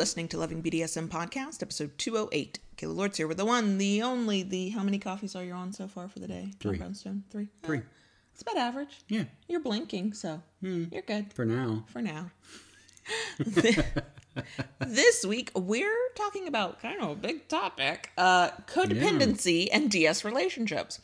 listening 0.00 0.28
to 0.28 0.38
Loving 0.38 0.62
BDSM 0.62 1.08
Podcast, 1.08 1.60
episode 1.62 1.98
208. 1.98 2.58
Kayla 2.78 2.96
Lords 2.96 3.18
here 3.18 3.26
with 3.28 3.36
the 3.36 3.44
one, 3.44 3.76
the 3.76 4.00
only, 4.00 4.42
the. 4.42 4.70
How 4.70 4.82
many 4.82 4.98
coffees 4.98 5.36
are 5.36 5.44
you 5.44 5.52
on 5.52 5.74
so 5.74 5.86
far 5.88 6.08
for 6.08 6.20
the 6.20 6.26
day? 6.26 6.54
Three. 6.58 6.78
Brownstone? 6.78 7.24
Three? 7.28 7.48
Three. 7.62 7.80
Eh, 7.80 7.82
it's 8.32 8.40
about 8.40 8.56
average. 8.56 9.02
Yeah, 9.08 9.24
You're 9.46 9.60
blinking, 9.60 10.14
so 10.14 10.40
you're 10.62 11.02
good 11.02 11.34
for 11.34 11.44
now. 11.44 11.84
for 11.88 12.00
now. 12.00 12.30
this 14.78 15.26
week, 15.26 15.50
we're 15.54 16.08
talking 16.14 16.48
about 16.48 16.80
kind 16.80 17.02
of 17.02 17.10
a 17.10 17.14
big 17.16 17.46
topic 17.48 18.08
uh, 18.16 18.52
codependency 18.66 19.68
and 19.70 19.90
DS 19.90 20.24
relationships. 20.24 20.98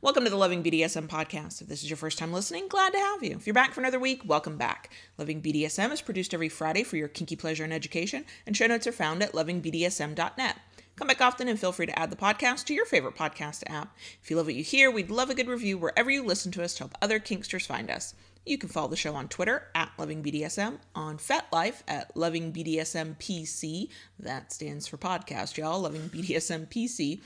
Welcome 0.00 0.22
to 0.22 0.30
the 0.30 0.36
Loving 0.36 0.62
BDSM 0.62 1.08
podcast. 1.08 1.60
If 1.60 1.66
this 1.66 1.82
is 1.82 1.90
your 1.90 1.96
first 1.96 2.18
time 2.18 2.32
listening, 2.32 2.68
glad 2.68 2.92
to 2.92 2.98
have 3.00 3.24
you. 3.24 3.32
If 3.32 3.48
you're 3.48 3.54
back 3.54 3.74
for 3.74 3.80
another 3.80 3.98
week, 3.98 4.22
welcome 4.24 4.56
back. 4.56 4.90
Loving 5.18 5.42
BDSM 5.42 5.90
is 5.90 6.02
produced 6.02 6.32
every 6.32 6.48
Friday 6.48 6.84
for 6.84 6.96
your 6.96 7.08
kinky 7.08 7.34
pleasure 7.34 7.64
and 7.64 7.72
education, 7.72 8.24
and 8.46 8.56
show 8.56 8.68
notes 8.68 8.86
are 8.86 8.92
found 8.92 9.24
at 9.24 9.32
lovingbdsm.net. 9.32 10.56
Come 10.94 11.08
back 11.08 11.20
often 11.20 11.48
and 11.48 11.58
feel 11.58 11.72
free 11.72 11.86
to 11.86 11.98
add 11.98 12.10
the 12.10 12.16
podcast 12.16 12.66
to 12.66 12.74
your 12.74 12.86
favorite 12.86 13.16
podcast 13.16 13.64
app. 13.66 13.96
If 14.22 14.30
you 14.30 14.36
love 14.36 14.46
what 14.46 14.54
you 14.54 14.62
hear, 14.62 14.88
we'd 14.88 15.10
love 15.10 15.30
a 15.30 15.34
good 15.34 15.48
review 15.48 15.76
wherever 15.78 16.12
you 16.12 16.24
listen 16.24 16.52
to 16.52 16.62
us 16.62 16.74
to 16.74 16.84
help 16.84 16.94
other 17.02 17.18
kinksters 17.18 17.66
find 17.66 17.90
us. 17.90 18.14
You 18.46 18.56
can 18.56 18.68
follow 18.68 18.86
the 18.86 18.96
show 18.96 19.16
on 19.16 19.26
Twitter 19.26 19.64
at 19.74 19.90
LovingBDSM, 19.98 20.78
on 20.94 21.18
FetLife 21.18 21.82
at 21.88 22.14
LovingBDSMPC. 22.14 23.88
That 24.20 24.52
stands 24.52 24.86
for 24.86 24.96
podcast, 24.96 25.56
y'all. 25.56 25.82
LovingBDSMPC. 25.90 27.20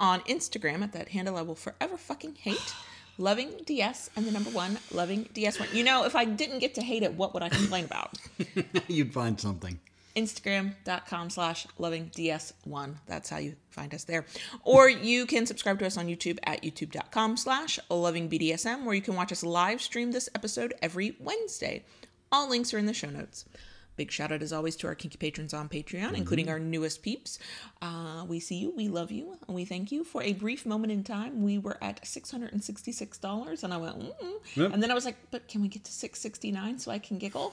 On 0.00 0.20
Instagram 0.20 0.82
at 0.82 0.92
that 0.92 1.08
handle 1.08 1.36
I 1.36 1.42
will 1.42 1.54
forever 1.54 1.96
fucking 1.96 2.36
hate. 2.36 2.74
Loving 3.20 3.50
DS 3.66 4.10
and 4.14 4.24
the 4.24 4.30
number 4.30 4.50
one, 4.50 4.78
loving 4.92 5.24
DS1. 5.34 5.74
You 5.74 5.82
know, 5.82 6.04
if 6.04 6.14
I 6.14 6.24
didn't 6.24 6.60
get 6.60 6.76
to 6.76 6.82
hate 6.82 7.02
it, 7.02 7.14
what 7.14 7.34
would 7.34 7.42
I 7.42 7.48
complain 7.48 7.84
about? 7.84 8.14
You'd 8.86 9.12
find 9.12 9.40
something. 9.40 9.80
Instagram.com 10.14 11.30
slash 11.30 11.66
loving 11.78 12.10
DS1. 12.10 12.94
That's 13.06 13.28
how 13.28 13.38
you 13.38 13.56
find 13.70 13.92
us 13.92 14.04
there. 14.04 14.24
Or 14.62 14.88
you 14.88 15.26
can 15.26 15.46
subscribe 15.46 15.80
to 15.80 15.86
us 15.86 15.96
on 15.96 16.06
YouTube 16.06 16.38
at 16.44 16.62
youtube.com 16.62 17.36
slash 17.36 17.80
loving 17.90 18.28
BDSM, 18.28 18.84
where 18.84 18.94
you 18.94 19.02
can 19.02 19.16
watch 19.16 19.32
us 19.32 19.42
live 19.42 19.80
stream 19.80 20.12
this 20.12 20.28
episode 20.34 20.74
every 20.80 21.16
Wednesday. 21.18 21.84
All 22.30 22.48
links 22.48 22.72
are 22.72 22.78
in 22.78 22.86
the 22.86 22.94
show 22.94 23.10
notes. 23.10 23.46
Big 23.98 24.12
shout 24.12 24.30
out 24.30 24.42
as 24.42 24.52
always 24.52 24.76
to 24.76 24.86
our 24.86 24.94
kinky 24.94 25.18
patrons 25.18 25.52
on 25.52 25.68
Patreon, 25.68 26.14
including 26.16 26.48
our 26.48 26.60
newest 26.60 27.02
peeps. 27.02 27.38
Uh, 27.82 28.24
we 28.28 28.38
see 28.38 28.54
you, 28.54 28.70
we 28.76 28.86
love 28.88 29.10
you, 29.10 29.36
and 29.46 29.54
we 29.56 29.64
thank 29.64 29.90
you. 29.90 30.04
For 30.04 30.22
a 30.22 30.32
brief 30.34 30.64
moment 30.64 30.92
in 30.92 31.02
time, 31.02 31.42
we 31.42 31.58
were 31.58 31.76
at 31.82 32.06
six 32.06 32.30
hundred 32.30 32.52
and 32.52 32.62
sixty-six 32.62 33.18
dollars, 33.18 33.64
and 33.64 33.74
I 33.74 33.76
went, 33.76 33.96
Yep. 34.54 34.72
and 34.72 34.80
then 34.82 34.90
I 34.92 34.94
was 34.94 35.04
like, 35.04 35.16
"But 35.32 35.48
can 35.48 35.62
we 35.62 35.68
get 35.68 35.82
to 35.84 35.92
six 35.92 36.20
sixty-nine 36.20 36.78
so 36.78 36.92
I 36.92 36.98
can 37.00 37.18
giggle?" 37.18 37.52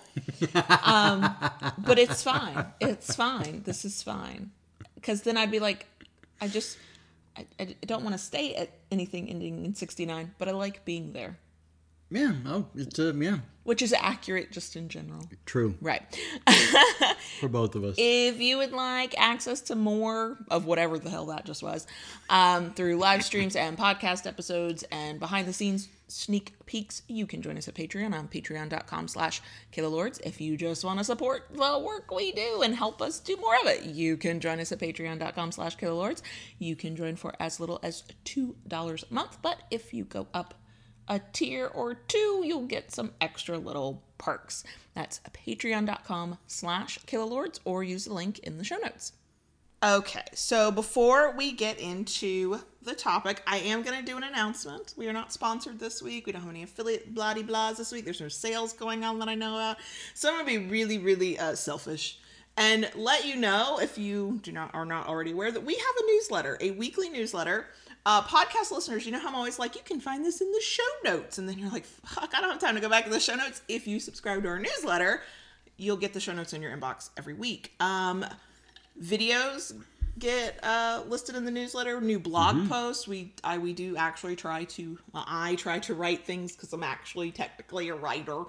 um, 0.84 1.36
but 1.80 1.98
it's 1.98 2.22
fine. 2.22 2.66
It's 2.80 3.16
fine. 3.16 3.64
This 3.64 3.84
is 3.84 4.04
fine. 4.04 4.52
Because 4.94 5.24
then 5.24 5.38
I'd 5.38 5.52
be 5.52 5.60
like, 5.60 5.88
I 6.42 6.48
just, 6.48 6.78
I, 7.38 7.46
I 7.60 7.76
don't 7.88 8.04
want 8.04 8.14
to 8.14 8.20
stay 8.22 8.56
at 8.56 8.70
anything 8.92 9.30
ending 9.30 9.66
in 9.66 9.74
sixty-nine, 9.74 10.36
but 10.38 10.48
I 10.48 10.52
like 10.52 10.86
being 10.86 11.14
there, 11.14 11.38
Yeah. 12.10 12.34
Oh, 12.46 12.68
it's 12.76 13.00
uh, 13.00 13.14
yeah. 13.16 13.40
which 13.64 13.82
is 13.82 13.94
accurate 13.94 14.52
just 14.52 14.76
in 14.76 14.90
general. 14.90 15.28
True 15.46 15.76
Right. 15.82 16.04
for 17.40 17.50
both 17.50 17.76
of 17.76 17.84
us. 17.84 17.96
If 17.98 18.40
you 18.40 18.58
would 18.58 18.72
like 18.72 19.16
access 19.18 19.62
to 19.62 19.76
more 19.76 20.38
of 20.50 20.66
whatever 20.66 21.00
the 21.00 21.10
hell 21.10 21.26
that 21.28 21.46
just 21.46 21.64
was, 21.64 21.88
um, 22.30 22.74
through 22.74 22.98
live 22.98 23.24
streams 23.24 23.56
and 23.56 23.78
podcast 23.78 24.28
episodes 24.28 24.84
and 24.92 25.20
behind 25.20 25.48
the 25.48 25.54
scenes 25.54 25.90
sneak 26.08 26.54
peeks, 26.68 27.02
you 27.08 27.26
can 27.26 27.42
join 27.42 27.58
us 27.58 27.68
at 27.68 27.74
Patreon 27.74 28.14
on 28.14 28.28
patreon.com 28.28 29.08
slash 29.08 29.42
Lords. 29.76 30.20
If 30.24 30.40
you 30.40 30.56
just 30.58 30.86
want 30.86 31.00
to 31.00 31.04
support 31.04 31.48
the 31.52 31.80
work 31.80 32.12
we 32.12 32.32
do 32.32 32.62
and 32.64 32.76
help 32.76 33.02
us 33.02 33.20
do 33.20 33.36
more 33.38 33.56
of 33.62 33.68
it, 33.68 33.84
you 33.84 34.16
can 34.16 34.40
join 34.40 34.60
us 34.60 34.72
at 34.72 34.80
patreon.com 34.80 35.52
slash 35.52 35.82
Lords. 35.82 36.22
You 36.60 36.76
can 36.76 36.96
join 36.96 37.16
for 37.16 37.34
as 37.40 37.60
little 37.60 37.80
as 37.82 38.04
$2 38.26 38.54
a 39.10 39.14
month, 39.14 39.40
but 39.42 39.64
if 39.72 39.94
you 39.94 40.06
go 40.06 40.28
up 40.34 40.54
a 41.08 41.20
tier 41.34 41.68
or 41.68 41.96
two, 41.96 42.44
you'll 42.46 42.66
get 42.66 42.92
some 42.92 43.14
extra 43.22 43.58
little 43.58 44.02
perks. 44.18 44.64
That's 44.94 45.20
patreon.com 45.34 46.38
slash 46.48 47.00
kaylalords 47.06 47.60
or 47.66 47.84
use 47.84 48.06
the 48.06 48.14
link 48.14 48.40
in 48.40 48.58
the 48.58 48.64
show 48.64 48.78
notes. 48.78 49.14
Okay, 49.84 50.24
so 50.34 50.72
before 50.72 51.36
we 51.36 51.52
get 51.52 51.80
into 51.80 52.60
the 52.82 52.96
topic, 52.96 53.44
I 53.46 53.58
am 53.58 53.84
going 53.84 54.00
to 54.00 54.06
do 54.06 54.18
an 54.18 54.24
announcement. 54.24 54.96
We 54.98 55.08
are 55.08 55.14
not 55.14 55.32
sponsored 55.32 55.80
this 55.80 56.02
week. 56.02 56.26
We 56.26 56.32
don't 56.32 56.42
have 56.42 56.50
any 56.50 56.64
affiliate 56.64 57.14
bloody 57.14 57.44
blahs 57.44 57.78
this 57.78 57.92
week. 57.92 58.06
There's 58.06 58.22
no 58.22 58.30
sales 58.30 58.74
going 58.74 59.04
on 59.04 59.20
that 59.20 59.28
I 59.28 59.36
know 59.36 59.56
about. 59.56 59.78
So 60.14 60.30
I'm 60.30 60.36
going 60.36 60.46
to 60.46 60.60
be 60.60 60.72
really, 60.72 60.98
really 60.98 61.38
uh, 61.38 61.56
selfish 61.56 62.20
and 62.58 62.90
let 62.96 63.26
you 63.26 63.36
know 63.36 63.80
if 63.82 63.98
you 63.98 64.40
do 64.42 64.52
not 64.52 64.74
are 64.74 64.86
not 64.86 65.08
already 65.08 65.32
aware 65.32 65.52
that 65.52 65.64
we 65.64 65.76
have 65.76 65.96
a 66.00 66.06
newsletter, 66.08 66.58
a 66.62 66.72
weekly 66.72 67.10
newsletter. 67.10 67.68
Uh, 68.06 68.22
podcast 68.22 68.72
listeners, 68.72 69.06
you 69.06 69.12
know 69.12 69.20
how 69.20 69.30
I'm 69.30 69.36
always 69.36 69.58
like, 69.58 69.76
you 69.76 69.82
can 69.84 70.00
find 70.00 70.24
this 70.24 70.40
in 70.40 70.52
the 70.52 70.62
show 70.62 70.84
notes, 71.04 71.40
and 71.40 71.50
then 71.50 71.58
you're 71.58 71.72
like, 71.72 71.86
fuck, 71.86 72.32
I 72.36 72.42
don't 72.42 72.52
have 72.52 72.60
time 72.60 72.76
to 72.76 72.82
go 72.82 72.88
back 72.88 73.06
to 73.06 73.10
the 73.10 73.20
show 73.20 73.34
notes. 73.34 73.64
If 73.68 73.88
you 73.88 74.00
subscribe 74.00 74.44
to 74.44 74.50
our 74.50 74.60
newsletter, 74.60 75.24
you'll 75.78 75.98
get 75.98 76.14
the 76.14 76.20
show 76.20 76.34
notes 76.34 76.54
in 76.54 76.62
your 76.62 76.76
inbox 76.76 77.10
every 77.18 77.34
week. 77.34 77.74
Um, 77.80 78.24
videos 79.02 79.74
get 80.18 80.60
uh, 80.64 81.04
listed 81.08 81.36
in 81.36 81.46
the 81.46 81.52
newsletter 81.52 82.00
new 82.00 82.20
blog 82.20 82.70
posts. 82.70 83.08
We 83.08 83.34
i 83.44 83.58
we 83.58 83.74
do 83.74 83.98
actually 83.98 84.36
try 84.36 84.64
to 84.66 84.98
well, 85.14 85.26
i 85.28 85.56
try 85.56 85.80
to 85.80 85.94
write 85.94 86.26
things 86.26 86.54
because 86.54 86.72
i'm 86.74 86.84
actually 86.84 87.32
technically 87.32 87.90
a 87.90 87.96
writer. 87.96 88.44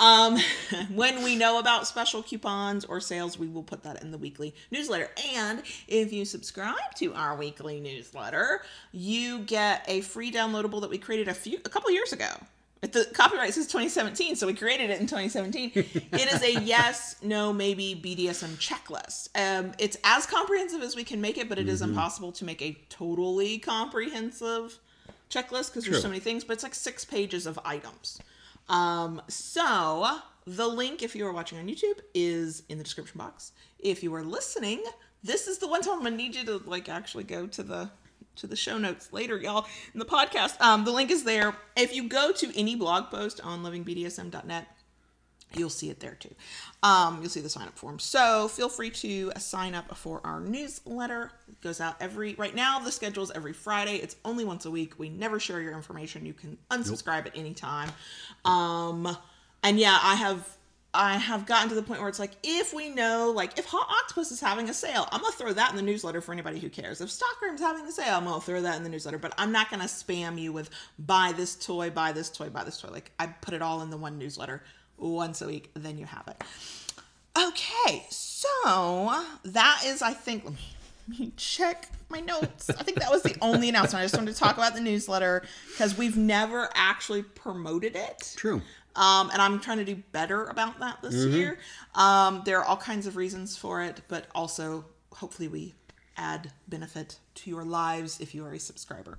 Um, 0.00 0.38
when 0.94 1.22
we 1.24 1.36
know 1.36 1.58
about 1.58 1.86
special 1.86 2.22
coupons 2.22 2.84
or 2.84 3.00
sales 3.00 3.38
we 3.38 3.48
will 3.48 3.62
put 3.62 3.82
that 3.82 4.02
in 4.02 4.10
the 4.10 4.18
weekly 4.18 4.54
newsletter. 4.70 5.10
And 5.34 5.62
if 5.86 6.12
you 6.12 6.24
subscribe 6.24 6.94
to 6.96 7.14
our 7.14 7.36
weekly 7.36 7.80
newsletter 7.80 8.62
you 8.92 9.40
get 9.40 9.84
a 9.88 10.00
free 10.02 10.30
downloadable 10.30 10.80
that 10.80 10.90
we 10.90 10.98
created 10.98 11.28
a 11.28 11.34
few 11.34 11.58
a 11.64 11.68
couple 11.68 11.90
years 11.90 12.12
ago 12.12 12.28
the 12.80 13.08
copyright 13.12 13.54
says 13.54 13.66
2017, 13.66 14.36
so 14.36 14.46
we 14.46 14.54
created 14.54 14.90
it 14.90 15.00
in 15.00 15.06
2017. 15.06 15.72
it 15.74 16.32
is 16.32 16.42
a 16.42 16.60
yes, 16.64 17.16
no, 17.22 17.52
maybe 17.52 18.00
BDSM 18.02 18.56
checklist. 18.56 19.28
Um, 19.34 19.72
it's 19.78 19.96
as 20.04 20.26
comprehensive 20.26 20.82
as 20.82 20.94
we 20.94 21.04
can 21.04 21.20
make 21.20 21.38
it, 21.38 21.48
but 21.48 21.58
it 21.58 21.68
is 21.68 21.82
impossible 21.82 22.32
to 22.32 22.44
make 22.44 22.62
a 22.62 22.78
totally 22.88 23.58
comprehensive 23.58 24.78
checklist 25.30 25.70
because 25.70 25.84
there's 25.84 26.02
so 26.02 26.08
many 26.08 26.20
things. 26.20 26.44
But 26.44 26.54
it's 26.54 26.62
like 26.62 26.74
six 26.74 27.04
pages 27.04 27.46
of 27.46 27.58
items. 27.64 28.20
Um, 28.68 29.22
so 29.28 30.20
the 30.46 30.66
link, 30.66 31.02
if 31.02 31.16
you 31.16 31.26
are 31.26 31.32
watching 31.32 31.58
on 31.58 31.66
YouTube, 31.66 32.00
is 32.14 32.62
in 32.68 32.78
the 32.78 32.84
description 32.84 33.18
box. 33.18 33.52
If 33.78 34.02
you 34.02 34.14
are 34.14 34.22
listening, 34.22 34.82
this 35.22 35.48
is 35.48 35.58
the 35.58 35.68
one 35.68 35.82
time 35.82 35.94
I'm 35.94 36.04
gonna 36.04 36.16
need 36.16 36.34
you 36.34 36.44
to 36.46 36.58
like 36.64 36.88
actually 36.88 37.24
go 37.24 37.46
to 37.48 37.62
the 37.62 37.90
to 38.38 38.46
the 38.46 38.56
show 38.56 38.78
notes 38.78 39.12
later, 39.12 39.36
y'all, 39.36 39.66
in 39.92 39.98
the 39.98 40.06
podcast. 40.06 40.60
Um, 40.60 40.84
the 40.84 40.92
link 40.92 41.10
is 41.10 41.24
there. 41.24 41.54
If 41.76 41.94
you 41.94 42.08
go 42.08 42.32
to 42.32 42.58
any 42.58 42.76
blog 42.76 43.10
post 43.10 43.40
on 43.42 43.62
lovingbdsm.net, 43.62 44.66
you'll 45.54 45.70
see 45.70 45.90
it 45.90 46.00
there 46.00 46.14
too. 46.14 46.34
Um, 46.82 47.18
you'll 47.20 47.30
see 47.30 47.40
the 47.40 47.48
sign 47.48 47.68
up 47.68 47.78
form. 47.78 47.98
So 47.98 48.48
feel 48.48 48.68
free 48.68 48.90
to 48.90 49.32
sign 49.38 49.74
up 49.74 49.96
for 49.96 50.20
our 50.24 50.40
newsletter. 50.40 51.32
It 51.48 51.60
goes 51.60 51.80
out 51.80 51.96
every 52.00 52.34
right 52.34 52.54
now. 52.54 52.78
The 52.78 52.92
schedule 52.92 53.22
is 53.22 53.30
every 53.30 53.52
Friday. 53.52 53.96
It's 53.96 54.16
only 54.24 54.44
once 54.44 54.66
a 54.66 54.70
week. 54.70 54.98
We 54.98 55.08
never 55.08 55.40
share 55.40 55.60
your 55.60 55.72
information. 55.72 56.26
You 56.26 56.34
can 56.34 56.58
unsubscribe 56.70 57.26
at 57.26 57.36
any 57.36 57.54
time. 57.54 57.90
Um, 58.44 59.16
and 59.62 59.78
yeah, 59.78 59.98
I 60.02 60.14
have 60.16 60.57
I 60.94 61.18
have 61.18 61.44
gotten 61.44 61.68
to 61.68 61.74
the 61.74 61.82
point 61.82 62.00
where 62.00 62.08
it's 62.08 62.18
like 62.18 62.32
if 62.42 62.72
we 62.72 62.88
know 62.88 63.30
like 63.34 63.58
if 63.58 63.66
Hot 63.66 63.88
Octopuss 63.88 64.32
is 64.32 64.40
having 64.40 64.68
a 64.70 64.74
sale, 64.74 65.06
I'm 65.12 65.20
gonna 65.20 65.32
throw 65.32 65.52
that 65.52 65.70
in 65.70 65.76
the 65.76 65.82
newsletter 65.82 66.20
for 66.20 66.32
anybody 66.32 66.58
who 66.58 66.70
cares. 66.70 67.00
If 67.00 67.10
Stockroom's 67.10 67.60
having 67.60 67.84
a 67.86 67.92
sale, 67.92 68.16
I'm 68.16 68.24
gonna 68.24 68.40
throw 68.40 68.62
that 68.62 68.76
in 68.76 68.84
the 68.84 68.88
newsletter. 68.88 69.18
But 69.18 69.34
I'm 69.36 69.52
not 69.52 69.70
gonna 69.70 69.84
spam 69.84 70.40
you 70.40 70.52
with 70.52 70.70
buy 70.98 71.32
this 71.36 71.54
toy, 71.56 71.90
buy 71.90 72.12
this 72.12 72.30
toy, 72.30 72.48
buy 72.48 72.64
this 72.64 72.80
toy. 72.80 72.88
Like 72.90 73.12
I 73.18 73.26
put 73.26 73.54
it 73.54 73.60
all 73.60 73.82
in 73.82 73.90
the 73.90 73.98
one 73.98 74.18
newsletter 74.18 74.62
once 74.96 75.42
a 75.42 75.46
week, 75.46 75.70
then 75.74 75.98
you 75.98 76.06
have 76.06 76.26
it. 76.26 76.42
Okay, 77.38 78.04
so 78.10 79.14
that 79.44 79.82
is, 79.84 80.02
I 80.02 80.12
think, 80.12 80.44
let 80.44 80.54
me, 80.54 80.60
let 81.08 81.20
me 81.20 81.32
check 81.36 81.88
my 82.08 82.20
notes. 82.20 82.68
I 82.68 82.82
think 82.82 82.98
that 82.98 83.10
was 83.10 83.22
the 83.22 83.36
only 83.40 83.68
announcement. 83.68 84.02
I 84.02 84.04
just 84.04 84.16
wanted 84.16 84.32
to 84.32 84.38
talk 84.38 84.56
about 84.56 84.74
the 84.74 84.80
newsletter 84.80 85.44
because 85.70 85.96
we've 85.96 86.16
never 86.16 86.68
actually 86.74 87.22
promoted 87.22 87.94
it. 87.94 88.34
True. 88.36 88.60
Um, 88.98 89.30
and 89.30 89.40
I'm 89.40 89.60
trying 89.60 89.78
to 89.78 89.84
do 89.84 89.94
better 90.12 90.46
about 90.46 90.80
that 90.80 91.00
this 91.02 91.14
year. 91.30 91.58
Um, 91.94 92.42
there 92.44 92.58
are 92.58 92.64
all 92.64 92.76
kinds 92.76 93.06
of 93.06 93.16
reasons 93.16 93.56
for 93.56 93.80
it, 93.82 94.00
but 94.08 94.26
also 94.34 94.84
hopefully 95.12 95.46
we 95.48 95.74
add 96.16 96.50
benefit 96.66 97.20
to 97.36 97.48
your 97.48 97.62
lives 97.64 98.20
if 98.20 98.34
you 98.34 98.44
are 98.44 98.52
a 98.52 98.58
subscriber. 98.58 99.16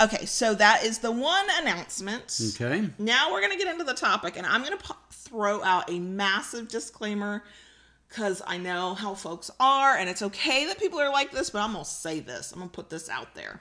Okay, 0.00 0.24
so 0.24 0.54
that 0.54 0.84
is 0.84 0.98
the 1.00 1.10
one 1.10 1.46
announcement. 1.60 2.40
Okay. 2.54 2.88
Now 2.98 3.32
we're 3.32 3.40
going 3.40 3.52
to 3.52 3.58
get 3.58 3.66
into 3.66 3.82
the 3.82 3.94
topic, 3.94 4.36
and 4.36 4.46
I'm 4.46 4.62
going 4.62 4.78
to 4.78 4.84
po- 4.84 4.94
throw 5.10 5.64
out 5.64 5.90
a 5.90 5.98
massive 5.98 6.68
disclaimer 6.68 7.42
because 8.08 8.40
I 8.46 8.56
know 8.56 8.94
how 8.94 9.14
folks 9.14 9.50
are, 9.58 9.96
and 9.96 10.08
it's 10.08 10.22
okay 10.22 10.66
that 10.66 10.78
people 10.78 11.00
are 11.00 11.10
like 11.10 11.32
this, 11.32 11.50
but 11.50 11.58
I'm 11.58 11.72
going 11.72 11.84
to 11.84 11.90
say 11.90 12.20
this. 12.20 12.52
I'm 12.52 12.58
going 12.60 12.70
to 12.70 12.74
put 12.74 12.88
this 12.88 13.08
out 13.10 13.34
there. 13.34 13.60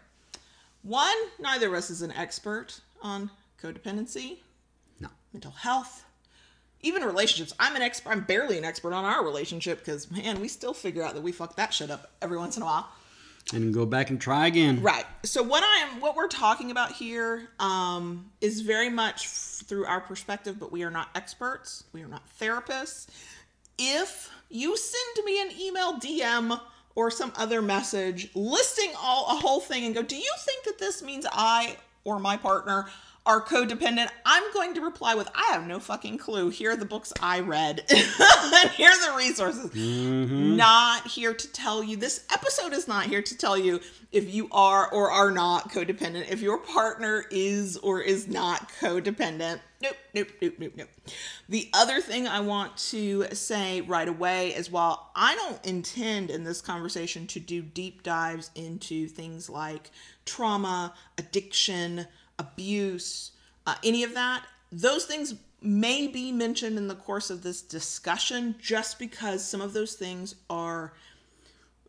One, 0.84 1.18
neither 1.40 1.68
of 1.68 1.74
us 1.74 1.90
is 1.90 2.04
an 2.04 2.12
expert 2.12 2.80
on 3.02 3.32
codependency. 3.62 4.38
Mental 5.38 5.52
health, 5.52 6.04
even 6.82 7.04
relationships. 7.04 7.54
I'm 7.60 7.76
an 7.76 7.84
expert. 7.84 8.10
I'm 8.10 8.22
barely 8.22 8.58
an 8.58 8.66
expert 8.66 8.92
on 8.92 9.06
our 9.06 9.24
relationship 9.24 9.78
because 9.78 10.10
man, 10.10 10.42
we 10.42 10.48
still 10.48 10.74
figure 10.74 11.04
out 11.04 11.14
that 11.14 11.22
we 11.22 11.32
fuck 11.32 11.56
that 11.58 11.72
shit 11.76 11.92
up 11.92 12.10
every 12.24 12.40
once 12.40 12.58
in 12.58 12.64
a 12.64 12.66
while. 12.66 12.90
And 13.54 13.72
go 13.72 13.86
back 13.86 14.10
and 14.10 14.20
try 14.20 14.48
again. 14.48 14.82
Right. 14.82 15.06
So 15.24 15.44
what 15.44 15.64
I 15.64 15.84
am, 15.84 16.02
what 16.02 16.16
we're 16.16 16.28
talking 16.28 16.72
about 16.72 16.92
here, 16.92 17.50
um, 17.60 18.32
is 18.42 18.62
very 18.62 18.90
much 18.90 19.26
f- 19.26 19.64
through 19.68 19.86
our 19.86 20.02
perspective, 20.02 20.60
but 20.60 20.72
we 20.72 20.82
are 20.82 20.90
not 20.90 21.10
experts. 21.14 21.84
We 21.94 22.02
are 22.02 22.08
not 22.08 22.24
therapists. 22.42 23.06
If 23.78 24.32
you 24.50 24.76
send 24.76 25.24
me 25.24 25.40
an 25.40 25.50
email 25.58 26.00
DM 26.00 26.60
or 26.96 27.12
some 27.12 27.32
other 27.38 27.62
message 27.62 28.32
listing 28.34 28.92
all 29.00 29.28
a 29.38 29.40
whole 29.40 29.60
thing 29.60 29.86
and 29.86 29.94
go, 29.94 30.02
do 30.02 30.18
you 30.18 30.34
think 30.40 30.64
that 30.66 30.80
this 30.80 31.04
means 31.04 31.28
I 31.32 31.78
or 32.04 32.20
my 32.20 32.38
partner 32.38 32.88
are 33.28 33.42
codependent, 33.42 34.08
I'm 34.26 34.52
going 34.54 34.74
to 34.76 34.82
reply 34.82 35.14
with, 35.14 35.30
I 35.36 35.52
have 35.52 35.68
no 35.68 35.80
fucking 35.80 36.18
clue. 36.18 36.50
Here 36.50 36.72
are 36.72 36.76
the 36.78 36.86
books 36.86 37.12
I 37.22 37.42
read, 37.42 37.84
and 37.90 38.70
here 38.72 38.90
are 38.90 39.12
the 39.12 39.18
resources. 39.18 39.70
Mm-hmm. 39.72 40.56
Not 40.56 41.06
here 41.06 41.34
to 41.34 41.48
tell 41.52 41.84
you. 41.84 41.98
This 41.98 42.26
episode 42.32 42.72
is 42.72 42.88
not 42.88 43.06
here 43.06 43.22
to 43.22 43.38
tell 43.38 43.58
you 43.58 43.82
if 44.14 44.34
you 44.34 44.48
are 44.52 44.90
or 44.92 45.12
are 45.12 45.30
not 45.30 45.70
codependent, 45.70 46.32
if 46.32 46.42
your 46.42 46.58
partner 46.58 47.26
is 47.30 47.76
or 47.78 48.00
is 48.00 48.30
not 48.30 48.72
codependent. 48.80 49.60
Nope, 49.82 49.98
nope, 50.14 50.28
nope, 50.42 50.54
nope, 50.58 50.72
nope. 50.76 50.90
The 51.50 51.70
other 51.74 52.00
thing 52.00 52.28
I 52.28 52.40
want 52.40 52.78
to 52.78 53.26
say 53.34 53.82
right 53.82 54.08
away 54.08 54.56
is 54.56 54.72
while 54.72 55.12
I 55.16 55.36
don't 55.36 55.64
intend 55.66 56.32
in 56.32 56.46
this 56.46 56.62
conversation 56.62 57.28
to 57.28 57.40
do 57.40 57.62
deep 57.62 58.04
dives 58.04 58.50
into 58.56 59.08
things 59.08 59.50
like 59.50 59.92
trauma, 60.26 60.94
addiction, 61.18 62.08
abuse, 62.40 63.32
uh, 63.66 63.76
any 63.84 64.04
of 64.04 64.14
that, 64.14 64.44
those 64.72 65.06
things 65.06 65.36
may 65.62 66.08
be 66.08 66.32
mentioned 66.32 66.78
in 66.78 66.88
the 66.88 66.96
course 66.96 67.30
of 67.30 67.42
this 67.42 67.62
discussion 67.62 68.56
just 68.62 69.00
because 69.00 69.44
some 69.44 69.62
of 69.62 69.74
those 69.74 69.94
things 69.94 70.36
are 70.50 70.94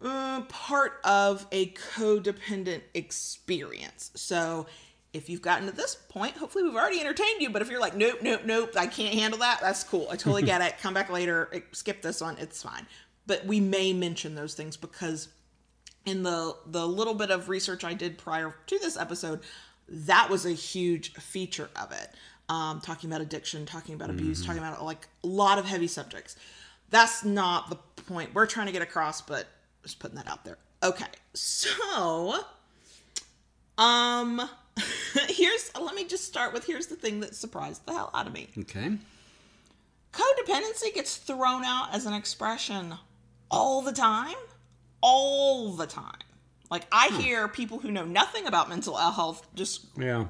uh, 0.01 0.43
part 0.43 1.01
of 1.05 1.47
a 1.53 1.71
codependent 1.71 2.83
experience. 2.95 4.11
So 4.15 4.67
if 5.13 5.29
you've 5.29 5.43
gotten 5.43 5.67
to 5.67 5.75
this 5.75 5.95
point, 5.95 6.37
hopefully 6.37 6.65
we've 6.65 6.75
already 6.75 7.01
entertained 7.01 7.41
you. 7.41 7.51
But 7.51 7.63
if 7.63 7.71
you're 7.71 7.81
like, 7.81 7.97
nope, 7.97 8.19
nope, 8.23 8.43
nope, 8.45 8.71
I 8.77 8.87
can't 8.87 9.15
handle 9.15 9.41
that, 9.41 9.61
that's 9.61 9.85
cool. 9.85 10.07
I 10.11 10.17
totally 10.17 10.43
get 10.43 10.61
it. 10.63 10.79
Come 10.79 10.95
back 10.95 11.11
later, 11.11 11.49
eh, 11.53 11.61
skip 11.73 12.03
this 12.03 12.21
one, 12.21 12.37
it's 12.39 12.63
fine. 12.63 12.87
But 13.27 13.45
we 13.45 13.61
may 13.61 13.93
mention 13.93 14.35
those 14.35 14.55
things 14.55 14.77
because 14.77 15.29
in 16.07 16.23
the 16.23 16.57
the 16.67 16.87
little 16.87 17.15
bit 17.15 17.31
of 17.31 17.49
research 17.49 17.85
I 17.85 17.93
did 17.93 18.17
prior 18.17 18.55
to 18.67 18.79
this 18.79 18.97
episode, 18.97 19.41
that 19.89 20.29
was 20.31 20.45
a 20.47 20.53
huge 20.53 21.13
feature 21.15 21.71
of 21.81 21.93
it. 21.93 22.11
Um, 22.49 22.81
talking 22.81 23.11
about 23.11 23.21
addiction, 23.21 23.67
talking 23.67 23.95
about 23.95 24.09
abuse, 24.11 24.45
talking 24.45 24.63
about 24.63 24.83
like 24.83 25.07
a 25.23 25.27
lot 25.27 25.59
of 25.59 25.67
heavy 25.67 25.87
subjects. 25.87 26.37
That's 26.91 27.23
not 27.25 27.69
the 27.69 27.77
point 28.05 28.35
we're 28.35 28.47
trying 28.47 28.67
to 28.67 28.73
get 28.73 28.81
across, 28.81 29.21
but 29.21 29.47
just 29.83 29.99
putting 29.99 30.17
that 30.17 30.27
out 30.29 30.45
there. 30.47 30.57
Okay, 30.83 31.05
so 31.35 32.37
um, 33.77 34.41
here's 35.29 35.71
let 35.79 35.95
me 35.95 36.05
just 36.05 36.25
start 36.25 36.53
with 36.53 36.65
here's 36.65 36.87
the 36.87 36.97
thing 36.97 37.21
that 37.21 37.35
surprised 37.35 37.85
the 37.87 37.93
hell 37.93 38.11
out 38.15 38.27
of 38.27 38.33
me 38.33 38.49
Okay. 38.59 38.97
codependency 40.13 40.95
gets 40.95 41.17
thrown 41.17 41.65
out 41.65 41.93
as 41.95 42.07
an 42.07 42.15
expression 42.15 42.95
all 43.51 43.83
the 43.83 43.93
time 43.93 44.37
all 45.01 45.73
the 45.73 45.87
time 45.87 46.15
like 46.71 46.87
i 46.93 47.09
hear 47.21 47.49
people 47.49 47.79
who 47.79 47.91
know 47.91 48.05
nothing 48.05 48.47
about 48.47 48.69
mental 48.69 48.97
health 48.97 49.47
just 49.55 49.87
Yeah. 49.97 50.27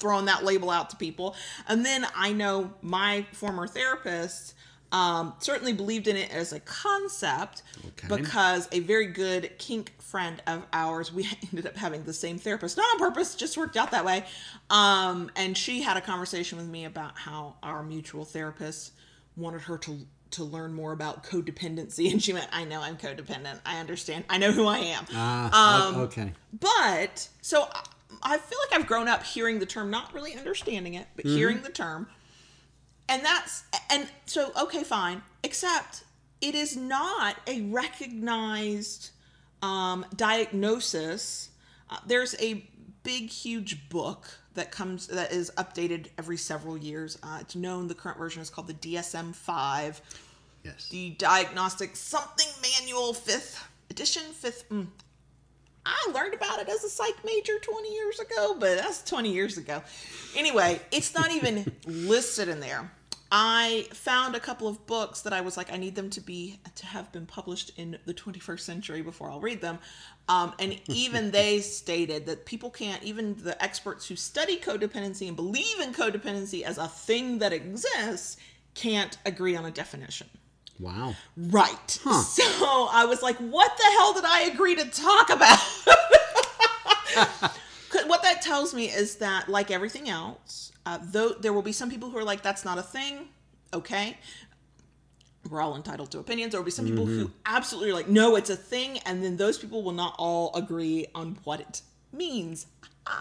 throwing 0.00 0.26
that 0.26 0.44
label 0.44 0.70
out 0.70 0.90
to 0.90 0.96
people 0.96 1.34
and 1.68 1.84
then 1.84 2.06
i 2.16 2.32
know 2.32 2.72
my 2.82 3.26
former 3.32 3.66
therapist 3.66 4.54
um, 4.92 5.32
certainly 5.38 5.72
believed 5.72 6.06
in 6.06 6.16
it 6.16 6.30
as 6.30 6.52
a 6.52 6.60
concept 6.60 7.62
Okay. 7.86 8.14
because 8.14 8.68
a 8.72 8.80
very 8.80 9.06
good 9.06 9.50
kink 9.58 9.90
friend 10.02 10.42
of 10.46 10.66
ours 10.74 11.10
we 11.10 11.26
ended 11.50 11.66
up 11.66 11.76
having 11.78 12.04
the 12.04 12.12
same 12.12 12.36
therapist 12.38 12.76
not 12.76 12.84
on 12.92 12.98
purpose 12.98 13.34
just 13.34 13.56
worked 13.56 13.78
out 13.78 13.90
that 13.92 14.04
way 14.04 14.24
um, 14.68 15.30
and 15.34 15.56
she 15.56 15.80
had 15.80 15.96
a 15.96 16.00
conversation 16.02 16.58
with 16.58 16.66
me 16.68 16.84
about 16.84 17.16
how 17.18 17.54
our 17.62 17.82
mutual 17.82 18.26
therapist 18.26 18.92
wanted 19.34 19.62
her 19.62 19.78
to 19.78 19.98
to 20.32 20.44
learn 20.44 20.72
more 20.74 20.92
about 20.92 21.24
codependency 21.24 22.08
and 22.12 22.22
she 22.22 22.32
went 22.32 22.48
i 22.52 22.64
know 22.64 22.80
i'm 22.80 22.96
codependent 22.96 23.58
i 23.66 23.78
understand 23.80 24.24
i 24.30 24.38
know 24.38 24.52
who 24.52 24.66
i 24.66 24.78
am 24.78 25.04
Ah. 25.12 25.88
Um, 25.88 25.96
okay. 26.02 26.32
but 26.58 27.28
so 27.40 27.68
I- 28.22 28.38
feel 28.38 28.58
like 28.70 28.78
I've 28.80 28.86
grown 28.86 29.08
up 29.08 29.24
hearing 29.24 29.58
the 29.58 29.66
term, 29.66 29.90
not 29.90 30.14
really 30.14 30.36
understanding 30.36 30.94
it, 30.94 31.08
but 31.16 31.24
hearing 31.24 31.62
the 31.62 31.70
term. 31.70 32.06
And 33.08 33.24
that's, 33.24 33.64
and 33.90 34.06
so, 34.26 34.52
okay, 34.62 34.84
fine. 34.84 35.22
Except 35.42 36.04
it 36.40 36.54
is 36.54 36.76
not 36.76 37.36
a 37.48 37.62
recognized 37.62 39.10
um, 39.60 40.04
diagnosis. 40.14 41.50
Uh, 41.90 41.98
there's 42.06 42.34
a 42.40 42.64
big, 43.02 43.28
huge 43.30 43.88
book 43.88 44.38
that 44.54 44.70
comes, 44.70 45.06
that 45.08 45.32
is 45.32 45.50
updated 45.56 46.08
every 46.18 46.36
several 46.36 46.76
years. 46.76 47.18
Uh, 47.22 47.38
it's 47.40 47.56
known, 47.56 47.88
the 47.88 47.94
current 47.94 48.18
version 48.18 48.42
is 48.42 48.50
called 48.50 48.68
the 48.68 48.74
DSM 48.74 49.34
5 49.34 50.00
Yes. 50.64 50.88
the 50.90 51.10
diagnostic 51.10 51.96
something 51.96 52.46
manual 52.62 53.12
fifth 53.14 53.68
edition 53.90 54.22
fifth 54.32 54.68
mm. 54.68 54.86
i 55.84 56.10
learned 56.14 56.34
about 56.34 56.60
it 56.60 56.68
as 56.68 56.84
a 56.84 56.88
psych 56.88 57.16
major 57.24 57.58
20 57.60 57.92
years 57.92 58.20
ago 58.20 58.56
but 58.60 58.76
that's 58.76 59.02
20 59.02 59.32
years 59.32 59.58
ago 59.58 59.82
anyway 60.36 60.80
it's 60.92 61.14
not 61.14 61.32
even 61.32 61.70
listed 61.86 62.48
in 62.48 62.60
there 62.60 62.92
i 63.32 63.86
found 63.92 64.36
a 64.36 64.40
couple 64.40 64.68
of 64.68 64.86
books 64.86 65.22
that 65.22 65.32
i 65.32 65.40
was 65.40 65.56
like 65.56 65.72
i 65.72 65.76
need 65.76 65.94
them 65.94 66.10
to 66.10 66.20
be 66.20 66.60
to 66.74 66.86
have 66.86 67.10
been 67.10 67.26
published 67.26 67.72
in 67.76 67.98
the 68.04 68.14
21st 68.14 68.60
century 68.60 69.02
before 69.02 69.30
i'll 69.30 69.40
read 69.40 69.60
them 69.60 69.78
um, 70.28 70.54
and 70.60 70.80
even 70.88 71.32
they 71.32 71.58
stated 71.60 72.26
that 72.26 72.46
people 72.46 72.70
can't 72.70 73.02
even 73.02 73.34
the 73.42 73.60
experts 73.62 74.06
who 74.06 74.14
study 74.14 74.58
codependency 74.58 75.26
and 75.26 75.34
believe 75.34 75.80
in 75.80 75.92
codependency 75.92 76.62
as 76.62 76.78
a 76.78 76.86
thing 76.86 77.38
that 77.38 77.52
exists 77.52 78.36
can't 78.74 79.18
agree 79.26 79.56
on 79.56 79.64
a 79.64 79.70
definition 79.70 80.28
Wow. 80.80 81.14
Right. 81.36 82.00
Huh. 82.02 82.22
So 82.22 82.88
I 82.90 83.04
was 83.04 83.22
like, 83.22 83.36
what 83.36 83.76
the 83.76 83.84
hell 83.98 84.14
did 84.14 84.24
I 84.24 84.50
agree 84.52 84.74
to 84.74 84.84
talk 84.86 85.30
about? 85.30 85.58
what 88.06 88.22
that 88.22 88.42
tells 88.42 88.74
me 88.74 88.86
is 88.86 89.16
that, 89.16 89.48
like 89.48 89.70
everything 89.70 90.08
else, 90.08 90.71
uh, 90.86 90.98
though 91.02 91.30
there 91.30 91.52
will 91.52 91.62
be 91.62 91.72
some 91.72 91.90
people 91.90 92.10
who 92.10 92.18
are 92.18 92.24
like, 92.24 92.42
that's 92.42 92.64
not 92.64 92.78
a 92.78 92.82
thing. 92.82 93.28
Okay. 93.72 94.18
We're 95.50 95.60
all 95.60 95.76
entitled 95.76 96.10
to 96.12 96.18
opinions. 96.18 96.52
There 96.52 96.60
will 96.60 96.66
be 96.66 96.70
some 96.70 96.86
people 96.86 97.04
who 97.04 97.30
absolutely 97.46 97.90
are 97.90 97.94
like, 97.94 98.08
no, 98.08 98.36
it's 98.36 98.50
a 98.50 98.56
thing. 98.56 98.98
And 99.06 99.22
then 99.22 99.36
those 99.36 99.58
people 99.58 99.82
will 99.82 99.92
not 99.92 100.14
all 100.18 100.54
agree 100.54 101.06
on 101.14 101.38
what 101.44 101.60
it 101.60 101.82
means. 102.12 102.66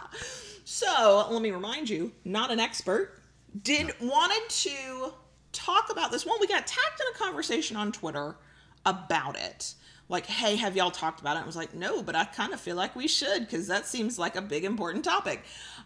So 0.63 1.27
let 1.29 1.41
me 1.41 1.51
remind 1.51 1.89
you, 1.89 2.13
not 2.23 2.49
an 2.49 2.59
expert, 2.59 3.19
did 3.61 3.93
wanted 3.99 4.47
to 4.49 5.13
talk 5.51 5.91
about 5.91 6.11
this. 6.11 6.25
One, 6.25 6.37
we 6.39 6.47
got 6.47 6.65
tagged 6.65 7.01
in 7.01 7.07
a 7.13 7.17
conversation 7.17 7.75
on 7.75 7.91
Twitter 7.91 8.37
about 8.85 9.37
it. 9.37 9.73
Like, 10.11 10.25
hey, 10.25 10.57
have 10.57 10.75
y'all 10.75 10.91
talked 10.91 11.21
about 11.21 11.37
it? 11.37 11.43
I 11.43 11.45
was 11.45 11.55
like, 11.55 11.73
no, 11.73 12.03
but 12.03 12.15
I 12.15 12.25
kind 12.25 12.53
of 12.53 12.59
feel 12.59 12.75
like 12.75 12.95
we 12.97 13.07
should 13.07 13.39
because 13.39 13.67
that 13.67 13.85
seems 13.87 14.19
like 14.19 14.35
a 14.35 14.41
big 14.41 14.65
important 14.65 15.05
topic. 15.05 15.41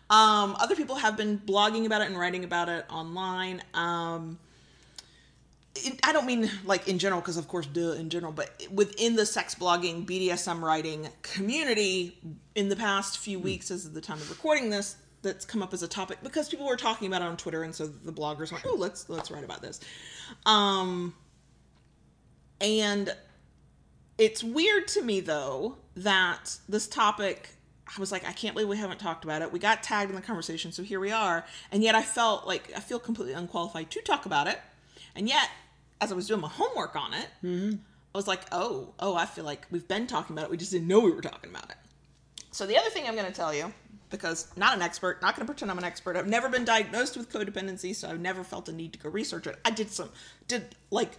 Um, 0.10 0.56
other 0.60 0.76
people 0.76 0.96
have 0.96 1.16
been 1.16 1.38
blogging 1.38 1.86
about 1.86 2.02
it 2.02 2.08
and 2.08 2.18
writing 2.18 2.44
about 2.44 2.68
it 2.68 2.86
online. 2.90 3.62
Um, 3.76 4.40
it- 5.76 6.00
I 6.04 6.12
don't 6.12 6.26
mean 6.26 6.50
like 6.66 6.88
in 6.88 6.98
general, 6.98 7.22
because 7.22 7.38
of 7.38 7.48
course, 7.48 7.68
duh, 7.68 7.92
in 7.92 8.10
general, 8.10 8.32
but 8.32 8.50
within 8.72 9.16
the 9.16 9.28
sex 9.28 9.54
blogging, 9.54 10.08
BDSM 10.08 10.62
writing 10.64 11.08
community, 11.22 12.18
in 12.56 12.70
the 12.70 12.76
past 12.76 13.20
few 13.20 13.38
weeks, 13.38 13.70
as 13.70 13.86
of 13.86 13.94
the 13.94 14.02
time 14.02 14.18
of 14.18 14.30
recording 14.32 14.72
this, 14.72 14.96
that's 15.22 15.46
come 15.46 15.62
up 15.62 15.72
as 15.74 15.84
a 15.84 15.88
topic 15.88 16.18
because 16.24 16.50
people 16.50 16.66
were 16.66 16.78
talking 16.78 17.08
about 17.08 17.22
it 17.22 17.26
on 17.28 17.38
Twitter, 17.38 17.62
and 17.64 17.76
so 17.76 17.86
the 17.88 18.12
bloggers 18.14 18.52
went, 18.52 18.64
"Oh, 18.66 18.76
let's 18.76 19.08
let's 19.10 19.30
write 19.30 19.44
about 19.44 19.62
this." 19.62 19.80
Um, 20.46 21.14
and 22.62 23.16
it's 24.18 24.44
weird 24.44 24.88
to 24.90 25.02
me 25.02 25.20
though 25.20 25.78
that 25.96 26.58
this 26.68 26.88
topic 26.88 27.50
I 27.88 28.00
was 28.00 28.12
like, 28.12 28.28
I 28.28 28.32
can't 28.32 28.56
believe 28.56 28.68
we 28.68 28.78
haven't 28.78 29.00
talked 29.00 29.24
about 29.24 29.42
it. 29.42 29.52
We 29.52 29.60
got 29.60 29.84
tagged 29.84 30.10
in 30.10 30.16
the 30.16 30.22
conversation, 30.22 30.72
so 30.72 30.82
here 30.82 31.00
we 31.00 31.12
are. 31.12 31.46
And 31.72 31.84
yet 31.84 31.94
I 31.94 32.02
felt 32.02 32.48
like 32.48 32.72
I 32.76 32.80
feel 32.80 33.00
completely 33.00 33.34
unqualified 33.34 33.92
to 33.92 34.02
talk 34.02 34.26
about 34.26 34.48
it. 34.48 34.60
And 35.16 35.30
yet, 35.30 35.50
as 36.02 36.12
I 36.12 36.16
was 36.16 36.28
doing 36.28 36.42
my 36.42 36.50
homework 36.50 36.96
on 36.96 37.14
it, 37.14 37.28
mm-hmm. 37.44 37.76
I 38.14 38.18
was 38.18 38.28
like, 38.28 38.42
oh, 38.52 38.94
oh, 39.00 39.16
I 39.16 39.26
feel 39.26 39.46
like 39.46 39.68
we've 39.72 39.88
been 39.88 40.08
talking 40.08 40.36
about 40.36 40.46
it. 40.46 40.52
We 40.52 40.58
just 40.58 40.72
didn't 40.72 40.88
know 40.88 41.00
we 41.00 41.12
were 41.12 41.22
talking 41.22 41.50
about 41.50 41.70
it. 41.70 41.78
So 42.52 42.66
the 42.66 42.78
other 42.78 42.90
thing 42.90 43.08
I'm 43.08 43.16
going 43.16 43.28
to 43.28 43.34
tell 43.34 43.54
you, 43.54 43.72
because 44.10 44.48
not 44.56 44.76
an 44.76 44.82
expert, 44.82 45.22
not 45.22 45.36
going 45.36 45.46
to 45.46 45.52
pretend 45.52 45.70
I'm 45.70 45.78
an 45.78 45.84
expert. 45.84 46.16
I've 46.16 46.28
never 46.28 46.50
been 46.50 46.66
diagnosed 46.66 47.18
with 47.18 47.32
codependency, 47.32 47.96
so 47.96 48.10
I've 48.10 48.22
never 48.22 48.44
felt 48.44 48.70
a 48.70 48.72
need 48.72 48.94
to 48.94 49.00
go 49.00 49.10
research 49.10 49.48
it. 49.48 49.60
I 49.66 49.72
did 49.72 49.92
some, 49.92 50.10
did 50.48 50.76
like 50.90 51.12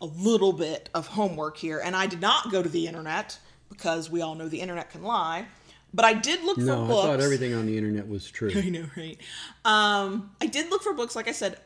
a 0.00 0.06
little 0.06 0.52
bit 0.52 0.88
of 0.94 1.06
homework 1.06 1.56
here, 1.56 1.80
and 1.82 1.96
I 1.96 2.06
did 2.06 2.20
not 2.20 2.50
go 2.50 2.62
to 2.62 2.68
the 2.68 2.86
internet 2.86 3.38
because 3.68 4.10
we 4.10 4.20
all 4.20 4.34
know 4.34 4.48
the 4.48 4.60
internet 4.60 4.90
can 4.90 5.02
lie. 5.02 5.46
But 5.94 6.04
I 6.04 6.12
did 6.12 6.42
look 6.44 6.58
No, 6.58 6.64
for 6.64 6.86
books. 6.86 7.04
I 7.04 7.10
thought 7.12 7.20
everything 7.20 7.54
on 7.54 7.66
the 7.66 7.76
internet 7.76 8.06
was 8.06 8.30
true. 8.30 8.50
I 8.56 8.68
know, 8.68 8.86
right? 8.96 9.18
Um, 9.64 10.30
I 10.40 10.46
did 10.46 10.68
look 10.70 10.82
for 10.82 10.92
books, 10.92 11.16
like 11.16 11.28
I 11.28 11.32
said, 11.32 11.58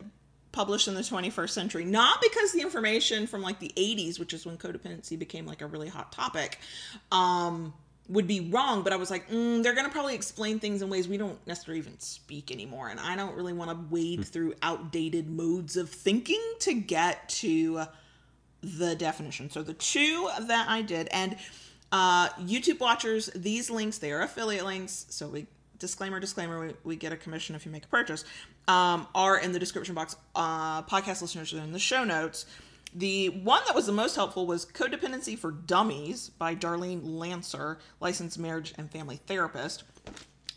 published 0.53 0.89
in 0.89 0.95
the 0.95 1.01
21st 1.01 1.51
century. 1.51 1.85
Not 1.85 2.21
because 2.23 2.53
the 2.53 2.61
information 2.61 3.27
from 3.27 3.43
like 3.43 3.59
the 3.59 3.73
80s, 3.77 4.19
which 4.21 4.33
is 4.33 4.47
when 4.47 4.57
codependency 4.57 5.19
became 5.19 5.47
like 5.47 5.63
a 5.63 5.67
really 5.67 5.89
hot 5.89 6.13
topic, 6.13 6.59
um, 7.11 7.75
would 8.09 8.27
be 8.27 8.41
wrong, 8.51 8.83
but 8.83 8.93
I 8.93 8.97
was 8.97 9.11
like, 9.11 9.29
mm, 9.31 9.63
they're 9.63 9.75
going 9.75 9.87
to 9.87 9.93
probably 9.93 10.15
explain 10.15 10.59
things 10.59 10.83
in 10.83 10.91
ways 10.91 11.07
we 11.07 11.17
don't 11.17 11.45
necessarily 11.47 11.79
even 11.79 11.99
speak 12.01 12.51
anymore. 12.51 12.89
And 12.89 12.99
I 12.99 13.15
don't 13.15 13.37
really 13.37 13.53
want 13.53 13.71
to 13.71 13.95
wade 13.95 14.25
through 14.25 14.55
outdated 14.63 15.31
modes 15.31 15.77
of 15.77 15.89
thinking 15.89 16.43
to 16.61 16.75
get 16.75 17.29
to 17.29 17.83
the 18.63 18.95
definition. 18.95 19.51
So 19.51 19.63
the 19.63 19.75
two 19.75 20.29
that 20.41 20.69
I 20.69 20.83
did, 20.83 21.09
and 21.13 21.37
uh, 21.93 22.29
YouTube 22.41 22.81
watchers, 22.81 23.31
these 23.35 23.71
links, 23.71 23.99
they 23.99 24.13
are 24.13 24.23
affiliate 24.23 24.65
links. 24.65 25.07
So 25.11 25.29
we, 25.29 25.47
disclaimer, 25.79 26.21
disclaimer, 26.21 26.61
we, 26.61 26.75
we 26.85 26.97
get 26.97 27.13
a 27.13 27.17
commission 27.17 27.55
if 27.55 27.65
you 27.65 27.73
make 27.73 27.85
a 27.85 27.89
purchase, 27.89 28.25
um, 28.69 29.07
are 29.15 29.39
in 29.39 29.53
the 29.53 29.59
description 29.59 29.95
box. 29.95 30.17
Uh, 30.35 30.83
podcast 30.83 31.23
listeners 31.23 31.53
are 31.53 31.59
in 31.59 31.73
the 31.73 31.79
show 31.79 32.05
notes. 32.05 32.47
The 32.95 33.29
one 33.29 33.63
that 33.67 33.75
was 33.75 33.87
the 33.87 33.93
most 33.93 34.17
helpful 34.17 34.47
was 34.47 34.67
Codependency 34.67 35.39
for 35.39 35.53
Dummies 35.53 36.31
by 36.31 36.57
Darlene 36.57 37.03
Lancer, 37.05 37.79
licensed 38.01 38.39
marriage 38.39 38.75
and 38.77 38.91
family 38.91 39.21
therapist. 39.27 39.85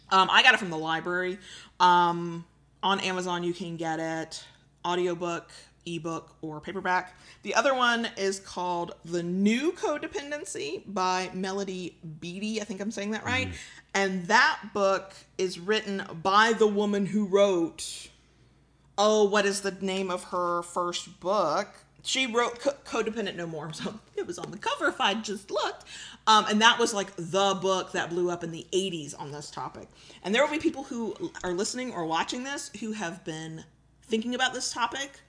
Um, 0.10 0.30
I 0.32 0.42
got 0.42 0.54
it 0.54 0.58
from 0.58 0.72
the 0.72 0.78
library. 0.78 1.38
Um, 1.80 2.46
on 2.82 3.00
Amazon, 3.00 3.44
you 3.44 3.54
can 3.54 3.78
get 3.78 4.00
it 4.00 4.44
audiobook, 4.86 5.50
ebook, 5.86 6.36
or 6.42 6.60
paperback. 6.60 7.16
The 7.44 7.56
other 7.56 7.74
one 7.74 8.10
is 8.18 8.40
called 8.40 8.96
The 9.06 9.24
New 9.24 9.72
Codependency 9.74 10.84
by 10.88 11.30
Melody 11.34 11.98
Beattie. 12.20 12.62
I 12.62 12.64
think 12.64 12.82
I'm 12.82 12.92
saying 12.92 13.12
that 13.12 13.26
right. 13.26 13.50
And 13.94 14.26
that 14.28 14.60
book 14.74 15.14
is 15.38 15.60
written 15.60 16.04
by 16.22 16.54
the 16.54 16.68
woman 16.68 17.06
who 17.06 17.26
wrote, 17.26 18.10
oh, 18.98 19.26
what 19.26 19.46
is 19.46 19.62
the 19.62 19.72
name 19.72 20.10
of 20.10 20.26
her 20.26 20.62
first 20.64 21.20
book? 21.20 21.68
She 22.04 22.28
wrote 22.28 22.60
Co- 22.60 22.76
Codependent 22.86 23.36
No 23.36 23.48
More. 23.48 23.72
So 23.74 24.00
it 24.16 24.28
was 24.28 24.38
on 24.38 24.52
the 24.52 24.58
cover 24.58 24.88
if 24.88 25.00
I 25.02 25.14
just 25.16 25.52
looked. 25.52 25.86
Um, 26.28 26.46
and 26.50 26.62
that 26.62 26.80
was 26.80 26.94
like 26.94 27.14
the 27.18 27.58
book 27.62 27.92
that 27.94 28.10
blew 28.10 28.30
up 28.30 28.44
in 28.44 28.52
the 28.52 28.66
80s 28.72 29.20
on 29.20 29.32
this 29.32 29.50
topic. 29.52 29.88
And 30.24 30.34
there 30.34 30.44
will 30.44 30.52
be 30.52 30.60
people 30.60 30.84
who 30.84 31.32
are 31.44 31.54
listening 31.54 31.94
or 31.94 32.06
watching 32.06 32.44
this 32.44 32.72
who 32.80 32.94
have 32.94 33.24
been 33.26 33.66
thinking 34.04 34.36
about 34.36 34.54
this 34.54 34.72
topic 34.72 35.22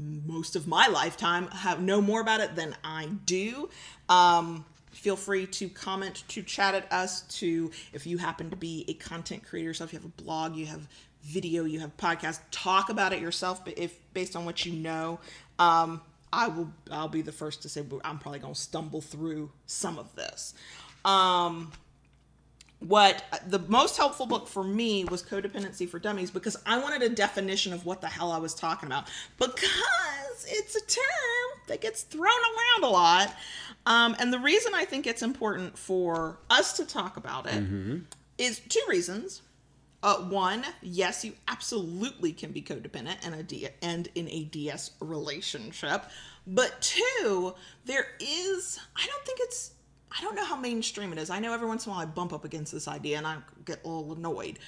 most 0.00 0.56
of 0.56 0.66
my 0.66 0.86
lifetime 0.86 1.48
have 1.48 1.80
know 1.80 2.00
more 2.00 2.20
about 2.20 2.40
it 2.40 2.56
than 2.56 2.74
I 2.82 3.06
do. 3.26 3.68
Um, 4.08 4.64
feel 4.92 5.16
free 5.16 5.46
to 5.46 5.68
comment, 5.68 6.24
to 6.28 6.42
chat 6.42 6.74
at 6.74 6.90
us, 6.92 7.22
to 7.38 7.70
if 7.92 8.06
you 8.06 8.18
happen 8.18 8.50
to 8.50 8.56
be 8.56 8.84
a 8.88 8.94
content 8.94 9.44
creator 9.44 9.68
yourself, 9.68 9.92
you 9.92 9.98
have 9.98 10.06
a 10.06 10.22
blog, 10.22 10.56
you 10.56 10.66
have 10.66 10.88
video, 11.22 11.64
you 11.64 11.80
have 11.80 11.96
podcast, 11.96 12.40
talk 12.50 12.88
about 12.88 13.12
it 13.12 13.20
yourself. 13.20 13.64
But 13.64 13.78
if 13.78 13.98
based 14.14 14.36
on 14.36 14.44
what 14.44 14.64
you 14.64 14.72
know, 14.72 15.20
um, 15.58 16.00
I 16.32 16.48
will 16.48 16.72
I'll 16.90 17.08
be 17.08 17.22
the 17.22 17.32
first 17.32 17.62
to 17.62 17.68
say 17.68 17.84
I'm 18.04 18.18
probably 18.18 18.38
gonna 18.40 18.54
stumble 18.54 19.00
through 19.00 19.50
some 19.66 19.98
of 19.98 20.14
this. 20.16 20.54
Um, 21.04 21.72
what 22.80 23.22
the 23.46 23.58
most 23.60 23.96
helpful 23.96 24.26
book 24.26 24.48
for 24.48 24.64
me 24.64 25.04
was 25.04 25.22
codependency 25.22 25.88
for 25.88 25.98
dummies 25.98 26.30
because 26.30 26.56
i 26.66 26.78
wanted 26.78 27.02
a 27.02 27.08
definition 27.14 27.72
of 27.72 27.84
what 27.86 28.00
the 28.00 28.06
hell 28.08 28.32
i 28.32 28.38
was 28.38 28.54
talking 28.54 28.86
about. 28.86 29.04
Because 29.38 30.46
it's 30.46 30.74
a 30.74 30.86
term 30.86 31.60
that 31.68 31.80
gets 31.80 32.02
thrown 32.02 32.24
around 32.24 32.84
a 32.84 32.92
lot 32.92 33.34
um, 33.86 34.16
and 34.18 34.32
the 34.32 34.38
reason 34.38 34.72
i 34.74 34.84
think 34.84 35.06
it's 35.06 35.22
important 35.22 35.76
for 35.78 36.38
us 36.48 36.72
to 36.74 36.84
talk 36.84 37.16
about 37.16 37.46
it 37.46 37.62
is 38.38 38.60
two 38.68 38.80
reasons. 38.88 39.42
Uh, 40.02 40.16
one, 40.16 40.64
yes, 40.80 41.26
you 41.26 41.34
absolutely 41.46 42.32
can 42.32 42.52
be 42.52 42.62
codependent 42.62 43.16
and 43.22 43.34
a 43.34 43.42
D- 43.42 43.68
and 43.82 44.08
in 44.14 44.28
a 44.30 44.44
DS 44.44 44.92
relationship. 45.00 46.04
But 46.46 46.80
two, 46.80 47.54
there 47.84 48.06
is 48.18 48.80
I 48.96 49.06
don't 49.06 49.26
think 49.26 49.40
it's 49.42 49.72
I 50.16 50.20
don't 50.22 50.34
know 50.34 50.44
how 50.44 50.56
mainstream 50.56 51.12
it 51.12 51.18
is. 51.18 51.30
I 51.30 51.38
know 51.38 51.52
every 51.52 51.68
once 51.68 51.86
in 51.86 51.92
a 51.92 51.94
while 51.94 52.02
I 52.02 52.06
bump 52.06 52.32
up 52.32 52.44
against 52.44 52.72
this 52.72 52.88
idea 52.88 53.18
and 53.18 53.26
I 53.26 53.36
get 53.64 53.84
a 53.84 53.88
little 53.88 54.12
annoyed. 54.14 54.58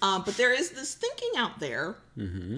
Um, 0.00 0.22
but 0.24 0.36
there 0.36 0.52
is 0.52 0.70
this 0.70 0.94
thinking 0.94 1.30
out 1.36 1.60
there, 1.60 1.94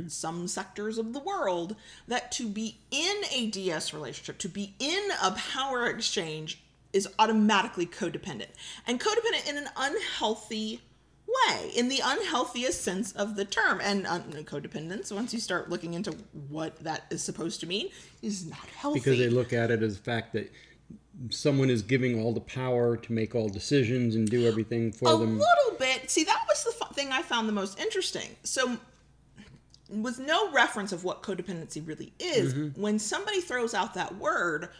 some 0.08 0.48
sectors 0.48 0.96
of 0.96 1.12
the 1.12 1.20
world, 1.20 1.76
that 2.08 2.32
to 2.32 2.48
be 2.48 2.78
in 2.90 3.16
a 3.30 3.48
DS 3.48 3.92
relationship, 3.92 4.38
to 4.38 4.48
be 4.48 4.74
in 4.78 5.10
a 5.22 5.32
power 5.32 5.86
exchange, 5.86 6.62
is 6.94 7.06
automatically 7.18 7.84
codependent. 7.84 8.48
And 8.86 8.98
codependent 8.98 9.48
in 9.48 9.58
an 9.58 9.68
unhealthy 9.76 10.80
way, 11.26 11.70
in 11.76 11.88
the 11.88 12.00
unhealthiest 12.02 12.82
sense 12.82 13.12
of 13.12 13.36
the 13.36 13.44
term. 13.44 13.80
And 13.82 14.06
uh, 14.06 14.20
codependence, 14.44 15.12
once 15.12 15.34
you 15.34 15.40
start 15.40 15.68
looking 15.68 15.92
into 15.92 16.16
what 16.48 16.78
that 16.82 17.04
is 17.10 17.22
supposed 17.22 17.60
to 17.60 17.66
mean, 17.66 17.90
is 18.22 18.46
not 18.46 18.66
healthy. 18.74 19.00
Because 19.00 19.18
they 19.18 19.28
look 19.28 19.52
at 19.52 19.70
it 19.70 19.82
as 19.82 19.98
the 19.98 20.02
fact 20.02 20.32
that 20.32 20.50
someone 21.30 21.70
is 21.70 21.82
giving 21.82 22.20
all 22.20 22.32
the 22.32 22.40
power 22.40 22.96
to 22.96 23.12
make 23.12 23.34
all 23.34 23.48
decisions 23.48 24.14
and 24.14 24.28
do 24.28 24.46
everything 24.46 24.92
for 24.92 25.08
a 25.08 25.16
them. 25.16 25.36
A 25.36 25.38
little 25.38 25.78
bit. 25.78 26.10
See, 26.10 26.24
that 26.24 26.44
was 26.48 26.64
the 26.64 26.94
thing 26.94 27.12
I 27.12 27.22
found 27.22 27.48
the 27.48 27.52
most 27.52 27.78
interesting. 27.78 28.36
So, 28.42 28.76
with 29.88 30.18
no 30.18 30.50
reference 30.52 30.92
of 30.92 31.04
what 31.04 31.22
codependency 31.22 31.86
really 31.86 32.12
is, 32.18 32.54
when 32.76 32.98
somebody 32.98 33.40
throws 33.40 33.74
out 33.74 33.94
that 33.94 34.16
word, 34.16 34.70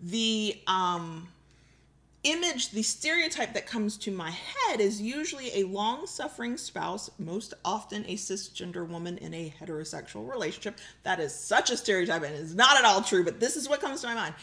the 0.00 0.60
um, 0.66 1.28
image, 2.24 2.70
the 2.70 2.82
stereotype 2.82 3.52
that 3.54 3.66
comes 3.66 3.96
to 3.98 4.10
my 4.10 4.30
head 4.30 4.80
is 4.80 5.02
usually 5.02 5.50
a 5.60 5.64
long 5.64 6.06
suffering 6.06 6.56
spouse, 6.56 7.10
most 7.18 7.54
often 7.64 8.04
a 8.06 8.14
cisgender 8.14 8.86
woman 8.86 9.18
in 9.18 9.34
a 9.34 9.52
heterosexual 9.60 10.28
relationship. 10.30 10.78
That 11.02 11.20
is 11.20 11.34
such 11.34 11.70
a 11.70 11.76
stereotype 11.76 12.22
and 12.22 12.34
is 12.34 12.54
not 12.54 12.78
at 12.78 12.84
all 12.84 13.02
true, 13.02 13.24
but 13.24 13.40
this 13.40 13.56
is 13.56 13.68
what 13.68 13.80
comes 13.80 14.00
to 14.02 14.06
my 14.06 14.14
mind. 14.14 14.34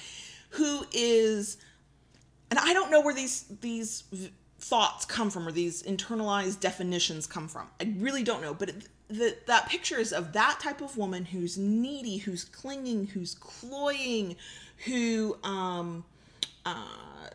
Who 0.49 0.85
is 0.91 1.57
and 2.49 2.59
I 2.59 2.73
don't 2.73 2.91
know 2.91 3.01
where 3.01 3.13
these 3.13 3.45
these 3.61 4.03
thoughts 4.59 5.05
come 5.05 5.29
from 5.29 5.47
or 5.47 5.51
these 5.51 5.83
internalized 5.83 6.59
definitions 6.59 7.25
come 7.27 7.47
from. 7.47 7.67
I 7.79 7.93
really 7.97 8.23
don't 8.23 8.41
know, 8.41 8.53
but 8.53 8.71
the, 9.07 9.35
that 9.47 9.69
picture 9.69 9.97
is 9.97 10.11
of 10.11 10.33
that 10.33 10.59
type 10.59 10.81
of 10.81 10.97
woman 10.97 11.25
who's 11.25 11.57
needy, 11.57 12.17
who's 12.17 12.43
clinging, 12.43 13.07
who's 13.07 13.35
cloying, 13.35 14.35
who 14.85 15.37
um 15.43 16.03
uh 16.65 17.29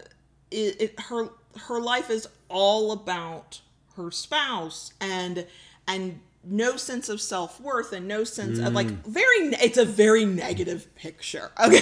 it, 0.51 0.81
it 0.81 1.01
her 1.01 1.29
her 1.57 1.81
life 1.81 2.11
is 2.11 2.29
all 2.49 2.93
about 2.93 3.61
her 3.97 4.11
spouse 4.11 4.93
and 5.01 5.47
and 5.87 6.21
no 6.47 6.77
sense 6.77 7.09
of 7.09 7.21
self-worth 7.21 7.93
and 7.93 8.07
no 8.07 8.25
sense 8.25 8.59
of 8.59 8.73
like 8.73 8.89
very 9.07 9.49
it's 9.63 9.79
a 9.79 9.85
very 9.85 10.25
negative 10.25 10.95
picture 10.95 11.51
okay? 11.65 11.81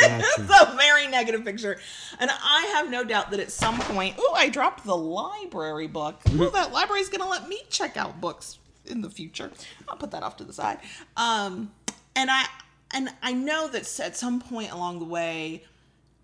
It's 0.00 0.38
a 0.38 0.76
very 0.76 1.08
negative 1.08 1.44
picture. 1.44 1.78
And 2.20 2.30
i 2.30 2.72
have 2.76 2.90
no 2.90 3.04
doubt 3.04 3.30
that 3.30 3.40
at 3.40 3.50
some 3.50 3.78
point 3.80 4.16
oh 4.18 4.34
i 4.36 4.48
dropped 4.48 4.84
the 4.84 4.96
library 4.96 5.88
book. 5.88 6.20
Oh 6.38 6.50
that 6.50 6.72
library's 6.72 7.08
gonna 7.08 7.28
let 7.28 7.48
me 7.48 7.60
check 7.70 7.96
out 7.96 8.20
books 8.20 8.58
in 8.86 9.02
the 9.02 9.10
future. 9.10 9.50
I'll 9.88 9.96
put 9.96 10.10
that 10.12 10.22
off 10.22 10.36
to 10.38 10.44
the 10.44 10.52
side. 10.52 10.78
Um 11.16 11.72
and 12.14 12.30
i 12.30 12.44
and 12.92 13.10
i 13.22 13.32
know 13.32 13.68
that 13.68 14.00
at 14.00 14.16
some 14.16 14.40
point 14.40 14.72
along 14.72 14.98
the 14.98 15.04
way 15.04 15.64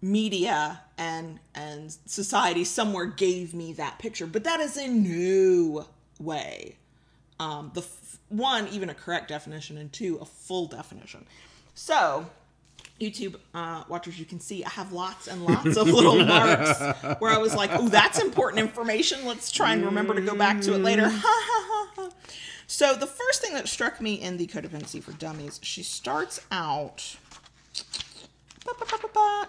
media 0.03 0.81
and 0.99 1.41
and 1.55 1.97
society 2.07 2.65
somewhere 2.65 3.07
gave 3.07 3.55
me 3.55 3.73
that 3.73 3.99
picture 3.99 4.27
but 4.27 4.45
that 4.45 4.61
is 4.61 4.77
in 4.77 5.03
no 5.03 5.87
way 6.21 6.77
um 7.41 7.71
the 7.75 7.81
f- 7.81 8.19
one 8.29 8.69
even 8.69 8.89
a 8.91 8.95
correct 8.95 9.29
definition 9.29 9.77
and 9.79 9.93
two 9.93 10.17
a 10.21 10.25
full 10.25 10.67
definition. 10.67 11.25
So 11.75 12.27
youtube 13.01 13.35
uh 13.55 13.83
watchers 13.89 14.21
you 14.21 14.25
can 14.25 14.39
see 14.39 14.65
i 14.65 14.69
have 14.69 14.93
lots 14.93 15.27
and 15.27 15.45
lots 15.45 15.77
of 15.77 15.89
little 15.89 16.25
marks 16.25 16.79
where 17.19 17.33
i 17.33 17.37
was 17.37 17.53
like 17.53 17.69
oh 17.73 17.89
that's 17.89 18.21
important 18.21 18.61
information. 18.61 19.25
Let's 19.27 19.51
try 19.51 19.73
and 19.73 19.85
remember 19.85 20.15
to 20.15 20.21
go 20.21 20.37
back 20.37 20.61
to 20.63 20.75
it 20.75 20.79
later. 20.79 21.11
So 22.67 22.95
the 22.95 23.07
first 23.07 23.43
thing 23.43 23.53
that 23.55 23.69
struck 23.69 24.01
me 24.01 24.15
in 24.15 24.37
the 24.39 24.47
codependency 24.47 25.03
for 25.03 25.13
dummies 25.13 25.61
she 25.63 25.83
starts 25.83 26.41
out 26.51 27.17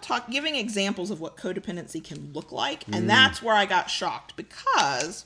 talk 0.01 0.29
giving 0.29 0.55
examples 0.55 1.09
of 1.11 1.21
what 1.21 1.37
codependency 1.37 2.03
can 2.03 2.31
look 2.33 2.51
like 2.51 2.83
and 2.91 3.09
that's 3.09 3.41
where 3.41 3.55
i 3.55 3.65
got 3.65 3.89
shocked 3.89 4.35
because 4.35 5.25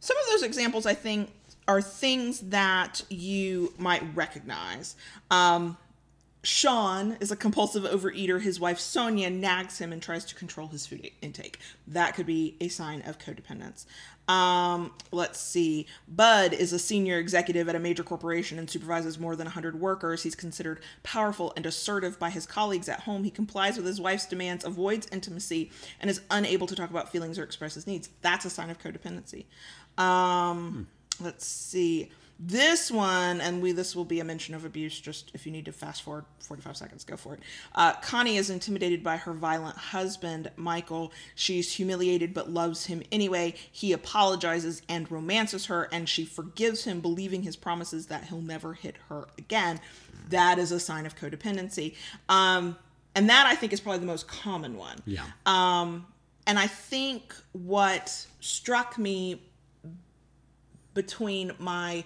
some 0.00 0.16
of 0.16 0.22
those 0.30 0.42
examples 0.42 0.86
i 0.86 0.94
think 0.94 1.30
are 1.68 1.80
things 1.80 2.40
that 2.40 3.02
you 3.08 3.72
might 3.78 4.02
recognize 4.16 4.96
um, 5.30 5.76
sean 6.42 7.16
is 7.20 7.30
a 7.30 7.36
compulsive 7.36 7.84
overeater 7.84 8.40
his 8.40 8.58
wife 8.58 8.78
sonia 8.78 9.30
nags 9.30 9.78
him 9.78 9.92
and 9.92 10.02
tries 10.02 10.24
to 10.24 10.34
control 10.34 10.68
his 10.68 10.86
food 10.86 11.08
intake 11.22 11.58
that 11.86 12.14
could 12.14 12.26
be 12.26 12.56
a 12.60 12.68
sign 12.68 13.02
of 13.02 13.18
codependence 13.18 13.84
um, 14.28 14.92
let's 15.10 15.40
see. 15.40 15.86
Bud 16.06 16.52
is 16.52 16.74
a 16.74 16.78
senior 16.78 17.18
executive 17.18 17.68
at 17.68 17.74
a 17.74 17.78
major 17.78 18.02
corporation 18.02 18.58
and 18.58 18.68
supervises 18.68 19.18
more 19.18 19.34
than 19.34 19.46
100 19.46 19.80
workers. 19.80 20.22
He's 20.22 20.34
considered 20.34 20.80
powerful 21.02 21.54
and 21.56 21.64
assertive 21.64 22.18
by 22.18 22.28
his 22.28 22.46
colleagues 22.46 22.90
at 22.90 23.00
home. 23.00 23.24
He 23.24 23.30
complies 23.30 23.78
with 23.78 23.86
his 23.86 24.00
wife's 24.00 24.26
demands, 24.26 24.64
avoids 24.64 25.08
intimacy, 25.10 25.70
and 25.98 26.10
is 26.10 26.20
unable 26.30 26.66
to 26.66 26.76
talk 26.76 26.90
about 26.90 27.10
feelings 27.10 27.38
or 27.38 27.42
express 27.42 27.74
his 27.74 27.86
needs. 27.86 28.10
That's 28.20 28.44
a 28.44 28.50
sign 28.50 28.68
of 28.68 28.78
codependency. 28.78 29.46
Um, 29.96 30.88
Let's 31.20 31.46
see. 31.46 32.10
This 32.40 32.88
one, 32.88 33.40
and 33.40 33.60
we 33.60 33.72
this 33.72 33.96
will 33.96 34.04
be 34.04 34.20
a 34.20 34.24
mention 34.24 34.54
of 34.54 34.64
abuse. 34.64 35.00
Just 35.00 35.32
if 35.34 35.44
you 35.44 35.50
need 35.50 35.64
to 35.64 35.72
fast 35.72 36.02
forward 36.02 36.24
45 36.38 36.76
seconds, 36.76 37.02
go 37.02 37.16
for 37.16 37.34
it. 37.34 37.40
Uh, 37.74 37.94
Connie 37.94 38.36
is 38.36 38.48
intimidated 38.48 39.02
by 39.02 39.16
her 39.16 39.32
violent 39.32 39.76
husband, 39.76 40.48
Michael. 40.54 41.12
She's 41.34 41.72
humiliated 41.72 42.32
but 42.32 42.48
loves 42.48 42.86
him 42.86 43.02
anyway. 43.10 43.54
He 43.72 43.92
apologizes 43.92 44.82
and 44.88 45.10
romances 45.10 45.66
her, 45.66 45.88
and 45.90 46.08
she 46.08 46.24
forgives 46.24 46.84
him, 46.84 47.00
believing 47.00 47.42
his 47.42 47.56
promises 47.56 48.06
that 48.06 48.26
he'll 48.26 48.40
never 48.40 48.74
hit 48.74 48.94
her 49.08 49.26
again. 49.36 49.80
That 50.28 50.60
is 50.60 50.70
a 50.70 50.78
sign 50.78 51.06
of 51.06 51.16
codependency. 51.16 51.96
Um, 52.28 52.76
and 53.16 53.28
that 53.30 53.46
I 53.46 53.56
think 53.56 53.72
is 53.72 53.80
probably 53.80 53.98
the 53.98 54.06
most 54.06 54.28
common 54.28 54.76
one. 54.76 54.98
Yeah. 55.06 55.24
Um, 55.44 56.06
and 56.46 56.56
I 56.56 56.68
think 56.68 57.34
what 57.50 58.26
struck 58.38 58.96
me 58.96 59.42
between 60.98 61.52
my 61.60 62.04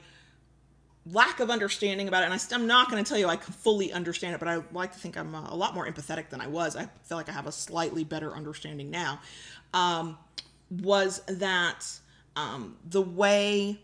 lack 1.10 1.40
of 1.40 1.48
understanding 1.48 2.08
about 2.08 2.22
it, 2.22 2.26
and 2.26 2.34
I, 2.34 2.54
i'm 2.54 2.66
not 2.66 2.90
going 2.90 3.02
to 3.02 3.08
tell 3.08 3.18
you 3.18 3.26
I 3.26 3.36
fully 3.36 3.90
understand 3.90 4.34
it, 4.34 4.38
but 4.38 4.48
I 4.48 4.60
like 4.72 4.92
to 4.92 4.98
think 4.98 5.16
I'm 5.16 5.34
uh, 5.34 5.48
a 5.48 5.56
lot 5.56 5.74
more 5.74 5.86
empathetic 5.86 6.28
than 6.28 6.42
I 6.42 6.46
was. 6.46 6.76
I 6.76 6.86
feel 7.04 7.16
like 7.16 7.30
I 7.30 7.32
have 7.32 7.46
a 7.46 7.52
slightly 7.52 8.04
better 8.04 8.32
understanding 8.32 8.90
now. 8.90 9.18
Um, 9.72 10.18
was 10.70 11.22
that 11.26 11.86
um, 12.36 12.76
the 12.88 13.00
way, 13.00 13.80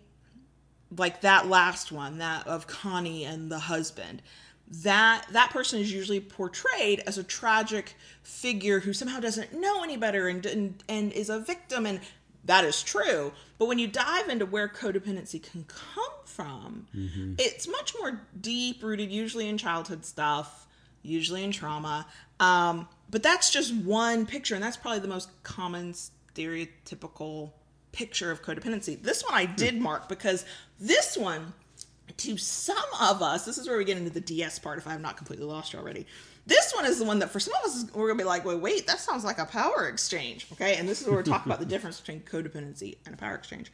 like 0.97 1.23
that 1.23 1.49
last 1.49 1.91
one, 1.91 2.19
that 2.19 2.47
of 2.47 2.67
Connie 2.67 3.25
and 3.25 3.50
the 3.50 3.59
husband, 3.59 4.21
that 4.83 5.25
that 5.33 5.50
person 5.50 5.81
is 5.81 5.91
usually 5.91 6.21
portrayed 6.21 7.03
as 7.07 7.17
a 7.17 7.23
tragic 7.23 7.97
figure 8.23 8.81
who 8.81 8.93
somehow 8.93 9.19
doesn't 9.19 9.55
know 9.55 9.83
any 9.83 9.97
better 9.97 10.29
and 10.29 10.45
and, 10.45 10.85
and 10.88 11.12
is 11.12 11.31
a 11.31 11.41
victim 11.41 11.87
and 11.87 12.00
that 12.45 12.64
is 12.64 12.83
true. 12.83 13.33
But 13.59 13.66
when 13.66 13.78
you 13.78 13.88
dive 13.88 14.28
into 14.28 14.47
where 14.47 14.68
codependency 14.68 15.42
can 15.42 15.64
come 15.64 16.04
from 16.25 16.87
it's 17.38 17.66
much 17.66 17.95
more 17.99 18.21
deep 18.40 18.83
rooted 18.83 19.11
usually 19.11 19.49
in 19.49 19.59
childhood 19.59 20.04
stuff 20.04 20.66
usually 21.02 21.42
in 21.42 21.52
trauma. 21.52 22.07
Um, 22.40 22.88
but 23.11 23.23
that's 23.23 23.50
just 23.50 23.75
one 23.75 24.26
picture 24.26 24.54
and 24.54 24.62
that's 24.62 24.76
probably 24.76 25.00
the 25.00 25.09
most 25.09 25.30
common 25.42 25.92
stereotypical 25.92 27.52
picture 27.92 28.30
of 28.30 28.42
codependency. 28.42 29.00
This 29.02 29.25
one 29.25 29.35
i 29.35 29.47
did 29.47 29.80
mark 29.80 30.09
because 30.09 30.45
this 30.78 31.16
one 31.16 31.52
to 32.16 32.37
some 32.37 32.76
of 33.00 33.23
us, 33.23 33.45
this 33.45 33.59
is 33.59 33.68
where 33.68 33.76
we 33.76 33.85
get 33.85 33.99
into 33.99 34.11
the 34.11 34.21
DS 34.21 34.59
part 34.59 34.78
if 34.78 34.87
I 34.87 34.92
have 34.92 35.00
not 35.00 35.16
completely 35.16 35.47
lost 35.47 35.73
you 35.73 35.78
already. 35.78 36.07
This 36.49 36.73
one 36.75 36.85
is 36.87 36.99
the 36.99 37.05
one 37.05 37.19
that 37.21 37.31
for 37.31 37.38
some 37.40 37.55
of 37.62 37.71
us, 37.71 37.76
is- 37.76 37.93
we're 37.95 38.09
gonna 38.09 38.19
be 38.19 38.25
like, 38.25 38.45
wait, 38.45 38.59
wait, 38.61 38.87
that 38.87 38.99
sounds 39.00 39.23
like 39.25 39.38
a 39.38 39.45
power 39.47 39.87
exchange. 39.88 40.47
Okay. 40.52 40.76
And 40.76 40.88
this 40.88 41.00
is 41.00 41.07
where 41.07 41.17
we're 41.17 41.23
talking 41.23 41.50
about 41.52 41.61
the 41.61 41.67
difference 41.75 42.00
between 42.00 42.21
codependency 42.21 42.97
and 43.07 43.14
a 43.14 43.19
power 43.19 43.35
exchange. 43.35 43.71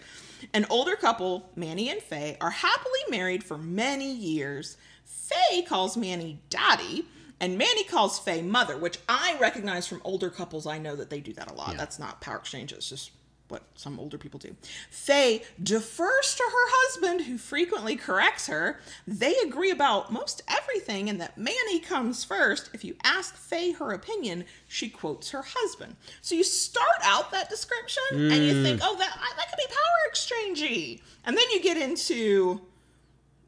An 0.52 0.66
older 0.71 0.97
couple, 0.97 1.49
Manny 1.57 1.88
and 1.90 2.02
Faye, 2.02 2.37
are 2.40 2.50
happily 2.50 3.00
married 3.09 3.43
for 3.45 3.57
many 3.57 4.12
years. 4.12 4.76
Faye 5.04 5.62
calls 5.62 5.97
Manny 5.97 6.40
daddy. 6.50 7.07
And 7.40 7.59
Manny 7.59 7.85
calls 7.85 8.19
Faye 8.19 8.43
mother, 8.43 8.76
which 8.76 8.99
I 9.09 9.37
recognize 9.40 9.87
from 9.87 10.00
older 10.04 10.31
couples. 10.31 10.66
I 10.66 10.78
know 10.78 10.95
that 10.97 11.11
they 11.11 11.21
do 11.21 11.33
that 11.35 11.50
a 11.50 11.54
lot. 11.54 11.73
Yeah. 11.73 11.78
That's 11.78 11.99
not 11.99 12.21
power 12.21 12.37
exchange. 12.37 12.73
It's 12.73 12.88
just 12.88 13.11
what 13.49 13.63
some 13.75 14.01
older 14.01 14.17
people 14.17 14.39
do. 14.39 14.57
Faye 14.91 15.43
defers 15.63 16.35
to 16.35 16.43
her 16.43 16.67
husband, 16.71 17.23
who 17.23 17.37
frequently 17.37 17.97
corrects 17.97 18.47
her. 18.47 18.81
They 19.07 19.35
agree 19.45 19.71
about 19.71 20.13
most 20.13 20.43
everything, 20.49 21.09
and 21.09 21.21
that 21.21 21.37
Manny 21.37 21.79
comes 21.79 22.25
first. 22.25 22.71
If 22.73 22.85
you 22.85 22.97
ask 23.05 23.37
Faye 23.37 23.73
her 23.73 23.93
opinion, 23.93 24.45
she 24.67 24.89
quotes 24.89 25.31
her 25.31 25.45
husband. 25.47 25.97
So 26.23 26.35
you 26.35 26.45
start 26.45 27.01
out 27.03 27.31
that 27.33 27.51
description, 27.51 28.03
and 28.13 28.45
you 28.45 28.55
hmm. 28.55 28.63
think, 28.63 28.81
oh, 28.83 28.97
that 28.97 29.17
that 29.37 29.49
could 29.49 29.59
be 29.59 29.67
power 29.69 30.13
exchangey, 30.13 31.01
and 31.25 31.37
then 31.37 31.45
you 31.53 31.63
get 31.63 31.77
into. 31.77 32.61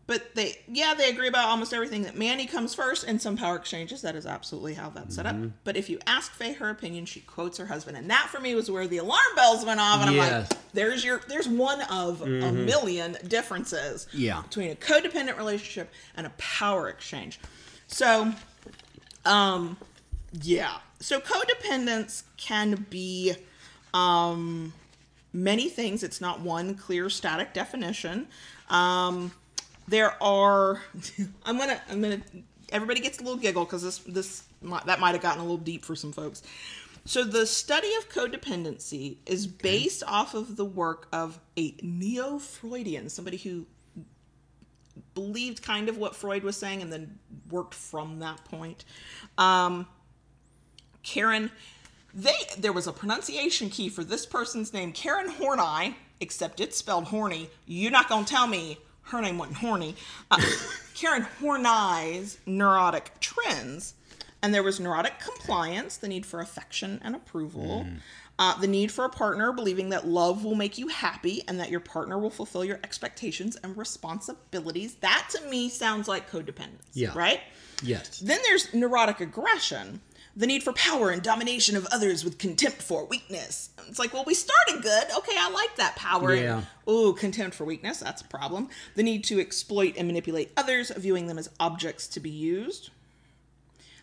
But 0.08 0.36
they, 0.36 0.56
yeah, 0.68 0.94
they 0.96 1.10
agree 1.10 1.26
about 1.26 1.48
almost 1.48 1.74
everything. 1.74 2.02
That 2.02 2.16
Manny 2.16 2.46
comes 2.46 2.74
first 2.74 3.02
in 3.04 3.18
some 3.18 3.36
power 3.36 3.56
exchanges. 3.56 4.02
That 4.02 4.14
is 4.14 4.24
absolutely 4.24 4.74
how 4.74 4.88
that's 4.90 5.16
set 5.16 5.26
up. 5.26 5.34
But 5.64 5.76
if 5.76 5.90
you 5.90 5.98
ask 6.06 6.30
Faye 6.32 6.52
her 6.52 6.70
opinion, 6.70 7.06
she 7.06 7.20
quotes 7.20 7.58
her 7.58 7.66
husband, 7.66 7.96
and 7.96 8.08
that 8.08 8.28
for 8.30 8.38
me 8.38 8.54
was 8.54 8.70
where 8.70 8.86
the 8.86 8.98
alarm 8.98 9.20
bells 9.34 9.64
went 9.64 9.80
off. 9.80 10.00
And 10.00 10.10
I'm 10.10 10.16
like, 10.16 10.48
"There's 10.72 11.04
your, 11.04 11.22
there's 11.26 11.48
one 11.48 11.82
of 11.90 12.22
a 12.22 12.52
million 12.52 13.16
differences 13.26 14.06
Yeah. 14.12 14.42
between 14.42 14.70
a 14.70 14.76
codependent 14.76 15.36
relationship 15.36 15.92
and 16.16 16.24
a 16.24 16.30
power 16.38 16.88
exchange." 16.88 17.40
So, 17.88 18.32
um, 19.24 19.76
yeah. 20.40 20.76
So 21.00 21.18
codependence 21.20 22.22
can 22.36 22.86
be 22.90 23.34
um, 23.92 24.72
many 25.32 25.68
things. 25.68 26.02
It's 26.04 26.20
not 26.20 26.40
one 26.40 26.74
clear 26.76 27.10
static 27.10 27.52
definition. 27.52 28.28
Um, 28.70 29.32
there 29.88 30.20
are. 30.22 30.82
I'm 31.44 31.58
gonna. 31.58 31.80
I'm 31.90 32.02
gonna. 32.02 32.22
Everybody 32.70 33.00
gets 33.00 33.18
a 33.18 33.22
little 33.22 33.38
giggle 33.38 33.64
because 33.64 33.82
this 33.82 33.98
this 33.98 34.42
that 34.86 35.00
might 35.00 35.12
have 35.12 35.22
gotten 35.22 35.40
a 35.40 35.44
little 35.44 35.56
deep 35.56 35.84
for 35.84 35.94
some 35.94 36.12
folks. 36.12 36.42
So 37.04 37.22
the 37.22 37.46
study 37.46 37.88
of 37.98 38.08
codependency 38.08 39.18
is 39.26 39.46
based 39.46 40.02
off 40.08 40.34
of 40.34 40.56
the 40.56 40.64
work 40.64 41.06
of 41.12 41.38
a 41.56 41.76
neo-Freudian, 41.80 43.10
somebody 43.10 43.36
who 43.36 43.64
believed 45.14 45.62
kind 45.62 45.88
of 45.88 45.98
what 45.98 46.16
Freud 46.16 46.42
was 46.42 46.56
saying 46.56 46.82
and 46.82 46.92
then 46.92 47.18
worked 47.48 47.74
from 47.74 48.18
that 48.18 48.44
point. 48.46 48.84
Um, 49.38 49.86
Karen, 51.04 51.52
they 52.12 52.34
there 52.58 52.72
was 52.72 52.88
a 52.88 52.92
pronunciation 52.92 53.70
key 53.70 53.88
for 53.88 54.02
this 54.02 54.26
person's 54.26 54.72
name, 54.72 54.90
Karen 54.90 55.28
Horney, 55.28 55.96
except 56.20 56.58
it's 56.58 56.76
spelled 56.76 57.04
horny. 57.04 57.50
You're 57.66 57.92
not 57.92 58.08
gonna 58.08 58.26
tell 58.26 58.48
me 58.48 58.78
her 59.06 59.20
name 59.20 59.38
wasn't 59.38 59.58
horny. 59.58 59.94
Uh, 60.30 60.40
Karen 60.94 61.26
Horney's 61.40 62.38
neurotic 62.46 63.12
trends, 63.20 63.94
and 64.42 64.52
there 64.54 64.62
was 64.62 64.78
neurotic 64.80 65.18
compliance, 65.18 65.96
the 65.96 66.08
need 66.08 66.24
for 66.26 66.40
affection 66.40 67.00
and 67.02 67.14
approval. 67.16 67.86
Uh, 68.38 68.58
the 68.60 68.66
need 68.66 68.92
for 68.92 69.04
a 69.06 69.08
partner, 69.08 69.50
believing 69.52 69.88
that 69.88 70.06
love 70.06 70.44
will 70.44 70.54
make 70.54 70.76
you 70.76 70.88
happy 70.88 71.42
and 71.48 71.58
that 71.58 71.70
your 71.70 71.80
partner 71.80 72.18
will 72.18 72.28
fulfill 72.30 72.62
your 72.64 72.78
expectations 72.84 73.56
and 73.64 73.76
responsibilities. 73.78 74.96
That 74.96 75.28
to 75.30 75.40
me 75.48 75.68
sounds 75.70 76.06
like 76.06 76.30
codependence, 76.30 76.82
Yeah. 76.92 77.12
right? 77.14 77.40
Yes. 77.82 78.18
Then 78.20 78.38
there's 78.42 78.72
neurotic 78.74 79.20
aggression, 79.20 80.00
the 80.36 80.46
need 80.46 80.62
for 80.62 80.72
power 80.74 81.10
and 81.10 81.22
domination 81.22 81.76
of 81.76 81.86
others 81.90 82.22
with 82.24 82.36
contempt 82.38 82.82
for 82.82 83.06
weakness. 83.06 83.70
It's 83.88 83.98
like, 83.98 84.12
well, 84.12 84.24
we 84.26 84.34
started 84.34 84.82
good. 84.82 85.04
Okay, 85.16 85.34
I 85.34 85.50
like 85.50 85.76
that 85.76 85.96
power. 85.96 86.34
Yeah. 86.34 86.62
Ooh, 86.88 87.14
contempt 87.14 87.56
for 87.56 87.64
weakness. 87.64 88.00
That's 88.00 88.20
a 88.20 88.26
problem. 88.26 88.68
The 88.96 89.02
need 89.02 89.24
to 89.24 89.40
exploit 89.40 89.94
and 89.96 90.06
manipulate 90.06 90.52
others, 90.56 90.90
viewing 90.90 91.26
them 91.26 91.38
as 91.38 91.48
objects 91.58 92.06
to 92.08 92.20
be 92.20 92.30
used. 92.30 92.90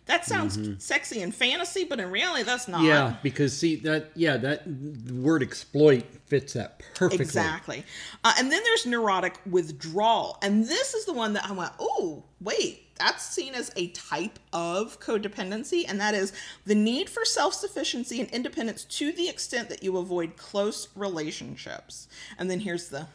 That 0.06 0.26
sounds 0.26 0.84
sexy 0.84 1.22
and 1.22 1.34
fantasy, 1.34 1.86
but 1.86 2.00
in 2.00 2.12
reality, 2.12 2.44
that's 2.44 2.68
not. 2.68 2.80
Mm-hmm. 2.80 2.88
Yeah, 2.88 3.16
because 3.24 3.58
see 3.58 3.78
that 3.78 4.12
yeah 4.16 4.36
that 4.36 4.64
the 4.66 5.14
word 5.14 5.42
exploit 5.42 6.04
fits 6.26 6.54
that 6.54 6.82
perfectly. 6.94 7.24
Exactly. 7.24 7.86
Uh, 8.24 8.34
and 8.38 8.52
then 8.52 8.62
there's 8.64 8.86
neurotic 8.86 9.38
withdrawal. 9.50 10.38
And 10.42 10.66
this 10.66 10.94
is 10.94 11.06
the 11.06 11.14
one 11.14 11.34
that 11.34 11.46
I 11.46 11.54
went, 11.54 11.72
oh, 11.80 12.24
wait, 12.42 12.88
that's 12.98 13.24
seen 13.24 13.54
as 13.54 13.72
a 13.76 13.90
type 13.90 14.40
of 14.52 15.00
codependency. 15.00 15.86
And 15.88 16.02
that 16.02 16.14
is 16.14 16.34
the 16.66 16.76
need 16.76 17.10
for 17.10 17.24
self 17.24 17.54
sufficiency 17.54 18.20
and 18.20 18.30
independence 18.32 18.84
to 18.86 19.12
the 19.14 19.30
extent 19.30 19.70
that 19.70 19.84
you 19.84 19.98
avoid 19.98 20.36
close 20.36 20.90
relationships. 20.96 22.08
And 22.38 22.50
then 22.50 22.60
here's 22.60 22.90
the. 22.90 23.08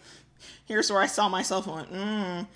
Here's 0.66 0.90
where 0.92 1.02
I 1.02 1.06
saw 1.06 1.28
myself 1.28 1.66
and 1.66 1.74
went, 1.74 1.92
mm, 1.92 2.46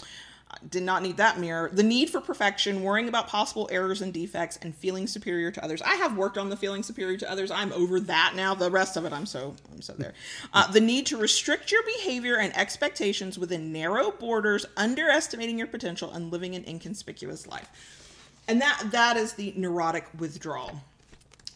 did 0.69 0.83
not 0.83 1.03
need 1.03 1.17
that 1.17 1.38
mirror. 1.38 1.71
The 1.73 1.83
need 1.83 2.11
for 2.11 2.21
perfection, 2.21 2.83
worrying 2.83 3.09
about 3.09 3.29
possible 3.29 3.69
errors 3.73 4.03
and 4.03 4.12
defects, 4.12 4.59
and 4.62 4.75
feeling 4.75 5.07
superior 5.07 5.51
to 5.51 5.65
others. 5.65 5.83
I 5.83 5.95
have 5.97 6.17
worked 6.17 6.38
on 6.38 6.49
the 6.49 6.57
feeling 6.57 6.83
superior 6.83 7.17
to 7.19 7.31
others. 7.31 7.51
I'm 7.51 7.73
over 7.73 8.01
that 8.01 8.35
now. 8.37 8.55
The 8.55 8.71
rest 8.71 8.97
of 8.97 9.05
it, 9.05 9.12
I'm 9.12 9.27
so 9.27 9.55
I'm 9.73 9.83
so 9.83 9.95
there. 9.95 10.15
Uh, 10.55 10.71
the 10.71 10.81
need 10.81 11.07
to 11.07 11.17
restrict 11.17 11.73
your 11.73 11.83
behavior 11.83 12.37
and 12.37 12.55
expectations 12.57 13.38
within 13.38 13.73
narrow 13.73 14.11
borders, 14.11 14.67
underestimating 14.77 15.57
your 15.57 15.67
potential, 15.67 16.12
and 16.12 16.31
living 16.31 16.55
an 16.55 16.65
inconspicuous 16.67 17.47
life. 17.47 17.69
And 18.49 18.61
that 18.61 18.88
that 18.91 19.17
is 19.17 19.35
the 19.35 19.55
neurotic 19.57 20.07
withdrawal. 20.19 20.83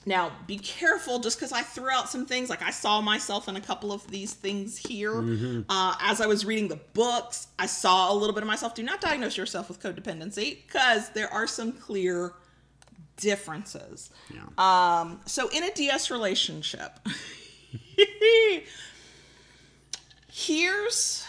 Now, 0.09 0.31
be 0.47 0.57
careful 0.59 1.19
just 1.19 1.37
because 1.37 1.51
I 1.51 1.62
threw 1.62 1.90
out 1.90 2.09
some 2.09 2.27
things. 2.27 2.49
Like 2.49 2.62
I 2.62 2.71
saw 2.71 3.01
myself 3.01 3.49
in 3.49 3.57
a 3.57 3.61
couple 3.61 3.92
of 3.92 4.07
these 4.09 4.33
things 4.33 4.79
here. 4.79 5.21
Uh, 5.69 5.97
as 6.01 6.21
I 6.21 6.27
was 6.27 6.47
reading 6.47 6.69
the 6.69 6.79
books, 6.95 7.49
I 7.59 7.66
saw 7.66 8.12
a 8.12 8.14
little 8.14 8.33
bit 8.33 8.45
of 8.45 8.47
myself. 8.47 8.77
Do 8.77 8.85
not 8.85 9.01
diagnose 9.01 9.37
yourself 9.37 9.69
with 9.69 9.81
codependency 9.83 10.59
because 10.64 11.11
there 11.11 11.33
are 11.33 11.49
some 11.49 11.73
clear 11.73 12.35
differences. 13.16 14.11
Yeah. 14.33 14.42
Um, 14.59 15.21
so, 15.27 15.49
in 15.49 15.64
a 15.64 15.73
DS 15.73 16.12
relationship, 16.12 17.01
here's 20.31 21.26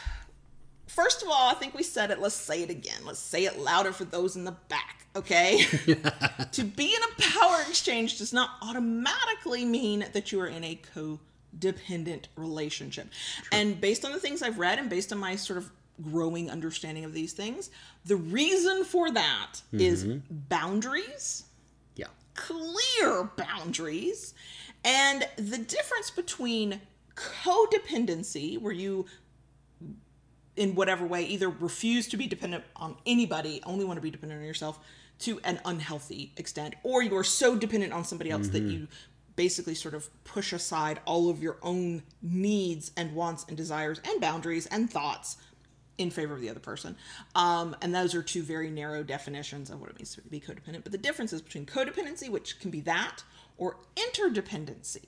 first 0.98 1.22
of 1.22 1.30
all, 1.30 1.52
I 1.52 1.54
think 1.54 1.76
we 1.76 1.84
said 1.84 2.10
it. 2.10 2.20
Let's 2.20 2.34
say 2.34 2.64
it 2.64 2.72
again. 2.72 3.06
Let's 3.06 3.20
say 3.20 3.46
it 3.46 3.60
louder 3.60 3.92
for 3.92 4.04
those 4.04 4.36
in 4.36 4.46
the 4.46 4.56
back, 4.68 5.06
okay? 5.16 5.64
to 6.52 6.64
be 6.64 6.96
in 6.96 7.02
a 7.04 7.22
power 7.22 7.62
exchange 7.70 8.18
does 8.18 8.34
not 8.34 8.50
automatically 8.64 9.64
mean 9.64 10.08
that 10.14 10.32
you 10.32 10.40
are 10.42 10.48
in 10.48 10.64
a 10.64 10.82
codependent 10.96 12.26
relationship. 12.36 13.10
And 13.52 13.80
based 13.80 14.06
on 14.06 14.12
the 14.12 14.20
things 14.20 14.42
I've 14.42 14.58
read 14.58 14.80
and 14.80 14.90
based 14.90 15.14
on 15.14 15.20
my 15.20 15.36
sort 15.36 15.60
of 15.60 15.70
growing 16.02 16.50
understanding 16.50 17.06
of 17.06 17.14
these 17.14 17.34
things. 17.34 17.70
The 18.06 18.16
reason 18.16 18.84
for 18.84 19.12
that 19.12 19.62
is 19.72 20.06
mm-hmm. 20.06 20.20
boundaries, 20.50 21.44
Yeah. 21.96 22.08
clear 22.36 23.30
boundaries, 23.36 24.34
and 24.84 25.28
the 25.38 25.58
difference 25.58 26.12
between 26.12 26.82
codependency, 27.16 28.60
where 28.60 28.74
you 28.74 29.08
in 30.58 30.76
whatever 30.76 31.06
way 31.06 31.24
either 31.24 31.50
refuse 31.50 32.08
to 32.10 32.17
be 32.17 32.28
dependent 32.28 32.63
on 32.76 32.98
anybody, 33.06 33.62
only 33.65 33.86
want 33.86 33.98
to 33.98 34.02
be 34.02 34.12
dependent 34.12 34.41
on 34.41 34.46
yourself 34.46 34.80
to 35.20 35.39
an 35.43 35.60
unhealthy 35.65 36.32
extent, 36.38 36.76
or 36.84 37.02
you 37.02 37.15
are 37.15 37.24
so 37.24 37.56
dependent 37.56 37.93
on 37.93 38.04
somebody 38.04 38.30
else 38.30 38.50
that 38.50 38.63
you 38.63 38.88
basically 39.36 39.76
sort 39.76 39.93
of 39.93 40.10
push 40.24 40.52
aside 40.52 41.00
all 41.06 41.30
of 41.30 41.41
your 41.41 41.58
own 41.62 42.04
needs 42.22 42.91
and 42.98 43.13
wants 43.15 43.46
and 43.48 43.56
desires 43.56 44.02
and 44.04 44.20
boundaries 44.20 44.65
and 44.67 44.91
thoughts 44.91 45.38
in 45.98 46.12
favor 46.12 46.34
of 46.34 46.41
the 46.41 46.50
other 46.50 46.60
person. 46.60 46.96
Um, 47.36 47.76
and 47.82 47.93
those 47.93 48.13
are 48.13 48.22
two 48.22 48.43
very 48.43 48.70
narrow 48.70 49.04
definitions 49.04 49.70
of 49.70 49.80
what 49.80 49.89
it 49.89 49.98
means 49.98 50.15
to 50.15 50.22
be 50.22 50.39
codependent. 50.39 50.84
But 50.84 50.91
the 50.91 50.98
difference 50.98 51.34
is 51.34 51.41
between 51.41 51.65
codependency, 51.65 52.30
which 52.30 52.60
can 52.60 52.70
be 52.70 52.82
that, 52.82 53.24
or 53.58 53.78
interdependency, 53.96 55.06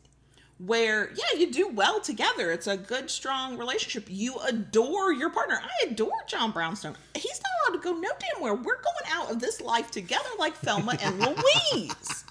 where, 0.60 1.10
yeah, 1.12 1.40
you 1.40 1.52
do 1.52 1.70
well 1.70 2.02
together. 2.02 2.52
It's 2.52 2.68
a 2.68 2.78
good, 2.78 3.10
strong 3.10 3.58
relationship. 3.58 4.08
You 4.10 4.38
adore 4.40 5.14
your 5.14 5.30
partner. 5.30 5.60
I 5.62 5.90
adore 5.90 6.12
John 6.28 6.52
Brownstone. 6.52 6.96
He's 7.16 7.42
not 7.42 7.74
allowed 7.74 7.82
to 7.82 7.84
go 7.84 7.94
no 7.94 8.10
damn 8.20 8.42
where. 8.42 8.54
We're 8.54 8.64
going 8.82 9.12
out 9.12 9.32
of 9.32 9.40
this 9.40 9.62
life 9.62 9.90
together 9.90 10.30
like 10.38 10.56
Thelma 10.56 10.98
and 11.02 11.20
Louise. 11.20 12.26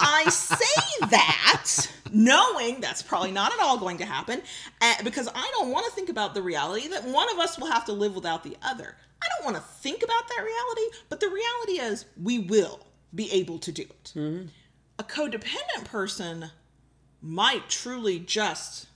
I 0.00 0.28
say 0.28 1.06
that 1.10 1.90
knowing 2.12 2.80
that's 2.80 3.02
probably 3.02 3.32
not 3.32 3.52
at 3.52 3.60
all 3.60 3.78
going 3.78 3.98
to 3.98 4.04
happen 4.04 4.42
uh, 4.80 4.94
because 5.02 5.28
I 5.34 5.52
don't 5.56 5.70
want 5.70 5.86
to 5.86 5.92
think 5.92 6.08
about 6.08 6.34
the 6.34 6.42
reality 6.42 6.88
that 6.88 7.04
one 7.04 7.30
of 7.32 7.38
us 7.38 7.58
will 7.58 7.70
have 7.70 7.84
to 7.86 7.92
live 7.92 8.14
without 8.14 8.44
the 8.44 8.56
other. 8.62 8.96
I 9.22 9.26
don't 9.36 9.52
want 9.52 9.56
to 9.56 9.62
think 9.80 10.02
about 10.02 10.28
that 10.28 10.42
reality, 10.44 10.96
but 11.08 11.20
the 11.20 11.28
reality 11.28 11.80
is 11.80 12.04
we 12.22 12.40
will 12.40 12.80
be 13.14 13.30
able 13.32 13.58
to 13.60 13.72
do 13.72 13.82
it. 13.82 14.12
A 14.98 15.04
codependent 15.04 15.84
person 15.84 16.50
might 17.24 17.68
truly 17.68 18.18
just 18.18 18.86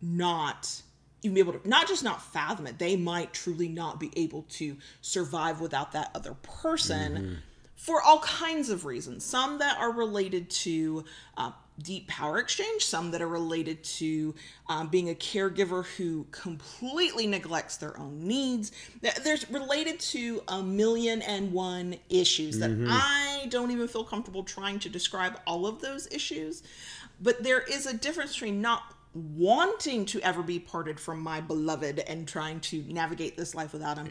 not 0.00 0.82
even 1.22 1.34
be 1.34 1.40
able 1.40 1.52
to 1.52 1.68
not 1.68 1.86
just 1.86 2.02
not 2.02 2.20
fathom 2.20 2.66
it 2.66 2.78
they 2.78 2.96
might 2.96 3.32
truly 3.32 3.68
not 3.68 4.00
be 4.00 4.10
able 4.16 4.42
to 4.48 4.76
survive 5.00 5.60
without 5.60 5.92
that 5.92 6.10
other 6.14 6.34
person 6.42 7.38
for 7.82 8.00
all 8.00 8.20
kinds 8.20 8.70
of 8.70 8.84
reasons. 8.84 9.24
Some 9.24 9.58
that 9.58 9.76
are 9.76 9.90
related 9.90 10.48
to 10.50 11.04
uh, 11.36 11.50
deep 11.80 12.06
power 12.06 12.38
exchange 12.38 12.84
some 12.84 13.10
that 13.10 13.20
are 13.20 13.28
related 13.28 13.82
to 13.82 14.34
um, 14.68 14.86
being 14.86 15.10
a 15.10 15.14
caregiver 15.14 15.84
who 15.96 16.24
completely 16.30 17.26
neglects 17.26 17.78
their 17.78 17.98
own 17.98 18.28
needs. 18.28 18.70
There's 19.24 19.50
related 19.50 19.98
to 20.00 20.42
a 20.46 20.62
million 20.62 21.22
and 21.22 21.52
one 21.52 21.96
issues 22.08 22.58
that 22.58 22.70
i 22.88 23.46
don't 23.48 23.70
even 23.70 23.88
feel 23.88 24.04
comfortable 24.04 24.44
trying 24.44 24.78
to 24.78 24.88
describe 24.88 25.40
all 25.46 25.66
of 25.66 25.80
those 25.80 26.06
issues 26.12 26.62
but 27.22 27.42
there 27.42 27.60
is 27.60 27.86
a 27.86 27.94
difference 27.94 28.32
between 28.32 28.60
not 28.60 28.82
wanting 29.14 30.04
to 30.06 30.20
ever 30.20 30.42
be 30.42 30.58
parted 30.58 30.98
from 30.98 31.20
my 31.20 31.40
beloved 31.40 31.98
and 32.00 32.26
trying 32.26 32.60
to 32.60 32.82
navigate 32.88 33.36
this 33.36 33.54
life 33.54 33.72
without 33.72 33.96
him 33.98 34.08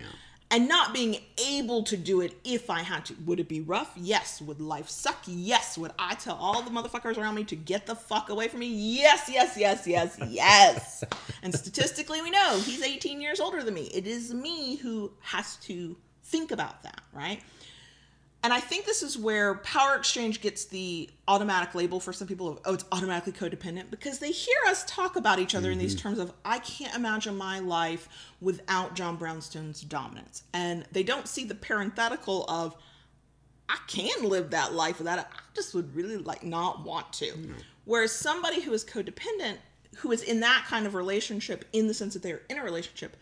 and 0.52 0.68
not 0.68 0.94
being 0.94 1.18
able 1.50 1.82
to 1.82 1.96
do 1.96 2.20
it 2.20 2.36
if 2.44 2.70
I 2.70 2.82
had 2.82 3.06
to. 3.06 3.16
Would 3.26 3.40
it 3.40 3.48
be 3.48 3.62
rough? 3.62 3.94
Yes. 3.96 4.42
Would 4.42 4.60
life 4.60 4.90
suck? 4.90 5.18
Yes. 5.26 5.78
Would 5.78 5.94
I 5.98 6.16
tell 6.16 6.36
all 6.36 6.62
the 6.62 6.70
motherfuckers 6.70 7.18
around 7.18 7.36
me 7.36 7.46
to 7.46 7.56
get 7.56 7.86
the 7.86 7.96
fuck 7.96 8.30
away 8.30 8.50
from 8.50 8.60
me? 8.60 8.68
Yes, 8.68 9.30
yes, 9.32 9.56
yes, 9.58 9.88
yes, 9.88 10.20
yes. 10.28 11.04
and 11.42 11.56
statistically, 11.56 12.22
we 12.22 12.30
know 12.30 12.60
he's 12.60 12.84
18 12.84 13.22
years 13.22 13.40
older 13.40 13.64
than 13.64 13.74
me. 13.74 13.90
It 13.94 14.06
is 14.06 14.34
me 14.34 14.76
who 14.76 15.12
has 15.22 15.56
to 15.58 15.96
think 16.26 16.52
about 16.52 16.84
that, 16.84 17.02
right? 17.14 17.42
And 18.44 18.52
I 18.52 18.60
think 18.60 18.86
this 18.86 19.04
is 19.04 19.18
where 19.18 19.56
power 19.56 19.96
exchange 19.96 20.42
gets 20.42 20.66
the 20.66 21.10
automatic 21.28 21.76
label 21.76 22.00
for 22.00 22.12
some 22.12 22.28
people 22.28 22.50
of, 22.50 22.60
oh, 22.66 22.74
it's 22.74 22.86
automatically 22.92 23.34
codependent 23.34 23.92
because 23.92 24.18
they 24.18 24.32
hear 24.32 24.56
us 24.68 24.84
talk 24.88 25.16
about 25.16 25.38
each 25.38 25.54
other 25.54 25.70
in 25.70 25.78
these 25.78 25.96
mm-hmm. 25.96 26.10
terms 26.10 26.20
of, 26.20 26.34
I 26.44 26.58
can't 26.60 26.96
imagine 26.96 27.38
my 27.38 27.60
life 27.60 28.10
without 28.42 28.96
John 28.96 29.16
Brownstone's 29.16 29.82
dominance. 29.82 30.44
And 30.54 30.86
they 30.92 31.04
don't 31.04 31.28
see 31.28 31.44
the 31.44 31.54
parenthetical 31.54 32.46
of, 32.50 32.76
I 33.70 33.78
can 33.88 34.28
live 34.28 34.50
that 34.50 34.74
life 34.74 34.98
without 34.98 35.20
it. 35.20 35.26
I 35.32 35.40
just 35.56 35.76
would 35.76 35.96
really 35.96 36.18
like 36.18 36.44
not 36.44 36.84
want 36.84 37.14
to. 37.14 37.34
Whereas 37.86 38.12
somebody 38.12 38.60
who 38.60 38.74
is 38.74 38.84
codependent, 38.84 39.58
who 39.98 40.12
is 40.12 40.24
in 40.24 40.40
that 40.40 40.66
kind 40.68 40.88
of 40.88 40.96
relationship, 40.96 41.66
in 41.74 41.88
the 41.88 41.94
sense 41.94 42.14
that 42.16 42.24
they're 42.24 42.42
in 42.50 42.58
a 42.58 42.64
relationship, 42.64 43.16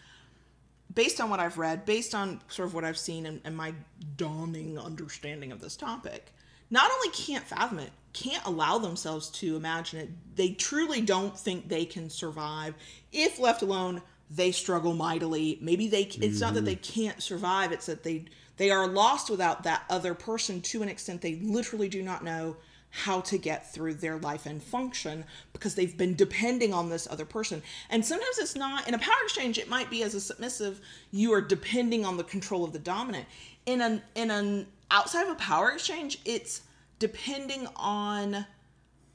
based 0.94 1.22
on 1.22 1.30
what 1.30 1.40
I've 1.40 1.58
read, 1.58 1.86
based 1.86 2.16
on 2.16 2.42
sort 2.48 2.68
of 2.68 2.74
what 2.74 2.84
I've 2.84 2.98
seen 2.98 3.26
and, 3.26 3.42
and 3.44 3.56
my 3.56 3.74
dawning 4.18 4.78
understanding 4.78 5.52
of 5.52 5.62
this 5.62 5.76
topic, 5.76 6.34
not 6.70 6.92
only 6.92 7.10
can't 7.10 7.46
fathom 7.46 7.80
it, 7.80 7.92
can't 8.14 8.44
allow 8.46 8.78
themselves 8.78 9.30
to 9.30 9.56
imagine 9.56 10.00
it. 10.00 10.10
They 10.36 10.52
truly 10.52 11.02
don't 11.02 11.38
think 11.38 11.70
they 11.70 11.86
can 11.86 12.10
survive. 12.10 12.74
If 13.12 13.40
left 13.40 13.62
alone, 13.62 14.02
they 14.32 14.52
struggle 14.52 14.94
mightily. 14.94 15.58
Maybe 15.62 15.88
they 15.88 16.04
it's 16.04 16.42
not 16.42 16.54
that 16.54 16.66
they 16.66 16.76
mm-hmm. 16.76 17.02
can't 17.02 17.24
survive, 17.24 17.72
it's 17.72 17.88
that 17.88 18.04
they 18.04 18.26
they 18.58 18.72
are 18.72 18.88
lost 18.88 19.30
without 19.30 19.64
that 19.64 19.84
other 19.90 20.14
person 20.14 20.62
to 20.62 20.84
an 20.84 20.90
extent 20.90 21.22
they 21.22 21.36
literally 21.36 21.88
do 21.88 22.04
not 22.04 22.24
know 22.24 22.58
how 22.92 23.22
to 23.22 23.38
get 23.38 23.72
through 23.72 23.94
their 23.94 24.18
life 24.18 24.46
and 24.46 24.62
function 24.62 25.24
because 25.54 25.76
they've 25.76 25.98
been 25.98 26.16
depending 26.16 26.74
on 26.74 26.90
this 26.90 27.08
other 27.10 27.26
person. 27.26 27.62
And 27.90 28.04
sometimes 28.04 28.38
it's 28.40 28.56
not 28.56 28.88
in 28.88 28.94
a 28.94 29.00
power 29.00 29.16
exchange, 29.24 29.58
it 29.58 29.70
might 29.70 29.90
be 29.90 30.04
as 30.04 30.16
a 30.16 30.22
submissive, 30.22 30.82
you 31.12 31.34
are 31.34 31.42
depending 31.42 32.06
on 32.06 32.18
the 32.18 32.24
control 32.24 32.64
of 32.64 32.74
the 32.74 32.80
dominant. 32.80 33.26
In 33.66 33.82
an 33.82 34.02
in 34.16 34.32
an 34.32 34.68
outside 34.90 35.24
of 35.24 35.30
a 35.30 35.36
power 35.36 35.72
exchange, 35.72 36.20
it's 36.26 36.62
depending 36.98 37.68
on 37.76 38.46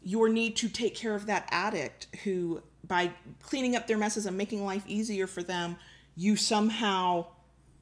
your 0.03 0.29
need 0.29 0.55
to 0.57 0.69
take 0.69 0.95
care 0.95 1.15
of 1.15 1.27
that 1.27 1.49
addict 1.51 2.07
who 2.25 2.63
by 2.87 3.11
cleaning 3.43 3.75
up 3.75 3.87
their 3.87 3.97
messes 3.97 4.27
and 4.27 4.37
making 4.37 4.65
life 4.65 4.85
easier 4.87 5.27
for 5.27 5.43
them, 5.43 5.77
you 6.17 6.37
somehow 6.37 7.27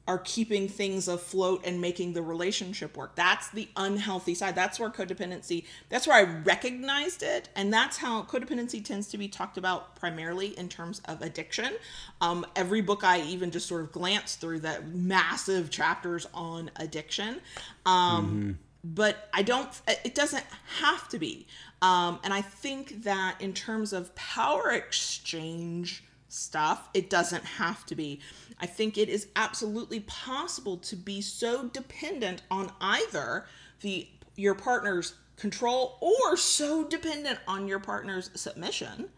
are 0.07 0.17
keeping 0.19 0.67
things 0.67 1.07
afloat 1.07 1.61
and 1.65 1.79
making 1.79 2.13
the 2.13 2.21
relationship 2.21 2.97
work. 2.97 3.15
That's 3.15 3.49
the 3.49 3.69
unhealthy 3.77 4.35
side. 4.35 4.53
That's 4.53 4.79
where 4.79 4.89
codependency, 4.89 5.63
that's 5.89 6.07
where 6.07 6.17
I 6.17 6.23
recognized 6.41 7.23
it. 7.23 7.47
And 7.55 7.71
that's 7.71 7.97
how 7.97 8.23
codependency 8.23 8.83
tends 8.83 9.07
to 9.09 9.17
be 9.17 9.27
talked 9.29 9.57
about 9.57 9.95
primarily 9.95 10.57
in 10.57 10.67
terms 10.67 11.01
of 11.05 11.21
addiction. 11.21 11.73
Um, 12.19 12.45
every 12.55 12.81
book 12.81 13.03
I 13.03 13.21
even 13.21 13.49
just 13.49 13.67
sort 13.67 13.81
of 13.81 13.91
glanced 13.91 14.41
through 14.41 14.59
that 14.59 14.93
massive 14.93 15.69
chapters 15.69 16.27
on 16.33 16.69
addiction. 16.75 17.39
Um, 17.85 18.59
But 18.85 19.29
I 19.31 19.43
don't, 19.43 19.69
it 19.87 20.13
doesn't 20.13 20.43
have 20.79 21.07
to 21.07 21.17
be. 21.17 21.47
Um, 21.81 22.19
and 22.21 22.33
I 22.33 22.41
think 22.41 23.03
that 23.03 23.39
in 23.39 23.53
terms 23.53 23.93
of 23.93 24.13
power 24.15 24.71
exchange, 24.71 26.03
stuff. 26.33 26.89
It 26.93 27.09
doesn't 27.09 27.43
have 27.43 27.85
to 27.87 27.95
be. 27.95 28.19
I 28.59 28.65
think 28.65 28.97
it 28.97 29.09
is 29.09 29.27
absolutely 29.35 30.01
possible 30.01 30.77
to 30.77 30.95
be 30.95 31.21
so 31.21 31.67
dependent 31.67 32.41
on 32.49 32.71
either 32.81 33.45
the 33.81 34.07
your 34.35 34.55
partner's 34.55 35.13
control 35.37 35.97
or 36.01 36.35
so 36.37 36.83
dependent 36.83 37.39
on 37.47 37.67
your 37.67 37.79
partner's 37.79 38.29
submission 38.33 39.09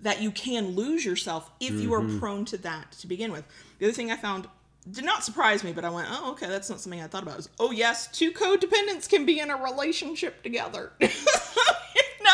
that 0.00 0.20
you 0.20 0.30
can 0.30 0.70
lose 0.70 1.04
yourself 1.04 1.50
if 1.60 1.72
you 1.72 1.94
are 1.94 2.00
mm-hmm. 2.00 2.18
prone 2.18 2.44
to 2.44 2.56
that 2.58 2.92
to 2.92 3.06
begin 3.06 3.32
with. 3.32 3.44
The 3.78 3.86
other 3.86 3.92
thing 3.92 4.10
I 4.10 4.16
found 4.16 4.48
did 4.90 5.04
not 5.04 5.22
surprise 5.22 5.62
me, 5.62 5.72
but 5.72 5.84
I 5.84 5.90
went, 5.90 6.08
oh, 6.10 6.32
okay, 6.32 6.48
that's 6.48 6.68
not 6.68 6.80
something 6.80 7.00
I 7.00 7.06
thought 7.06 7.22
about. 7.22 7.38
Is 7.38 7.48
oh 7.60 7.70
yes, 7.70 8.08
two 8.08 8.32
codependents 8.32 9.08
can 9.08 9.24
be 9.24 9.38
in 9.38 9.50
a 9.50 9.56
relationship 9.56 10.42
together. 10.42 10.92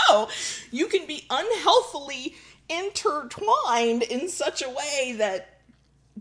no, 0.09 0.29
you 0.71 0.87
can 0.87 1.07
be 1.07 1.27
unhealthily 1.29 2.35
intertwined 2.69 4.03
in 4.03 4.29
such 4.29 4.63
a 4.63 4.69
way 4.69 5.15
that 5.19 5.61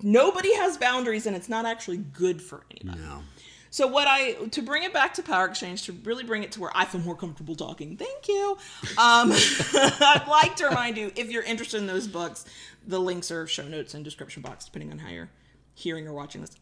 nobody 0.02 0.54
has 0.56 0.78
boundaries 0.78 1.26
and 1.26 1.36
it's 1.36 1.50
not 1.50 1.66
actually 1.66 1.98
good 1.98 2.42
for 2.42 2.64
anybody. 2.72 3.02
No. 3.02 3.24
So 3.70 3.86
what 3.86 4.08
I 4.08 4.34
to 4.34 4.62
bring 4.62 4.84
it 4.84 4.94
back 4.94 5.14
to 5.16 5.24
power 5.24 5.46
exchange 5.46 5.84
to 5.84 5.92
really 6.04 6.24
bring 6.24 6.44
it 6.44 6.52
to 6.54 6.62
where 6.62 6.72
I 6.74 6.86
feel 6.86 7.02
more 7.02 7.16
comfortable 7.16 7.56
talking. 7.56 7.98
Thank 7.98 8.28
you. 8.28 8.58
Um, 8.98 9.32
I'd 9.74 10.26
like 10.28 10.56
to 10.58 10.68
remind 10.68 10.98
you 10.98 11.12
if 11.16 11.30
you're 11.30 11.44
interested 11.44 11.78
in 11.78 11.88
those 11.88 12.08
books, 12.08 12.46
the 12.86 13.00
links 13.00 13.30
are 13.30 13.46
show 13.46 13.68
notes 13.68 13.94
and 13.94 14.04
description 14.04 14.42
box 14.42 14.66
depending 14.66 14.92
on 14.92 15.00
how 15.00 15.10
you're 15.10 15.30
hearing 15.74 16.08
or 16.08 16.14
watching 16.14 16.42
this. 16.42 16.56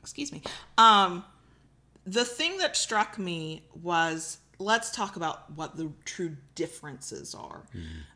Excuse 0.00 0.32
me. 0.32 0.42
Um, 0.78 1.24
the 2.06 2.24
thing 2.24 2.58
that 2.58 2.76
struck 2.76 3.18
me 3.18 3.62
was 3.82 4.38
let's 4.58 4.90
talk 4.90 5.16
about 5.16 5.50
what 5.52 5.76
the 5.76 5.90
true 6.04 6.36
differences 6.54 7.34
are. 7.34 7.62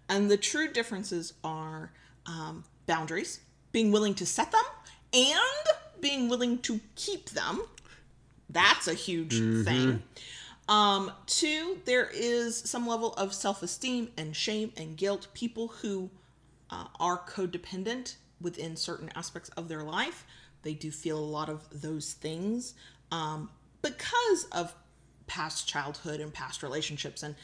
And 0.09 0.31
the 0.31 0.37
true 0.37 0.68
differences 0.72 1.35
are 1.44 1.92
um, 2.26 2.64
boundaries, 2.87 3.40
being 3.70 3.92
willing 3.92 4.14
to 4.14 4.26
set 4.26 4.50
them, 4.52 4.64
and 5.12 6.00
being 6.00 6.28
willing 6.28 6.59
to 6.59 6.81
keep 6.96 7.31
them. 7.31 7.62
That's 8.50 8.88
a 8.88 8.94
huge 8.94 9.35
thing. 9.64 10.02
Um, 10.68 11.12
two, 11.26 11.78
there 11.85 12.09
is 12.12 12.57
some 12.57 12.87
level 12.87 13.14
of 13.14 13.33
self 13.33 13.62
esteem 13.62 14.11
and 14.16 14.35
shame 14.35 14.72
and 14.76 14.96
guilt. 14.96 15.28
People 15.35 15.68
who 15.68 16.11
uh, 16.70 16.87
are 17.00 17.18
codependent 17.18 18.16
within 18.40 18.76
certain 18.76 19.11
aspects 19.14 19.48
of 19.50 19.68
their 19.68 19.83
life. 19.83 20.24
They 20.62 20.74
do 20.74 20.90
feel 20.90 21.18
a 21.18 21.20
lot 21.20 21.48
of 21.48 21.66
those 21.81 22.12
things 22.12 22.74
um, 23.11 23.50
because 23.83 24.46
of 24.52 24.74
past 25.33 25.66
childhood 25.66 26.21
and 26.21 26.31
past 26.33 26.62
relationships 26.62 27.23
and 27.23 27.35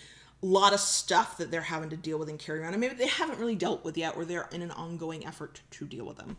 a 0.42 0.46
lot 0.46 0.74
of 0.74 0.79
stuff 0.79 1.38
that 1.38 1.51
they're 1.51 1.62
having 1.62 1.88
to 1.88 1.96
deal 1.96 2.18
with 2.18 2.29
and 2.29 2.38
carry 2.38 2.61
around, 2.61 2.74
and 2.74 2.81
maybe 2.81 2.94
they 2.94 3.09
haven't 3.09 3.38
really 3.38 3.55
dealt 3.57 3.83
with 3.83 3.96
yet, 3.96 4.14
or 4.14 4.27
they're 4.27 4.48
in 4.53 4.61
an 4.61 4.70
ongoing 4.72 5.27
effort 5.27 5.62
to 5.70 5.87
deal 5.87 6.05
with 6.05 6.18
them. 6.18 6.37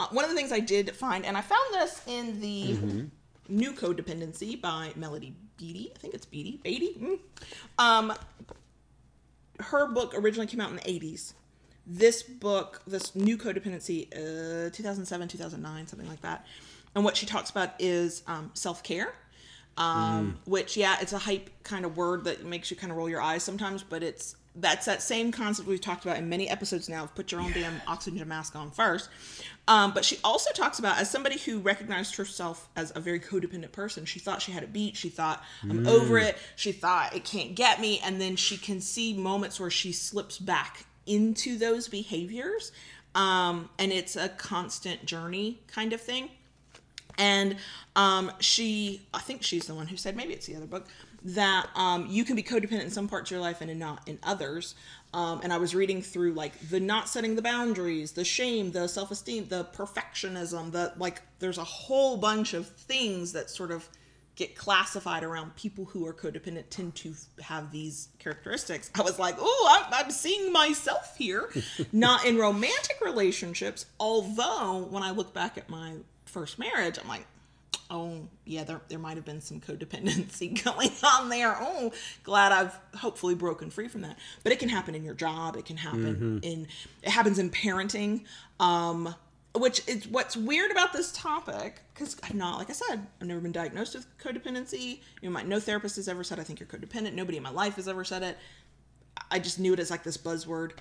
Uh, 0.00 0.08
one 0.10 0.24
of 0.24 0.30
the 0.30 0.36
things 0.36 0.50
I 0.50 0.58
did 0.58 0.90
find, 0.94 1.24
and 1.24 1.36
I 1.36 1.40
found 1.40 1.72
this 1.72 2.02
in 2.06 2.40
the 2.40 3.06
New 3.48 3.72
Codependency 3.72 4.60
by 4.60 4.92
Melody 4.96 5.34
Beattie. 5.56 5.92
I 5.94 5.98
think 5.98 6.14
it's 6.14 6.26
Beattie. 6.26 6.60
Beattie. 6.62 6.98
Mm. 7.00 7.18
Um, 7.78 8.12
her 9.60 9.86
book 9.86 10.14
originally 10.16 10.48
came 10.48 10.60
out 10.60 10.70
in 10.70 10.76
the 10.76 10.82
80s. 10.82 11.32
This 11.86 12.22
book, 12.22 12.82
this 12.86 13.14
new 13.14 13.38
codependency, 13.38 14.08
uh, 14.12 14.70
2007, 14.70 15.28
2009, 15.28 15.86
something 15.86 16.08
like 16.08 16.20
that. 16.20 16.44
And 16.94 17.04
what 17.04 17.16
she 17.16 17.24
talks 17.24 17.50
about 17.50 17.70
is 17.78 18.22
um, 18.26 18.50
self 18.54 18.82
um, 19.78 20.38
which, 20.44 20.76
yeah, 20.76 20.96
it's 21.00 21.12
a 21.12 21.18
hype 21.18 21.50
kind 21.62 21.84
of 21.84 21.96
word 21.96 22.24
that 22.24 22.44
makes 22.44 22.70
you 22.70 22.76
kind 22.76 22.90
of 22.90 22.98
roll 22.98 23.08
your 23.08 23.22
eyes 23.22 23.42
sometimes, 23.42 23.82
but 23.82 24.02
it's 24.02 24.36
that's 24.56 24.86
that 24.86 25.00
same 25.02 25.30
concept 25.30 25.68
we've 25.68 25.80
talked 25.80 26.04
about 26.04 26.16
in 26.16 26.28
many 26.28 26.48
episodes 26.48 26.88
now 26.88 27.04
of 27.04 27.14
put 27.14 27.30
your 27.30 27.40
own 27.40 27.52
damn 27.52 27.80
oxygen 27.86 28.26
mask 28.26 28.56
on 28.56 28.72
first. 28.72 29.08
Um, 29.68 29.92
but 29.92 30.04
she 30.04 30.18
also 30.24 30.50
talks 30.52 30.80
about 30.80 30.98
as 30.98 31.08
somebody 31.08 31.38
who 31.38 31.60
recognized 31.60 32.16
herself 32.16 32.68
as 32.74 32.92
a 32.96 33.00
very 33.00 33.20
codependent 33.20 33.70
person, 33.70 34.04
she 34.04 34.18
thought 34.18 34.42
she 34.42 34.50
had 34.50 34.64
it 34.64 34.72
beat. 34.72 34.96
She 34.96 35.10
thought, 35.10 35.44
I'm 35.62 35.86
over 35.86 36.18
it. 36.18 36.36
She 36.56 36.72
thought 36.72 37.14
it 37.14 37.24
can't 37.24 37.54
get 37.54 37.80
me. 37.80 38.00
And 38.02 38.20
then 38.20 38.34
she 38.34 38.56
can 38.56 38.80
see 38.80 39.14
moments 39.14 39.60
where 39.60 39.70
she 39.70 39.92
slips 39.92 40.38
back 40.38 40.86
into 41.06 41.56
those 41.56 41.86
behaviors. 41.86 42.72
Um, 43.14 43.68
and 43.78 43.92
it's 43.92 44.16
a 44.16 44.28
constant 44.28 45.04
journey 45.04 45.60
kind 45.68 45.92
of 45.92 46.00
thing. 46.00 46.30
And 47.18 47.56
um, 47.96 48.32
she, 48.38 49.02
I 49.12 49.18
think 49.18 49.42
she's 49.42 49.66
the 49.66 49.74
one 49.74 49.88
who 49.88 49.96
said, 49.96 50.16
maybe 50.16 50.32
it's 50.32 50.46
the 50.46 50.56
other 50.56 50.66
book, 50.66 50.86
that 51.24 51.68
um, 51.74 52.06
you 52.08 52.24
can 52.24 52.36
be 52.36 52.42
codependent 52.42 52.82
in 52.82 52.90
some 52.90 53.08
parts 53.08 53.30
of 53.30 53.32
your 53.32 53.40
life 53.40 53.60
and 53.60 53.70
in 53.70 53.78
not 53.78 54.06
in 54.08 54.18
others. 54.22 54.76
Um, 55.12 55.40
and 55.42 55.52
I 55.52 55.58
was 55.58 55.74
reading 55.74 56.00
through 56.00 56.34
like 56.34 56.58
the 56.68 56.80
not 56.80 57.08
setting 57.08 57.34
the 57.34 57.42
boundaries, 57.42 58.12
the 58.12 58.24
shame, 58.24 58.70
the 58.70 58.88
self 58.88 59.10
esteem, 59.10 59.48
the 59.48 59.64
perfectionism, 59.64 60.70
the 60.70 60.92
like, 60.96 61.22
there's 61.40 61.58
a 61.58 61.64
whole 61.64 62.16
bunch 62.18 62.54
of 62.54 62.68
things 62.68 63.32
that 63.32 63.50
sort 63.50 63.70
of 63.70 63.88
get 64.36 64.54
classified 64.54 65.24
around 65.24 65.56
people 65.56 65.84
who 65.86 66.06
are 66.06 66.14
codependent 66.14 66.62
tend 66.70 66.94
to 66.94 67.12
have 67.40 67.72
these 67.72 68.08
characteristics. 68.20 68.88
I 68.94 69.02
was 69.02 69.18
like, 69.18 69.34
oh, 69.40 69.68
I'm, 69.84 70.04
I'm 70.04 70.10
seeing 70.12 70.52
myself 70.52 71.16
here. 71.18 71.50
Not 71.92 72.24
in 72.24 72.38
romantic 72.38 72.98
relationships, 73.04 73.86
although 73.98 74.86
when 74.90 75.02
I 75.02 75.10
look 75.10 75.34
back 75.34 75.58
at 75.58 75.68
my 75.68 75.94
first 76.28 76.58
marriage, 76.58 76.98
I'm 77.00 77.08
like, 77.08 77.26
oh 77.90 78.28
yeah 78.44 78.64
there, 78.64 78.80
there 78.88 78.98
might 78.98 79.16
have 79.16 79.24
been 79.24 79.40
some 79.40 79.60
codependency 79.60 80.62
going 80.64 80.90
on 81.02 81.28
there. 81.28 81.56
Oh 81.58 81.92
glad 82.22 82.52
i've 82.52 82.78
hopefully 82.96 83.34
broken 83.34 83.70
free 83.70 83.88
from 83.88 84.02
that. 84.02 84.18
But 84.42 84.52
it 84.52 84.58
can 84.58 84.68
happen 84.68 84.94
in 84.94 85.04
your 85.04 85.14
job. 85.14 85.56
It 85.56 85.64
can 85.64 85.76
happen 85.76 86.40
in 86.42 86.68
it 87.02 87.10
happens 87.10 87.38
in 87.38 87.50
parenting. 87.50 88.24
Um 88.60 89.14
which 89.54 89.82
is 89.88 90.06
what's 90.06 90.36
weird 90.36 90.70
about 90.70 90.92
this 90.92 91.10
topic 91.10 91.80
because 91.92 92.16
i'm 92.30 92.36
not 92.36 92.58
like 92.58 92.68
i 92.68 92.72
said 92.72 93.06
i've 93.20 93.26
never 93.26 93.40
been 93.40 93.52
diagnosed 93.52 93.94
with 93.94 94.06
codependency. 94.18 95.00
You 95.22 95.28
know 95.28 95.30
my 95.30 95.42
no 95.42 95.58
therapist 95.58 95.96
has 95.96 96.08
ever 96.08 96.22
said 96.22 96.38
i 96.38 96.44
think 96.44 96.60
you're 96.60 96.68
codependent. 96.68 97.14
Nobody 97.14 97.38
in 97.38 97.42
my 97.42 97.50
life 97.50 97.76
has 97.76 97.88
ever 97.88 98.04
said 98.04 98.22
it. 98.22 98.36
I 99.30 99.38
just 99.38 99.58
knew 99.58 99.72
it 99.72 99.80
as 99.80 99.90
like 99.90 100.02
this 100.02 100.18
buzzword. 100.18 100.72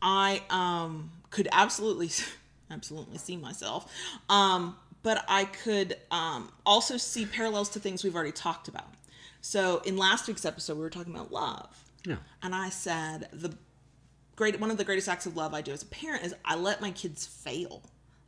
I 0.00 0.42
um 0.50 1.12
could 1.30 1.48
absolutely 1.52 2.10
absolutely 2.72 3.18
see 3.18 3.36
myself 3.36 3.92
um 4.28 4.76
but 5.04 5.24
I 5.26 5.46
could 5.46 5.96
um, 6.12 6.52
also 6.64 6.96
see 6.96 7.26
parallels 7.26 7.68
to 7.70 7.80
things 7.80 8.04
we've 8.04 8.14
already 8.14 8.30
talked 8.30 8.68
about. 8.68 8.86
So 9.40 9.82
in 9.84 9.96
last 9.96 10.28
week's 10.28 10.44
episode, 10.44 10.74
we 10.76 10.82
were 10.82 10.90
talking 10.90 11.12
about 11.12 11.32
love, 11.32 11.76
Yeah. 12.06 12.18
and 12.40 12.54
I 12.54 12.68
said 12.68 13.28
the 13.32 13.52
great 14.36 14.60
one 14.60 14.70
of 14.70 14.76
the 14.76 14.84
greatest 14.84 15.08
acts 15.08 15.26
of 15.26 15.36
love 15.36 15.54
I 15.54 15.60
do 15.60 15.72
as 15.72 15.82
a 15.82 15.86
parent 15.86 16.24
is 16.24 16.34
I 16.44 16.54
let 16.54 16.80
my 16.80 16.92
kids 16.92 17.26
fail. 17.26 17.82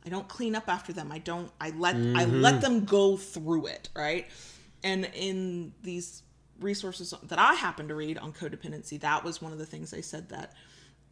I 0.05 0.09
don't 0.09 0.27
clean 0.27 0.53
up 0.53 0.67
after 0.67 0.91
them. 0.91 1.13
I 1.13 1.19
don't. 1.19 1.49
I 1.61 1.69
let 1.69 1.95
I 1.95 2.25
let 2.25 2.59
them 2.59 2.83
go 2.83 3.15
through 3.15 3.67
it, 3.67 3.87
right? 3.95 4.27
And 4.83 5.09
in 5.13 5.71
these 5.81 6.23
resources 6.59 7.13
that 7.23 7.39
I 7.39 7.53
happen 7.53 7.87
to 7.87 7.95
read 7.95 8.17
on 8.17 8.33
codependency, 8.33 8.99
that 8.99 9.23
was 9.23 9.41
one 9.41 9.53
of 9.53 9.59
the 9.59 9.65
things 9.65 9.91
they 9.91 10.01
said 10.01 10.27
that 10.29 10.51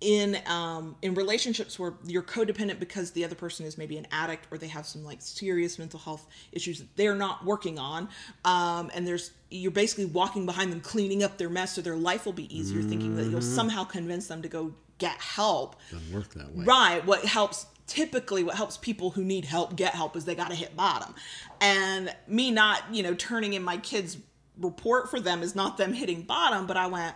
in 0.04 0.38
um 0.48 0.96
in 1.02 1.14
relationships 1.14 1.80
where 1.80 1.94
you're 2.06 2.22
codependent 2.22 2.78
because 2.78 3.12
the 3.12 3.24
other 3.24 3.36
person 3.36 3.66
is 3.66 3.78
maybe 3.78 3.98
an 3.98 4.06
addict 4.12 4.46
or 4.52 4.58
they 4.58 4.68
have 4.68 4.86
some 4.86 5.04
like 5.04 5.22
serious 5.22 5.80
mental 5.80 6.00
health 6.00 6.28
issues 6.52 6.80
that 6.80 6.96
they're 6.98 7.16
not 7.16 7.46
working 7.46 7.80
on 7.80 8.10
um 8.44 8.92
and 8.94 9.08
there's 9.08 9.32
you're 9.50 9.72
basically 9.72 10.06
walking 10.06 10.46
behind 10.46 10.72
them 10.72 10.82
cleaning 10.82 11.24
up 11.24 11.38
their 11.38 11.50
mess 11.50 11.74
so 11.74 11.82
their 11.82 11.96
life 11.96 12.26
will 12.26 12.34
be 12.34 12.54
easier 12.56 12.82
thinking 12.82 13.16
that 13.16 13.30
you'll 13.30 13.42
somehow 13.42 13.84
convince 13.84 14.28
them 14.28 14.42
to 14.42 14.50
go 14.50 14.74
get 14.98 15.20
help 15.20 15.78
Doesn't 15.92 16.14
work 16.14 16.34
that 16.34 16.54
way. 16.56 16.66
Right. 16.66 17.06
What 17.06 17.26
helps 17.26 17.66
typically 17.88 18.44
what 18.44 18.56
helps 18.56 18.78
people 18.78 19.12
who 19.12 19.24
need 19.24 19.46
help 19.46 19.76
get 19.76 19.94
help 19.94 20.16
is 20.16 20.26
they 20.26 20.36
got 20.36 20.50
to 20.50 20.56
hit 20.56 20.76
bottom. 20.76 21.14
And 21.62 22.14
me 22.28 22.52
not, 22.52 22.84
you 22.92 23.04
know, 23.04 23.14
turning 23.14 23.54
in 23.54 23.64
my 23.64 23.78
kids 23.78 24.18
report 24.58 25.10
for 25.10 25.20
them 25.20 25.44
is 25.44 25.56
not 25.56 25.78
them 25.78 25.94
hitting 25.94 26.22
bottom, 26.22 26.68
but 26.68 26.78
I 26.78 26.88
went, 26.88 27.16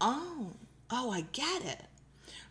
"Oh, 0.00 0.52
oh, 0.90 1.10
I 1.10 1.22
get 1.32 1.64
it." 1.64 1.84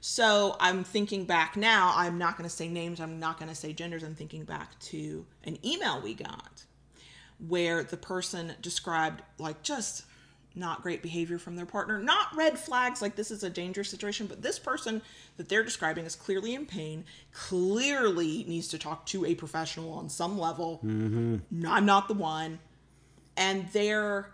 So 0.01 0.55
I'm 0.59 0.83
thinking 0.83 1.25
back 1.25 1.57
now, 1.57 1.93
I'm 1.95 2.17
not 2.17 2.38
going 2.38 2.49
to 2.49 2.55
say 2.55 2.67
names, 2.67 2.99
I'm 2.99 3.19
not 3.19 3.38
going 3.38 3.49
to 3.49 3.55
say 3.55 3.73
genders, 3.73 4.03
I'm 4.03 4.15
thinking 4.15 4.45
back 4.45 4.79
to 4.79 5.25
an 5.43 5.57
email 5.65 6.01
we 6.01 6.13
got 6.13 6.63
where 7.47 7.83
the 7.83 7.97
person 7.97 8.53
described 8.62 9.21
like 9.38 9.62
just 9.62 10.03
not 10.55 10.81
great 10.81 11.01
behavior 11.01 11.38
from 11.38 11.55
their 11.55 11.65
partner, 11.65 11.99
not 11.99 12.35
red 12.35 12.57
flags 12.57 13.01
like 13.01 13.15
this 13.15 13.31
is 13.31 13.43
a 13.43 13.49
dangerous 13.49 13.89
situation, 13.89 14.27
but 14.27 14.41
this 14.41 14.59
person 14.59 15.01
that 15.38 15.47
they're 15.47 15.63
describing 15.63 16.05
is 16.05 16.15
clearly 16.15 16.55
in 16.55 16.65
pain, 16.65 17.05
clearly 17.33 18.43
needs 18.47 18.67
to 18.69 18.77
talk 18.77 19.05
to 19.05 19.25
a 19.25 19.35
professional 19.35 19.93
on 19.93 20.09
some 20.09 20.38
level. 20.39 20.79
Mm-hmm. 20.83 21.38
No, 21.51 21.71
I'm 21.71 21.85
not 21.85 22.07
the 22.07 22.13
one. 22.13 22.59
And 23.38 23.69
they're 23.71 24.31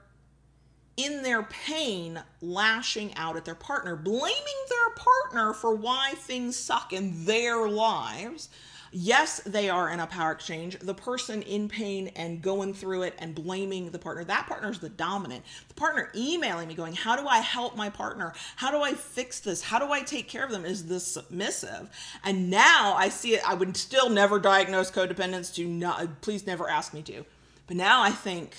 in 0.97 1.23
their 1.23 1.43
pain 1.43 2.21
lashing 2.41 3.13
out 3.15 3.35
at 3.35 3.45
their 3.45 3.55
partner, 3.55 3.95
blaming 3.95 4.65
their 4.69 4.95
partner 4.95 5.53
for 5.53 5.75
why 5.75 6.13
things 6.15 6.55
suck 6.55 6.93
in 6.93 7.25
their 7.25 7.67
lives. 7.67 8.49
Yes, 8.97 9.41
they 9.45 9.69
are 9.69 9.89
in 9.89 9.99
a 9.99 10.07
power 10.07 10.31
exchange. 10.31 10.79
The 10.79 10.93
person 10.93 11.41
in 11.41 11.67
pain 11.67 12.13
and 12.15 12.41
going 12.41 12.73
through 12.73 13.01
it 13.01 13.13
and 13.19 13.35
blaming 13.35 13.89
the 13.89 13.99
partner, 13.99 14.23
that 14.23 14.47
partner 14.47 14.71
is 14.71 14.79
the 14.79 14.87
dominant. 14.87 15.43
The 15.67 15.73
partner 15.73 16.09
emailing 16.15 16.69
me 16.69 16.75
going, 16.75 16.93
How 16.93 17.17
do 17.17 17.27
I 17.27 17.39
help 17.39 17.75
my 17.75 17.89
partner? 17.89 18.33
How 18.55 18.71
do 18.71 18.81
I 18.81 18.93
fix 18.93 19.41
this? 19.41 19.63
How 19.63 19.79
do 19.79 19.91
I 19.91 20.01
take 20.01 20.29
care 20.29 20.45
of 20.45 20.51
them? 20.51 20.63
Is 20.63 20.85
the 20.85 21.01
submissive. 21.01 21.89
And 22.23 22.49
now 22.49 22.93
I 22.93 23.09
see 23.09 23.33
it. 23.33 23.41
I 23.45 23.53
would 23.53 23.75
still 23.75 24.09
never 24.09 24.39
diagnose 24.39 24.91
codependence. 24.91 25.53
Do 25.53 25.67
not, 25.67 26.21
please 26.21 26.47
never 26.47 26.69
ask 26.69 26.93
me 26.93 27.01
to. 27.01 27.25
But 27.67 27.75
now 27.75 28.01
I 28.01 28.11
think, 28.11 28.55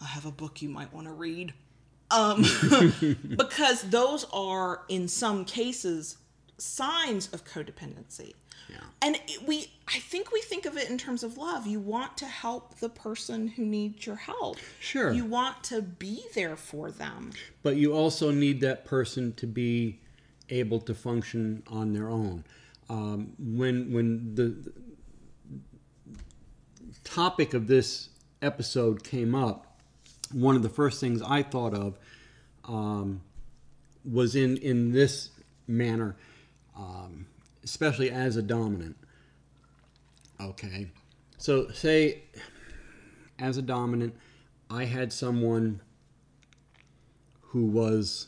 I 0.00 0.06
have 0.06 0.26
a 0.26 0.30
book 0.30 0.62
you 0.62 0.68
might 0.68 0.92
want 0.92 1.06
to 1.06 1.12
read. 1.12 1.52
Um, 2.10 2.44
because 3.36 3.82
those 3.82 4.26
are, 4.32 4.82
in 4.88 5.08
some 5.08 5.44
cases, 5.44 6.16
signs 6.56 7.28
of 7.32 7.44
codependency. 7.44 8.32
Yeah. 8.68 8.76
And 9.00 9.16
it, 9.16 9.46
we, 9.46 9.70
I 9.86 9.98
think 9.98 10.32
we 10.32 10.40
think 10.42 10.66
of 10.66 10.76
it 10.76 10.90
in 10.90 10.98
terms 10.98 11.22
of 11.22 11.36
love. 11.36 11.66
You 11.66 11.80
want 11.80 12.16
to 12.18 12.26
help 12.26 12.78
the 12.78 12.88
person 12.88 13.48
who 13.48 13.64
needs 13.64 14.06
your 14.06 14.16
help. 14.16 14.58
Sure. 14.80 15.12
You 15.12 15.24
want 15.24 15.62
to 15.64 15.82
be 15.82 16.24
there 16.34 16.56
for 16.56 16.90
them. 16.90 17.32
But 17.62 17.76
you 17.76 17.92
also 17.92 18.30
need 18.30 18.60
that 18.60 18.84
person 18.84 19.32
to 19.34 19.46
be 19.46 20.00
able 20.50 20.80
to 20.80 20.94
function 20.94 21.62
on 21.68 21.92
their 21.92 22.08
own. 22.08 22.44
Um, 22.90 23.34
when 23.38 23.92
when 23.92 24.34
the, 24.34 24.44
the 24.44 24.72
topic 27.04 27.52
of 27.52 27.66
this 27.66 28.08
episode 28.40 29.04
came 29.04 29.34
up, 29.34 29.67
one 30.32 30.56
of 30.56 30.62
the 30.62 30.68
first 30.68 31.00
things 31.00 31.22
I 31.22 31.42
thought 31.42 31.74
of 31.74 31.98
um, 32.64 33.22
was 34.04 34.36
in 34.36 34.56
in 34.58 34.92
this 34.92 35.30
manner, 35.66 36.16
um, 36.76 37.26
especially 37.64 38.10
as 38.10 38.36
a 38.36 38.42
dominant. 38.42 38.96
Okay, 40.40 40.90
so 41.38 41.68
say 41.70 42.22
as 43.38 43.56
a 43.56 43.62
dominant, 43.62 44.14
I 44.70 44.84
had 44.84 45.12
someone 45.12 45.80
who 47.40 47.66
was 47.66 48.26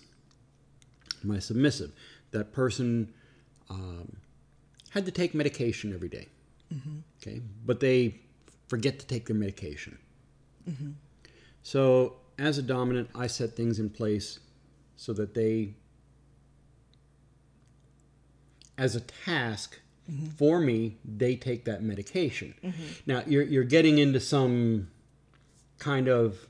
my 1.22 1.38
submissive. 1.38 1.92
That 2.30 2.52
person 2.52 3.12
um, 3.68 4.16
had 4.90 5.04
to 5.06 5.12
take 5.12 5.34
medication 5.34 5.92
every 5.92 6.08
day. 6.08 6.28
Okay, 7.20 7.42
but 7.66 7.80
they 7.80 8.20
forget 8.68 8.98
to 9.00 9.06
take 9.06 9.26
their 9.26 9.36
medication. 9.36 9.98
So, 11.62 12.16
as 12.38 12.58
a 12.58 12.62
dominant, 12.62 13.10
I 13.14 13.26
set 13.26 13.54
things 13.54 13.78
in 13.78 13.90
place 13.90 14.40
so 14.96 15.12
that 15.12 15.34
they, 15.34 15.74
as 18.78 18.96
a 18.96 19.00
task, 19.00 19.78
mm-hmm. 20.10 20.26
for 20.28 20.60
me, 20.60 20.96
they 21.04 21.36
take 21.36 21.64
that 21.66 21.82
medication. 21.82 22.54
Mm-hmm. 22.62 22.82
Now 23.06 23.22
you're 23.26 23.42
you're 23.42 23.64
getting 23.64 23.98
into 23.98 24.20
some 24.20 24.88
kind 25.78 26.08
of 26.08 26.46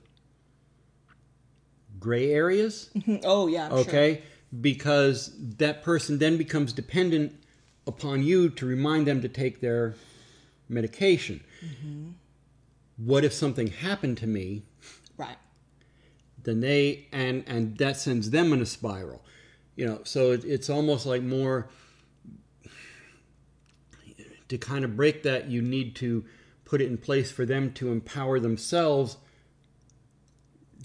gray 1.98 2.32
areas, 2.32 2.90
mm-hmm. 2.96 3.18
Oh 3.24 3.46
yeah. 3.46 3.66
I'm 3.66 3.70
sure. 3.70 3.80
okay? 3.80 4.22
Because 4.60 5.32
that 5.58 5.82
person 5.84 6.18
then 6.18 6.36
becomes 6.36 6.72
dependent 6.72 7.40
upon 7.86 8.22
you 8.22 8.48
to 8.48 8.66
remind 8.66 9.06
them 9.06 9.22
to 9.22 9.28
take 9.28 9.60
their 9.60 9.94
medication. 10.68 11.40
What 12.96 13.24
if 13.24 13.32
something 13.32 13.68
happened 13.68 14.18
to 14.18 14.26
me? 14.26 14.64
Right. 15.20 15.36
then 16.44 16.60
they 16.60 17.08
and 17.12 17.44
and 17.46 17.76
that 17.76 17.98
sends 17.98 18.30
them 18.30 18.54
in 18.54 18.62
a 18.62 18.66
spiral 18.66 19.22
you 19.76 19.84
know 19.86 20.00
so 20.04 20.32
it, 20.32 20.44
it's 20.46 20.70
almost 20.70 21.04
like 21.04 21.22
more 21.22 21.68
to 24.48 24.56
kind 24.56 24.82
of 24.82 24.96
break 24.96 25.22
that 25.24 25.50
you 25.50 25.60
need 25.60 25.94
to 25.96 26.24
put 26.64 26.80
it 26.80 26.86
in 26.86 26.96
place 26.96 27.30
for 27.30 27.44
them 27.44 27.70
to 27.74 27.92
empower 27.92 28.40
themselves 28.40 29.18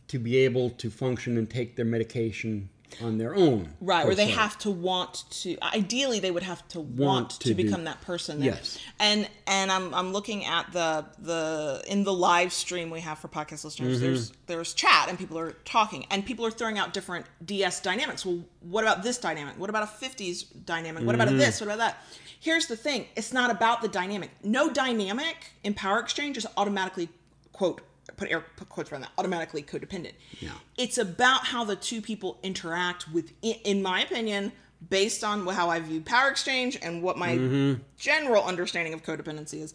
to 0.10 0.20
be 0.20 0.36
able 0.38 0.70
to 0.70 0.90
function 0.90 1.38
and 1.38 1.50
take 1.50 1.78
their 1.78 1.86
medication 1.86 2.70
on 3.02 3.18
their 3.18 3.36
own 3.36 3.74
Right, 3.82 4.06
where 4.06 4.16
they 4.16 4.28
have 4.28 4.58
to 4.60 4.72
want 4.72 5.26
to. 5.42 5.58
Ideally, 5.62 6.20
they 6.20 6.32
would 6.32 6.44
have 6.44 6.68
to 6.70 6.80
want, 6.80 7.32
to, 7.32 7.40
to 7.40 7.54
do- 7.54 7.56
become 7.64 7.84
that 7.86 8.02
person. 8.02 8.40
there. 8.40 8.54
Yes. 8.54 8.78
and 9.00 9.28
and 9.48 9.72
I'm 9.72 9.94
I'm 9.94 10.14
looking 10.14 10.46
at 10.46 10.72
the 10.72 11.06
the 11.20 11.84
in 11.88 12.04
the 12.04 12.14
live 12.14 12.54
stream 12.54 12.90
we 12.90 13.02
have 13.02 13.18
for 13.20 13.28
podcast 13.28 13.64
listeners. 13.66 13.98
Mm-hmm. 13.98 14.06
There's 14.06 14.32
there's 14.48 14.74
chat 14.74 15.08
and 15.10 15.18
people 15.18 15.38
are 15.40 15.52
talking 15.66 16.06
and 16.12 16.26
people 16.26 16.46
are 16.46 16.52
throwing 16.52 16.78
out 16.78 16.94
different 16.94 17.26
DS 17.46 17.82
dynamics. 17.82 18.26
Well, 18.26 18.40
what 18.62 18.84
about 18.84 19.04
this 19.04 19.18
dynamic? 19.18 19.58
What 19.60 19.70
about 19.70 19.84
a 19.84 20.06
50s 20.06 20.46
dynamic? 20.66 21.04
What 21.06 21.16
Mm-hmm. 21.16 21.22
about 21.30 21.38
this? 21.38 21.60
What 21.62 21.68
about 21.68 21.78
that? 21.80 21.98
Here's 22.40 22.68
the 22.68 22.76
thing: 22.76 23.06
it's 23.16 23.34
not 23.34 23.50
about 23.50 23.82
the 23.82 23.88
dynamic. 23.88 24.30
No 24.44 24.70
dynamic 24.70 25.54
in 25.64 25.74
Power 25.74 26.00
Exchange 26.00 26.38
is 26.38 26.46
automatically 26.58 27.10
quote 27.54 27.82
put 28.18 28.30
air 28.32 28.44
put 28.56 28.70
quotes 28.70 28.92
around 28.92 29.02
that 29.02 29.12
automatically 29.18 29.64
codependent. 29.64 30.14
Yeah. 30.40 30.52
It's 30.78 30.98
about 30.98 31.46
how 31.46 31.64
the 31.64 31.76
two 31.76 32.02
people 32.02 32.38
interact 32.44 33.10
with, 33.12 33.32
in 33.42 33.82
my 33.82 34.02
opinion, 34.04 34.52
based 34.90 35.24
on 35.24 35.46
how 35.48 35.70
I 35.70 35.80
view 35.80 36.02
Power 36.02 36.30
Exchange 36.30 36.78
and 36.82 37.02
what 37.02 37.18
my 37.18 37.38
Mm-hmm. 37.38 37.82
general 37.98 38.44
understanding 38.44 38.94
of 38.94 39.04
codependency 39.04 39.62
is. 39.62 39.74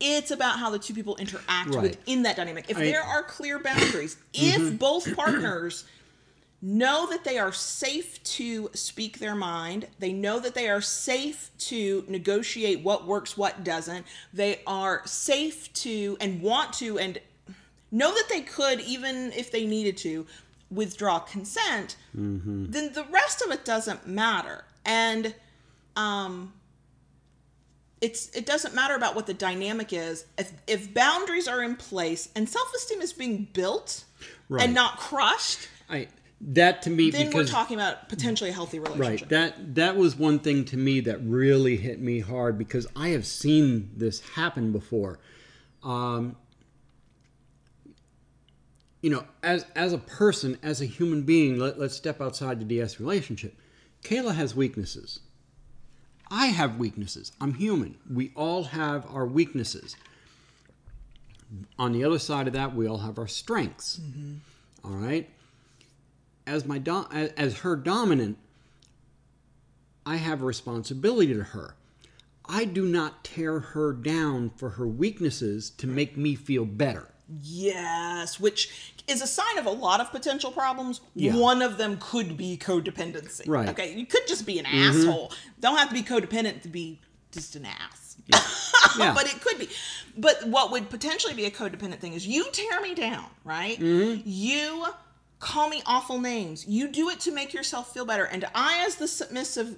It's 0.00 0.30
about 0.30 0.58
how 0.58 0.70
the 0.70 0.78
two 0.78 0.94
people 0.94 1.16
interact 1.16 1.74
Right. 1.74 1.82
within 1.82 2.22
that 2.22 2.36
dynamic. 2.36 2.66
If 2.68 2.76
I- 2.76 2.80
Mm-hmm. 2.82 2.90
there 2.90 3.02
are 3.02 3.22
clear 3.24 3.58
boundaries, 3.58 4.16
if 4.34 4.78
both 4.78 5.14
partners 5.16 5.84
know 6.60 7.06
that 7.08 7.22
they 7.22 7.38
are 7.38 7.52
safe 7.52 8.20
to 8.24 8.68
speak 8.74 9.20
their 9.20 9.36
mind. 9.36 9.86
They 10.00 10.12
know 10.12 10.40
that 10.40 10.54
they 10.54 10.68
are 10.68 10.80
safe 10.80 11.50
to 11.58 12.04
negotiate 12.08 12.80
what 12.82 13.06
works, 13.06 13.36
what 13.36 13.62
doesn't. 13.62 14.04
They 14.32 14.60
are 14.66 15.02
safe 15.06 15.72
to 15.74 16.16
and 16.20 16.42
want 16.42 16.72
to 16.74 16.98
and 16.98 17.20
know 17.90 18.12
that 18.14 18.28
they 18.28 18.40
could, 18.42 18.80
even 18.80 19.32
if 19.32 19.50
they 19.50 19.66
needed 19.66 19.96
to, 19.98 20.26
withdraw 20.70 21.18
consent. 21.18 21.96
Then 22.14 22.92
the 22.92 23.06
rest 23.10 23.42
of 23.42 23.50
it 23.52 23.64
doesn't 23.64 24.06
matter. 24.06 24.64
And 24.84 25.34
um, 25.96 26.52
it's 28.00 28.30
it 28.30 28.46
doesn't 28.46 28.74
matter 28.74 28.94
about 28.94 29.14
what 29.14 29.26
the 29.26 29.34
dynamic 29.34 29.92
is 29.92 30.24
if 30.36 30.52
if 30.66 30.94
boundaries 30.94 31.48
are 31.48 31.62
in 31.62 31.74
place 31.76 32.28
and 32.36 32.48
self-esteem 32.48 33.00
is 33.00 33.12
being 33.12 33.48
built 33.52 34.04
Right. 34.48 34.62
and 34.64 34.74
not 34.74 34.98
crushed 34.98 35.68
I, 35.90 36.08
that 36.40 36.82
to 36.82 36.90
me 36.90 37.10
then 37.10 37.26
because 37.26 37.48
we're 37.48 37.52
talking 37.52 37.76
about 37.76 38.08
potentially 38.08 38.50
a 38.50 38.52
healthy 38.52 38.78
relationship. 38.78 39.20
Right. 39.22 39.28
That 39.28 39.74
that 39.74 39.96
was 39.96 40.16
one 40.16 40.38
thing 40.38 40.64
to 40.66 40.76
me 40.76 41.00
that 41.00 41.18
really 41.22 41.76
hit 41.76 42.00
me 42.00 42.20
hard 42.20 42.56
because 42.56 42.86
I 42.96 43.08
have 43.08 43.26
seen 43.26 43.90
this 43.96 44.20
happen 44.20 44.72
before. 44.72 45.18
Um, 45.82 46.36
you 49.00 49.10
know, 49.10 49.24
as 49.42 49.64
as 49.74 49.92
a 49.92 49.98
person, 49.98 50.58
as 50.62 50.80
a 50.80 50.86
human 50.86 51.22
being, 51.22 51.58
let, 51.58 51.78
let's 51.78 51.94
step 51.94 52.20
outside 52.20 52.60
the 52.60 52.64
DS 52.64 53.00
relationship. 53.00 53.56
Kayla 54.02 54.34
has 54.34 54.54
weaknesses. 54.54 55.20
I 56.30 56.46
have 56.46 56.78
weaknesses. 56.78 57.32
I'm 57.40 57.54
human. 57.54 57.96
We 58.12 58.32
all 58.34 58.64
have 58.64 59.06
our 59.10 59.26
weaknesses. 59.26 59.96
On 61.78 61.92
the 61.92 62.04
other 62.04 62.18
side 62.18 62.46
of 62.46 62.52
that, 62.52 62.74
we 62.74 62.86
all 62.86 62.98
have 62.98 63.18
our 63.18 63.26
strengths. 63.26 63.98
Mm-hmm. 63.98 64.34
All 64.84 64.96
right 64.96 65.28
as 66.48 66.64
my 66.64 66.78
dom- 66.78 67.06
as, 67.12 67.30
as 67.36 67.58
her 67.58 67.76
dominant, 67.76 68.38
I 70.04 70.16
have 70.16 70.42
a 70.42 70.46
responsibility 70.46 71.34
to 71.34 71.44
her. 71.44 71.74
I 72.46 72.64
do 72.64 72.86
not 72.86 73.22
tear 73.22 73.60
her 73.60 73.92
down 73.92 74.50
for 74.56 74.70
her 74.70 74.88
weaknesses 74.88 75.68
to 75.70 75.86
make 75.86 76.16
me 76.16 76.34
feel 76.34 76.64
better. 76.64 77.10
Yes, 77.42 78.40
which 78.40 78.94
is 79.06 79.22
a 79.22 79.26
sign 79.26 79.58
of 79.58 79.66
a 79.66 79.70
lot 79.70 80.00
of 80.00 80.10
potential 80.10 80.50
problems. 80.50 81.00
Yeah. 81.14 81.36
One 81.36 81.62
of 81.62 81.76
them 81.78 81.98
could 82.00 82.36
be 82.36 82.56
codependency. 82.56 83.46
Right. 83.46 83.62
Mm-hmm. 83.62 83.70
Okay, 83.70 83.94
you 83.94 84.06
could 84.06 84.26
just 84.26 84.46
be 84.46 84.58
an 84.58 84.66
asshole. 84.66 85.32
Don't 85.60 85.76
have 85.76 85.88
to 85.88 85.94
be 85.94 86.02
codependent 86.02 86.62
to 86.62 86.68
be 86.68 87.00
just 87.32 87.56
an 87.56 87.66
ass. 87.66 88.16
Yeah. 88.98 89.12
but 89.14 89.26
it 89.26 89.40
could 89.40 89.58
be. 89.58 89.68
But 90.16 90.48
what 90.48 90.70
would 90.72 90.88
potentially 90.90 91.34
be 91.34 91.44
a 91.44 91.50
codependent 91.50 91.98
thing 91.98 92.14
is 92.14 92.26
you 92.26 92.46
tear 92.52 92.80
me 92.80 92.94
down, 92.94 93.26
right? 93.44 93.78
Mm-hmm. 93.78 94.22
You 94.24 94.86
call 95.38 95.68
me 95.68 95.82
awful 95.86 96.20
names. 96.20 96.66
You 96.66 96.88
do 96.88 97.08
it 97.10 97.20
to 97.20 97.32
make 97.32 97.52
yourself 97.52 97.92
feel 97.92 98.04
better. 98.04 98.24
And 98.24 98.44
I, 98.54 98.84
as 98.86 98.96
the 98.96 99.06
submissive, 99.06 99.76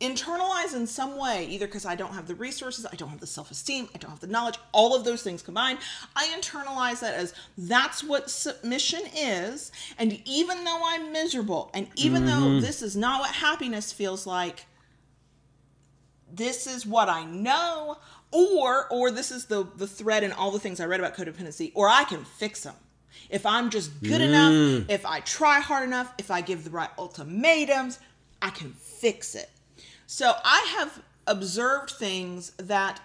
internalize 0.00 0.74
in 0.74 0.86
some 0.86 1.18
way, 1.18 1.46
either 1.46 1.66
because 1.66 1.86
I 1.86 1.94
don't 1.94 2.14
have 2.14 2.26
the 2.26 2.34
resources, 2.34 2.86
I 2.90 2.96
don't 2.96 3.08
have 3.08 3.20
the 3.20 3.26
self 3.26 3.50
esteem, 3.50 3.88
I 3.94 3.98
don't 3.98 4.10
have 4.10 4.20
the 4.20 4.26
knowledge, 4.26 4.58
all 4.72 4.94
of 4.94 5.04
those 5.04 5.22
things 5.22 5.42
combined, 5.42 5.78
I 6.14 6.26
internalize 6.38 7.00
that 7.00 7.14
as 7.14 7.34
that's 7.58 8.04
what 8.04 8.30
submission 8.30 9.02
is. 9.14 9.72
And 9.98 10.20
even 10.24 10.64
though 10.64 10.80
I'm 10.84 11.12
miserable, 11.12 11.70
and 11.74 11.88
even 11.96 12.26
though 12.26 12.32
mm-hmm. 12.32 12.60
this 12.60 12.82
is 12.82 12.96
not 12.96 13.20
what 13.20 13.30
happiness 13.30 13.92
feels 13.92 14.26
like, 14.26 14.66
this 16.32 16.66
is 16.66 16.86
what 16.86 17.08
I 17.08 17.24
know, 17.24 17.98
or 18.30 18.86
or 18.90 19.10
this 19.10 19.30
is 19.30 19.46
the 19.46 19.66
the 19.76 19.86
thread 19.86 20.22
in 20.22 20.32
all 20.32 20.50
the 20.50 20.58
things 20.58 20.80
I 20.80 20.86
read 20.86 21.00
about 21.00 21.16
codependency, 21.16 21.72
or 21.74 21.88
I 21.88 22.04
can 22.04 22.24
fix 22.24 22.62
them. 22.62 22.74
If 23.30 23.46
I'm 23.46 23.70
just 23.70 24.00
good 24.02 24.20
mm. 24.20 24.28
enough, 24.28 24.90
if 24.90 25.06
I 25.06 25.20
try 25.20 25.60
hard 25.60 25.84
enough, 25.84 26.12
if 26.18 26.30
I 26.30 26.40
give 26.40 26.64
the 26.64 26.70
right 26.70 26.90
ultimatums, 26.98 27.98
I 28.42 28.50
can 28.50 28.72
fix 28.72 29.34
it. 29.34 29.50
So 30.06 30.32
I 30.44 30.76
have 30.78 31.02
observed 31.26 31.90
things 31.90 32.50
that 32.58 33.00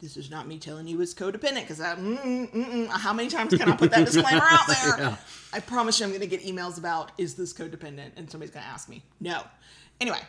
this 0.00 0.16
is 0.16 0.30
not 0.30 0.46
me 0.46 0.58
telling 0.58 0.86
you 0.86 1.00
it's 1.00 1.12
codependent 1.12 1.62
because 1.62 1.78
mm, 1.78 2.18
mm, 2.22 2.50
mm, 2.52 2.88
how 2.88 3.12
many 3.12 3.28
times 3.28 3.54
can 3.54 3.70
I 3.70 3.76
put 3.76 3.90
that 3.90 4.06
disclaimer 4.06 4.42
out 4.42 4.66
there? 4.68 4.98
Yeah. 4.98 5.16
I 5.52 5.60
promise 5.60 6.00
you 6.00 6.06
I'm 6.06 6.10
going 6.10 6.20
to 6.22 6.26
get 6.26 6.42
emails 6.42 6.78
about 6.78 7.12
is 7.18 7.34
this 7.34 7.52
codependent 7.52 8.12
and 8.16 8.30
somebody's 8.30 8.54
going 8.54 8.64
to 8.64 8.70
ask 8.70 8.88
me. 8.88 9.02
No. 9.20 9.42
Anyway, 10.00 10.20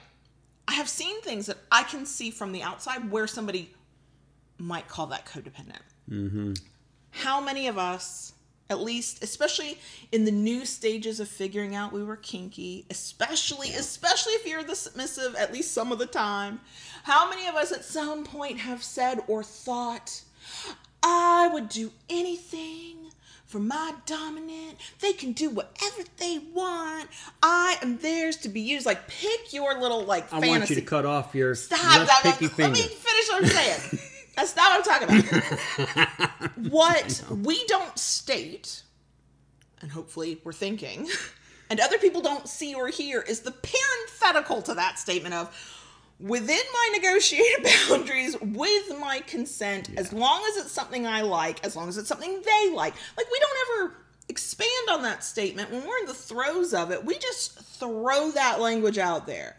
I 0.67 0.73
have 0.73 0.89
seen 0.89 1.21
things 1.21 1.45
that 1.45 1.57
I 1.71 1.83
can 1.83 2.05
see 2.05 2.31
from 2.31 2.51
the 2.51 2.63
outside 2.63 3.09
where 3.11 3.27
somebody 3.27 3.73
might 4.57 4.87
call 4.87 5.07
that 5.07 5.25
codependent. 5.25 5.81
How 7.11 7.39
many 7.41 7.67
of 7.67 7.77
us, 7.77 8.33
at 8.71 8.79
least, 8.79 9.23
especially 9.23 9.77
in 10.11 10.25
the 10.25 10.31
new 10.31 10.65
stages 10.65 11.19
of 11.19 11.27
figuring 11.27 11.75
out 11.75 11.91
we 11.91 12.03
were 12.03 12.15
kinky, 12.15 12.85
especially, 12.89 13.69
especially 13.73 14.33
if 14.33 14.47
you're 14.47 14.63
the 14.63 14.75
submissive, 14.75 15.35
at 15.35 15.53
least 15.53 15.73
some 15.73 15.91
of 15.91 15.99
the 15.99 16.05
time, 16.05 16.59
how 17.03 17.29
many 17.29 17.47
of 17.47 17.55
us 17.55 17.71
at 17.71 17.83
some 17.83 18.23
point 18.23 18.57
have 18.59 18.81
said 18.81 19.19
or 19.27 19.43
thought, 19.43 20.21
I 21.03 21.49
would 21.53 21.69
do 21.69 21.91
anything 22.09 22.97
for 23.45 23.59
my 23.59 23.93
dominant. 24.05 24.77
They 25.01 25.11
can 25.11 25.33
do 25.33 25.49
whatever 25.49 26.03
they 26.17 26.39
want. 26.53 27.09
I 27.43 27.77
am 27.81 27.97
theirs 27.97 28.37
to 28.37 28.49
be 28.49 28.61
used. 28.61 28.85
Like 28.85 29.07
pick 29.09 29.51
your 29.51 29.77
little 29.79 30.05
like 30.05 30.25
I 30.27 30.39
fantasy. 30.39 30.49
want 30.49 30.69
you 30.69 30.75
to 30.77 30.81
cut 30.81 31.05
off 31.05 31.35
your 31.35 31.53
Stop. 31.55 31.79
left 31.83 32.09
stop, 32.11 32.23
picky 32.23 32.45
Let 32.45 32.55
finger. 32.55 32.71
me 32.71 32.87
finish 32.87 33.29
what 33.29 33.43
I'm 33.43 33.49
saying. 33.49 33.99
That's 34.35 34.55
not 34.55 34.85
what 34.85 34.97
I'm 34.97 35.07
talking 35.07 35.87
about. 35.87 36.51
what 36.71 37.23
we 37.29 37.65
don't 37.65 37.97
state, 37.97 38.83
and 39.81 39.91
hopefully 39.91 40.39
we're 40.43 40.53
thinking, 40.53 41.07
and 41.69 41.79
other 41.79 41.97
people 41.97 42.21
don't 42.21 42.47
see 42.47 42.73
or 42.73 42.87
hear, 42.87 43.21
is 43.21 43.41
the 43.41 43.51
parenthetical 43.51 44.61
to 44.63 44.73
that 44.75 44.99
statement 44.99 45.33
of 45.33 45.53
within 46.21 46.59
my 46.73 46.89
negotiated 46.93 47.65
boundaries, 47.89 48.39
with 48.39 48.99
my 48.99 49.21
consent, 49.25 49.89
as 49.97 50.13
long 50.13 50.43
as 50.49 50.63
it's 50.63 50.71
something 50.71 51.07
I 51.07 51.21
like, 51.21 51.63
as 51.65 51.75
long 51.75 51.89
as 51.89 51.97
it's 51.97 52.07
something 52.07 52.41
they 52.41 52.73
like. 52.73 52.93
Like 53.17 53.31
we 53.31 53.39
don't 53.39 53.57
ever 53.81 53.95
expand 54.29 54.89
on 54.91 55.03
that 55.03 55.23
statement 55.23 55.71
when 55.71 55.85
we're 55.85 55.97
in 55.97 56.05
the 56.05 56.13
throes 56.13 56.73
of 56.73 56.91
it. 56.91 57.03
We 57.03 57.17
just 57.17 57.59
throw 57.59 58.31
that 58.31 58.61
language 58.61 58.97
out 58.97 59.27
there. 59.27 59.57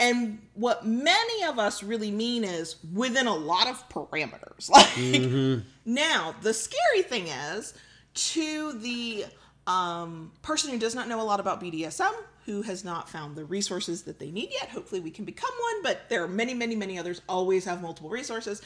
And 0.00 0.40
what 0.54 0.84
many 0.84 1.44
of 1.44 1.58
us 1.58 1.82
really 1.82 2.10
mean 2.10 2.42
is 2.42 2.76
within 2.92 3.26
a 3.26 3.34
lot 3.34 3.68
of 3.68 3.88
parameters. 3.88 4.68
Like 4.70 5.64
now, 5.84 6.34
the 6.42 6.52
scary 6.54 7.02
thing 7.02 7.28
is 7.28 7.74
to 8.14 8.72
the 8.78 9.26
um, 9.66 10.32
person 10.42 10.70
who 10.70 10.78
does 10.78 10.94
not 10.94 11.08
know 11.08 11.20
a 11.20 11.24
lot 11.24 11.40
about 11.40 11.60
BDSM, 11.60 12.12
who 12.46 12.62
has 12.62 12.84
not 12.84 13.08
found 13.08 13.36
the 13.36 13.44
resources 13.44 14.02
that 14.02 14.18
they 14.18 14.30
need 14.30 14.50
yet. 14.50 14.70
Hopefully, 14.70 15.00
we 15.00 15.10
can 15.10 15.24
become 15.24 15.50
one, 15.72 15.82
but 15.82 16.08
there 16.08 16.22
are 16.22 16.28
many, 16.28 16.54
many, 16.54 16.74
many 16.74 16.98
others 16.98 17.22
always 17.28 17.64
have 17.64 17.80
multiple 17.80 18.10
resources. 18.10 18.62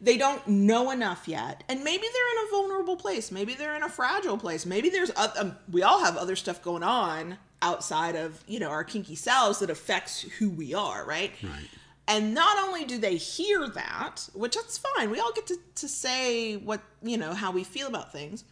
They 0.00 0.16
don't 0.16 0.46
know 0.46 0.92
enough 0.92 1.26
yet, 1.26 1.64
and 1.68 1.82
maybe 1.82 2.02
they're 2.02 2.42
in 2.42 2.46
a 2.46 2.50
vulnerable 2.50 2.96
place. 2.96 3.32
Maybe 3.32 3.54
they're 3.54 3.74
in 3.74 3.82
a 3.82 3.88
fragile 3.88 4.38
place. 4.38 4.64
Maybe 4.64 4.90
there's 4.90 5.10
um, 5.16 5.56
we 5.70 5.82
all 5.82 6.04
have 6.04 6.16
other 6.16 6.36
stuff 6.36 6.62
going 6.62 6.84
on 6.84 7.36
outside 7.60 8.14
of 8.14 8.42
you 8.46 8.60
know 8.60 8.68
our 8.68 8.84
kinky 8.84 9.14
selves 9.14 9.58
that 9.58 9.70
affects 9.70 10.22
who 10.38 10.50
we 10.50 10.74
are, 10.74 11.04
right? 11.04 11.32
Right. 11.42 11.68
And 12.08 12.32
not 12.32 12.58
only 12.58 12.86
do 12.86 12.96
they 12.96 13.16
hear 13.16 13.68
that, 13.68 14.30
which 14.32 14.54
that's 14.54 14.78
fine, 14.78 15.10
we 15.10 15.20
all 15.20 15.32
get 15.32 15.46
to, 15.48 15.58
to 15.74 15.86
say 15.86 16.56
what, 16.56 16.80
you 17.02 17.18
know, 17.18 17.34
how 17.34 17.50
we 17.50 17.64
feel 17.64 17.86
about 17.86 18.12
things, 18.12 18.44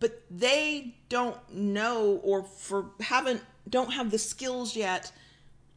but 0.00 0.22
they 0.30 0.94
don't 1.10 1.36
know 1.52 2.18
or 2.24 2.44
for 2.44 2.86
haven't 3.00 3.42
don't 3.68 3.92
have 3.92 4.10
the 4.10 4.18
skills 4.18 4.74
yet 4.74 5.12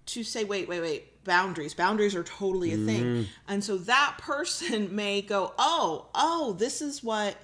to 0.05 0.23
say, 0.23 0.45
wait, 0.45 0.69
wait, 0.69 0.79
wait, 0.79 1.23
boundaries. 1.25 1.73
Boundaries 1.73 2.15
are 2.15 2.23
totally 2.23 2.71
a 2.71 2.77
thing. 2.77 3.03
Mm-hmm. 3.03 3.23
And 3.49 3.63
so 3.63 3.77
that 3.77 4.15
person 4.19 4.95
may 4.95 5.21
go, 5.21 5.53
Oh, 5.59 6.07
oh, 6.15 6.53
this 6.53 6.81
is 6.81 7.03
what 7.03 7.35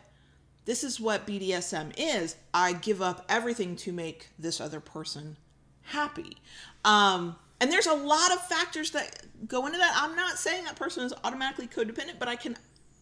this 0.72 0.86
is 0.86 1.02
what 1.02 1.28
BDSM 1.28 1.92
is. 1.98 2.38
I 2.54 2.72
give 2.72 3.02
up 3.02 3.26
everything 3.28 3.76
to 3.76 3.92
make 3.92 4.30
this 4.40 4.62
other 4.62 4.80
person 4.80 5.36
happy. 5.82 6.38
Um, 6.86 7.36
and 7.60 7.70
there's 7.70 7.88
a 7.88 7.94
lot 7.94 8.32
of 8.32 8.48
factors 8.48 8.92
that 8.92 9.22
go 9.50 9.66
into 9.66 9.78
that. 9.80 9.94
I'm 9.98 10.16
not 10.16 10.38
saying 10.38 10.64
that 10.64 10.78
person 10.78 11.04
is 11.04 11.14
automatically 11.26 11.68
codependent, 11.68 12.20
but 12.20 12.30
I 12.30 12.38
can 12.38 12.56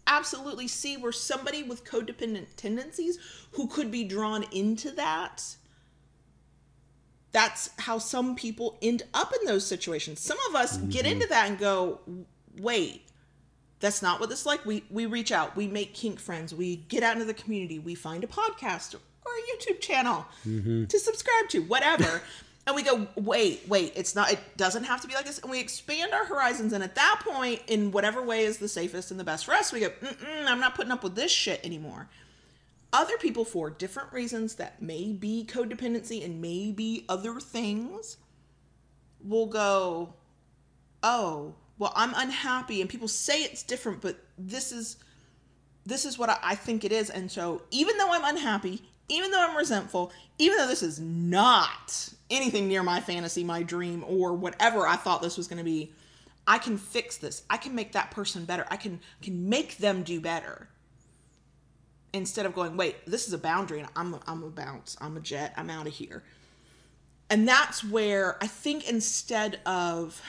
absolutely 0.07 0.67
see 0.67 0.97
where 0.97 1.11
somebody 1.11 1.61
with 1.61 1.85
codependent 1.85 2.47
tendencies 2.57 3.19
who 3.51 3.67
could 3.67 3.91
be 3.91 4.03
drawn 4.03 4.45
into 4.51 4.89
that. 4.93 5.43
That's 7.33 7.69
how 7.77 7.99
some 7.99 8.35
people 8.35 8.79
end 8.81 9.03
up 9.13 9.31
in 9.39 9.45
those 9.45 9.63
situations. 9.63 10.19
Some 10.21 10.39
of 10.49 10.55
us 10.55 10.77
get 10.77 11.05
into 11.05 11.27
that 11.27 11.47
and 11.47 11.59
go, 11.59 11.99
wait, 12.57 13.03
that's 13.79 14.01
not 14.01 14.19
what 14.19 14.29
this 14.29 14.41
is 14.41 14.45
like. 14.45 14.65
We 14.65 14.83
we 14.89 15.05
reach 15.05 15.31
out, 15.31 15.55
we 15.55 15.67
make 15.67 15.93
kink 15.93 16.19
friends, 16.19 16.53
we 16.53 16.77
get 16.77 17.03
out 17.03 17.13
into 17.13 17.25
the 17.25 17.33
community, 17.33 17.79
we 17.79 17.95
find 17.95 18.23
a 18.23 18.27
podcast 18.27 18.95
or 18.95 19.31
a 19.31 19.57
YouTube 19.57 19.79
channel 19.79 20.25
mm-hmm. 20.45 20.85
to 20.85 20.99
subscribe 20.99 21.49
to, 21.49 21.59
whatever. 21.59 22.21
and 22.67 22.75
we 22.75 22.83
go, 22.83 23.07
wait, 23.15 23.61
wait, 23.67 23.93
it's 23.95 24.15
not 24.15 24.31
it 24.31 24.39
doesn't 24.57 24.83
have 24.83 25.01
to 25.01 25.07
be 25.07 25.13
like 25.13 25.25
this. 25.25 25.39
And 25.39 25.49
we 25.49 25.59
expand 25.59 26.13
our 26.13 26.25
horizons 26.25 26.73
and 26.73 26.83
at 26.83 26.95
that 26.95 27.21
point, 27.25 27.61
in 27.67 27.91
whatever 27.91 28.21
way 28.21 28.43
is 28.43 28.57
the 28.57 28.67
safest 28.67 29.11
and 29.11 29.19
the 29.19 29.23
best 29.23 29.45
for 29.45 29.53
us, 29.53 29.71
we 29.71 29.79
go, 29.79 29.89
Mm-mm, 29.89 30.45
I'm 30.45 30.59
not 30.59 30.75
putting 30.75 30.91
up 30.91 31.03
with 31.03 31.15
this 31.15 31.31
shit 31.31 31.63
anymore. 31.65 32.09
Other 32.91 33.17
people, 33.17 33.45
for 33.45 33.69
different 33.69 34.11
reasons 34.11 34.55
that 34.55 34.81
may 34.81 35.13
be 35.13 35.47
codependency 35.47 36.25
and 36.25 36.41
may 36.41 36.71
be 36.71 37.05
other 37.07 37.39
things, 37.39 38.17
will 39.23 39.45
go, 39.45 40.15
oh 41.03 41.53
well 41.79 41.91
i'm 41.95 42.13
unhappy 42.15 42.81
and 42.81 42.89
people 42.89 43.07
say 43.07 43.41
it's 43.41 43.63
different 43.63 44.01
but 44.01 44.17
this 44.37 44.71
is 44.71 44.97
this 45.85 46.05
is 46.05 46.19
what 46.19 46.29
I, 46.43 46.53
think 46.53 46.83
it 46.83 46.91
is 46.91 47.09
and 47.09 47.31
so 47.31 47.63
even 47.71 47.97
though 47.97 48.13
i'm 48.13 48.23
unhappy 48.23 48.83
even 49.07 49.31
though 49.31 49.41
i'm 49.41 49.57
resentful 49.57 50.11
even 50.37 50.57
though 50.57 50.67
this 50.67 50.83
is 50.83 50.99
not 50.99 52.09
anything 52.29 52.67
near 52.67 52.83
my 52.83 53.01
fantasy 53.01 53.43
my 53.43 53.63
dream 53.63 54.03
or 54.07 54.33
whatever 54.33 54.85
i 54.85 54.95
thought 54.95 55.23
this 55.23 55.35
was 55.35 55.47
going 55.47 55.57
to 55.57 55.63
be 55.63 55.91
i 56.49 56.57
can 56.57 56.77
fix 56.77 57.15
this. 57.17 57.43
I 57.49 57.57
can 57.57 57.75
make 57.75 57.93
that 57.93 58.11
person 58.11 58.43
better. 58.43 58.65
I 58.69 58.75
can 58.75 58.99
can 59.21 59.47
make 59.47 59.77
them 59.77 60.03
do 60.03 60.19
better. 60.19 60.67
Instead 62.11 62.47
of 62.47 62.55
going 62.55 62.75
wait 62.75 63.05
this 63.05 63.27
is 63.27 63.33
a 63.33 63.37
boundary 63.37 63.79
and 63.79 63.89
i'm 63.95 64.15
a, 64.15 64.19
i'm 64.27 64.43
a 64.43 64.49
bounce. 64.49 64.97
I'm 64.99 65.15
a 65.15 65.21
jet. 65.21 65.53
I'm 65.55 65.69
out 65.69 65.87
of 65.87 65.93
here. 65.93 66.23
And 67.29 67.47
that's 67.47 67.83
where 67.83 68.43
i 68.43 68.47
think 68.47 68.89
instead 68.89 69.59
of 69.65 70.21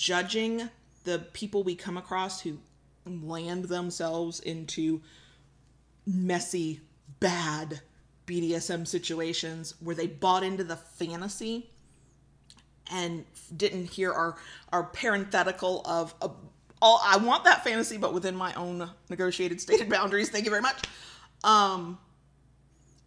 judging 0.00 0.70
the 1.04 1.18
people 1.34 1.62
we 1.62 1.74
come 1.74 1.98
across 1.98 2.40
who 2.40 2.56
land 3.04 3.66
themselves 3.66 4.40
into 4.40 5.02
messy, 6.06 6.80
bad 7.20 7.82
BDSM 8.26 8.88
situations 8.88 9.74
where 9.78 9.94
they 9.94 10.06
bought 10.06 10.42
into 10.42 10.64
the 10.64 10.76
fantasy 10.76 11.68
and 12.90 13.26
didn't 13.54 13.90
hear 13.90 14.10
our 14.10 14.36
our 14.72 14.84
parenthetical 14.84 15.82
of, 15.84 16.14
all 16.80 16.98
I 17.04 17.18
want 17.18 17.44
that 17.44 17.62
fantasy 17.62 17.98
but 17.98 18.14
within 18.14 18.34
my 18.34 18.54
own 18.54 18.88
negotiated 19.10 19.60
stated 19.60 19.90
boundaries. 19.90 20.30
Thank 20.30 20.46
you 20.46 20.50
very 20.50 20.62
much. 20.62 20.82
Um 21.44 21.98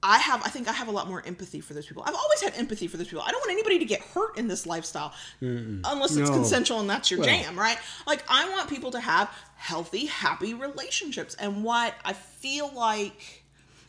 I 0.05 0.17
have, 0.17 0.41
I 0.43 0.49
think 0.49 0.67
I 0.67 0.73
have 0.73 0.89
a 0.89 0.91
lot 0.91 1.07
more 1.07 1.23
empathy 1.25 1.61
for 1.61 1.73
those 1.73 1.85
people. 1.85 2.03
I've 2.05 2.13
always 2.13 2.41
had 2.41 2.53
empathy 2.55 2.87
for 2.87 2.97
those 2.97 3.07
people. 3.07 3.23
I 3.25 3.31
don't 3.31 3.39
want 3.39 3.51
anybody 3.51 3.79
to 3.79 3.85
get 3.85 4.01
hurt 4.01 4.37
in 4.37 4.47
this 4.49 4.65
lifestyle 4.65 5.13
unless 5.41 6.15
it's 6.17 6.29
No. 6.29 6.35
consensual 6.35 6.81
and 6.81 6.89
that's 6.89 7.09
your 7.09 7.21
Well- 7.21 7.29
jam, 7.29 7.57
right? 7.57 7.77
Like, 8.05 8.23
I 8.27 8.49
want 8.49 8.69
people 8.69 8.91
to 8.91 8.99
have 8.99 9.29
healthy, 9.55 10.07
happy 10.07 10.53
relationships. 10.53 11.35
And 11.39 11.63
what 11.63 11.95
I 12.03 12.11
feel 12.13 12.69
like 12.73 13.43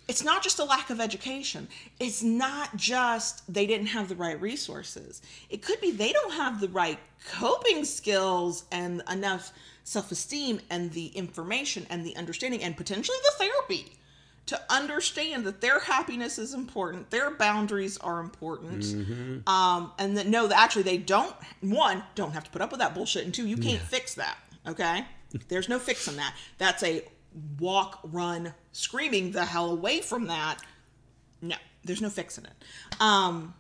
it's 0.07 0.23
not 0.23 0.43
just 0.43 0.59
a 0.59 0.65
lack 0.65 0.91
of 0.91 1.01
education, 1.01 1.67
it's 1.99 2.23
not 2.23 2.77
just 2.77 3.43
they 3.53 3.67
didn't 3.67 3.87
have 3.89 4.09
the 4.09 4.15
right 4.17 4.41
resources. 4.41 5.21
It 5.51 5.62
could 5.62 5.81
be 5.81 5.91
they 5.91 6.12
don't 6.12 6.35
have 6.35 6.61
the 6.61 6.69
right 6.69 6.99
coping 7.33 7.85
skills 7.85 8.65
and 8.71 9.03
enough 9.11 9.51
self 9.83 10.12
esteem 10.12 10.61
and 10.71 10.93
the 10.93 11.07
information 11.09 11.87
and 11.91 12.07
the 12.07 12.15
understanding 12.17 12.62
and 12.62 12.77
potentially 12.77 13.17
the 13.25 13.45
therapy 13.45 13.97
to 14.47 14.61
understand 14.68 15.45
that 15.45 15.61
their 15.61 15.80
happiness 15.80 16.38
is 16.38 16.53
important, 16.53 17.11
their 17.11 17.30
boundaries 17.30 17.97
are 17.99 18.20
important, 18.20 18.84
um, 19.47 19.92
and 19.99 20.16
that 20.16 20.26
no, 20.26 20.47
that 20.47 20.59
actually 20.59 20.82
they 20.82 20.99
don't 20.99 21.34
one 21.61 22.03
don't 22.14 22.32
have 22.32 22.45
to 22.45 22.51
put 22.51 22.61
up 22.61 22.70
with 22.70 22.80
that 22.80 22.95
bullshit, 22.95 23.24
and 23.24 23.32
two, 23.32 23.47
you 23.47 23.57
can't 23.57 23.80
fix 23.80 24.14
that. 24.14 24.36
Okay, 24.66 25.05
there's 25.49 25.68
no 25.68 25.78
fixing 25.78 26.16
that. 26.16 26.34
That's 26.59 26.82
a 26.82 27.03
walk, 27.59 28.01
run, 28.05 28.55
screaming 28.72 29.32
the 29.32 29.45
hell 29.45 29.70
away 29.70 30.01
from 30.01 30.26
that. 30.26 30.59
No, 31.42 31.57
there's 31.84 32.03
no 32.03 32.11
fixing 32.11 32.45
it. 32.45 32.53
Um, 33.01 33.55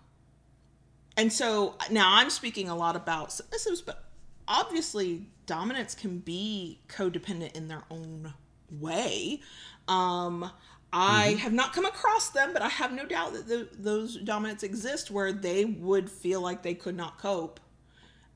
and 1.16 1.32
so 1.32 1.76
now 1.90 2.14
I'm 2.14 2.30
speaking 2.30 2.68
a 2.68 2.76
lot 2.76 2.96
about 2.96 3.30
submissives, 3.30 3.84
but 3.84 4.04
obviously 4.46 5.26
dominants 5.46 5.94
can 5.94 6.18
be 6.18 6.80
codependent 6.88 7.52
in 7.56 7.68
their 7.68 7.84
own 7.90 8.34
way. 8.70 9.40
Um, 9.88 10.50
I 10.92 11.32
have 11.40 11.52
not 11.52 11.72
come 11.72 11.84
across 11.84 12.30
them, 12.30 12.52
but 12.52 12.62
I 12.62 12.68
have 12.68 12.92
no 12.92 13.04
doubt 13.04 13.32
that 13.32 13.48
the, 13.48 13.68
those 13.72 14.16
dominants 14.16 14.62
exist 14.62 15.10
where 15.10 15.32
they 15.32 15.64
would 15.64 16.08
feel 16.08 16.40
like 16.40 16.62
they 16.62 16.74
could 16.74 16.96
not 16.96 17.18
cope. 17.18 17.58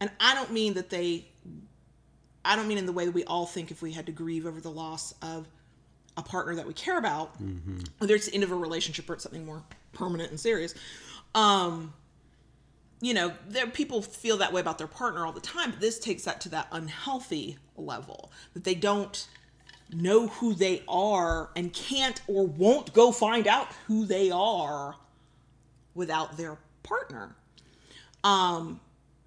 And 0.00 0.10
I 0.20 0.34
don't 0.34 0.50
mean 0.52 0.74
that 0.74 0.90
they, 0.90 1.28
I 2.44 2.56
don't 2.56 2.66
mean 2.66 2.78
in 2.78 2.86
the 2.86 2.92
way 2.92 3.04
that 3.04 3.14
we 3.14 3.24
all 3.24 3.46
think 3.46 3.70
if 3.70 3.80
we 3.80 3.92
had 3.92 4.06
to 4.06 4.12
grieve 4.12 4.44
over 4.44 4.60
the 4.60 4.70
loss 4.70 5.14
of 5.22 5.46
a 6.16 6.22
partner 6.22 6.56
that 6.56 6.66
we 6.66 6.74
care 6.74 6.98
about, 6.98 7.36
whether 7.98 8.14
it's 8.14 8.26
the 8.26 8.34
end 8.34 8.42
of 8.42 8.50
a 8.50 8.56
relationship 8.56 9.08
or 9.08 9.14
it's 9.14 9.22
something 9.22 9.46
more 9.46 9.62
permanent 9.92 10.30
and 10.30 10.40
serious. 10.40 10.74
Um, 11.34 11.94
you 13.00 13.14
know, 13.14 13.32
there 13.48 13.68
people 13.68 14.02
feel 14.02 14.38
that 14.38 14.52
way 14.52 14.60
about 14.60 14.78
their 14.78 14.88
partner 14.88 15.24
all 15.24 15.32
the 15.32 15.40
time, 15.40 15.70
but 15.70 15.80
this 15.80 16.00
takes 16.00 16.24
that 16.24 16.40
to 16.42 16.48
that 16.48 16.66
unhealthy 16.72 17.58
level 17.76 18.32
that 18.54 18.64
they 18.64 18.74
don't 18.74 19.28
know 19.92 20.28
who 20.28 20.54
they 20.54 20.82
are 20.88 21.50
and 21.56 21.72
can't 21.72 22.20
or 22.26 22.46
won't 22.46 22.92
go 22.92 23.12
find 23.12 23.46
out 23.46 23.68
who 23.86 24.04
they 24.04 24.30
are 24.30 24.94
without 25.94 26.36
their 26.36 26.58
partner. 26.82 27.34
Um 28.24 28.80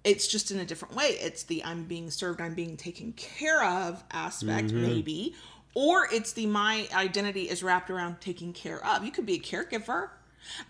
it's 0.04 0.26
just 0.26 0.50
in 0.50 0.58
a 0.58 0.64
different 0.64 0.96
way. 0.96 1.16
It's 1.20 1.44
the 1.44 1.64
I'm 1.64 1.84
being 1.84 2.10
served, 2.10 2.40
I'm 2.40 2.54
being 2.54 2.76
taken 2.76 3.12
care 3.12 3.64
of 3.64 4.02
aspect 4.10 4.72
maybe, 4.72 5.34
or 5.74 6.08
it's 6.12 6.32
the 6.32 6.46
my 6.46 6.88
identity 6.92 7.48
is 7.48 7.62
wrapped 7.62 7.90
around 7.90 8.20
taking 8.20 8.52
care 8.52 8.84
of. 8.86 9.04
You 9.04 9.10
could 9.12 9.26
be 9.26 9.34
a 9.34 9.40
caregiver. 9.40 10.10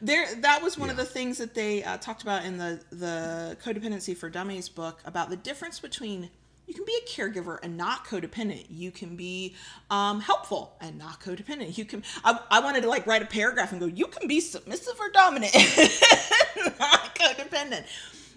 There, 0.03 0.27
that 0.37 0.63
was 0.63 0.77
one 0.77 0.91
of 0.91 0.97
the 0.97 1.05
things 1.05 1.39
that 1.39 1.55
they 1.55 1.83
uh, 1.83 1.97
talked 1.97 2.23
about 2.23 2.45
in 2.45 2.59
the 2.59 2.81
the 2.91 3.57
codependency 3.65 4.17
for 4.17 4.29
dummies 4.29 4.69
book 4.69 5.01
about 5.05 5.31
the 5.31 5.37
difference 5.37 5.81
between 5.81 6.31
you 6.67 6.75
can 6.75 6.85
be 6.85 6.97
a 7.05 7.09
caregiver 7.09 7.59
and 7.63 7.77
not 7.77 8.07
codependent. 8.07 8.67
You 8.71 8.91
can 8.91 9.17
be 9.17 9.55
um, 9.91 10.21
helpful 10.21 10.77
and 10.81 10.97
not 10.99 11.21
codependent. 11.21 11.77
You 11.77 11.85
can. 11.85 12.03
I, 12.25 12.39
I 12.51 12.61
wanted 12.61 12.83
to 12.83 12.89
like 12.89 13.07
write 13.07 13.23
a 13.23 13.27
paragraph 13.27 13.73
and 13.73 13.81
go. 13.81 13.87
You 13.87 14.07
can 14.07 14.29
be 14.29 14.41
submissive 14.41 14.95
or 15.01 15.11
dominant, 15.11 15.53
not 16.79 17.15
codependent, 17.15 17.85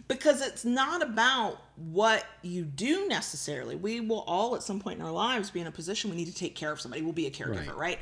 because 0.07 0.41
it's 0.45 0.65
not 0.65 1.01
about 1.01 1.61
what 1.75 2.25
you 2.41 2.63
do 2.63 3.07
necessarily. 3.07 3.75
We 3.75 3.99
will 3.99 4.23
all 4.27 4.55
at 4.55 4.63
some 4.63 4.79
point 4.79 4.99
in 4.99 5.05
our 5.05 5.11
lives 5.11 5.51
be 5.51 5.59
in 5.61 5.67
a 5.67 5.71
position 5.71 6.09
we 6.09 6.15
need 6.15 6.27
to 6.27 6.35
take 6.35 6.55
care 6.55 6.71
of 6.71 6.81
somebody. 6.81 7.03
We'll 7.03 7.13
be 7.13 7.27
a 7.27 7.31
caregiver, 7.31 7.67
Right. 7.67 7.77
right? 7.77 7.99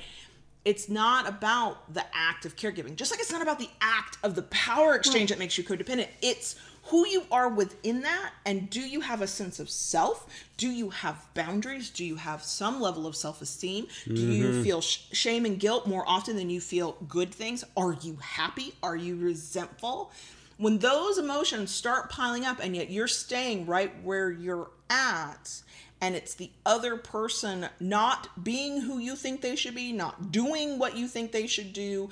It's 0.65 0.87
not 0.87 1.27
about 1.27 1.93
the 1.93 2.05
act 2.13 2.45
of 2.45 2.55
caregiving, 2.55 2.95
just 2.95 3.11
like 3.11 3.19
it's 3.19 3.31
not 3.33 3.41
about 3.41 3.59
the 3.59 3.69
act 3.81 4.17
of 4.23 4.33
the 4.35 4.43
power 4.43 4.95
exchange 4.95 5.29
that 5.29 5.37
makes 5.37 5.57
you 5.57 5.63
codependent. 5.65 6.07
It's 6.21 6.55
who 6.85 7.07
you 7.07 7.23
are 7.31 7.47
within 7.47 8.01
that, 8.01 8.31
and 8.45 8.69
do 8.69 8.81
you 8.81 9.01
have 9.01 9.21
a 9.21 9.27
sense 9.27 9.59
of 9.59 9.69
self? 9.69 10.27
Do 10.57 10.69
you 10.69 10.89
have 10.89 11.25
boundaries? 11.33 11.89
Do 11.89 12.03
you 12.03 12.17
have 12.17 12.43
some 12.43 12.81
level 12.81 13.07
of 13.07 13.15
self 13.15 13.41
esteem? 13.41 13.87
Do 14.05 14.13
you 14.13 14.45
mm-hmm. 14.45 14.63
feel 14.63 14.81
sh- 14.81 15.05
shame 15.11 15.45
and 15.45 15.59
guilt 15.59 15.87
more 15.87 16.03
often 16.07 16.35
than 16.35 16.49
you 16.49 16.59
feel 16.59 16.97
good 17.07 17.33
things? 17.33 17.63
Are 17.77 17.93
you 17.93 18.17
happy? 18.17 18.73
Are 18.83 18.95
you 18.95 19.15
resentful? 19.15 20.11
when 20.57 20.77
those 20.77 21.17
emotions 21.17 21.71
start 21.71 22.11
piling 22.11 22.45
up 22.45 22.59
and 22.61 22.75
yet 22.75 22.89
you're 22.89 23.07
staying 23.07 23.65
right 23.65 23.91
where 24.03 24.29
you're 24.29 24.69
at 24.89 25.61
and 25.99 26.15
it's 26.15 26.35
the 26.35 26.51
other 26.65 26.97
person 26.97 27.69
not 27.79 28.43
being 28.43 28.81
who 28.81 28.97
you 28.97 29.15
think 29.15 29.41
they 29.41 29.55
should 29.55 29.73
be, 29.73 29.93
not 29.93 30.31
doing 30.31 30.77
what 30.77 30.97
you 30.97 31.07
think 31.07 31.31
they 31.31 31.47
should 31.47 31.71
do, 31.71 32.09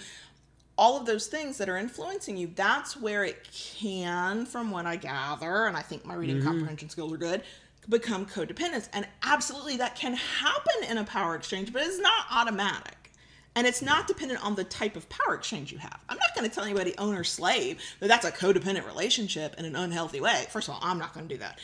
all 0.77 0.99
of 0.99 1.05
those 1.05 1.27
things 1.27 1.57
that 1.57 1.69
are 1.69 1.77
influencing 1.77 2.37
you, 2.37 2.51
that's 2.55 2.97
where 2.97 3.23
it 3.23 3.47
can, 3.51 4.45
from 4.45 4.71
what 4.71 4.85
I 4.85 4.95
gather, 4.95 5.65
and 5.67 5.77
I 5.77 5.81
think 5.81 6.05
my 6.05 6.15
reading 6.15 6.37
mm-hmm. 6.37 6.47
comprehension 6.47 6.89
skills 6.89 7.13
are 7.13 7.17
good, 7.17 7.43
become 7.89 8.25
codependence. 8.25 8.89
And 8.93 9.07
absolutely 9.23 9.77
that 9.77 9.95
can 9.95 10.13
happen 10.13 10.89
in 10.89 10.97
a 10.97 11.03
power 11.03 11.35
exchange, 11.35 11.73
but 11.73 11.81
it's 11.81 11.99
not 11.99 12.25
automatic. 12.31 13.11
And 13.55 13.67
it's 13.67 13.81
not 13.81 14.07
dependent 14.07 14.43
on 14.45 14.55
the 14.55 14.63
type 14.63 14.95
of 14.95 15.09
power 15.09 15.35
exchange 15.35 15.73
you 15.73 15.77
have. 15.77 15.99
I'm 16.07 16.17
not 16.17 16.33
going 16.35 16.49
to 16.49 16.55
tell 16.55 16.63
anybody 16.63 16.97
owner 16.97 17.25
slave 17.25 17.81
that 17.99 18.07
that's 18.07 18.25
a 18.25 18.31
codependent 18.31 18.85
relationship 18.87 19.55
in 19.57 19.65
an 19.65 19.75
unhealthy 19.75 20.21
way. 20.21 20.45
First 20.49 20.69
of 20.69 20.75
all, 20.75 20.79
I'm 20.81 20.97
not 20.97 21.13
going 21.13 21.27
to 21.27 21.33
do 21.35 21.39
that. 21.39 21.59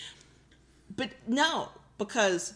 But 0.95 1.12
no, 1.26 1.70
because 1.97 2.53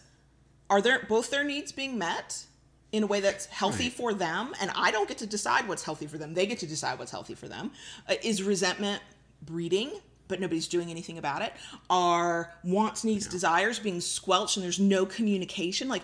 are 0.68 0.82
there 0.82 1.06
both 1.08 1.30
their 1.30 1.44
needs 1.44 1.72
being 1.72 1.96
met 1.98 2.44
in 2.92 3.02
a 3.02 3.06
way 3.06 3.20
that's 3.20 3.46
healthy 3.46 3.84
Right. 3.84 3.92
for 3.92 4.14
them? 4.14 4.54
And 4.60 4.70
I 4.76 4.90
don't 4.90 5.08
get 5.08 5.18
to 5.18 5.26
decide 5.26 5.66
what's 5.66 5.82
healthy 5.82 6.06
for 6.06 6.18
them. 6.18 6.34
They 6.34 6.46
get 6.46 6.58
to 6.60 6.66
decide 6.66 6.98
what's 6.98 7.10
healthy 7.10 7.34
for 7.34 7.48
them. 7.48 7.70
Uh, 8.08 8.14
is 8.22 8.42
resentment 8.42 9.02
breeding? 9.42 9.90
But 10.28 10.40
nobody's 10.40 10.68
doing 10.68 10.90
anything 10.90 11.18
about 11.18 11.42
it. 11.42 11.52
Are 11.90 12.54
wants, 12.64 13.04
needs, 13.04 13.26
desires 13.26 13.78
being 13.78 14.00
squelched 14.00 14.56
and 14.56 14.64
there's 14.64 14.78
no 14.80 15.04
communication? 15.04 15.88
Like 15.88 16.02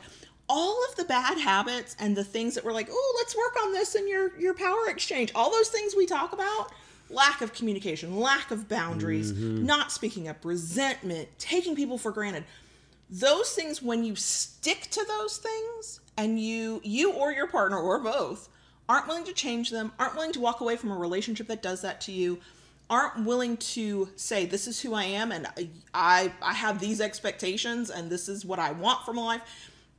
all 0.51 0.82
of 0.89 0.97
the 0.97 1.05
bad 1.05 1.39
habits 1.39 1.95
and 1.99 2.16
the 2.16 2.24
things 2.24 2.55
that 2.55 2.64
we're 2.64 2.72
like, 2.72 2.89
oh, 2.91 3.14
let's 3.18 3.36
work 3.36 3.57
on 3.64 3.72
this 3.72 3.95
in 3.95 4.09
your 4.09 4.39
your 4.39 4.55
power 4.55 4.89
exchange. 4.89 5.30
All 5.34 5.51
those 5.51 5.68
things 5.68 5.95
we 5.97 6.05
talk 6.07 6.32
about, 6.32 6.72
lack 7.11 7.41
of 7.43 7.53
communication, 7.55 8.18
lack 8.18 8.51
of 8.51 8.68
boundaries, 8.68 9.32
not 9.32 9.93
speaking 9.93 10.26
up, 10.28 10.45
resentment, 10.45 11.28
taking 11.39 11.74
people 11.76 11.97
for 11.99 12.11
granted. 12.11 12.45
Those 13.11 13.53
things 13.53 13.80
when 13.82 14.05
you 14.05 14.14
stick 14.16 14.89
to 14.91 15.05
those 15.07 15.39
things 15.39 16.01
and 16.19 16.39
you 16.39 16.83
you 16.85 17.12
or 17.12 17.33
your 17.33 17.47
partner 17.47 17.79
or 17.79 17.99
both 18.01 18.51
aren't 18.89 19.07
willing 19.07 19.25
to 19.25 19.33
change 19.33 19.71
them, 19.71 19.93
aren't 19.99 20.14
willing 20.14 20.33
to 20.33 20.41
walk 20.41 20.61
away 20.61 20.77
from 20.77 20.91
a 20.91 20.97
relationship 20.97 21.47
that 21.47 21.62
does 21.62 21.83
that 21.83 22.01
to 22.03 22.12
you, 22.12 22.39
aren't 22.91 23.25
willing 23.25 23.57
to 23.59 24.09
say 24.16 24.45
this 24.45 24.66
is 24.66 24.81
who 24.81 24.95
I 24.95 25.05
am 25.05 25.31
and 25.31 25.47
I 25.95 26.33
I 26.43 26.53
have 26.53 26.81
these 26.81 27.01
expectations 27.01 27.89
and 27.89 28.11
this 28.11 28.29
is 28.29 28.45
what 28.45 28.59
I 28.59 28.73
want 28.73 29.07
from 29.07 29.16
life. 29.16 29.43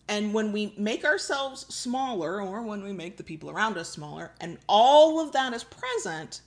And 0.09 0.33
when 0.33 0.51
we 0.51 0.73
make 0.75 1.05
ourselves 1.05 1.73
smaller 1.73 2.41
or 2.41 2.63
when 2.63 2.83
we 2.83 2.91
make 2.91 3.15
the 3.17 3.23
people 3.23 3.49
around 3.49 3.77
us 3.77 3.89
smaller 3.89 4.31
and 4.41 4.57
all 4.67 5.19
of 5.19 5.31
that 5.33 5.53
is 5.53 5.63
present, 5.63 6.41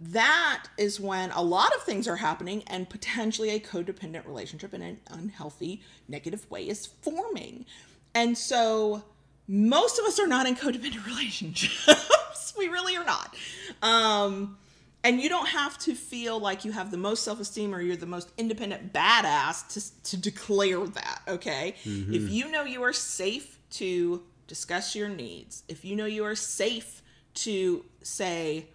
that 0.00 0.64
is 0.76 0.98
when 0.98 1.30
a 1.32 1.42
lot 1.42 1.74
of 1.76 1.82
things 1.82 2.08
are 2.08 2.16
happening 2.16 2.64
and 2.66 2.88
potentially 2.88 3.50
a 3.50 3.60
codependent 3.60 4.26
relationship 4.26 4.74
in 4.74 4.82
an 4.82 5.00
unhealthy 5.10 5.82
negative 6.08 6.50
way 6.50 6.66
is 6.66 6.86
forming 6.86 7.66
and 8.14 8.36
so 8.36 9.02
most 9.46 9.98
of 9.98 10.04
us 10.06 10.18
are 10.18 10.26
not 10.26 10.46
in 10.46 10.54
codependent 10.56 11.04
relationships 11.06 12.54
we 12.56 12.68
really 12.68 12.96
are 12.96 13.04
not 13.04 13.34
um, 13.82 14.56
and 15.02 15.20
you 15.20 15.28
don't 15.28 15.48
have 15.48 15.76
to 15.78 15.94
feel 15.94 16.38
like 16.38 16.64
you 16.64 16.72
have 16.72 16.90
the 16.90 16.96
most 16.96 17.22
self-esteem 17.22 17.74
or 17.74 17.80
you're 17.80 17.96
the 17.96 18.06
most 18.06 18.30
independent 18.38 18.92
badass 18.92 19.68
to, 19.68 20.02
to 20.02 20.16
declare 20.16 20.86
that 20.86 21.20
okay 21.28 21.74
if 21.84 22.30
you 22.30 22.50
know 22.50 22.64
you 22.64 22.82
are 22.82 22.92
safe 22.92 23.58
to 23.70 24.22
discuss 24.46 24.94
your 24.94 25.08
needs 25.08 25.62
if 25.68 25.84
you 25.84 25.96
know 25.96 26.06
you 26.06 26.24
are 26.24 26.34
safe 26.34 27.02
to 27.34 27.84
say 28.02 28.66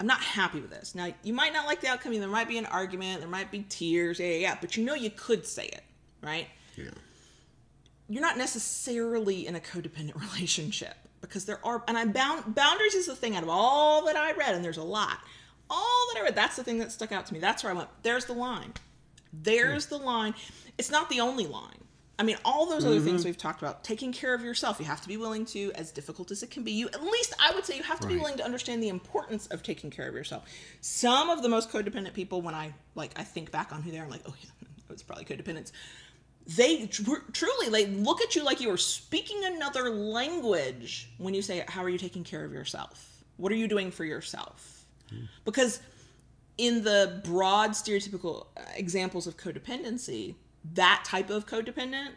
I'm 0.00 0.06
not 0.06 0.20
happy 0.20 0.60
with 0.60 0.70
this. 0.70 0.94
Now, 0.94 1.12
you 1.22 1.32
might 1.32 1.52
not 1.52 1.66
like 1.66 1.80
the 1.80 1.88
outcome. 1.88 2.18
There 2.18 2.28
might 2.28 2.48
be 2.48 2.58
an 2.58 2.66
argument. 2.66 3.20
There 3.20 3.28
might 3.28 3.50
be 3.50 3.64
tears. 3.68 4.18
Yeah, 4.18 4.26
yeah, 4.26 4.36
yeah. 4.36 4.58
But 4.60 4.76
you 4.76 4.84
know 4.84 4.94
you 4.94 5.10
could 5.10 5.46
say 5.46 5.66
it, 5.66 5.82
right? 6.20 6.48
Yeah. 6.76 6.90
You're 8.08 8.22
not 8.22 8.36
necessarily 8.36 9.46
in 9.46 9.56
a 9.56 9.60
codependent 9.60 10.20
relationship 10.32 10.94
because 11.20 11.44
there 11.46 11.64
are, 11.64 11.82
and 11.88 11.96
I 11.96 12.04
bound 12.04 12.54
boundaries 12.54 12.94
is 12.94 13.06
the 13.06 13.16
thing 13.16 13.36
out 13.36 13.42
of 13.42 13.48
all 13.48 14.04
that 14.06 14.16
I 14.16 14.32
read, 14.32 14.54
and 14.54 14.64
there's 14.64 14.76
a 14.76 14.82
lot. 14.82 15.18
All 15.70 16.08
that 16.12 16.20
I 16.20 16.24
read, 16.24 16.34
that's 16.34 16.56
the 16.56 16.64
thing 16.64 16.78
that 16.78 16.92
stuck 16.92 17.12
out 17.12 17.26
to 17.26 17.34
me. 17.34 17.40
That's 17.40 17.64
where 17.64 17.72
I 17.72 17.76
went. 17.76 17.88
There's 18.02 18.26
the 18.26 18.34
line. 18.34 18.74
There's 19.32 19.86
hmm. 19.86 19.96
the 19.96 20.02
line. 20.02 20.34
It's 20.76 20.90
not 20.90 21.08
the 21.08 21.20
only 21.20 21.46
line. 21.46 21.84
I 22.18 22.22
mean, 22.22 22.36
all 22.44 22.66
those 22.66 22.84
other 22.84 23.00
things 23.00 23.22
mm-hmm. 23.22 23.30
we've 23.30 23.36
talked 23.36 23.60
about, 23.60 23.82
taking 23.82 24.12
care 24.12 24.34
of 24.34 24.42
yourself, 24.42 24.78
you 24.78 24.86
have 24.86 25.00
to 25.00 25.08
be 25.08 25.16
willing 25.16 25.44
to, 25.46 25.72
as 25.74 25.90
difficult 25.90 26.30
as 26.30 26.44
it 26.44 26.50
can 26.50 26.62
be, 26.62 26.70
you 26.70 26.86
at 26.88 27.02
least 27.02 27.34
I 27.40 27.52
would 27.52 27.64
say 27.64 27.76
you 27.76 27.82
have 27.82 27.98
to 28.00 28.06
be 28.06 28.16
willing 28.16 28.36
to 28.36 28.44
understand 28.44 28.80
the 28.80 28.88
importance 28.88 29.48
of 29.48 29.64
taking 29.64 29.90
care 29.90 30.08
of 30.08 30.14
yourself. 30.14 30.44
Some 30.80 31.28
of 31.28 31.42
the 31.42 31.48
most 31.48 31.72
codependent 31.72 32.14
people, 32.14 32.40
when 32.40 32.54
I 32.54 32.72
like, 32.94 33.18
I 33.18 33.24
think 33.24 33.50
back 33.50 33.72
on 33.72 33.82
who 33.82 33.90
they 33.90 33.98
are, 33.98 34.04
I'm 34.04 34.10
like, 34.10 34.22
oh 34.26 34.34
yeah, 34.40 34.50
it's 34.90 35.02
probably 35.02 35.24
codependence. 35.24 35.72
They 36.46 36.86
tr- 36.86 37.30
truly, 37.32 37.68
they 37.70 37.86
look 37.86 38.20
at 38.20 38.36
you 38.36 38.44
like 38.44 38.60
you 38.60 38.70
are 38.70 38.76
speaking 38.76 39.44
another 39.44 39.88
language 39.90 41.10
when 41.18 41.32
you 41.34 41.42
say, 41.42 41.64
"How 41.68 41.82
are 41.82 41.88
you 41.88 41.98
taking 41.98 42.24
care 42.24 42.44
of 42.44 42.52
yourself? 42.52 43.24
What 43.36 43.50
are 43.50 43.56
you 43.56 43.68
doing 43.68 43.90
for 43.90 44.04
yourself?" 44.04 44.84
Because 45.44 45.80
in 46.58 46.84
the 46.84 47.20
broad 47.24 47.70
stereotypical 47.70 48.46
uh, 48.56 48.60
examples 48.74 49.26
of 49.26 49.36
codependency, 49.36 50.34
that 50.74 51.04
type 51.04 51.30
of 51.30 51.46
codependent, 51.46 52.10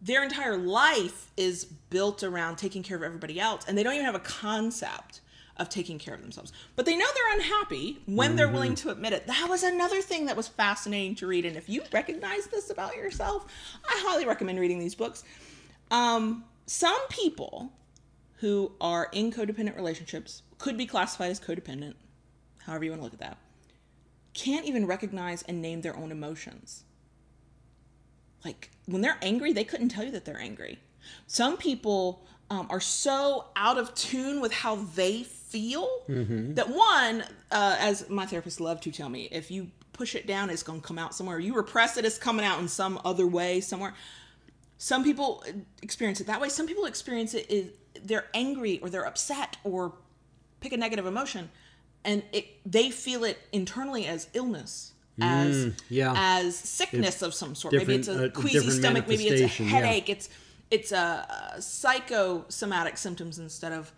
their 0.00 0.22
entire 0.22 0.56
life 0.56 1.30
is 1.36 1.64
built 1.64 2.22
around 2.22 2.56
taking 2.56 2.82
care 2.82 2.96
of 2.96 3.02
everybody 3.02 3.40
else, 3.40 3.64
and 3.66 3.76
they 3.76 3.82
don't 3.82 3.94
even 3.94 4.06
have 4.06 4.14
a 4.14 4.20
concept 4.20 5.20
of 5.58 5.68
taking 5.68 5.98
care 5.98 6.14
of 6.14 6.22
themselves. 6.22 6.52
But 6.74 6.86
they 6.86 6.96
know 6.96 7.06
they're 7.14 7.38
unhappy 7.38 7.98
when 8.06 8.36
they're 8.36 8.48
willing 8.48 8.74
to 8.76 8.90
admit 8.90 9.12
it. 9.12 9.26
That 9.26 9.46
was 9.48 9.62
another 9.62 10.02
thing 10.02 10.26
that 10.26 10.36
was 10.36 10.48
fascinating 10.48 11.14
to 11.16 11.26
read. 11.26 11.44
And 11.44 11.56
if 11.56 11.68
you 11.68 11.82
recognize 11.92 12.46
this 12.46 12.70
about 12.70 12.96
yourself, 12.96 13.46
I 13.88 14.02
highly 14.06 14.26
recommend 14.26 14.60
reading 14.60 14.78
these 14.78 14.94
books. 14.94 15.24
Um, 15.90 16.44
some 16.66 16.98
people 17.08 17.72
who 18.40 18.72
are 18.80 19.08
in 19.12 19.32
codependent 19.32 19.76
relationships 19.76 20.42
could 20.58 20.76
be 20.76 20.86
classified 20.86 21.30
as 21.30 21.40
codependent, 21.40 21.94
however 22.58 22.84
you 22.84 22.90
want 22.90 23.00
to 23.00 23.04
look 23.04 23.14
at 23.14 23.20
that, 23.20 23.38
can't 24.34 24.66
even 24.66 24.86
recognize 24.86 25.42
and 25.42 25.62
name 25.62 25.80
their 25.80 25.96
own 25.96 26.12
emotions. 26.12 26.84
Like 28.44 28.70
when 28.84 29.00
they're 29.00 29.18
angry, 29.22 29.52
they 29.52 29.64
couldn't 29.64 29.88
tell 29.88 30.04
you 30.04 30.10
that 30.10 30.24
they're 30.24 30.38
angry. 30.38 30.78
Some 31.26 31.56
people 31.56 32.26
um, 32.50 32.66
are 32.70 32.80
so 32.80 33.46
out 33.56 33.78
of 33.78 33.94
tune 33.94 34.40
with 34.40 34.52
how 34.52 34.76
they 34.76 35.22
feel 35.56 35.88
that 36.54 36.68
one, 36.68 37.24
uh, 37.50 37.76
as 37.78 38.08
my 38.10 38.26
therapist 38.26 38.60
loved 38.60 38.82
to 38.82 38.92
tell 38.92 39.08
me, 39.08 39.28
if 39.30 39.50
you 39.50 39.70
push 39.92 40.14
it 40.14 40.26
down, 40.26 40.50
it's 40.50 40.62
going 40.62 40.80
to 40.80 40.86
come 40.86 40.98
out 40.98 41.14
somewhere. 41.14 41.38
You 41.38 41.54
repress 41.54 41.96
it, 41.96 42.04
it's 42.04 42.18
coming 42.18 42.44
out 42.44 42.60
in 42.60 42.68
some 42.68 43.00
other 43.04 43.26
way 43.26 43.60
somewhere. 43.60 43.94
Some 44.78 45.02
people 45.02 45.42
experience 45.82 46.20
it 46.20 46.26
that 46.26 46.40
way. 46.40 46.50
Some 46.50 46.66
people 46.66 46.84
experience 46.84 47.32
it 47.32 47.50
is 47.50 47.70
they're 48.04 48.26
angry 48.34 48.78
or 48.82 48.90
they're 48.90 49.06
upset 49.06 49.56
or 49.64 49.94
pick 50.60 50.72
a 50.72 50.76
negative 50.76 51.06
emotion, 51.06 51.48
and 52.04 52.22
it 52.32 52.44
they 52.66 52.90
feel 52.90 53.24
it 53.24 53.38
internally 53.52 54.06
as 54.06 54.28
illness, 54.34 54.92
as 55.18 55.72
yeah. 55.88 56.12
as 56.14 56.54
sickness 56.56 57.22
of 57.22 57.32
some 57.32 57.54
sort. 57.54 57.72
Maybe 57.72 57.94
it's 57.94 58.08
a 58.08 58.26
uh, 58.26 58.28
queasy 58.28 58.68
stomach. 58.68 59.08
Maybe 59.08 59.28
it's 59.28 59.40
a 59.40 59.44
manifestation, 59.44 59.64
yeah. 59.64 59.72
headache. 59.72 60.08
It's 60.10 60.28
it's 60.70 60.92
a, 60.92 61.54
a 61.56 61.62
psychosomatic 61.62 62.98
symptoms 62.98 63.38
instead 63.38 63.72
of 63.72 63.92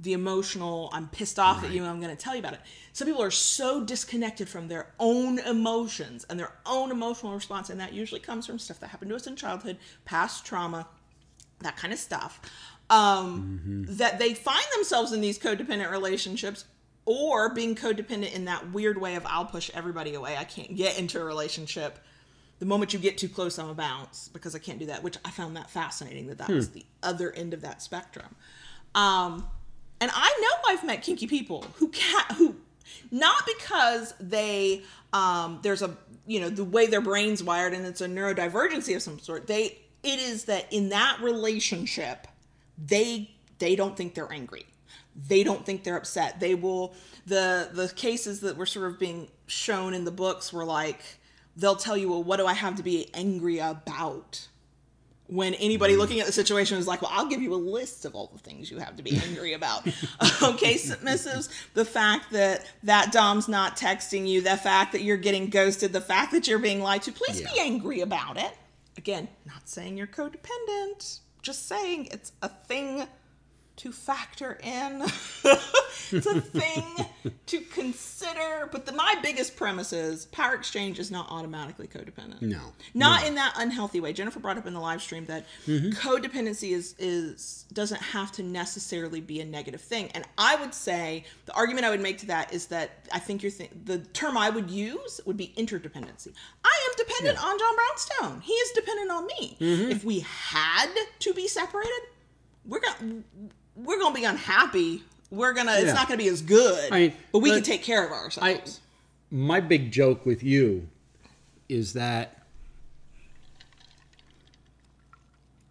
the 0.00 0.14
emotional. 0.14 0.88
I'm 0.92 1.08
pissed 1.08 1.38
off 1.38 1.62
at 1.62 1.70
you, 1.70 1.82
and 1.82 1.90
I'm 1.90 2.00
going 2.00 2.14
to 2.14 2.20
tell 2.22 2.34
you 2.34 2.40
about 2.40 2.54
it. 2.54 2.60
Some 2.92 3.06
people 3.06 3.22
are 3.22 3.30
so 3.30 3.84
disconnected 3.84 4.48
from 4.48 4.68
their 4.68 4.88
own 4.98 5.38
emotions 5.40 6.26
and 6.28 6.40
their 6.40 6.52
own 6.66 6.90
emotional 6.90 7.34
response, 7.34 7.70
and 7.70 7.78
that 7.80 7.92
usually 7.92 8.20
comes 8.20 8.46
from 8.46 8.58
stuff 8.58 8.80
that 8.80 8.88
happened 8.88 9.10
to 9.10 9.16
us 9.16 9.26
in 9.26 9.36
childhood, 9.36 9.76
past 10.04 10.44
trauma, 10.46 10.88
that 11.60 11.76
kind 11.76 11.92
of 11.92 11.98
stuff. 11.98 12.40
Um, 12.88 13.84
That 13.88 14.18
they 14.18 14.34
find 14.34 14.64
themselves 14.74 15.12
in 15.12 15.20
these 15.20 15.38
codependent 15.38 15.90
relationships 15.90 16.64
or 17.04 17.54
being 17.54 17.74
codependent 17.76 18.32
in 18.34 18.46
that 18.46 18.72
weird 18.72 19.00
way 19.00 19.14
of 19.14 19.24
I'll 19.26 19.44
push 19.44 19.70
everybody 19.74 20.14
away. 20.14 20.36
I 20.36 20.44
can't 20.44 20.74
get 20.76 20.98
into 20.98 21.20
a 21.20 21.24
relationship. 21.24 21.98
The 22.58 22.66
moment 22.66 22.92
you 22.92 22.98
get 22.98 23.16
too 23.16 23.28
close, 23.28 23.58
I'm 23.58 23.68
a 23.68 23.74
bounce 23.74 24.28
because 24.28 24.54
I 24.54 24.58
can't 24.58 24.78
do 24.78 24.86
that, 24.86 25.02
which 25.02 25.16
I 25.24 25.30
found 25.30 25.56
that 25.56 25.70
fascinating 25.70 26.26
that 26.26 26.38
that 26.38 26.48
was 26.50 26.70
the 26.70 26.84
other 27.02 27.32
end 27.32 27.54
of 27.54 27.62
that 27.62 27.80
spectrum. 27.80 28.34
Um, 28.94 29.46
and 30.00 30.10
I 30.14 30.38
know 30.40 30.72
I've 30.72 30.84
met 30.84 31.02
kinky 31.02 31.26
people 31.26 31.64
who 31.76 31.88
can 31.88 32.24
who 32.36 32.56
not 33.10 33.46
because 33.58 34.14
they 34.20 34.82
um, 35.12 35.60
there's 35.62 35.82
a 35.82 35.96
you 36.26 36.40
know 36.40 36.48
the 36.48 36.64
way 36.64 36.86
their 36.86 37.00
brains 37.00 37.42
wired 37.42 37.74
and 37.74 37.86
it's 37.86 38.00
a 38.00 38.08
neurodivergency 38.08 38.94
of 38.96 39.02
some 39.02 39.18
sort. 39.18 39.46
They 39.46 39.78
it 40.02 40.18
is 40.18 40.44
that 40.44 40.72
in 40.72 40.90
that 40.90 41.18
relationship 41.22 42.26
they 42.78 43.30
they 43.58 43.76
don't 43.76 43.96
think 43.96 44.14
they're 44.14 44.32
angry. 44.32 44.66
They 45.28 45.42
don't 45.42 45.66
think 45.66 45.84
they're 45.84 45.96
upset. 45.96 46.40
They 46.40 46.54
will 46.54 46.94
the 47.26 47.70
the 47.72 47.88
cases 47.88 48.40
that 48.40 48.56
were 48.56 48.66
sort 48.66 48.90
of 48.90 48.98
being 48.98 49.28
shown 49.46 49.94
in 49.94 50.04
the 50.04 50.10
books 50.10 50.52
were 50.52 50.64
like 50.64 51.00
they'll 51.56 51.76
tell 51.76 51.96
you 51.96 52.08
well 52.08 52.22
what 52.22 52.36
do 52.36 52.46
i 52.46 52.54
have 52.54 52.76
to 52.76 52.82
be 52.82 53.10
angry 53.14 53.58
about 53.58 54.48
when 55.30 55.54
anybody 55.54 55.92
mm-hmm. 55.92 56.00
looking 56.00 56.20
at 56.20 56.26
the 56.26 56.32
situation 56.32 56.76
is 56.76 56.86
like, 56.86 57.02
well, 57.02 57.10
I'll 57.14 57.26
give 57.26 57.40
you 57.40 57.54
a 57.54 57.56
list 57.56 58.04
of 58.04 58.14
all 58.14 58.30
the 58.32 58.38
things 58.38 58.70
you 58.70 58.78
have 58.78 58.96
to 58.96 59.02
be 59.02 59.16
angry 59.24 59.52
about. 59.52 59.86
okay, 60.42 60.74
submissives, 60.74 61.48
the 61.74 61.84
fact 61.84 62.32
that 62.32 62.68
that 62.82 63.12
Dom's 63.12 63.48
not 63.48 63.76
texting 63.76 64.26
you, 64.26 64.40
the 64.40 64.56
fact 64.56 64.92
that 64.92 65.02
you're 65.02 65.16
getting 65.16 65.48
ghosted, 65.48 65.92
the 65.92 66.00
fact 66.00 66.32
that 66.32 66.48
you're 66.48 66.58
being 66.58 66.80
lied 66.80 67.02
to, 67.02 67.12
please 67.12 67.40
be 67.40 67.60
angry 67.60 68.00
about 68.00 68.36
it. 68.36 68.52
Again, 68.98 69.28
not 69.46 69.68
saying 69.68 69.96
you're 69.96 70.08
codependent, 70.08 71.20
just 71.42 71.68
saying 71.68 72.08
it's 72.10 72.32
a 72.42 72.48
thing 72.48 73.06
to 73.76 73.92
factor 73.92 74.58
in. 74.62 75.02
it's 76.12 76.26
a 76.26 76.40
thing 76.40 76.84
to 77.46 77.60
consider. 77.60 78.68
But 78.70 78.86
the, 78.86 78.92
my 78.92 79.16
biggest 79.22 79.56
premise 79.56 79.92
is 79.92 80.26
power 80.26 80.54
exchange 80.54 80.98
is 80.98 81.10
not 81.10 81.30
automatically 81.30 81.86
codependent. 81.86 82.42
No. 82.42 82.60
Not 82.94 83.26
in 83.26 83.34
that 83.36 83.54
unhealthy 83.56 84.00
way. 84.00 84.12
Jennifer 84.12 84.38
brought 84.38 84.58
up 84.58 84.66
in 84.66 84.74
the 84.74 84.80
live 84.80 85.02
stream 85.02 85.24
that 85.26 85.46
mm-hmm. 85.66 85.90
codependency 85.90 86.72
is 86.72 86.94
is 86.98 87.64
doesn't 87.72 88.00
have 88.00 88.32
to 88.32 88.42
necessarily 88.42 89.20
be 89.20 89.40
a 89.40 89.44
negative 89.44 89.80
thing. 89.80 90.10
And 90.12 90.24
I 90.36 90.56
would 90.56 90.74
say 90.74 91.24
the 91.46 91.54
argument 91.54 91.86
I 91.86 91.90
would 91.90 92.02
make 92.02 92.18
to 92.18 92.26
that 92.26 92.52
is 92.52 92.66
that 92.66 93.08
I 93.12 93.18
think 93.18 93.42
you're 93.42 93.52
th- 93.52 93.70
the 93.84 93.98
term 93.98 94.36
I 94.36 94.50
would 94.50 94.70
use 94.70 95.20
would 95.24 95.36
be 95.36 95.54
interdependency. 95.56 96.32
I 96.64 96.88
am 96.88 96.96
dependent 96.96 97.42
on 97.42 97.58
John 97.58 97.74
Brownstone. 97.76 98.40
He 98.42 98.52
is 98.52 98.72
dependent 98.72 99.10
on 99.10 99.26
me. 99.26 99.56
Mm-hmm. 99.60 99.90
If 99.90 100.04
we 100.04 100.20
had 100.20 100.90
to 101.20 101.34
be 101.34 101.48
separated, 101.48 102.00
we're 102.64 102.80
gonna 102.80 103.22
we're 103.84 103.98
gonna 103.98 104.14
be 104.14 104.24
unhappy. 104.24 105.02
We're 105.30 105.52
gonna 105.52 105.72
it's 105.74 105.86
Yeah. 105.86 105.92
not 105.94 106.08
gonna 106.08 106.18
be 106.18 106.28
as 106.28 106.42
good. 106.42 106.92
I 106.92 106.98
mean, 106.98 107.12
but 107.32 107.38
we 107.40 107.50
but 107.50 107.56
can 107.56 107.64
take 107.64 107.82
care 107.82 108.04
of 108.04 108.12
I 108.12 108.14
ourselves. 108.14 108.80
my 109.30 109.60
big 109.60 109.90
joke 109.92 110.26
with 110.26 110.42
you 110.42 110.88
is 111.68 111.92
that 111.94 112.36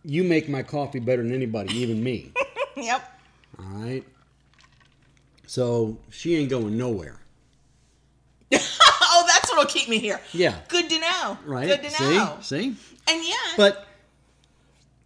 you 0.03 0.23
make 0.23 0.47
my 0.49 0.63
coffee 0.63 0.99
better 0.99 1.21
than 1.23 1.33
anybody, 1.33 1.75
even 1.77 2.01
me. 2.03 2.31
yep. 2.77 3.19
All 3.59 3.65
right. 3.65 4.03
So 5.45 5.97
she 6.09 6.35
ain't 6.37 6.49
going 6.49 6.77
nowhere. 6.77 7.19
oh, 8.53 9.23
that's 9.27 9.49
what'll 9.49 9.65
keep 9.65 9.89
me 9.89 9.99
here. 9.99 10.21
Yeah. 10.31 10.55
Good 10.69 10.89
to 10.89 10.99
know. 10.99 11.37
Right? 11.45 11.67
Good 11.67 11.83
to 11.83 11.89
See? 11.91 12.17
know. 12.17 12.37
See? 12.41 12.75
And 13.07 13.23
yeah, 13.23 13.33
But 13.57 13.85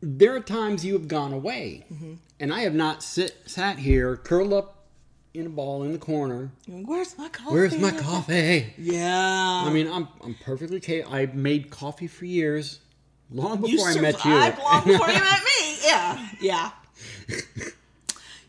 there 0.06 0.36
are 0.36 0.40
times 0.42 0.84
you 0.86 0.94
have 0.94 1.08
gone 1.08 1.32
away, 1.34 1.86
Mm-hmm. 1.92 2.14
and 2.40 2.54
I 2.54 2.62
have 2.62 2.74
not 2.74 3.02
sit 3.02 3.38
sat 3.46 3.80
here 3.80 4.18
curled 4.18 4.52
up 4.54 4.86
in 5.34 5.46
a 5.48 5.50
ball 5.50 5.82
in 5.84 5.94
the 5.94 5.98
corner. 5.98 6.52
where's 6.68 7.18
my 7.18 7.30
coffee? 7.30 7.54
Where's 7.54 7.78
my 7.78 7.92
coffee? 7.92 8.74
Yeah. 8.78 9.64
I 9.66 9.72
mean, 9.72 9.88
I'm 9.88 10.08
I'm 10.24 10.36
perfectly 10.36 10.80
capable. 10.80 11.16
I 11.16 11.26
made 11.28 11.70
coffee 11.72 12.08
for 12.08 12.26
years, 12.26 12.80
long 13.32 13.62
before 13.62 13.88
I 13.90 14.00
met 14.02 14.24
you. 14.26 14.32
long 14.32 14.84
before 14.86 15.08
you 15.10 15.20
met 15.20 15.42
me. 15.44 15.78
Yeah. 15.84 16.28
Yeah. 16.42 16.72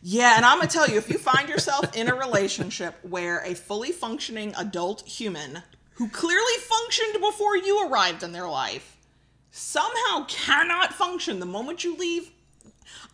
Yeah, 0.06 0.36
and 0.36 0.44
I'm 0.44 0.58
gonna 0.58 0.68
tell 0.68 0.86
you, 0.88 0.98
if 0.98 1.08
you 1.08 1.16
find 1.16 1.48
yourself 1.48 1.96
in 1.96 2.08
a 2.08 2.14
relationship 2.14 2.94
where 3.02 3.38
a 3.38 3.54
fully 3.54 3.90
functioning 3.90 4.52
adult 4.58 5.00
human 5.08 5.62
who 5.94 6.08
clearly 6.10 6.58
functioned 6.60 7.22
before 7.22 7.56
you 7.56 7.88
arrived 7.88 8.22
in 8.22 8.32
their 8.32 8.46
life 8.48 8.93
somehow 9.56 10.24
cannot 10.26 10.92
function 10.92 11.38
the 11.38 11.46
moment 11.46 11.84
you 11.84 11.96
leave, 11.96 12.28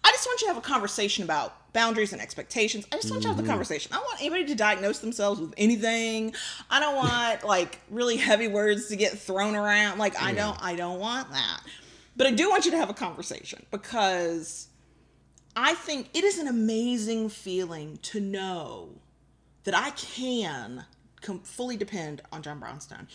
I 0.02 0.10
just 0.10 0.26
want 0.26 0.40
you 0.40 0.46
to 0.46 0.54
have 0.54 0.62
a 0.62 0.66
conversation 0.66 1.22
about 1.22 1.72
boundaries 1.74 2.14
and 2.14 2.22
expectations. 2.22 2.86
I 2.90 2.96
just 2.96 3.10
want 3.10 3.22
you 3.22 3.28
to 3.28 3.34
have 3.34 3.44
the 3.44 3.48
conversation. 3.48 3.92
I 3.92 3.96
don't 3.96 4.06
want 4.06 4.20
anybody 4.20 4.46
to 4.46 4.54
diagnose 4.54 5.00
themselves 5.00 5.38
with 5.38 5.52
anything. 5.58 6.34
I 6.70 6.80
don't 6.80 6.96
want 6.96 7.44
like 7.46 7.78
really 7.90 8.16
heavy 8.16 8.48
words 8.48 8.88
to 8.88 8.96
get 8.96 9.18
thrown 9.18 9.54
around. 9.54 9.98
Like 9.98 10.20
I 10.20 10.32
don't 10.32 10.60
I 10.62 10.76
don't 10.76 10.98
want 10.98 11.30
that. 11.30 11.60
But 12.16 12.26
I 12.26 12.30
do 12.30 12.48
want 12.48 12.64
you 12.64 12.70
to 12.70 12.78
have 12.78 12.88
a 12.88 12.94
conversation 12.94 13.66
because 13.70 14.68
I 15.54 15.74
think 15.74 16.08
it 16.14 16.24
is 16.24 16.38
an 16.38 16.48
amazing 16.48 17.28
feeling 17.28 17.98
to 18.02 18.18
know 18.18 18.88
that 19.64 19.76
I 19.76 19.90
can 19.90 20.86
com- 21.20 21.40
fully 21.40 21.76
depend 21.76 22.22
on 22.32 22.40
John 22.40 22.58
Brownstone. 22.58 23.08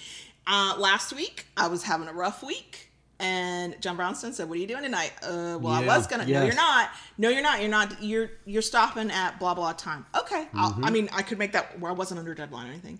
Uh, 0.45 0.75
last 0.77 1.11
week, 1.11 1.47
I 1.57 1.67
was 1.67 1.83
having 1.83 2.07
a 2.07 2.13
rough 2.13 2.43
week, 2.43 2.91
and 3.19 3.79
John 3.81 3.95
Brownstone 3.95 4.33
said, 4.33 4.49
"What 4.49 4.57
are 4.57 4.61
you 4.61 4.67
doing 4.67 4.83
tonight?" 4.83 5.13
Uh, 5.23 5.57
well, 5.61 5.73
I 5.73 5.85
was 5.85 6.07
gonna. 6.07 6.25
No, 6.25 6.43
you're 6.43 6.55
not. 6.55 6.89
No, 7.17 7.29
you're 7.29 7.41
not. 7.41 7.61
You're 7.61 7.69
not. 7.69 8.03
You're 8.03 8.31
you're 8.45 8.61
stopping 8.61 9.09
at 9.11 9.39
blah 9.39 9.53
blah 9.53 9.73
time. 9.73 10.05
Okay. 10.17 10.47
I'll, 10.53 10.77
I 10.83 10.89
mean, 10.89 11.09
I 11.13 11.21
could 11.21 11.39
make 11.39 11.53
that 11.53 11.79
where 11.79 11.91
I 11.91 11.93
wasn't 11.95 12.19
under 12.19 12.33
deadline 12.33 12.67
or 12.67 12.71
anything, 12.71 12.99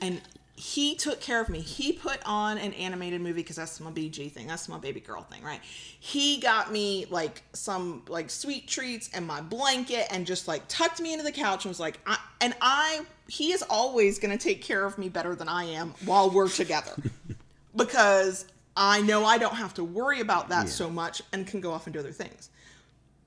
and 0.00 0.20
he 0.56 0.94
took 0.94 1.20
care 1.20 1.40
of 1.40 1.50
me. 1.50 1.60
He 1.60 1.92
put 1.92 2.18
on 2.24 2.56
an 2.56 2.72
animated 2.74 3.20
movie 3.20 3.42
because 3.42 3.56
that's 3.56 3.78
my 3.78 3.90
BG 3.90 4.32
thing. 4.32 4.46
That's 4.46 4.68
my 4.68 4.78
baby 4.78 5.00
girl 5.00 5.22
thing, 5.22 5.42
right? 5.42 5.60
He 5.62 6.38
got 6.40 6.72
me 6.72 7.06
like 7.10 7.42
some 7.52 8.02
like 8.08 8.30
sweet 8.30 8.66
treats 8.66 9.10
and 9.12 9.26
my 9.26 9.42
blanket 9.42 10.06
and 10.10 10.26
just 10.26 10.48
like 10.48 10.62
tucked 10.66 11.00
me 11.00 11.12
into 11.12 11.24
the 11.24 11.32
couch 11.32 11.66
and 11.66 11.70
was 11.70 11.80
like, 11.80 12.00
I, 12.06 12.18
and 12.40 12.54
I, 12.62 13.02
he 13.28 13.52
is 13.52 13.62
always 13.68 14.18
going 14.18 14.36
to 14.36 14.42
take 14.42 14.62
care 14.62 14.86
of 14.86 14.96
me 14.96 15.10
better 15.10 15.34
than 15.34 15.46
I 15.48 15.64
am 15.64 15.92
while 16.06 16.30
we're 16.30 16.48
together 16.48 16.94
because 17.76 18.46
I 18.76 19.00
know 19.00 19.24
I 19.24 19.38
don't 19.38 19.56
have 19.56 19.74
to 19.74 19.84
worry 19.84 20.20
about 20.20 20.50
that 20.50 20.68
so 20.68 20.90
much 20.90 21.22
and 21.32 21.46
can 21.46 21.60
go 21.60 21.72
off 21.72 21.86
and 21.86 21.94
do 21.94 22.00
other 22.00 22.12
things. 22.12 22.50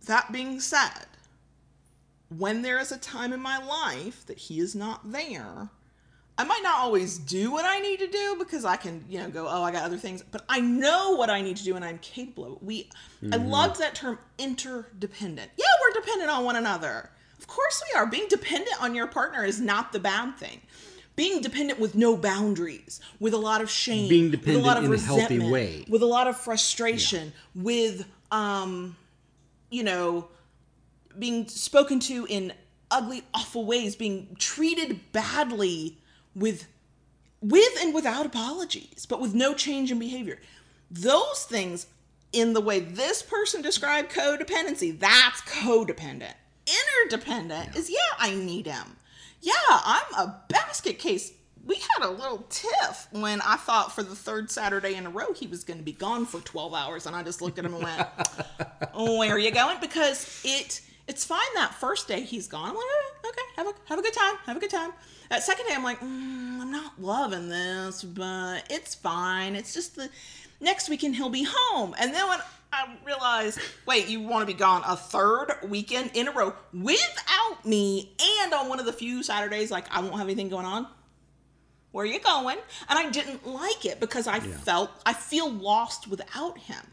That 0.05 0.31
being 0.31 0.59
said, 0.59 1.07
when 2.37 2.61
there 2.61 2.79
is 2.79 2.91
a 2.91 2.97
time 2.97 3.33
in 3.33 3.41
my 3.41 3.57
life 3.57 4.25
that 4.27 4.37
he 4.37 4.59
is 4.59 4.75
not 4.75 5.11
there, 5.11 5.69
I 6.37 6.43
might 6.43 6.61
not 6.63 6.77
always 6.77 7.17
do 7.17 7.51
what 7.51 7.65
I 7.65 7.79
need 7.79 7.99
to 7.99 8.07
do 8.07 8.35
because 8.37 8.63
I 8.63 8.77
can, 8.77 9.03
you 9.09 9.19
know, 9.19 9.29
go, 9.29 9.47
oh, 9.49 9.63
I 9.63 9.71
got 9.71 9.83
other 9.83 9.97
things, 9.97 10.23
but 10.31 10.45
I 10.47 10.61
know 10.61 11.15
what 11.15 11.29
I 11.29 11.41
need 11.41 11.57
to 11.57 11.63
do 11.63 11.75
and 11.75 11.83
I'm 11.83 11.97
capable 11.97 12.45
of 12.45 12.51
it. 12.53 12.63
We, 12.63 12.89
I 13.21 13.25
mm-hmm. 13.25 13.49
loved 13.49 13.79
that 13.79 13.95
term 13.95 14.19
interdependent. 14.37 15.51
Yeah, 15.57 15.65
we're 15.81 15.99
dependent 15.99 16.29
on 16.29 16.45
one 16.45 16.55
another. 16.55 17.09
Of 17.39 17.47
course 17.47 17.83
we 17.91 17.99
are. 17.99 18.05
Being 18.05 18.27
dependent 18.29 18.81
on 18.81 18.95
your 18.95 19.07
partner 19.07 19.43
is 19.43 19.59
not 19.59 19.91
the 19.91 19.99
bad 19.99 20.37
thing. 20.37 20.61
Being 21.19 21.41
dependent 21.41 21.79
with 21.79 21.95
no 21.95 22.15
boundaries, 22.15 23.01
with 23.19 23.33
a 23.33 23.37
lot 23.37 23.61
of 23.61 23.69
shame, 23.69 24.07
Being 24.07 24.31
with 24.31 24.47
a 24.47 24.57
lot 24.57 24.77
of 24.77 24.83
dependent 24.83 24.85
in 24.85 24.93
a 24.93 25.05
healthy 25.05 25.21
resentment, 25.35 25.51
way. 25.51 25.85
with 25.89 26.01
a 26.01 26.05
lot 26.05 26.27
of 26.27 26.37
frustration, 26.37 27.33
with, 27.53 28.05
um, 28.31 28.95
you 29.69 29.83
know, 29.83 30.29
being 31.17 31.47
spoken 31.47 31.99
to 31.99 32.25
in 32.29 32.53
ugly, 32.89 33.23
awful 33.33 33.65
ways, 33.65 33.95
being 33.95 34.35
treated 34.39 35.11
badly 35.11 35.97
with 36.35 36.67
with 37.41 37.81
and 37.81 37.93
without 37.93 38.25
apologies, 38.25 39.05
but 39.05 39.19
with 39.21 39.33
no 39.33 39.53
change 39.53 39.91
in 39.91 39.99
behavior. 39.99 40.39
Those 40.91 41.43
things, 41.43 41.87
in 42.31 42.53
the 42.53 42.61
way 42.61 42.79
this 42.79 43.21
person 43.21 43.61
described 43.61 44.11
codependency, 44.11 44.97
that's 44.97 45.41
codependent. 45.41 46.33
Interdependent 46.67 47.75
is, 47.75 47.89
yeah, 47.89 47.97
I 48.17 48.33
need 48.35 48.67
him. 48.67 48.97
Yeah, 49.41 49.53
I'm 49.69 50.13
a 50.15 50.41
basket 50.47 50.99
case. 50.99 51.31
We 51.65 51.75
had 51.75 52.07
a 52.07 52.09
little 52.09 52.45
tiff 52.49 53.07
when 53.11 53.41
I 53.41 53.55
thought 53.57 53.93
for 53.93 54.01
the 54.01 54.15
third 54.15 54.49
Saturday 54.49 54.95
in 54.95 55.05
a 55.05 55.09
row 55.09 55.33
he 55.33 55.45
was 55.45 55.63
going 55.63 55.77
to 55.77 55.85
be 55.85 55.91
gone 55.91 56.25
for 56.25 56.39
12 56.39 56.73
hours, 56.73 57.05
and 57.05 57.15
I 57.15 57.21
just 57.23 57.41
looked 57.41 57.59
at 57.59 57.65
him 57.65 57.75
and 57.75 57.83
went, 57.83 58.07
where 58.95 59.33
are 59.33 59.39
you 59.39 59.51
going? 59.51 59.79
Because 59.79 60.41
it 60.43 60.81
it's 61.07 61.25
fine 61.25 61.39
that 61.55 61.73
first 61.73 62.07
day 62.07 62.21
he's 62.21 62.47
gone. 62.47 62.69
I'm 62.69 62.75
like, 62.75 62.85
"Oh, 62.85 63.13
okay, 63.29 63.41
have 63.55 63.67
a 63.67 63.73
have 63.85 63.99
a 63.99 64.01
good 64.01 64.13
time, 64.13 64.35
have 64.45 64.57
a 64.57 64.59
good 64.59 64.69
time. 64.69 64.91
That 65.29 65.43
second 65.43 65.65
day, 65.67 65.73
I'm 65.75 65.83
like, 65.83 65.99
mm, 65.99 66.61
I'm 66.61 66.71
not 66.71 67.01
loving 67.01 67.49
this, 67.49 68.03
but 68.03 68.65
it's 68.69 68.93
fine. 68.95 69.55
It's 69.55 69.73
just 69.73 69.95
the 69.95 70.09
next 70.61 70.89
weekend 70.89 71.15
he'll 71.15 71.29
be 71.29 71.47
home. 71.49 71.95
And 71.99 72.13
then 72.13 72.27
when 72.27 72.39
I 72.71 72.95
realized, 73.05 73.59
wait, 73.85 74.07
you 74.07 74.21
want 74.21 74.47
to 74.47 74.53
be 74.53 74.57
gone 74.57 74.83
a 74.85 74.95
third 74.95 75.53
weekend 75.63 76.11
in 76.13 76.27
a 76.27 76.31
row 76.31 76.53
without 76.73 77.65
me, 77.65 78.13
and 78.41 78.53
on 78.53 78.69
one 78.69 78.79
of 78.79 78.85
the 78.85 78.93
few 78.93 79.23
Saturdays, 79.23 79.71
like 79.71 79.85
I 79.91 80.01
won't 80.01 80.15
have 80.17 80.27
anything 80.27 80.49
going 80.49 80.65
on 80.65 80.87
where 81.91 82.03
are 82.03 82.07
you 82.07 82.19
going? 82.19 82.57
And 82.87 82.99
I 82.99 83.09
didn't 83.09 83.47
like 83.47 83.85
it 83.85 83.99
because 83.99 84.27
I 84.27 84.39
felt 84.39 84.91
I 85.05 85.13
feel 85.13 85.49
lost 85.49 86.07
without 86.07 86.57
him. 86.57 86.85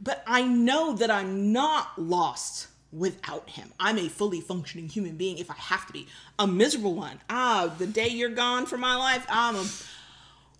But 0.00 0.22
I 0.26 0.42
know 0.42 0.94
that 0.96 1.10
I'm 1.10 1.52
not 1.52 1.98
lost 1.98 2.68
without 2.92 3.48
him. 3.50 3.72
I'm 3.78 3.98
a 3.98 4.08
fully 4.08 4.40
functioning 4.40 4.88
human 4.88 5.16
being 5.16 5.38
if 5.38 5.50
I 5.50 5.54
have 5.54 5.86
to 5.86 5.92
be. 5.92 6.08
A 6.38 6.46
miserable 6.46 6.94
one. 6.94 7.20
Ah, 7.30 7.72
the 7.78 7.86
day 7.86 8.08
you're 8.08 8.28
gone 8.30 8.66
from 8.66 8.80
my 8.80 8.96
life, 8.96 9.24
I'm 9.28 9.56
a 9.56 9.66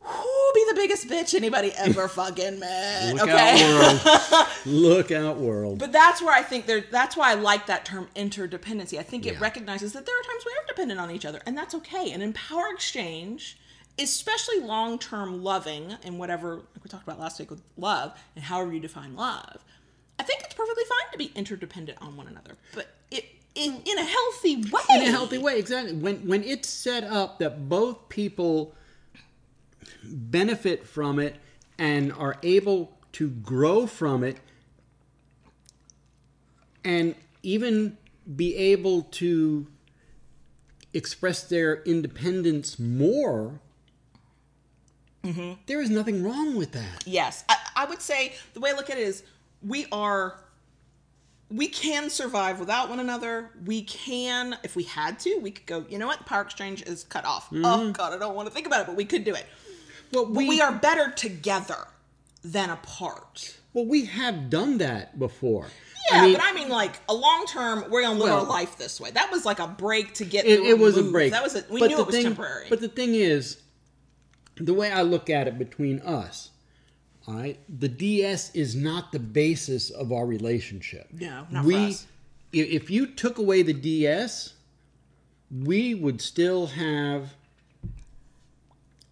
who 0.05 0.53
be 0.55 0.65
the 0.69 0.75
biggest 0.77 1.09
bitch 1.09 1.35
anybody 1.35 1.73
ever 1.77 2.09
fucking 2.21 2.59
met. 2.59 3.15
Look 3.15 3.23
okay. 3.29 3.63
out, 3.63 4.05
world! 4.05 4.47
Look 4.67 5.11
out, 5.11 5.37
world! 5.39 5.79
But 5.79 5.93
that's 5.93 6.21
where 6.23 6.35
I 6.35 6.43
think 6.43 6.67
there. 6.67 6.83
That's 6.91 7.17
why 7.17 7.31
I 7.31 7.35
like 7.35 7.67
that 7.67 7.85
term 7.85 8.09
interdependency. 8.15 8.99
I 8.99 9.03
think 9.03 9.27
it 9.27 9.35
Yeah. 9.35 9.41
recognizes 9.41 9.93
that 9.95 10.07
there 10.07 10.15
are 10.19 10.23
times 10.23 10.45
we 10.45 10.53
are 10.53 10.67
dependent 10.69 11.01
on 11.01 11.11
each 11.11 11.25
other, 11.25 11.41
and 11.47 11.57
that's 11.57 11.75
okay. 11.77 12.13
And 12.13 12.23
in 12.23 12.33
power 12.33 12.67
exchange, 12.73 13.59
especially 13.99 14.61
long-term 14.61 15.43
loving 15.43 15.97
and 16.05 16.19
whatever 16.19 16.57
like 16.57 16.83
we 16.85 16.89
talked 16.91 17.05
about 17.05 17.19
last 17.21 17.39
week 17.39 17.51
with 17.51 17.63
love 17.77 18.13
and 18.35 18.45
however 18.45 18.73
you 18.73 18.81
define 18.81 19.15
love, 19.17 19.65
I 20.19 20.23
think 20.25 20.43
it's 20.45 20.55
perfectly 20.55 20.85
fine 20.85 21.13
to 21.13 21.19
be 21.19 21.33
interdependent 21.35 21.99
on 22.03 22.17
one 22.17 22.27
another, 22.27 22.57
but 22.75 22.89
it 23.11 23.25
in 23.55 23.81
in 23.85 23.99
a 23.99 24.05
healthy 24.05 24.57
way. 24.57 24.81
in 24.91 25.03
a 25.03 25.11
healthy 25.13 25.39
way 25.39 25.59
exactly 25.59 25.93
when 25.95 26.27
when 26.27 26.43
it's 26.43 26.69
set 26.69 27.05
up 27.05 27.39
that 27.39 27.69
both 27.69 28.09
people 28.09 28.75
benefit 30.09 30.87
from 30.87 31.19
it 31.19 31.37
and 31.79 32.13
are 32.13 32.37
able 32.43 32.97
to 33.13 33.29
grow 33.29 33.87
from 33.87 34.25
it 34.25 34.39
and 36.85 37.15
even 37.43 37.97
be 38.37 38.57
able 38.57 39.03
to 39.03 39.67
express 40.93 41.43
their 41.45 41.83
independence 41.83 42.79
more, 42.79 43.61
mm-hmm. 45.25 45.53
there 45.67 45.81
is 45.81 45.91
nothing 45.91 46.23
wrong 46.23 46.57
with 46.57 46.73
that. 46.73 47.05
Yes, 47.07 47.45
I, 47.49 47.57
I 47.77 47.85
would 47.87 48.01
say 48.01 48.35
the 48.53 48.61
way 48.61 48.71
I 48.71 48.75
look 48.75 48.91
at 48.91 48.99
it 48.99 49.03
is 49.03 49.25
we 49.63 49.87
are 49.91 50.41
we 51.51 51.69
can 51.69 52.11
survive 52.11 52.59
without 52.59 52.89
one 52.89 53.01
another. 53.01 53.51
We 53.65 53.83
can, 53.83 54.57
if 54.65 54.75
we 54.75 54.85
had 54.85 55.21
to, 55.21 55.39
we 55.39 55.51
could 55.51 55.67
go. 55.67 55.85
You 55.89 55.99
know 55.99 56.07
what? 56.07 56.25
Power 56.27 56.43
exchange 56.43 56.83
is 56.83 57.05
cut 57.05 57.25
off. 57.25 57.51
Mm-hmm. 57.51 57.65
Oh 57.65 57.93
God, 57.93 58.13
I 58.13 58.19
don't 58.19 58.35
want 58.35 58.49
to 58.49 58.55
think 58.55 58.67
about 58.67 58.83
it, 58.83 58.87
but 58.87 58.97
we 58.97 59.05
could 59.05 59.25
do 59.25 59.35
it. 59.35 59.47
Well, 60.15 60.27
But 60.27 60.47
we 60.47 60.61
are 60.61 60.73
better 60.73 61.11
together 61.11 61.89
than 62.43 62.71
apart. 62.71 63.57
Well, 63.73 63.87
we 63.87 64.05
have 64.05 64.49
done 64.49 64.79
that 64.79 65.19
before. 65.19 65.67
Yeah, 66.11 66.19
I 66.21 66.27
mean, 66.27 66.33
but 66.35 66.43
I 66.45 66.53
mean, 66.53 66.69
like 66.69 67.01
a 67.09 67.15
long 67.15 67.47
term, 67.47 67.87
we're 67.91 68.03
gonna 68.03 68.19
live 68.19 68.29
Well- 68.31 68.41
our 68.41 68.47
life 68.49 68.79
this 68.79 69.01
way. 69.01 69.11
That 69.11 69.33
was 69.33 69.45
like 69.45 69.59
a 69.59 69.67
break 69.67 70.15
to 70.15 70.25
get. 70.25 70.45
it, 70.47 70.61
it 70.61 70.79
was 70.79 70.97
a 70.97 71.03
break. 71.03 71.33
That 71.33 71.43
was 71.43 71.57
a, 71.57 71.65
we 71.71 71.81
But 71.81 71.91
knew 71.91 71.99
it 72.01 72.07
was 72.07 72.15
thing- 72.15 72.25
temporary. 72.25 72.67
But 72.69 72.81
the 72.81 72.89
thing 72.89 73.15
is, 73.15 73.59
the 74.57 74.75
way 74.75 74.93
I 74.93 75.03
look 75.03 75.29
at 75.31 75.49
it 75.49 75.59
between 75.59 75.99
us, 76.01 76.51
all 77.27 77.35
right, 77.35 77.59
the 77.69 77.89
DS 77.89 78.55
is 78.55 78.77
not 78.77 79.11
the 79.11 79.19
basis 79.19 79.91
of 79.91 80.12
our 80.12 80.27
relationship. 80.27 81.09
No, 81.12 81.47
not 81.51 81.62
for 81.62 81.69
we, 81.69 81.87
us. 81.87 82.07
If 82.53 82.91
you 82.91 83.07
took 83.07 83.39
away 83.39 83.62
the 83.62 83.73
DS, 83.73 84.53
we 85.51 85.95
would 85.95 86.21
still 86.21 86.67
have 86.69 87.35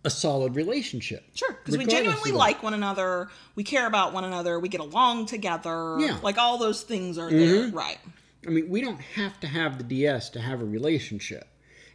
a 0.04 0.10
solid 0.10 0.56
relationship. 0.56 1.24
Sure, 1.34 1.52
because 1.52 1.78
we 1.78 1.86
genuinely 1.86 2.32
like 2.32 2.62
one 2.62 2.74
another, 2.74 3.28
we 3.54 3.64
care 3.64 3.86
about 3.86 4.12
one 4.12 4.24
another, 4.24 4.58
we 4.58 4.68
get 4.68 4.80
along 4.80 5.26
together. 5.26 5.96
Yeah. 5.98 6.18
Like 6.22 6.38
all 6.38 6.58
those 6.58 6.82
things 6.82 7.18
are 7.18 7.30
mm-hmm. 7.30 7.38
there. 7.38 7.68
Right. 7.68 7.98
I 8.46 8.50
mean, 8.50 8.68
we 8.68 8.80
don't 8.80 9.00
have 9.00 9.38
to 9.40 9.46
have 9.46 9.78
the 9.78 9.84
DS 9.84 10.30
to 10.30 10.40
have 10.40 10.60
a 10.60 10.64
relationship. 10.64 11.48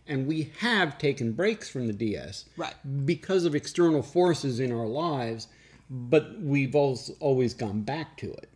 And 0.07 0.25
we 0.25 0.53
have 0.59 0.97
taken 0.97 1.33
breaks 1.33 1.69
from 1.69 1.87
the 1.87 1.93
DS 1.93 2.45
Right. 2.55 2.73
because 3.05 3.43
of 3.43 3.53
external 3.55 4.01
forces 4.01 4.61
in 4.61 4.71
our 4.71 4.85
lives, 4.85 5.49
but 5.89 6.39
we've 6.39 6.75
always, 6.75 7.11
always 7.19 7.53
gone 7.53 7.81
back 7.81 8.15
to 8.17 8.31
it. 8.31 8.49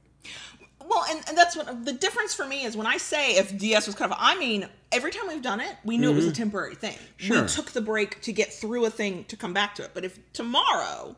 Well, 0.86 1.04
and, 1.10 1.22
and 1.28 1.38
that's 1.38 1.58
what 1.58 1.86
the 1.86 1.91
difference 1.91 2.34
for 2.34 2.45
me 2.45 2.64
is 2.64 2.78
when 2.78 2.88
I 2.88 2.97
say 2.97 3.36
if 3.36 3.58
DS 3.58 3.86
was 3.86 3.95
kind 3.95 4.12
of, 4.12 4.18
I 4.20 4.38
mean, 4.38 4.68
every 4.92 5.12
time 5.12 5.28
we've 5.28 5.42
done 5.42 5.60
it, 5.60 5.76
we 5.84 5.98
knew 5.98 6.12
it 6.12 6.16
was 6.16 6.26
a 6.26 6.32
temporary 6.32 6.76
thing. 6.76 6.94
Mm-hmm. 6.94 7.26
Sure. 7.26 7.42
We 7.44 7.48
took 7.48 7.72
the 7.72 7.82
break 7.82 8.22
to 8.22 8.34
get 8.34 8.52
through 8.54 8.86
a 8.86 8.89
thing 8.89 9.24
to 9.26 9.36
come 9.38 9.54
back 9.54 9.76
to 9.76 9.84
it. 9.84 9.92
But 9.94 10.04
if 10.06 10.20
tomorrow 10.34 11.16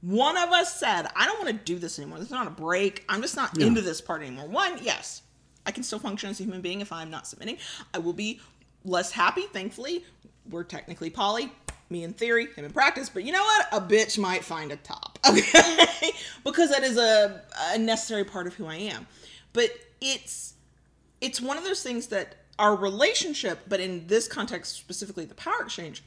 one 0.00 0.36
of 0.36 0.50
us 0.50 0.78
said, 0.78 1.06
I 1.16 1.26
don't 1.26 1.42
want 1.42 1.48
to 1.58 1.64
do 1.64 1.78
this 1.78 1.98
anymore, 1.98 2.18
this 2.18 2.26
is 2.28 2.32
not 2.32 2.46
a 2.46 2.50
break, 2.50 3.04
I'm 3.08 3.22
just 3.22 3.36
not 3.36 3.50
Yeah. 3.56 3.66
into 3.66 3.80
this 3.80 4.00
part 4.00 4.22
anymore. 4.22 4.46
One, 4.46 4.78
yes, 4.82 5.22
I 5.66 5.70
can 5.70 5.82
still 5.82 5.98
function 5.98 6.28
as 6.30 6.40
a 6.40 6.44
human 6.44 6.60
being 6.60 6.80
if 6.80 6.92
I'm 6.92 7.10
not 7.10 7.26
submitting. 7.26 7.56
I 7.94 7.98
will 7.98 8.12
be 8.12 8.40
less 8.84 9.10
happy, 9.12 9.42
thankfully. 9.52 10.04
We're 10.50 10.64
technically 10.64 11.08
poly. 11.10 11.50
Me 11.90 12.02
in 12.02 12.12
theory, 12.14 12.48
him 12.56 12.64
in 12.64 12.72
practice, 12.72 13.08
but 13.10 13.24
you 13.24 13.32
know 13.32 13.42
what? 13.42 13.68
A 13.72 13.80
bitch 13.80 14.18
might 14.18 14.42
find 14.42 14.72
a 14.72 14.76
top, 14.76 15.18
okay? 15.28 16.10
because 16.42 16.70
that 16.70 16.82
is 16.82 16.96
a, 16.96 17.42
a 17.72 17.78
necessary 17.78 18.24
part 18.24 18.46
of 18.46 18.54
who 18.54 18.66
I 18.66 18.76
am. 18.76 19.06
But 19.52 19.70
it's 20.00 20.54
it's 21.20 21.40
one 21.42 21.56
of 21.58 21.64
those 21.64 21.82
things 21.82 22.06
that 22.08 22.36
our 22.58 22.76
relationship, 22.76 23.60
but 23.68 23.80
in 23.80 24.06
this 24.06 24.28
context 24.28 24.76
specifically, 24.76 25.24
the 25.24 25.34
power 25.34 25.62
exchange, 25.62 26.02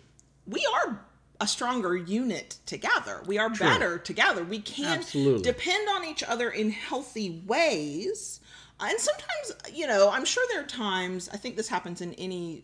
we 0.45 0.65
are 0.73 1.05
a 1.39 1.47
stronger 1.47 1.95
unit 1.95 2.57
together. 2.65 3.21
We 3.25 3.37
are 3.37 3.49
better 3.49 3.97
together. 3.97 4.43
We 4.43 4.59
can 4.59 4.99
Absolutely. 4.99 5.43
depend 5.43 5.87
on 5.89 6.05
each 6.05 6.23
other 6.23 6.49
in 6.49 6.71
healthy 6.71 7.43
ways. 7.45 8.39
Uh, 8.79 8.87
and 8.89 8.99
sometimes, 8.99 9.73
you 9.73 9.87
know, 9.87 10.09
I'm 10.09 10.25
sure 10.25 10.45
there 10.49 10.61
are 10.61 10.67
times, 10.67 11.29
I 11.31 11.37
think 11.37 11.55
this 11.55 11.67
happens 11.67 12.01
in 12.01 12.13
any 12.13 12.63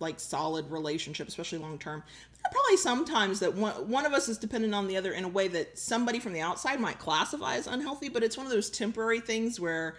like 0.00 0.18
solid 0.18 0.70
relationship, 0.70 1.28
especially 1.28 1.58
long 1.58 1.78
term. 1.78 2.02
There 2.32 2.50
are 2.50 2.52
probably 2.52 2.76
sometimes 2.76 3.40
that 3.40 3.54
one, 3.54 3.72
one 3.88 4.06
of 4.06 4.12
us 4.12 4.28
is 4.28 4.38
dependent 4.38 4.74
on 4.74 4.86
the 4.86 4.96
other 4.96 5.12
in 5.12 5.24
a 5.24 5.28
way 5.28 5.48
that 5.48 5.78
somebody 5.78 6.20
from 6.20 6.32
the 6.32 6.40
outside 6.40 6.80
might 6.80 6.98
classify 6.98 7.56
as 7.56 7.66
unhealthy, 7.66 8.08
but 8.08 8.22
it's 8.22 8.36
one 8.36 8.46
of 8.46 8.52
those 8.52 8.70
temporary 8.70 9.20
things 9.20 9.60
where 9.60 9.96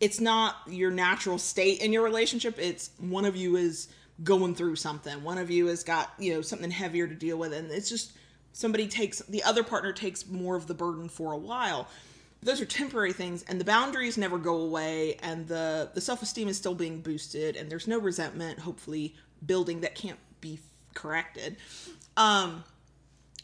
it's 0.00 0.20
not 0.20 0.56
your 0.68 0.90
natural 0.90 1.38
state 1.38 1.80
in 1.80 1.92
your 1.92 2.02
relationship. 2.02 2.58
It's 2.58 2.90
one 2.98 3.24
of 3.24 3.36
you 3.36 3.56
is 3.56 3.88
going 4.22 4.54
through 4.54 4.76
something, 4.76 5.22
one 5.22 5.38
of 5.38 5.50
you 5.50 5.66
has 5.66 5.82
got, 5.84 6.12
you 6.18 6.34
know, 6.34 6.40
something 6.42 6.70
heavier 6.70 7.06
to 7.06 7.14
deal 7.14 7.36
with, 7.36 7.52
and 7.52 7.70
it's 7.70 7.88
just 7.88 8.12
somebody 8.56 8.88
takes 8.88 9.18
the 9.20 9.42
other 9.42 9.62
partner 9.62 9.92
takes 9.92 10.26
more 10.26 10.56
of 10.56 10.66
the 10.66 10.74
burden 10.74 11.08
for 11.10 11.32
a 11.32 11.36
while. 11.36 11.88
Those 12.42 12.60
are 12.60 12.64
temporary 12.64 13.12
things 13.12 13.44
and 13.48 13.60
the 13.60 13.64
boundaries 13.64 14.16
never 14.16 14.38
go 14.38 14.56
away 14.62 15.16
and 15.22 15.46
the 15.46 15.90
the 15.92 16.00
self-esteem 16.00 16.48
is 16.48 16.56
still 16.56 16.74
being 16.74 17.02
boosted 17.02 17.56
and 17.56 17.70
there's 17.70 17.86
no 17.86 17.98
resentment 17.98 18.60
hopefully 18.60 19.14
building 19.44 19.82
that 19.82 19.94
can't 19.94 20.18
be 20.40 20.58
corrected. 20.94 21.56
Um 22.16 22.64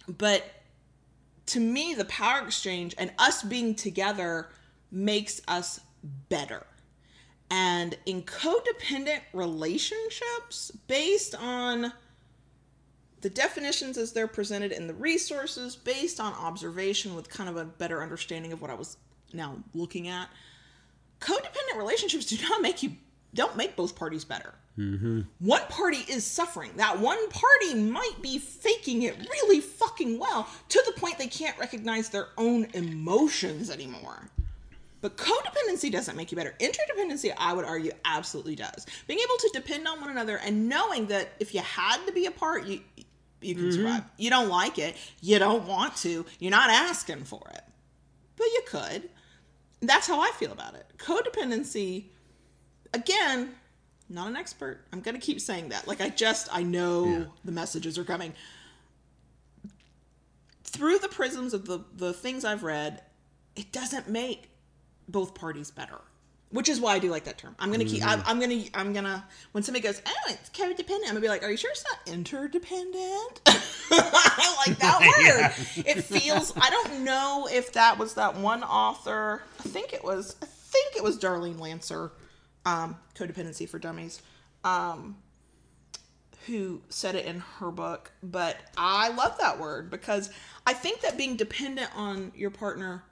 but 0.08 0.44
to 1.46 1.60
me 1.60 1.92
the 1.94 2.06
power 2.06 2.46
exchange 2.46 2.94
and 2.96 3.12
us 3.18 3.42
being 3.42 3.74
together 3.74 4.48
makes 4.90 5.42
us 5.46 5.80
better 6.28 6.66
and 7.52 7.98
in 8.06 8.22
codependent 8.22 9.20
relationships 9.34 10.72
based 10.88 11.34
on 11.34 11.92
the 13.20 13.28
definitions 13.28 13.98
as 13.98 14.12
they're 14.12 14.26
presented 14.26 14.72
in 14.72 14.86
the 14.86 14.94
resources 14.94 15.76
based 15.76 16.18
on 16.18 16.32
observation 16.32 17.14
with 17.14 17.28
kind 17.28 17.50
of 17.50 17.58
a 17.58 17.64
better 17.66 18.02
understanding 18.02 18.52
of 18.52 18.62
what 18.62 18.70
I 18.70 18.74
was 18.74 18.96
now 19.34 19.56
looking 19.74 20.08
at. 20.08 20.28
Codependent 21.20 21.76
relationships 21.76 22.24
do 22.24 22.36
not 22.48 22.62
make 22.62 22.82
you 22.82 22.92
don't 23.34 23.56
make 23.56 23.76
both 23.76 23.94
parties 23.94 24.24
better. 24.24 24.54
Mm-hmm. 24.78 25.20
One 25.40 25.62
party 25.68 26.04
is 26.08 26.24
suffering. 26.24 26.72
That 26.76 26.98
one 26.98 27.28
party 27.28 27.74
might 27.74 28.16
be 28.22 28.38
faking 28.38 29.02
it 29.02 29.16
really 29.30 29.60
fucking 29.60 30.18
well 30.18 30.48
to 30.70 30.82
the 30.86 30.98
point 30.98 31.18
they 31.18 31.26
can't 31.26 31.58
recognize 31.58 32.08
their 32.08 32.28
own 32.38 32.66
emotions 32.72 33.70
anymore. 33.70 34.30
But 35.02 35.16
codependency 35.16 35.90
doesn't 35.90 36.16
make 36.16 36.30
you 36.30 36.36
better. 36.36 36.54
Interdependency, 36.60 37.34
I 37.36 37.52
would 37.52 37.64
argue, 37.64 37.90
absolutely 38.04 38.54
does. 38.54 38.86
Being 39.08 39.18
able 39.18 39.36
to 39.36 39.50
depend 39.52 39.86
on 39.86 40.00
one 40.00 40.10
another 40.10 40.36
and 40.38 40.68
knowing 40.68 41.08
that 41.08 41.32
if 41.40 41.52
you 41.54 41.60
had 41.60 41.98
to 42.06 42.12
be 42.12 42.24
apart, 42.26 42.64
you 42.66 42.80
you 43.40 43.56
can 43.56 43.64
mm-hmm. 43.64 43.72
survive. 43.72 44.04
You 44.16 44.30
don't 44.30 44.48
like 44.48 44.78
it, 44.78 44.96
you 45.20 45.40
don't 45.40 45.66
want 45.66 45.96
to, 45.96 46.24
you're 46.38 46.52
not 46.52 46.70
asking 46.70 47.24
for 47.24 47.42
it, 47.52 47.64
but 48.36 48.44
you 48.44 48.62
could. 48.68 49.10
That's 49.80 50.06
how 50.06 50.20
I 50.20 50.30
feel 50.38 50.52
about 50.52 50.76
it. 50.76 50.86
Codependency, 50.96 52.04
again, 52.94 53.56
not 54.08 54.28
an 54.28 54.36
expert. 54.36 54.86
I'm 54.92 55.00
gonna 55.00 55.18
keep 55.18 55.40
saying 55.40 55.70
that. 55.70 55.88
Like 55.88 56.00
I 56.00 56.10
just 56.10 56.48
I 56.52 56.62
know 56.62 57.06
Yeah. 57.06 57.24
the 57.44 57.50
messages 57.50 57.98
are 57.98 58.04
coming 58.04 58.34
through 60.62 61.00
the 61.00 61.08
prisms 61.08 61.52
of 61.52 61.66
the 61.66 61.80
the 61.96 62.12
things 62.12 62.44
I've 62.44 62.62
read. 62.62 63.02
It 63.56 63.72
doesn't 63.72 64.08
make 64.08 64.51
both 65.08 65.34
parties 65.34 65.70
better 65.70 66.00
which 66.50 66.68
is 66.68 66.80
why 66.80 66.94
i 66.94 66.98
do 66.98 67.10
like 67.10 67.24
that 67.24 67.38
term. 67.38 67.56
I'm 67.58 67.70
gonna 67.72 67.84
keep 67.84 68.06
I'm, 68.06 68.22
I'm 68.26 68.38
gonna 68.38 68.64
i'm 68.74 68.92
gonna 68.92 69.24
when 69.52 69.64
somebody 69.64 69.82
goes 69.82 70.02
oh 70.06 70.12
it's 70.28 70.50
codependent 70.50 71.00
i'm 71.04 71.08
gonna 71.08 71.20
be 71.20 71.28
like 71.28 71.42
are 71.42 71.50
you 71.50 71.56
sure 71.56 71.70
it's 71.70 71.84
not 71.84 72.14
interdependent? 72.14 73.40
I 73.90 74.64
like 74.66 74.78
that 74.78 75.00
word. 75.76 75.84
It 75.86 76.02
feels 76.02 76.52
i 76.56 76.70
don't 76.70 77.04
know 77.04 77.48
if 77.50 77.72
that 77.72 77.98
was 77.98 78.14
that 78.14 78.36
one 78.36 78.62
author 78.62 79.42
i 79.60 79.62
think 79.62 79.92
it 79.92 80.04
was 80.04 80.36
i 80.42 80.46
think 80.46 80.96
it 80.96 81.02
was 81.02 81.18
darlene 81.18 81.58
lancer 81.58 82.12
um 82.64 82.96
codependency 83.14 83.68
for 83.68 83.78
dummies 83.78 84.20
um 84.64 85.16
who 86.46 86.80
said 86.88 87.14
it 87.14 87.24
in 87.26 87.40
her 87.58 87.70
book, 87.70 88.10
but 88.22 88.56
I 88.76 89.10
love 89.10 89.38
that 89.38 89.60
word 89.60 89.90
because 89.90 90.30
I 90.66 90.72
think 90.72 91.00
that 91.02 91.16
being 91.16 91.36
dependent 91.36 91.90
on 91.96 92.32
your 92.34 92.50
partner 92.50 93.04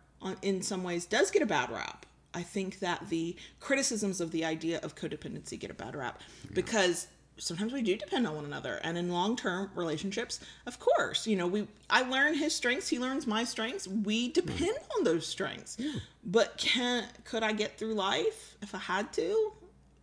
in 0.42 0.62
some 0.62 0.82
ways 0.82 1.06
does 1.06 1.30
get 1.30 1.42
a 1.42 1.46
bad 1.46 1.70
rap. 1.70 2.06
I 2.32 2.42
think 2.42 2.78
that 2.78 3.08
the 3.08 3.36
criticisms 3.58 4.20
of 4.20 4.30
the 4.30 4.44
idea 4.44 4.78
of 4.82 4.94
codependency 4.94 5.58
get 5.58 5.70
a 5.70 5.74
bad 5.74 5.96
rap 5.96 6.20
because 6.52 7.08
sometimes 7.38 7.72
we 7.72 7.82
do 7.82 7.96
depend 7.96 8.26
on 8.26 8.36
one 8.36 8.44
another. 8.44 8.78
And 8.84 8.96
in 8.96 9.10
long-term 9.10 9.70
relationships 9.74 10.38
of 10.66 10.78
course 10.78 11.26
you 11.26 11.36
know 11.36 11.46
we 11.46 11.66
i 11.88 12.02
learn 12.02 12.34
his 12.34 12.54
strengths 12.54 12.88
he 12.88 12.98
learns 12.98 13.26
my 13.26 13.44
strengths. 13.44 13.88
We 13.88 14.30
depend 14.30 14.76
on 14.96 15.04
those 15.04 15.26
strengths. 15.26 15.76
But 16.24 16.56
can 16.56 17.04
could 17.24 17.42
i 17.42 17.52
get 17.52 17.78
through 17.78 17.94
life 17.94 18.56
if 18.62 18.74
i 18.74 18.78
had 18.78 19.12
to? 19.14 19.52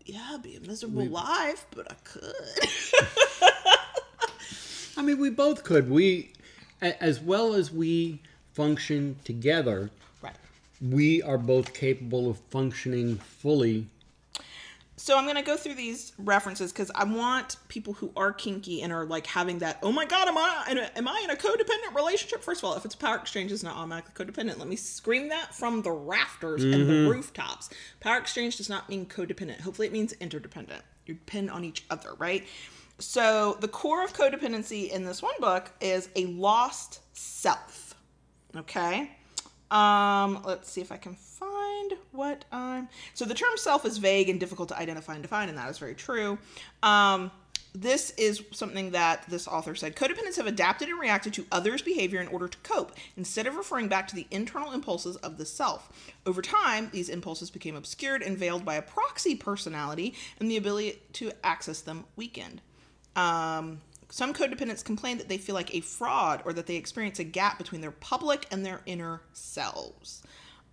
Yeah 0.05 0.29
it'd 0.31 0.43
be 0.43 0.55
a 0.57 0.61
miserable 0.61 1.05
life 1.05 1.65
but 1.71 1.89
i 1.89 1.95
could. 2.03 2.33
I 4.97 5.03
mean, 5.03 5.19
we 5.19 5.29
both 5.29 5.63
could. 5.63 5.91
We, 5.91 6.33
as 6.81 7.21
well 7.21 7.53
as 7.53 7.71
we 7.71 8.19
function 8.53 9.17
together, 9.23 9.91
we 10.81 11.21
are 11.21 11.37
both 11.37 11.73
capable 11.73 12.29
of 12.29 12.37
functioning 12.49 13.17
fully 13.17 13.87
so 14.99 15.15
I'm 15.15 15.27
gonna 15.27 15.43
go 15.43 15.55
through 15.55 15.75
these 15.75 16.11
references 16.17 16.73
because 16.73 16.89
I 16.95 17.03
want 17.03 17.57
people 17.67 17.93
who 17.93 18.11
are 18.17 18.33
kinky 18.33 18.81
and 18.81 18.91
are 18.91 19.05
like 19.05 19.27
having 19.27 19.59
that. 19.59 19.77
Oh 19.83 19.91
my 19.91 20.05
god, 20.05 20.27
am 20.27 20.37
I 20.37 20.65
in 20.71 20.79
a, 20.79 20.91
am 20.97 21.07
I 21.07 21.21
in 21.23 21.29
a 21.29 21.35
codependent 21.35 21.95
relationship? 21.95 22.43
First 22.43 22.61
of 22.61 22.65
all, 22.65 22.75
if 22.75 22.83
it's 22.83 22.95
power 22.95 23.15
exchange, 23.15 23.51
it's 23.51 23.61
not 23.61 23.75
automatically 23.77 24.25
codependent. 24.25 24.57
Let 24.57 24.67
me 24.67 24.75
scream 24.75 25.29
that 25.29 25.53
from 25.53 25.83
the 25.83 25.91
rafters 25.91 26.63
and 26.63 26.73
the 26.73 26.93
mm-hmm. 26.93 27.11
rooftops. 27.11 27.69
Power 27.99 28.17
exchange 28.17 28.57
does 28.57 28.69
not 28.69 28.89
mean 28.89 29.05
codependent. 29.05 29.61
Hopefully, 29.61 29.87
it 29.87 29.93
means 29.93 30.13
interdependent. 30.13 30.81
You 31.05 31.13
depend 31.13 31.51
on 31.51 31.63
each 31.63 31.85
other, 31.91 32.15
right? 32.17 32.45
So 32.97 33.55
the 33.61 33.67
core 33.67 34.03
of 34.03 34.13
codependency 34.13 34.89
in 34.89 35.05
this 35.05 35.21
one 35.21 35.35
book 35.39 35.71
is 35.79 36.09
a 36.15 36.25
lost 36.25 37.01
self. 37.13 37.93
Okay. 38.55 39.11
Um, 39.71 40.41
let's 40.45 40.71
see 40.71 40.81
if 40.81 40.91
I 40.91 40.97
can 40.97 41.15
find 41.15 41.93
what 42.11 42.45
I'm. 42.51 42.87
So 43.13 43.25
the 43.25 43.33
term 43.33 43.57
self 43.57 43.85
is 43.85 43.97
vague 43.97 44.29
and 44.29 44.39
difficult 44.39 44.69
to 44.69 44.77
identify 44.77 45.13
and 45.13 45.21
define, 45.21 45.49
and 45.49 45.57
that 45.57 45.69
is 45.69 45.77
very 45.77 45.95
true. 45.95 46.37
Um, 46.83 47.31
this 47.75 48.11
is 48.11 48.43
something 48.51 48.91
that 48.91 49.23
this 49.29 49.47
author 49.47 49.75
said. 49.75 49.95
Codependents 49.95 50.37
have 50.37 50.47
adapted 50.47 50.89
and 50.89 50.99
reacted 50.99 51.33
to 51.33 51.45
others' 51.51 51.81
behavior 51.81 52.19
in 52.19 52.27
order 52.29 52.47
to 52.47 52.57
cope, 52.59 52.93
instead 53.15 53.45
of 53.45 53.55
referring 53.55 53.87
back 53.87 54.07
to 54.07 54.15
the 54.15 54.25
internal 54.31 54.71
impulses 54.71 55.15
of 55.17 55.37
the 55.37 55.45
self. 55.45 55.91
Over 56.25 56.41
time, 56.41 56.89
these 56.91 57.09
impulses 57.09 57.51
became 57.51 57.75
obscured 57.75 58.23
and 58.23 58.37
veiled 58.37 58.65
by 58.65 58.75
a 58.75 58.81
proxy 58.81 59.35
personality, 59.35 60.15
and 60.39 60.49
the 60.49 60.57
ability 60.57 60.99
to 61.13 61.31
access 61.43 61.81
them 61.81 62.05
weakened. 62.15 62.61
Um, 63.15 63.81
some 64.09 64.33
codependents 64.33 64.83
complain 64.83 65.17
that 65.17 65.29
they 65.29 65.37
feel 65.37 65.55
like 65.55 65.73
a 65.75 65.81
fraud 65.81 66.41
or 66.45 66.53
that 66.53 66.65
they 66.65 66.75
experience 66.75 67.19
a 67.19 67.23
gap 67.23 67.57
between 67.57 67.81
their 67.81 67.91
public 67.91 68.45
and 68.51 68.65
their 68.65 68.81
inner 68.85 69.21
selves. 69.33 70.23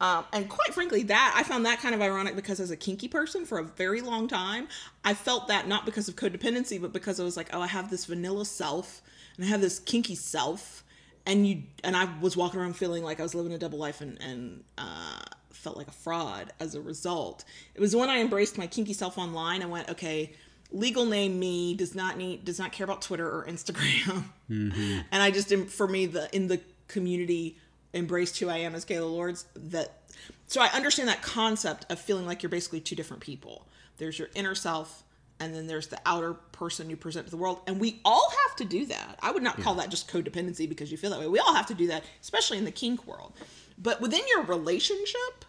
Um, 0.01 0.25
and 0.33 0.49
quite 0.49 0.75
frankly, 0.75 1.05
that 1.05 1.35
I 1.37 1.45
found 1.45 1.67
that 1.67 1.81
kind 1.81 1.95
of 1.95 2.01
ironic 2.01 2.37
because 2.37 2.61
as 2.61 2.71
a 2.71 2.77
kinky 2.77 3.09
person 3.09 3.45
for 3.47 3.59
a 3.59 3.65
very 3.65 4.01
long 4.01 4.29
time, 4.29 4.69
I 5.05 5.15
felt 5.15 5.49
that 5.49 5.69
not 5.69 5.85
because 5.85 6.09
of 6.09 6.17
codependency, 6.17 6.81
but 6.81 6.93
because 6.93 7.21
I 7.21 7.25
was 7.25 7.37
like, 7.37 7.51
oh, 7.53 7.61
I 7.61 7.69
have 7.69 7.91
this 7.91 8.05
vanilla 8.05 8.45
self 8.45 9.03
and 9.37 9.45
I 9.45 9.49
have 9.49 9.61
this 9.61 9.79
kinky 9.79 10.15
self, 10.15 10.85
and 11.27 11.47
you 11.47 11.63
and 11.83 11.97
I 11.97 12.09
was 12.21 12.37
walking 12.37 12.61
around 12.61 12.77
feeling 12.77 13.03
like 13.03 13.19
I 13.19 13.23
was 13.23 13.35
living 13.35 13.53
a 13.53 13.59
double 13.59 13.79
life 13.79 14.01
and 14.01 14.21
and 14.21 14.65
uh, 14.79 15.21
felt 15.51 15.77
like 15.77 15.89
a 15.89 15.93
fraud 15.93 16.53
as 16.61 16.75
a 16.75 16.81
result. 16.81 17.45
It 17.75 17.81
was 17.81 17.97
when 17.97 18.11
I 18.11 18.19
embraced 18.19 18.59
my 18.59 18.67
kinky 18.67 18.93
self 18.93 19.19
online. 19.19 19.63
I 19.63 19.67
went, 19.67 19.89
okay, 19.91 20.35
legal 20.75 21.07
name 21.07 21.39
me 21.39 21.75
does 21.75 21.95
not 21.95 22.19
need 22.19 22.45
does 22.45 22.59
not 22.59 22.73
care 22.73 22.85
about 22.85 23.01
Twitter 23.01 23.27
or 23.27 23.47
Instagram, 23.49 24.25
mm-hmm. 24.51 24.99
and 25.11 25.23
I 25.23 25.31
just 25.31 25.55
for 25.71 25.89
me 25.89 26.07
the 26.07 26.29
in 26.35 26.49
the 26.49 26.61
community 26.89 27.57
embraced 27.95 28.39
who 28.39 28.49
I 28.49 28.59
am 28.59 28.75
as 28.75 28.85
Kayla 28.85 29.11
Lords. 29.11 29.47
That 29.55 30.03
so 30.47 30.61
I 30.61 30.67
understand 30.69 31.09
that 31.09 31.23
concept 31.23 31.91
of 31.91 31.99
feeling 31.99 32.27
like 32.27 32.43
you're 32.43 32.51
basically 32.51 32.81
two 32.81 32.97
different 32.97 33.23
people. 33.23 33.67
There's 33.97 34.19
your 34.19 34.29
inner 34.35 34.55
self. 34.55 35.03
And 35.41 35.53
then 35.53 35.67
there's 35.67 35.89
the 35.89 35.99
outer 36.07 36.35
person 36.35 36.89
you 36.89 36.97
present 36.97 37.27
to 37.27 37.31
the 37.31 37.37
world. 37.37 37.61
And 37.67 37.81
we 37.81 38.01
all 38.05 38.31
have 38.47 38.57
to 38.57 38.65
do 38.65 38.87
that. 38.87 39.19
I 39.21 39.33
would 39.33 39.43
not 39.43 39.61
call 39.61 39.75
that 39.75 39.91
just 39.91 40.09
codependency 40.09 40.69
because 40.69 40.93
you 40.93 40.97
feel 40.97 41.11
that 41.11 41.19
way. 41.19 41.27
We 41.27 41.41
all 41.41 41.55
have 41.55 41.67
to 41.67 41.75
do 41.75 41.89
that, 41.89 42.05
especially 42.23 42.57
in 42.57 42.65
the 42.65 42.71
kink 42.71 43.05
world. 43.05 43.33
But 43.77 44.01
within 44.01 44.21
your 44.29 44.45
relationship, 44.45 45.45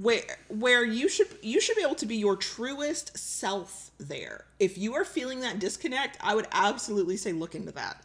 where 0.00 0.22
where 0.48 0.84
you 0.84 1.08
should 1.08 1.28
you 1.42 1.60
should 1.60 1.76
be 1.76 1.82
able 1.82 1.94
to 1.94 2.06
be 2.06 2.16
your 2.16 2.36
truest 2.36 3.16
self 3.16 3.90
there. 3.98 4.44
If 4.58 4.76
you 4.76 4.94
are 4.94 5.04
feeling 5.04 5.40
that 5.40 5.58
disconnect, 5.58 6.18
I 6.20 6.34
would 6.34 6.46
absolutely 6.52 7.16
say 7.16 7.32
look 7.32 7.54
into 7.54 7.72
that. 7.72 8.04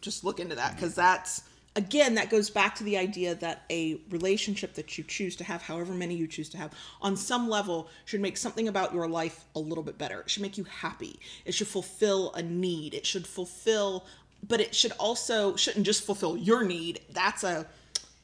Just 0.00 0.24
look 0.24 0.38
into 0.38 0.54
that 0.54 0.76
because 0.76 0.94
that's 0.94 1.42
again 1.74 2.14
that 2.14 2.30
goes 2.30 2.50
back 2.50 2.76
to 2.76 2.84
the 2.84 2.96
idea 2.96 3.34
that 3.36 3.64
a 3.68 4.00
relationship 4.10 4.74
that 4.74 4.96
you 4.96 5.02
choose 5.02 5.34
to 5.36 5.44
have, 5.44 5.60
however 5.60 5.92
many 5.92 6.14
you 6.14 6.28
choose 6.28 6.48
to 6.50 6.56
have, 6.56 6.72
on 7.02 7.16
some 7.16 7.48
level 7.48 7.88
should 8.04 8.20
make 8.20 8.36
something 8.36 8.68
about 8.68 8.94
your 8.94 9.08
life 9.08 9.44
a 9.56 9.58
little 9.58 9.84
bit 9.84 9.98
better. 9.98 10.20
It 10.20 10.30
should 10.30 10.42
make 10.42 10.56
you 10.56 10.64
happy. 10.64 11.18
It 11.44 11.52
should 11.52 11.68
fulfill 11.68 12.32
a 12.34 12.42
need. 12.42 12.94
It 12.94 13.04
should 13.04 13.26
fulfill 13.26 14.06
but 14.46 14.60
it 14.60 14.72
should 14.72 14.92
also 15.00 15.56
shouldn't 15.56 15.84
just 15.84 16.04
fulfill 16.04 16.36
your 16.36 16.62
need. 16.62 17.00
That's 17.10 17.42
a 17.42 17.66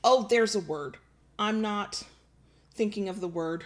oh, 0.05 0.27
there's 0.31 0.55
a 0.55 0.61
word. 0.61 0.97
I'm 1.39 1.61
not 1.61 2.05
thinking 2.75 3.09
of 3.09 3.21
the 3.21 3.29
word 3.29 3.65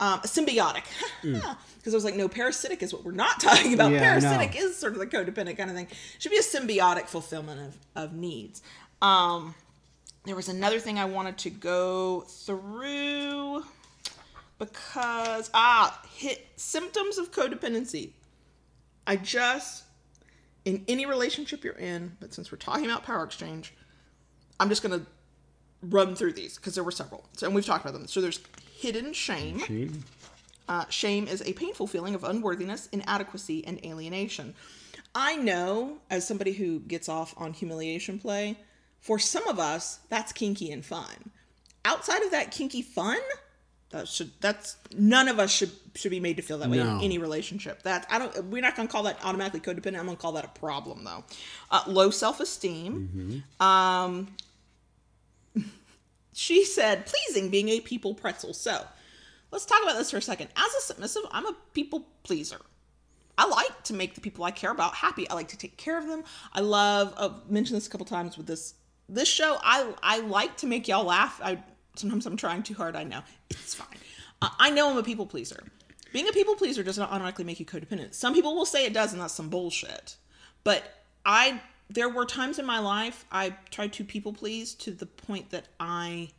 um, 0.00 0.20
symbiotic 0.20 0.84
because 1.22 1.94
I 1.94 1.96
was 1.96 2.04
like, 2.04 2.16
no, 2.16 2.28
parasitic 2.28 2.82
is 2.82 2.92
what 2.92 3.04
we're 3.04 3.12
not 3.12 3.40
talking 3.40 3.72
about. 3.74 3.92
Yeah, 3.92 4.00
parasitic 4.00 4.54
know. 4.54 4.66
is 4.66 4.76
sort 4.76 4.94
of 4.94 4.98
the 4.98 5.06
codependent 5.06 5.56
kind 5.56 5.70
of 5.70 5.76
thing. 5.76 5.88
Should 6.18 6.32
be 6.32 6.38
a 6.38 6.42
symbiotic 6.42 7.06
fulfillment 7.06 7.60
of, 7.94 8.04
of 8.04 8.12
needs. 8.12 8.62
Um, 9.00 9.54
there 10.24 10.36
was 10.36 10.48
another 10.48 10.78
thing 10.78 10.98
I 10.98 11.04
wanted 11.04 11.38
to 11.38 11.50
go 11.50 12.22
through 12.22 13.64
because 14.58 15.50
ah, 15.54 16.00
hit 16.14 16.48
symptoms 16.56 17.18
of 17.18 17.32
codependency. 17.32 18.10
I 19.06 19.16
just 19.16 19.84
in 20.64 20.84
any 20.86 21.06
relationship 21.06 21.64
you're 21.64 21.74
in, 21.74 22.16
but 22.20 22.32
since 22.32 22.52
we're 22.52 22.58
talking 22.58 22.84
about 22.84 23.02
power 23.02 23.24
exchange, 23.24 23.74
I'm 24.60 24.68
just 24.68 24.82
gonna 24.82 25.02
run 25.82 26.14
through 26.14 26.32
these 26.34 26.56
because 26.56 26.74
there 26.74 26.84
were 26.84 26.90
several. 26.92 27.24
So, 27.36 27.46
and 27.46 27.54
we've 27.54 27.66
talked 27.66 27.84
about 27.84 27.94
them. 27.94 28.06
So 28.06 28.20
there's 28.20 28.40
hidden 28.76 29.12
shame. 29.12 29.58
Shame. 29.60 30.04
Uh, 30.68 30.84
shame 30.88 31.26
is 31.28 31.42
a 31.42 31.52
painful 31.52 31.86
feeling 31.86 32.14
of 32.14 32.24
unworthiness, 32.24 32.88
inadequacy, 32.92 33.66
and 33.66 33.84
alienation. 33.84 34.54
I 35.14 35.36
know, 35.36 35.98
as 36.08 36.26
somebody 36.26 36.52
who 36.52 36.80
gets 36.80 37.08
off 37.08 37.34
on 37.36 37.52
humiliation 37.52 38.18
play, 38.18 38.56
for 39.00 39.18
some 39.18 39.46
of 39.48 39.58
us, 39.58 39.98
that's 40.08 40.32
kinky 40.32 40.70
and 40.70 40.84
fun. 40.84 41.30
Outside 41.84 42.22
of 42.22 42.30
that 42.30 42.52
kinky 42.52 42.80
fun, 42.80 43.18
that 43.90 44.08
should 44.08 44.30
that's 44.40 44.76
none 44.96 45.28
of 45.28 45.38
us 45.38 45.50
should 45.50 45.70
should 45.96 46.12
be 46.12 46.20
made 46.20 46.36
to 46.36 46.42
feel 46.42 46.56
that 46.58 46.70
way 46.70 46.78
No. 46.78 46.96
in 46.96 47.02
any 47.02 47.18
relationship. 47.18 47.82
That 47.82 48.06
I 48.08 48.18
don't. 48.20 48.44
We're 48.46 48.62
not 48.62 48.74
gonna 48.76 48.88
call 48.88 49.02
that 49.02 49.18
automatically 49.24 49.60
codependent. 49.60 49.98
I'm 49.98 50.06
gonna 50.06 50.16
call 50.16 50.32
that 50.32 50.44
a 50.44 50.58
problem 50.58 51.04
though. 51.04 51.24
Uh, 51.70 51.82
low 51.88 52.10
self 52.10 52.40
esteem. 52.40 53.42
Um, 53.60 54.28
she 56.32 56.64
said 56.64 57.06
pleasing 57.06 57.50
being 57.50 57.68
a 57.68 57.80
people 57.80 58.14
pretzel. 58.14 58.54
So 58.54 58.84
let's 59.50 59.66
talk 59.66 59.82
about 59.82 59.96
this 59.96 60.10
for 60.10 60.18
a 60.18 60.22
second. 60.22 60.48
As 60.56 60.72
a 60.74 60.80
submissive, 60.80 61.22
I'm 61.30 61.46
a 61.46 61.56
people 61.74 62.06
pleaser. 62.22 62.60
I 63.38 63.48
like 63.48 63.82
to 63.84 63.94
make 63.94 64.14
the 64.14 64.20
people 64.20 64.44
I 64.44 64.50
care 64.50 64.70
about 64.70 64.94
happy. 64.94 65.28
I 65.28 65.34
like 65.34 65.48
to 65.48 65.58
take 65.58 65.76
care 65.76 65.98
of 65.98 66.06
them. 66.06 66.22
I 66.52 66.60
love. 66.60 67.14
I've 67.16 67.50
mentioned 67.50 67.76
this 67.76 67.86
a 67.86 67.90
couple 67.90 68.06
times 68.06 68.36
with 68.36 68.46
this 68.46 68.74
this 69.08 69.28
show. 69.28 69.58
I 69.62 69.92
I 70.02 70.20
like 70.20 70.56
to 70.58 70.66
make 70.66 70.86
y'all 70.88 71.04
laugh. 71.04 71.40
I 71.42 71.62
sometimes 71.96 72.26
I'm 72.26 72.36
trying 72.36 72.62
too 72.62 72.74
hard. 72.74 72.96
I 72.96 73.04
know 73.04 73.22
it's 73.50 73.74
fine. 73.74 73.98
Uh, 74.40 74.50
I 74.58 74.70
know 74.70 74.90
I'm 74.90 74.98
a 74.98 75.02
people 75.02 75.26
pleaser. 75.26 75.64
Being 76.12 76.28
a 76.28 76.32
people 76.32 76.56
pleaser 76.56 76.82
does 76.82 76.98
not 76.98 77.10
automatically 77.10 77.44
make 77.44 77.58
you 77.58 77.64
codependent. 77.64 78.14
Some 78.14 78.34
people 78.34 78.54
will 78.54 78.66
say 78.66 78.84
it 78.84 78.92
does, 78.92 79.12
and 79.12 79.22
that's 79.22 79.32
some 79.32 79.48
bullshit. 79.48 80.16
But 80.62 80.84
I 81.24 81.60
there 81.90 82.08
were 82.08 82.24
times 82.24 82.58
in 82.58 82.66
my 82.66 82.78
life 82.78 83.24
I 83.30 83.54
tried 83.70 83.92
to 83.94 84.04
people 84.04 84.32
please 84.32 84.74
to 84.76 84.90
the 84.90 85.06
point 85.06 85.50
that 85.50 85.66
I 85.78 86.30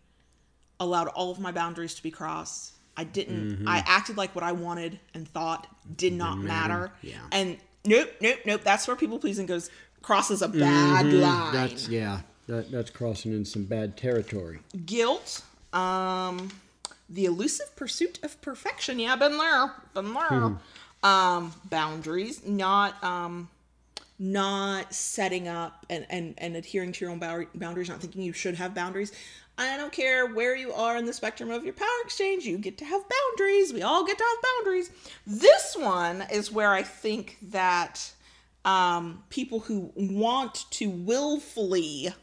allowed 0.79 1.07
all 1.09 1.31
of 1.31 1.39
my 1.39 1.51
boundaries 1.51 1.93
to 1.95 2.03
be 2.03 2.11
crossed. 2.11 2.73
I 2.95 3.03
didn't. 3.03 3.67
I 3.67 3.83
acted 3.87 4.17
like 4.17 4.35
what 4.35 4.43
I 4.43 4.51
wanted 4.51 4.99
and 5.13 5.27
thought 5.27 5.67
did 5.97 6.13
not 6.13 6.37
matter. 6.37 6.91
Yeah. 7.01 7.17
And 7.31 7.57
nope, 7.85 8.11
nope, 8.21 8.39
nope. 8.45 8.61
That's 8.63 8.87
where 8.87 8.95
people 8.95 9.17
pleasing 9.17 9.45
goes 9.45 9.71
crosses 10.01 10.41
a 10.41 10.47
bad 10.47 11.07
line. 11.07 11.53
That's 11.53 11.87
yeah. 11.87 12.19
That 12.47 12.71
that's 12.71 12.89
crossing 12.91 13.33
in 13.33 13.45
some 13.45 13.63
bad 13.63 13.97
territory. 13.97 14.59
Guilt. 14.85 15.43
Um, 15.71 16.51
the 17.09 17.25
elusive 17.25 17.75
pursuit 17.75 18.19
of 18.21 18.39
perfection. 18.41 18.99
Yeah, 18.99 19.15
been 19.15 19.37
there, 19.37 19.73
been 19.93 20.13
there. 20.13 20.57
Um, 21.03 21.53
boundaries. 21.69 22.45
Not 22.45 23.01
um, 23.03 23.49
not 24.19 24.93
setting 24.93 25.47
up 25.47 25.85
and 25.89 26.05
and 26.09 26.33
and 26.37 26.55
adhering 26.55 26.91
to 26.93 27.05
your 27.05 27.11
own 27.11 27.19
boundaries. 27.55 27.89
Not 27.89 28.01
thinking 28.01 28.21
you 28.21 28.33
should 28.33 28.55
have 28.55 28.73
boundaries. 28.73 29.11
I 29.57 29.77
don't 29.77 29.93
care 29.93 30.25
where 30.27 30.55
you 30.55 30.73
are 30.73 30.97
in 30.97 31.05
the 31.05 31.13
spectrum 31.13 31.51
of 31.51 31.63
your 31.63 31.73
power 31.73 31.87
exchange, 32.03 32.43
you 32.43 32.57
get 32.57 32.79
to 32.79 32.85
have 32.85 33.01
boundaries. 33.01 33.71
We 33.71 33.83
all 33.83 34.03
get 34.03 34.17
to 34.17 34.23
have 34.23 34.43
boundaries. 34.57 34.89
This 35.27 35.75
one 35.77 36.25
is 36.31 36.51
where 36.51 36.71
I 36.71 36.81
think 36.81 37.37
that 37.49 38.11
um, 38.65 39.23
people 39.29 39.59
who 39.59 39.91
want 39.95 40.65
to 40.71 40.89
willfully 40.89 42.13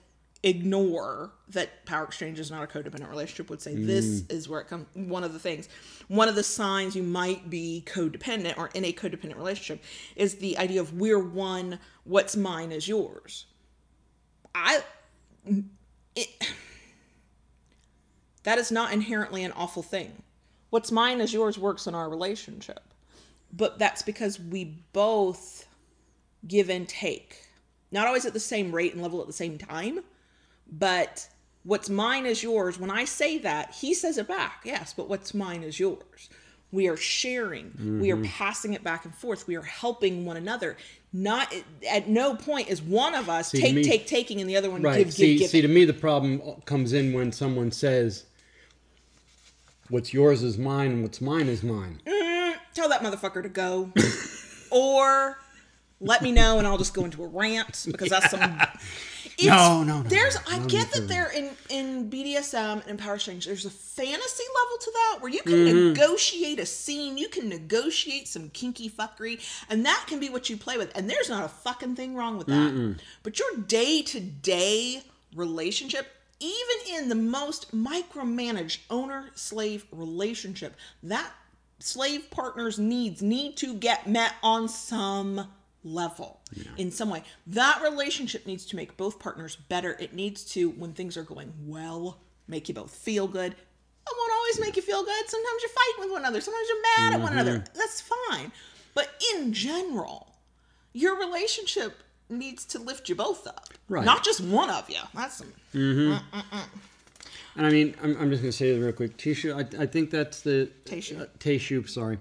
ignore 0.42 1.32
that 1.48 1.84
power 1.84 2.04
exchange 2.04 2.38
is 2.38 2.50
not 2.50 2.62
a 2.62 2.66
codependent 2.66 3.10
relationship 3.10 3.50
would 3.50 3.60
say 3.60 3.74
this 3.74 4.22
mm. 4.22 4.32
is 4.32 4.48
where 4.48 4.60
it 4.60 4.68
comes 4.68 4.86
one 4.94 5.22
of 5.22 5.34
the 5.34 5.38
things 5.38 5.68
one 6.08 6.30
of 6.30 6.34
the 6.34 6.42
signs 6.42 6.96
you 6.96 7.02
might 7.02 7.50
be 7.50 7.84
codependent 7.86 8.56
or 8.56 8.70
in 8.72 8.86
a 8.86 8.92
codependent 8.92 9.36
relationship 9.36 9.84
is 10.16 10.36
the 10.36 10.56
idea 10.56 10.80
of 10.80 10.94
we're 10.94 11.18
one 11.18 11.78
what's 12.04 12.36
mine 12.36 12.72
is 12.72 12.88
yours 12.88 13.44
i 14.54 14.82
it, 16.16 16.28
that 18.42 18.58
is 18.58 18.70
not 18.70 18.92
inherently 18.92 19.44
an 19.44 19.52
awful 19.52 19.82
thing. 19.82 20.22
What's 20.70 20.92
mine 20.92 21.20
is 21.20 21.32
yours 21.32 21.58
works 21.58 21.86
in 21.86 21.94
our 21.94 22.08
relationship. 22.08 22.80
But 23.52 23.78
that's 23.78 24.02
because 24.02 24.38
we 24.38 24.84
both 24.92 25.66
give 26.46 26.70
and 26.70 26.88
take. 26.88 27.48
Not 27.90 28.06
always 28.06 28.24
at 28.24 28.32
the 28.32 28.40
same 28.40 28.72
rate 28.72 28.92
and 28.92 29.02
level 29.02 29.20
at 29.20 29.26
the 29.26 29.32
same 29.32 29.58
time, 29.58 30.00
but 30.70 31.28
what's 31.64 31.90
mine 31.90 32.26
is 32.26 32.42
yours. 32.42 32.78
When 32.78 32.90
I 32.90 33.04
say 33.04 33.38
that, 33.38 33.72
he 33.72 33.94
says 33.94 34.18
it 34.18 34.28
back. 34.28 34.62
Yes, 34.64 34.94
but 34.94 35.08
what's 35.08 35.34
mine 35.34 35.62
is 35.62 35.78
yours. 35.78 36.30
We 36.72 36.86
are 36.86 36.96
sharing. 36.96 37.98
We 38.00 38.12
are 38.12 38.16
mm-hmm. 38.16 38.26
passing 38.26 38.74
it 38.74 38.84
back 38.84 39.04
and 39.04 39.12
forth. 39.12 39.48
We 39.48 39.56
are 39.56 39.62
helping 39.62 40.24
one 40.24 40.36
another. 40.36 40.76
Not 41.12 41.52
at 41.90 42.08
no 42.08 42.36
point 42.36 42.68
is 42.68 42.80
one 42.80 43.14
of 43.16 43.28
us 43.28 43.50
to 43.50 43.60
take, 43.60 43.74
me- 43.74 43.82
take, 43.82 44.06
taking, 44.06 44.40
and 44.40 44.48
the 44.48 44.56
other 44.56 44.70
one 44.70 44.80
Right. 44.80 44.98
give, 44.98 45.12
see, 45.12 45.32
give, 45.32 45.38
give. 45.40 45.50
see, 45.50 45.62
to 45.62 45.68
me, 45.68 45.84
the 45.84 45.92
problem 45.92 46.40
comes 46.66 46.92
in 46.92 47.12
when 47.12 47.32
someone 47.32 47.72
says, 47.72 48.26
"What's 49.88 50.14
yours 50.14 50.44
is 50.44 50.58
mine, 50.58 50.92
and 50.92 51.02
what's 51.02 51.20
mine 51.20 51.48
is 51.48 51.64
mine." 51.64 52.00
Mm-hmm. 52.06 52.58
Tell 52.72 52.88
that 52.88 53.02
motherfucker 53.02 53.42
to 53.42 53.48
go, 53.48 53.92
or 54.70 55.40
let 56.00 56.22
me 56.22 56.30
know, 56.30 56.58
and 56.58 56.68
I'll 56.68 56.78
just 56.78 56.94
go 56.94 57.04
into 57.04 57.24
a 57.24 57.26
rant 57.26 57.84
because 57.90 58.10
that's 58.10 58.30
some. 58.30 58.60
It's, 59.42 59.46
No, 59.46 59.82
no, 59.82 60.02
no, 60.02 60.08
There's, 60.08 60.34
no, 60.36 60.40
I 60.48 60.58
no 60.58 60.66
get 60.66 60.92
to- 60.92 61.00
that 61.00 61.08
there 61.08 61.30
in 61.30 61.50
in 61.68 62.10
BDSM 62.10 62.86
and 62.86 62.98
Power 62.98 63.14
Exchange. 63.14 63.46
There's 63.46 63.64
a 63.64 63.70
fantasy 63.70 64.44
level 64.54 64.78
to 64.80 64.90
that 64.92 65.16
where 65.22 65.30
you 65.32 65.42
can 65.42 65.54
Mm-hmm. 65.54 65.88
negotiate 65.92 66.58
a 66.58 66.66
scene, 66.66 67.16
you 67.18 67.28
can 67.28 67.48
negotiate 67.48 68.28
some 68.28 68.50
kinky 68.50 68.90
fuckery, 68.90 69.40
and 69.70 69.84
that 69.86 70.04
can 70.08 70.20
be 70.20 70.28
what 70.28 70.50
you 70.50 70.56
play 70.56 70.76
with. 70.78 70.90
And 70.96 71.08
there's 71.08 71.28
not 71.28 71.44
a 71.44 71.48
fucking 71.48 71.96
thing 71.96 72.14
wrong 72.14 72.38
with 72.38 72.46
that. 72.48 72.96
But 73.22 73.38
your 73.38 73.56
day 73.66 74.02
to 74.02 74.20
day 74.20 75.02
relationship, 75.34 76.06
even 76.40 76.96
in 76.96 77.08
the 77.08 77.14
most 77.14 77.74
micromanaged 77.74 78.78
owner 78.90 79.30
slave 79.34 79.86
relationship, 79.92 80.74
that 81.02 81.30
slave 81.78 82.30
partner's 82.30 82.78
needs 82.78 83.22
need 83.22 83.56
to 83.58 83.74
get 83.74 84.06
met 84.06 84.34
on 84.42 84.68
some 84.68 85.48
level 85.82 86.40
in 86.76 86.90
some 86.90 87.10
way. 87.10 87.22
That 87.46 87.80
relationship 87.82 88.46
needs 88.46 88.66
to 88.66 88.76
make 88.76 88.96
both 88.96 89.18
partners 89.18 89.56
better. 89.56 89.96
It 89.98 90.14
needs 90.14 90.44
to 90.52 90.70
when 90.70 90.92
things 90.92 91.16
are 91.16 91.22
going 91.22 91.52
well 91.66 92.18
make 92.48 92.68
you 92.68 92.74
both 92.74 92.94
feel 92.94 93.28
good. 93.28 93.52
It 93.52 94.16
won't 94.18 94.32
always 94.32 94.60
make 94.60 94.76
you 94.76 94.82
feel 94.82 95.04
good. 95.04 95.28
Sometimes 95.28 95.62
you're 95.62 95.70
fighting 95.70 96.00
with 96.00 96.10
one 96.10 96.22
another. 96.22 96.40
Sometimes 96.40 96.68
you're 96.68 96.82
mad 96.98 97.14
at 97.14 97.20
one 97.20 97.32
another. 97.32 97.64
That's 97.74 98.00
fine. 98.00 98.52
But 98.94 99.08
in 99.34 99.52
general 99.52 100.30
your 100.92 101.18
relationship 101.18 102.02
needs 102.28 102.64
to 102.64 102.78
lift 102.78 103.08
you 103.08 103.14
both 103.14 103.46
up. 103.46 103.68
Right. 103.88 104.04
not 104.04 104.24
just 104.24 104.40
one 104.40 104.70
of 104.70 104.88
you. 104.88 105.00
That's 105.14 105.36
some 105.36 105.52
Mm-hmm. 105.74 106.58
And 107.56 107.66
I 107.66 107.70
mean, 107.70 107.96
I'm, 108.02 108.16
I'm 108.16 108.30
just 108.30 108.42
going 108.42 108.52
to 108.52 108.52
say 108.52 108.72
this 108.72 108.82
real 108.82 108.92
quick. 108.92 109.16
Tishu, 109.16 109.54
I, 109.54 109.82
I 109.82 109.86
think 109.86 110.10
that's 110.10 110.42
the 110.42 110.70
Teishu. 110.84 111.20
Uh, 111.20 111.26
Teishu, 111.38 111.88
sorry. 111.88 112.18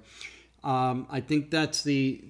Um, 0.64 1.05
I 1.10 1.22
think 1.22 1.51
that's 1.51 1.84
the, 1.84 2.22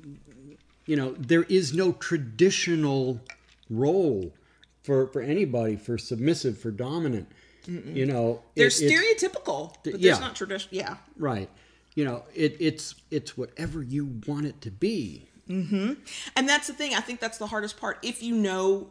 you 0.89 0.95
know, 0.95 1.11
there 1.19 1.43
is 1.43 1.75
no 1.75 1.91
traditional 1.91 3.21
role 3.69 4.33
for 4.81 5.05
for 5.07 5.21
anybody 5.21 5.75
for 5.75 5.99
submissive 5.99 6.57
for 6.57 6.71
dominant. 6.71 7.27
You 7.67 8.07
know, 8.07 8.41
they're 8.55 8.67
it- 8.67 8.73
stereotypical 8.73 9.75
but 9.83 9.93
there's 9.93 10.03
yeah. 10.03 10.17
not 10.17 10.35
traditional. 10.35 10.75
yeah 10.75 10.97
right. 11.17 11.47
You 11.93 12.05
know, 12.05 12.23
it, 12.33 12.57
it's 12.59 12.95
it's 13.11 13.37
whatever 13.37 13.83
you 13.83 14.19
want 14.25 14.47
it 14.47 14.61
to 14.61 14.71
be. 14.71 15.27
Mm-hmm. 15.47 15.93
And 16.35 16.49
that's 16.49 16.65
the 16.65 16.73
thing. 16.73 16.95
I 16.95 17.01
think 17.01 17.19
that's 17.19 17.37
the 17.37 17.47
hardest 17.47 17.79
part. 17.79 17.99
If 18.01 18.23
you 18.23 18.33
know 18.33 18.89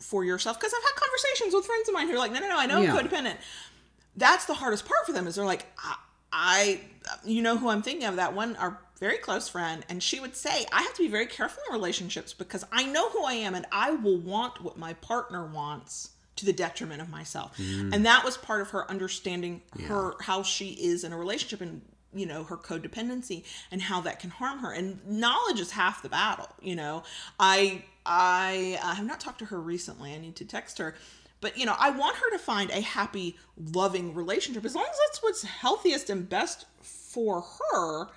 for 0.00 0.24
yourself, 0.24 0.58
because 0.60 0.74
I've 0.74 0.82
had 0.82 0.96
conversations 0.96 1.54
with 1.54 1.64
friends 1.64 1.88
of 1.88 1.94
mine 1.94 2.08
who 2.08 2.14
are 2.14 2.18
like, 2.18 2.32
no, 2.32 2.40
no, 2.40 2.48
no, 2.48 2.58
I 2.58 2.66
know 2.66 2.82
Yeah. 2.82 2.94
I'm 2.94 3.08
codependent. 3.08 3.36
That's 4.16 4.44
the 4.44 4.54
hardest 4.54 4.84
part 4.86 5.06
for 5.06 5.12
them 5.12 5.26
is 5.26 5.36
they're 5.36 5.44
like, 5.46 5.64
I, 5.78 5.96
I, 6.32 6.80
you 7.24 7.40
know 7.40 7.56
who 7.56 7.68
I'm 7.70 7.82
thinking 7.82 8.06
of? 8.06 8.16
That 8.16 8.34
one, 8.34 8.56
our 8.56 8.78
very 8.98 9.18
close 9.18 9.48
friend, 9.48 9.84
and 9.88 10.02
she 10.02 10.20
would 10.20 10.34
say, 10.34 10.66
I 10.72 10.82
have 10.82 10.94
to 10.94 11.02
be 11.02 11.08
very 11.08 11.26
careful 11.26 11.62
in 11.68 11.74
relationships 11.74 12.34
because 12.34 12.64
I 12.72 12.84
know 12.84 13.10
who 13.10 13.24
I 13.24 13.34
am 13.34 13.54
and 13.54 13.66
I 13.70 13.92
will 13.92 14.18
want 14.18 14.62
what 14.62 14.76
my 14.76 14.94
partner 14.94 15.46
wants 15.46 16.10
to 16.36 16.46
the 16.46 16.52
detriment 16.52 17.02
of 17.02 17.08
myself. 17.08 17.56
Mm. 17.58 17.94
And 17.94 18.06
that 18.06 18.24
was 18.24 18.36
part 18.36 18.60
of 18.60 18.70
her 18.70 18.90
understanding 18.90 19.62
her 19.86 20.14
how 20.20 20.42
she 20.42 20.70
is 20.70 21.04
in 21.04 21.12
a 21.12 21.18
relationship 21.18 21.60
and 21.60 21.82
you 22.14 22.24
know 22.24 22.44
her 22.44 22.56
codependency 22.56 23.44
and 23.70 23.82
how 23.82 24.00
that 24.02 24.20
can 24.20 24.30
harm 24.30 24.60
her. 24.60 24.72
And 24.72 25.04
knowledge 25.06 25.60
is 25.60 25.72
half 25.72 26.02
the 26.02 26.08
battle 26.08 26.48
you 26.60 26.76
know? 26.76 27.02
I 27.38 27.84
i 28.06 28.78
i 28.82 28.94
have 28.94 29.06
not 29.06 29.20
talked 29.20 29.40
to 29.40 29.46
her 29.46 29.60
recently. 29.60 30.14
I 30.14 30.18
need 30.18 30.36
to 30.36 30.44
text 30.44 30.78
her. 30.78 30.94
But 31.40 31.56
you 31.56 31.66
know 31.66 31.74
i 31.78 31.90
want 31.90 32.16
her 32.16 32.30
to 32.30 32.38
find 32.38 32.70
a 32.70 32.80
happy 32.80 33.36
loving 33.56 34.14
relationship. 34.14 34.64
As 34.64 34.74
long 34.74 34.86
as 34.88 34.98
that's 35.06 35.22
what's 35.22 35.42
healthiest 35.42 36.08
and 36.08 36.28
best 36.28 36.66
for 36.82 37.44
her 37.72 38.08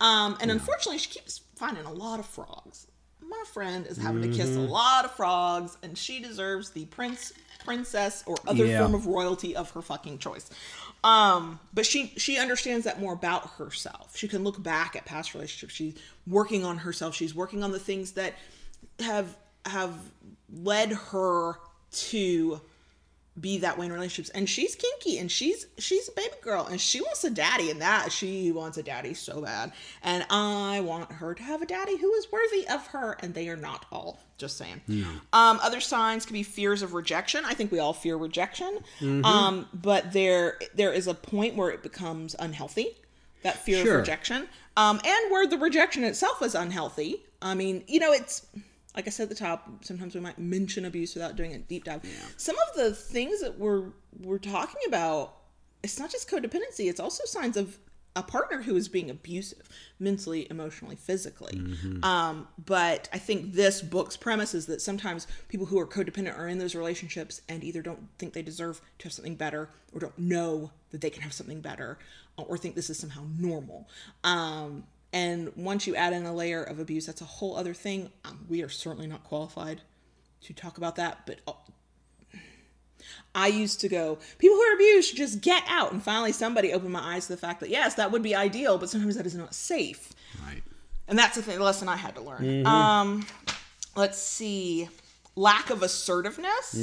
um 0.00 0.36
and 0.40 0.50
unfortunately 0.50 0.98
she 0.98 1.10
keeps 1.10 1.40
finding 1.56 1.84
a 1.84 1.92
lot 1.92 2.18
of 2.20 2.26
frogs. 2.26 2.86
My 3.28 3.42
friend 3.52 3.86
is 3.86 3.96
having 3.96 4.22
to 4.22 4.28
kiss 4.28 4.54
a 4.56 4.60
lot 4.60 5.04
of 5.04 5.10
frogs 5.12 5.76
and 5.82 5.96
she 5.98 6.20
deserves 6.20 6.70
the 6.70 6.84
prince 6.86 7.32
princess 7.64 8.22
or 8.26 8.36
other 8.46 8.64
Yeah. 8.66 8.80
form 8.80 8.94
of 8.94 9.06
royalty 9.06 9.56
of 9.56 9.70
her 9.70 9.82
fucking 9.82 10.18
choice. 10.18 10.48
Um 11.02 11.58
but 11.74 11.86
she 11.86 12.12
she 12.16 12.38
understands 12.38 12.84
that 12.84 13.00
more 13.00 13.12
about 13.14 13.50
herself. 13.58 14.16
She 14.16 14.28
can 14.28 14.44
look 14.44 14.62
back 14.62 14.94
at 14.96 15.04
past 15.04 15.34
relationships. 15.34 15.74
She's 15.74 15.94
working 16.26 16.64
on 16.64 16.78
herself. 16.78 17.14
She's 17.14 17.34
working 17.34 17.62
on 17.64 17.72
the 17.72 17.78
things 17.80 18.12
that 18.12 18.34
have 19.00 19.36
have 19.64 19.94
led 20.52 20.92
her 20.92 21.54
to 21.90 22.60
be 23.40 23.58
that 23.58 23.76
way 23.78 23.86
in 23.86 23.92
relationships. 23.92 24.30
And 24.30 24.48
she's 24.48 24.74
kinky 24.74 25.18
and 25.18 25.30
she's 25.30 25.66
she's 25.78 26.08
a 26.08 26.12
baby 26.12 26.34
girl 26.42 26.66
and 26.66 26.80
she 26.80 27.00
wants 27.00 27.22
a 27.24 27.30
daddy 27.30 27.70
and 27.70 27.80
that 27.82 28.10
she 28.10 28.50
wants 28.52 28.78
a 28.78 28.82
daddy 28.82 29.12
so 29.14 29.42
bad. 29.42 29.72
And 30.02 30.24
i 30.30 30.80
want 30.80 31.12
her 31.12 31.34
to 31.34 31.42
have 31.42 31.60
a 31.62 31.66
daddy 31.66 31.96
who 31.98 32.12
is 32.14 32.30
worthy 32.32 32.66
of 32.68 32.86
her 32.88 33.16
and 33.20 33.34
they 33.34 33.48
are 33.48 33.56
not 33.56 33.84
all. 33.92 34.20
Just 34.38 34.56
saying. 34.56 34.80
Um 35.32 35.60
other 35.62 35.80
signs 35.80 36.24
could 36.26 36.32
be 36.34 36.42
fears 36.42 36.82
of 36.82 36.94
rejection. 36.94 37.44
I 37.44 37.54
think 37.54 37.70
we 37.72 37.78
all 37.78 37.92
fear 37.92 38.16
rejection. 38.16 38.78
Um 39.24 39.66
but 39.74 40.12
there 40.12 40.58
there 40.74 40.92
is 40.92 41.06
a 41.06 41.14
point 41.14 41.56
where 41.56 41.70
it 41.70 41.82
becomes 41.82 42.34
unhealthy 42.38 42.96
that 43.42 43.58
fear 43.64 43.82
Sure. 43.84 43.94
of 43.94 44.00
rejection. 44.00 44.48
Um 44.76 44.98
and 45.04 45.30
where 45.30 45.46
the 45.46 45.58
rejection 45.58 46.04
itself 46.04 46.40
is 46.42 46.54
unhealthy. 46.54 47.22
I 47.42 47.54
mean 47.54 47.84
you 47.86 48.00
know 48.00 48.12
it's 48.12 48.46
like 48.96 49.06
I 49.06 49.10
said 49.10 49.24
at 49.24 49.28
the 49.28 49.34
top, 49.34 49.84
sometimes 49.84 50.14
we 50.14 50.20
might 50.20 50.38
mention 50.38 50.86
abuse 50.86 51.14
without 51.14 51.36
doing 51.36 51.52
a 51.52 51.58
deep 51.58 51.84
dive. 51.84 52.00
Some 52.38 52.56
of 52.58 52.76
the 52.76 52.92
things 52.94 53.40
that 53.42 53.58
we're 53.58 53.90
we're 54.20 54.38
talking 54.38 54.80
about, 54.88 55.36
it's 55.82 55.98
not 55.98 56.10
just 56.10 56.30
codependency; 56.30 56.88
it's 56.88 56.98
also 57.00 57.24
signs 57.26 57.56
of 57.56 57.78
a 58.16 58.22
partner 58.22 58.62
who 58.62 58.74
is 58.76 58.88
being 58.88 59.10
abusive, 59.10 59.68
mentally, 60.00 60.46
emotionally, 60.48 60.96
physically. 60.96 61.60
Um, 62.02 62.48
but 62.64 63.10
I 63.12 63.18
think 63.18 63.52
this 63.52 63.82
book's 63.82 64.16
premise 64.16 64.54
is 64.54 64.64
that 64.66 64.80
sometimes 64.80 65.26
people 65.48 65.66
who 65.66 65.78
are 65.78 65.86
codependent 65.86 66.38
are 66.38 66.48
in 66.48 66.56
those 66.56 66.74
relationships 66.74 67.42
and 67.46 67.62
either 67.62 67.82
don't 67.82 68.08
think 68.18 68.32
they 68.32 68.40
deserve 68.40 68.80
to 69.00 69.04
have 69.04 69.12
something 69.12 69.34
better, 69.34 69.68
or 69.92 70.00
don't 70.00 70.18
know 70.18 70.70
that 70.92 71.02
they 71.02 71.10
can 71.10 71.22
have 71.22 71.34
something 71.34 71.60
better, 71.60 71.98
or 72.38 72.56
think 72.56 72.74
this 72.74 72.88
is 72.88 72.98
somehow 72.98 73.26
normal. 73.38 73.86
Um, 74.24 74.84
and 75.12 75.52
once 75.56 75.86
you 75.86 75.94
add 75.94 76.12
in 76.12 76.26
a 76.26 76.34
layer 76.34 76.62
of 76.62 76.78
abuse, 76.78 77.06
that's 77.06 77.20
a 77.20 77.26
whole 77.26 77.56
other 77.56 77.74
thing. 77.74 78.10
Um, 78.24 78.44
we 78.48 78.62
are 78.62 78.68
certainly 78.68 79.06
not 79.06 79.24
qualified 79.24 79.82
to 80.42 80.52
talk 80.52 80.78
about 80.78 80.96
that, 80.96 81.26
but 81.26 81.40
uh, 81.46 81.52
I 83.34 83.48
used 83.48 83.80
to 83.80 83.88
go, 83.88 84.18
people 84.38 84.56
who 84.56 84.62
are 84.62 84.74
abused 84.74 85.08
should 85.08 85.18
just 85.18 85.40
get 85.40 85.62
out. 85.68 85.92
And 85.92 86.02
finally, 86.02 86.32
somebody 86.32 86.72
opened 86.72 86.92
my 86.92 87.14
eyes 87.14 87.26
to 87.26 87.32
the 87.32 87.38
fact 87.38 87.60
that 87.60 87.70
yes, 87.70 87.94
that 87.94 88.10
would 88.10 88.22
be 88.22 88.34
ideal, 88.34 88.78
but 88.78 88.90
sometimes 88.90 89.16
that 89.16 89.26
is 89.26 89.34
not 89.34 89.54
safe. 89.54 90.12
Right. 90.44 90.62
And 91.08 91.18
that's 91.18 91.36
the, 91.36 91.42
thing, 91.42 91.58
the 91.58 91.64
lesson 91.64 91.88
I 91.88 91.96
had 91.96 92.14
to 92.16 92.20
learn. 92.20 92.66
Um, 92.66 93.26
let's 93.94 94.18
see. 94.18 94.88
Lack 95.38 95.68
of 95.68 95.82
assertiveness, 95.82 96.74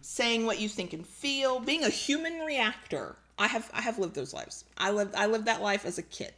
saying 0.00 0.46
what 0.46 0.58
you 0.58 0.68
think 0.68 0.94
and 0.94 1.06
feel, 1.06 1.60
being 1.60 1.84
a 1.84 1.90
human 1.90 2.40
reactor. 2.40 3.16
I 3.38 3.48
have 3.48 3.70
I 3.74 3.82
have 3.82 3.98
lived 3.98 4.14
those 4.14 4.32
lives. 4.32 4.64
I 4.78 4.90
lived 4.92 5.14
I 5.14 5.26
lived 5.26 5.44
that 5.44 5.60
life 5.60 5.84
as 5.84 5.98
a 5.98 6.02
kid. 6.02 6.32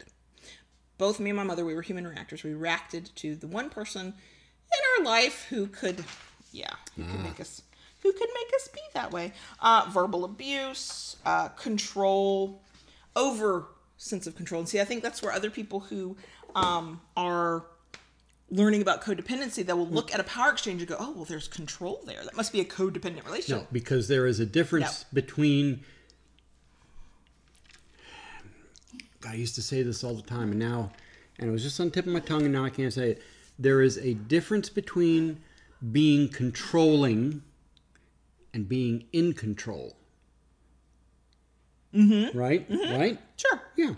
Both 0.98 1.20
me 1.20 1.30
and 1.30 1.36
my 1.36 1.42
mother, 1.44 1.64
we 1.64 1.74
were 1.74 1.82
human 1.82 2.06
reactors. 2.06 2.44
We 2.44 2.54
reacted 2.54 3.10
to 3.16 3.34
the 3.36 3.46
one 3.46 3.70
person 3.70 4.06
in 4.06 4.98
our 4.98 5.04
life 5.04 5.46
who 5.48 5.66
could, 5.66 6.04
yeah, 6.52 6.74
who 6.96 7.04
could 7.04 7.22
make 7.22 7.40
us 7.40 7.62
who 8.04 8.12
could 8.12 8.28
make 8.34 8.54
us 8.54 8.68
be 8.68 8.80
that 8.92 9.12
way. 9.12 9.32
Uh, 9.60 9.88
verbal 9.90 10.24
abuse, 10.24 11.16
uh, 11.24 11.48
control, 11.48 12.60
over 13.16 13.66
sense 13.96 14.26
of 14.26 14.36
control. 14.36 14.60
And 14.60 14.68
see, 14.68 14.78
I 14.78 14.84
think 14.84 15.02
that's 15.02 15.22
where 15.22 15.32
other 15.32 15.50
people 15.50 15.80
who 15.80 16.16
um, 16.54 17.00
are 17.16 17.64
learning 18.50 18.82
about 18.82 19.02
codependency 19.02 19.64
that 19.64 19.76
will 19.76 19.88
look 19.88 20.12
at 20.12 20.20
a 20.20 20.24
power 20.24 20.50
exchange 20.50 20.82
and 20.82 20.88
go, 20.88 20.96
"Oh, 20.98 21.12
well, 21.12 21.24
there's 21.24 21.48
control 21.48 22.02
there. 22.06 22.22
That 22.22 22.36
must 22.36 22.52
be 22.52 22.60
a 22.60 22.64
codependent 22.64 23.24
relationship." 23.24 23.62
No, 23.62 23.68
because 23.72 24.08
there 24.08 24.26
is 24.26 24.38
a 24.38 24.46
difference 24.46 25.04
between. 25.12 25.80
God, 29.13 29.13
I 29.26 29.34
used 29.34 29.54
to 29.56 29.62
say 29.62 29.82
this 29.82 30.04
all 30.04 30.14
the 30.14 30.22
time, 30.22 30.50
and 30.50 30.58
now, 30.58 30.90
and 31.38 31.48
it 31.48 31.52
was 31.52 31.62
just 31.62 31.78
on 31.80 31.86
the 31.86 31.92
tip 31.92 32.06
of 32.06 32.12
my 32.12 32.20
tongue, 32.20 32.42
and 32.42 32.52
now 32.52 32.64
I 32.64 32.70
can't 32.70 32.92
say 32.92 33.12
it. 33.12 33.22
There 33.58 33.80
is 33.80 33.98
a 33.98 34.14
difference 34.14 34.68
between 34.68 35.40
being 35.92 36.28
controlling 36.28 37.42
and 38.52 38.68
being 38.68 39.04
in 39.12 39.32
control. 39.32 39.96
Mm-hmm. 41.94 42.36
Right? 42.36 42.66
Right? 42.70 43.18
Sure. 43.36 43.62
Yeah. 43.76 43.94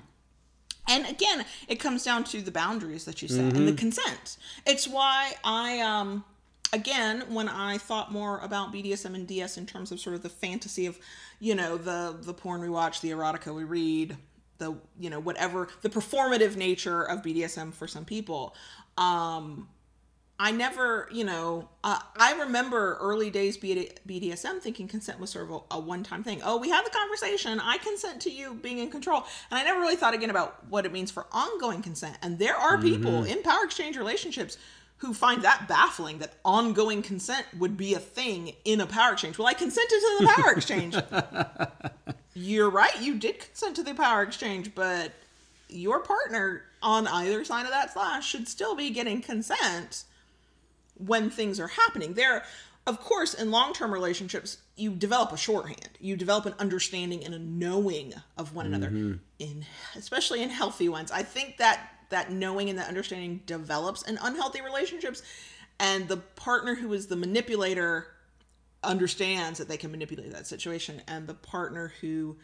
And 0.88 1.06
again, 1.06 1.44
it 1.68 1.76
comes 1.76 2.04
down 2.04 2.24
to 2.24 2.42
the 2.42 2.50
boundaries 2.50 3.04
that 3.06 3.22
you 3.22 3.28
set 3.28 3.54
and 3.54 3.66
the 3.66 3.72
consent. 3.72 4.36
It's 4.66 4.86
why 4.86 5.32
I 5.42 5.80
um 5.80 6.24
again, 6.72 7.24
when 7.28 7.48
I 7.48 7.78
thought 7.78 8.12
more 8.12 8.38
about 8.38 8.72
BDSM 8.72 9.14
and 9.14 9.26
DS 9.26 9.56
in 9.56 9.66
terms 9.66 9.90
of 9.90 9.98
sort 9.98 10.14
of 10.14 10.22
the 10.22 10.28
fantasy 10.28 10.86
of, 10.86 10.98
you 11.40 11.54
know, 11.54 11.76
the 11.76 12.16
the 12.20 12.32
porn 12.34 12.60
we 12.60 12.68
watch, 12.68 13.00
the 13.00 13.10
erotica 13.10 13.54
we 13.54 13.64
read, 13.64 14.16
the 14.58 14.76
you 14.98 15.10
know 15.10 15.20
whatever 15.20 15.68
the 15.82 15.88
performative 15.88 16.56
nature 16.56 17.02
of 17.02 17.22
BDSM 17.22 17.72
for 17.74 17.86
some 17.86 18.04
people. 18.04 18.54
Um, 18.96 19.68
I 20.38 20.50
never, 20.50 21.08
you 21.10 21.24
know, 21.24 21.70
uh, 21.82 21.98
I 22.18 22.34
remember 22.40 22.98
early 23.00 23.30
days 23.30 23.56
BDSM 23.56 24.60
thinking 24.60 24.86
consent 24.86 25.18
was 25.18 25.30
sort 25.30 25.46
of 25.46 25.50
a, 25.50 25.76
a 25.76 25.80
one 25.80 26.02
time 26.02 26.22
thing. 26.22 26.42
Oh, 26.44 26.58
we 26.58 26.68
had 26.68 26.84
the 26.84 26.90
conversation. 26.90 27.58
I 27.58 27.78
consent 27.78 28.20
to 28.22 28.30
you 28.30 28.52
being 28.54 28.78
in 28.78 28.90
control. 28.90 29.24
And 29.50 29.58
I 29.58 29.64
never 29.64 29.80
really 29.80 29.96
thought 29.96 30.12
again 30.12 30.28
about 30.28 30.66
what 30.68 30.84
it 30.84 30.92
means 30.92 31.10
for 31.10 31.26
ongoing 31.32 31.80
consent. 31.80 32.18
And 32.20 32.38
there 32.38 32.54
are 32.54 32.78
people 32.78 33.24
in 33.24 33.42
power 33.42 33.64
exchange 33.64 33.96
relationships 33.96 34.58
who 34.98 35.14
find 35.14 35.42
that 35.42 35.68
baffling 35.68 36.18
that 36.18 36.34
ongoing 36.44 37.00
consent 37.02 37.46
would 37.58 37.76
be 37.76 37.94
a 37.94 37.98
thing 37.98 38.52
in 38.64 38.80
a 38.80 38.86
power 38.86 39.12
exchange. 39.12 39.38
Well, 39.38 39.48
I 39.48 39.54
consented 39.54 39.88
to 39.88 40.16
the 40.20 40.32
power 40.36 40.52
exchange. 40.56 40.96
You're 42.38 42.68
right. 42.68 43.00
You 43.00 43.14
did 43.14 43.40
consent 43.40 43.76
to 43.76 43.82
the 43.82 43.94
power 43.94 44.22
exchange, 44.22 44.74
but 44.74 45.12
your 45.70 46.00
partner 46.00 46.64
on 46.82 47.08
either 47.08 47.42
side 47.46 47.64
of 47.64 47.70
that 47.70 47.94
slash 47.94 48.28
should 48.28 48.46
still 48.46 48.76
be 48.76 48.90
getting 48.90 49.22
consent 49.22 50.04
when 50.98 51.30
things 51.30 51.58
are 51.58 51.68
happening. 51.68 52.12
There, 52.12 52.44
of 52.86 53.00
course, 53.00 53.32
in 53.32 53.50
long 53.50 53.72
term 53.72 53.90
relationships, 53.90 54.58
you 54.76 54.90
develop 54.90 55.32
a 55.32 55.38
shorthand. 55.38 55.88
You 55.98 56.14
develop 56.14 56.44
an 56.44 56.54
understanding 56.58 57.24
and 57.24 57.32
a 57.34 57.38
knowing 57.38 58.12
of 58.36 58.54
one 58.54 58.66
another. 58.66 58.88
Mm-hmm. 58.88 59.14
In 59.38 59.64
especially 59.96 60.42
in 60.42 60.50
healthy 60.50 60.90
ones, 60.90 61.10
I 61.10 61.22
think 61.22 61.56
that 61.56 61.88
that 62.10 62.30
knowing 62.30 62.68
and 62.68 62.78
that 62.78 62.88
understanding 62.88 63.40
develops 63.46 64.02
in 64.02 64.18
unhealthy 64.20 64.60
relationships, 64.60 65.22
and 65.80 66.06
the 66.06 66.18
partner 66.18 66.74
who 66.74 66.92
is 66.92 67.06
the 67.06 67.16
manipulator 67.16 68.08
understands 68.86 69.58
that 69.58 69.68
they 69.68 69.76
can 69.76 69.90
manipulate 69.90 70.32
that 70.32 70.46
situation, 70.46 71.02
and 71.08 71.26
the 71.26 71.34
partner 71.34 71.92
who, 72.00 72.36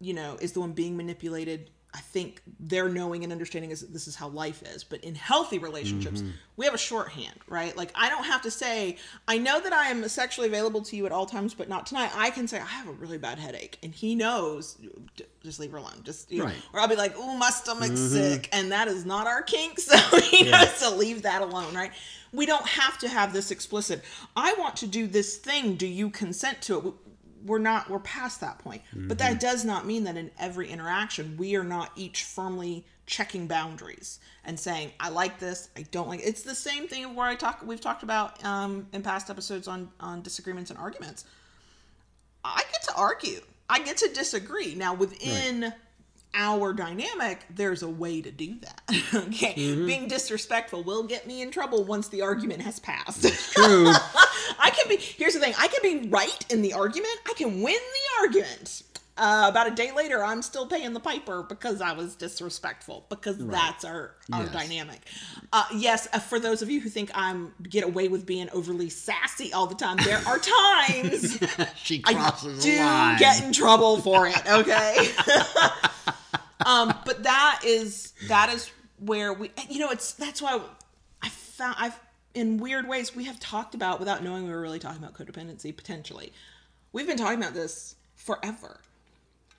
you 0.00 0.14
know, 0.14 0.38
is 0.40 0.52
the 0.52 0.60
one 0.60 0.72
being 0.72 0.96
manipulated 0.96 1.70
I 1.92 1.98
think 1.98 2.40
their 2.60 2.88
knowing 2.88 3.24
and 3.24 3.32
understanding 3.32 3.72
is 3.72 3.80
that 3.80 3.92
this 3.92 4.06
is 4.06 4.14
how 4.14 4.28
life 4.28 4.62
is. 4.62 4.84
But 4.84 5.00
in 5.02 5.14
healthy 5.16 5.58
relationships, 5.58 6.20
Mm-hmm. 6.22 6.30
we 6.56 6.64
have 6.64 6.74
a 6.74 6.78
shorthand, 6.78 7.34
right? 7.48 7.76
Like 7.76 7.90
I 7.96 8.08
don't 8.08 8.24
have 8.24 8.42
to 8.42 8.50
say, 8.50 8.96
I 9.26 9.38
know 9.38 9.60
that 9.60 9.72
I 9.72 9.86
am 9.88 10.08
sexually 10.08 10.46
available 10.46 10.82
to 10.82 10.96
you 10.96 11.04
at 11.06 11.12
all 11.12 11.26
times, 11.26 11.52
but 11.52 11.68
not 11.68 11.86
tonight. 11.86 12.10
I 12.14 12.30
can 12.30 12.46
say 12.46 12.58
I 12.60 12.64
have 12.66 12.86
a 12.88 12.92
really 12.92 13.18
bad 13.18 13.38
headache, 13.38 13.78
and 13.82 13.92
he 13.92 14.14
knows. 14.14 14.78
Just 15.42 15.58
leave 15.58 15.72
her 15.72 15.78
alone. 15.78 16.00
Just 16.04 16.30
you 16.30 16.38
know, 16.38 16.44
Right. 16.44 16.54
Mm-hmm. 16.54 16.76
or 16.76 16.80
I'll 16.80 16.88
be 16.88 16.96
like, 16.96 17.14
oh, 17.16 17.36
my 17.36 17.50
stomach's 17.50 17.98
sick, 18.00 18.48
and 18.52 18.70
that 18.72 18.86
is 18.88 19.04
not 19.04 19.26
our 19.26 19.42
kink, 19.42 19.80
so 19.80 19.96
he 20.20 20.44
Yeah. 20.46 20.60
knows 20.62 20.78
to 20.80 20.90
leave 20.90 21.22
that 21.22 21.42
alone, 21.42 21.74
right? 21.74 21.90
We 22.32 22.46
don't 22.46 22.66
have 22.66 22.98
to 22.98 23.08
have 23.08 23.32
this 23.32 23.50
explicit. 23.50 24.04
I 24.36 24.54
want 24.58 24.76
to 24.76 24.86
do 24.86 25.08
this 25.08 25.36
thing. 25.38 25.74
Do 25.74 25.86
you 25.88 26.08
consent 26.10 26.62
to 26.62 26.78
it? 26.78 26.94
We're 27.44 27.58
not 27.58 27.88
we're 27.90 27.98
past 28.00 28.40
that 28.40 28.58
point. 28.58 28.82
But 28.94 29.18
that 29.18 29.40
does 29.40 29.64
not 29.64 29.86
mean 29.86 30.04
that 30.04 30.16
in 30.16 30.30
every 30.38 30.68
interaction 30.68 31.36
we 31.38 31.56
are 31.56 31.64
not 31.64 31.92
each 31.96 32.24
firmly 32.24 32.84
checking 33.06 33.48
boundaries 33.48 34.20
and 34.44 34.58
saying 34.58 34.92
i 35.00 35.08
like 35.08 35.40
this 35.40 35.68
i 35.76 35.82
don't 35.90 36.06
like 36.06 36.20
it. 36.20 36.26
it's 36.26 36.42
the 36.42 36.54
same 36.54 36.86
thing 36.86 37.16
where 37.16 37.26
i 37.26 37.34
talk 37.34 37.60
we've 37.66 37.80
talked 37.80 38.04
about 38.04 38.42
um 38.44 38.86
in 38.92 39.02
past 39.02 39.28
episodes 39.30 39.66
on 39.66 39.90
on 39.98 40.22
disagreements 40.22 40.70
and 40.70 40.78
arguments. 40.78 41.24
I 42.44 42.62
get 42.70 42.82
to 42.84 42.94
argue 42.94 43.40
i 43.68 43.80
get 43.80 43.96
to 43.98 44.08
disagree. 44.14 44.74
Now 44.76 44.94
within 44.94 45.72
our 46.34 46.72
dynamic 46.72 47.44
there's 47.54 47.82
a 47.82 47.88
way 47.88 48.20
to 48.20 48.30
do 48.30 48.56
that 48.60 48.82
okay 49.14 49.54
mm-hmm. 49.54 49.86
being 49.86 50.08
disrespectful 50.08 50.82
will 50.84 51.02
get 51.02 51.26
me 51.26 51.42
in 51.42 51.50
trouble 51.50 51.84
once 51.84 52.08
the 52.08 52.22
argument 52.22 52.60
has 52.62 52.78
passed 52.78 53.22
True. 53.52 53.92
I 54.58 54.70
can 54.70 54.88
be. 54.88 54.96
Here's 54.96 55.34
the 55.34 55.40
thing. 55.40 55.54
I 55.58 55.68
can 55.68 55.80
be 55.82 56.08
right 56.08 56.44
in 56.50 56.62
the 56.62 56.72
argument. 56.72 57.14
I 57.26 57.34
can 57.34 57.62
win 57.62 57.74
the 57.74 58.20
argument. 58.20 58.82
Uh, 59.20 59.48
about 59.50 59.66
a 59.66 59.70
day 59.70 59.92
later, 59.92 60.24
I'm 60.24 60.40
still 60.40 60.66
paying 60.66 60.94
the 60.94 61.00
piper 61.00 61.42
because 61.42 61.82
I 61.82 61.92
was 61.92 62.16
disrespectful. 62.16 63.04
Because 63.10 63.36
that's 63.36 63.84
our 63.84 64.14
our 64.32 64.44
Yes. 64.44 64.52
dynamic. 64.52 65.02
Uh, 65.52 65.64
yes, 65.74 66.08
uh, 66.14 66.18
for 66.18 66.40
those 66.40 66.62
of 66.62 66.70
you 66.70 66.80
who 66.80 66.88
think 66.88 67.10
I'm 67.14 67.52
get 67.62 67.84
away 67.84 68.08
with 68.08 68.24
being 68.24 68.48
overly 68.50 68.88
sassy 68.88 69.52
all 69.52 69.66
the 69.66 69.74
time, 69.74 69.98
there 69.98 70.22
are 70.26 70.38
times 70.38 71.38
she 71.76 72.02
I 72.06 72.32
do 72.40 72.50
the 72.52 72.78
line. 72.78 73.18
get 73.18 73.44
in 73.44 73.52
trouble 73.52 73.98
for 74.00 74.26
it. 74.26 74.40
Okay. 74.50 75.08
um, 76.66 76.94
but 77.04 77.22
that 77.24 77.60
is 77.64 78.12
that 78.28 78.50
is 78.52 78.70
where 78.98 79.32
we. 79.34 79.50
You 79.68 79.80
know, 79.80 79.90
it's 79.90 80.12
that's 80.12 80.40
why 80.40 80.60
I 81.22 81.28
found 81.28 81.76
I've 81.78 81.98
in 82.32 82.56
weird 82.58 82.88
ways 82.88 83.14
we 83.14 83.24
have 83.24 83.38
talked 83.40 83.74
about 83.74 83.98
without 83.98 84.22
knowing 84.22 84.44
we 84.44 84.50
were 84.50 84.60
really 84.62 84.78
talking 84.78 85.02
about 85.02 85.14
codependency 85.14 85.76
potentially. 85.76 86.32
We've 86.92 87.06
been 87.06 87.18
talking 87.18 87.38
about 87.38 87.52
this 87.54 87.96
forever 88.16 88.80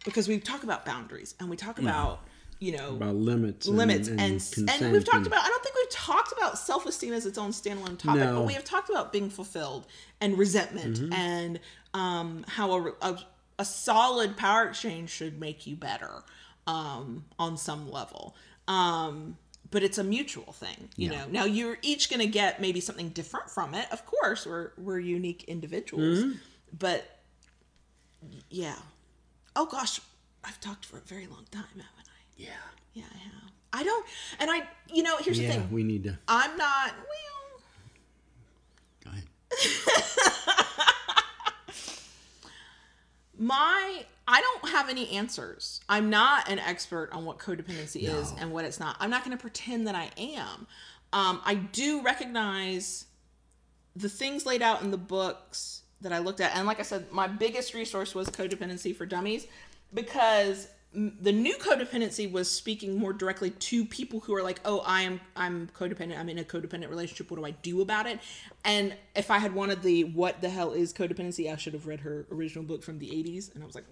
because 0.06 0.28
we 0.28 0.40
talk 0.40 0.64
about 0.64 0.86
boundaries 0.86 1.36
and 1.40 1.50
we 1.50 1.56
talk 1.58 1.80
about 1.80 2.22
you 2.60 2.72
know 2.78 2.90
about 2.96 3.16
limits, 3.16 3.68
limits 3.68 4.08
and, 4.08 4.20
and 4.22 4.32
and, 4.34 4.52
consent 4.52 4.92
we've 4.92 5.04
talked 5.04 5.18
and- 5.18 5.28
about 5.28 5.44
i 5.44 5.48
don't 5.48 5.64
think 5.64 5.76
we've 5.76 5.90
talked 5.90 6.32
about 6.34 6.58
self-esteem 6.60 7.12
as 7.14 7.26
its 7.26 7.38
own 7.38 7.50
standalone 7.52 7.98
topic 7.98 8.22
No. 8.22 8.36
but 8.36 8.46
we 8.46 8.54
have 8.54 8.64
talked 8.64 8.90
about 8.90 9.12
being 9.12 9.30
fulfilled 9.30 9.88
and 10.20 10.38
resentment 10.38 10.98
Mm-hmm. 11.00 11.14
and 11.14 11.60
um, 11.94 12.46
how 12.48 12.72
a, 12.72 12.92
a, 13.02 13.20
a 13.60 13.66
solid 13.66 14.38
power 14.38 14.66
exchange 14.68 15.10
should 15.10 15.40
make 15.40 15.68
you 15.68 15.76
better 15.76 16.24
um, 16.68 17.26
on 17.40 17.58
some 17.58 17.90
level 17.92 18.36
um, 18.68 19.38
but 19.72 19.82
it's 19.84 19.98
a 19.98 20.04
mutual 20.04 20.52
thing 20.54 20.90
you 20.98 21.10
know 21.10 21.26
now 21.32 21.46
you're 21.46 21.78
each 21.82 22.10
going 22.12 22.20
to 22.20 22.28
get 22.28 22.62
maybe 22.62 22.80
something 22.80 23.10
different 23.10 23.50
from 23.50 23.74
it 23.74 23.88
of 23.92 24.06
course 24.06 24.46
we're 24.46 24.72
we're 24.78 25.00
unique 25.00 25.44
individuals 25.48 26.20
Mm-hmm. 26.20 26.32
but 26.78 27.18
yeah 28.50 28.76
oh 29.56 29.66
gosh 29.66 30.00
i've 30.44 30.60
talked 30.60 30.86
for 30.86 30.98
a 30.98 31.02
very 31.02 31.28
long 31.28 31.46
time 31.52 31.64
haven't 31.72 32.08
i 32.08 32.42
yeah, 32.42 32.50
yeah, 32.94 33.04
I 33.14 33.18
have. 33.18 33.34
I 33.74 33.84
don't, 33.84 34.06
and 34.40 34.50
I, 34.50 34.64
you 34.92 35.04
know, 35.04 35.18
here's 35.18 35.38
the 35.38 35.44
yeah. 35.44 35.52
thing. 35.52 35.70
We 35.72 35.84
need 35.84 36.04
to. 36.06 36.18
I'm 36.28 36.58
not. 36.58 36.94
Well, 36.98 37.62
Go 39.06 39.12
ahead. 39.12 39.24
my, 43.38 44.06
I 44.28 44.42
don't 44.42 44.70
have 44.72 44.90
any 44.90 45.10
answers. 45.12 45.80
I'm 45.88 46.10
not 46.10 46.50
an 46.50 46.60
expert 46.60 47.10
on 47.14 47.24
what 47.26 47.38
codependency 47.38 48.04
is 48.04 48.32
No. 48.32 48.38
and 48.40 48.52
what 48.52 48.66
it's 48.66 48.80
not. 48.80 48.98
I'm 49.00 49.10
not 49.10 49.24
going 49.24 49.38
to 49.38 49.42
pretend 49.42 49.88
that 49.88 49.96
I 49.96 50.10
am. 50.18 50.68
Um, 51.14 51.42
I 51.46 51.56
do 51.56 52.02
recognize 52.02 53.06
the 53.96 54.10
things 54.10 54.46
laid 54.46 54.62
out 54.62 54.82
in 54.82 54.92
the 54.92 54.98
books 54.98 55.81
that 56.02 56.14
I 56.14 56.20
looked 56.20 56.42
at, 56.42 56.56
and 56.56 56.68
like 56.68 56.80
I 56.80 56.84
said, 56.84 57.12
my 57.12 57.28
biggest 57.28 57.74
resource 57.74 58.16
was 58.16 58.28
Codependency 58.30 58.96
for 58.96 59.06
Dummies 59.06 59.48
because 59.94 60.68
the 60.94 61.32
new 61.32 61.56
codependency 61.56 62.30
was 62.30 62.52
speaking 62.52 62.98
more 62.98 63.14
directly 63.14 63.52
to 63.52 63.86
people 63.86 64.20
who 64.20 64.36
are 64.36 64.44
like, 64.44 64.60
"Oh, 64.66 64.80
I 64.86 65.04
am 65.04 65.22
I'm 65.38 65.70
codependent. 65.78 66.20
I'm 66.20 66.28
in 66.28 66.40
a 66.40 66.44
codependent 66.44 66.90
relationship. 66.90 67.32
What 67.32 67.38
do 67.38 67.46
I 67.46 67.52
do 67.52 67.82
about 67.82 68.08
it?" 68.08 68.20
And 68.66 68.94
if 69.16 69.32
I 69.32 69.38
had 69.38 69.54
wanted 69.54 69.84
the 69.84 70.04
"What 70.04 70.42
the 70.42 70.50
hell 70.50 70.74
is 70.74 70.92
codependency," 70.94 71.52
I 71.52 71.56
should 71.56 71.74
have 71.74 71.88
read 71.88 72.02
her 72.02 72.26
original 72.30 72.66
book 72.66 72.84
from 72.84 73.00
the 73.00 73.08
'80s, 73.08 73.54
and 73.54 73.64
I 73.64 73.66
was 73.66 73.76
like. 73.76 73.86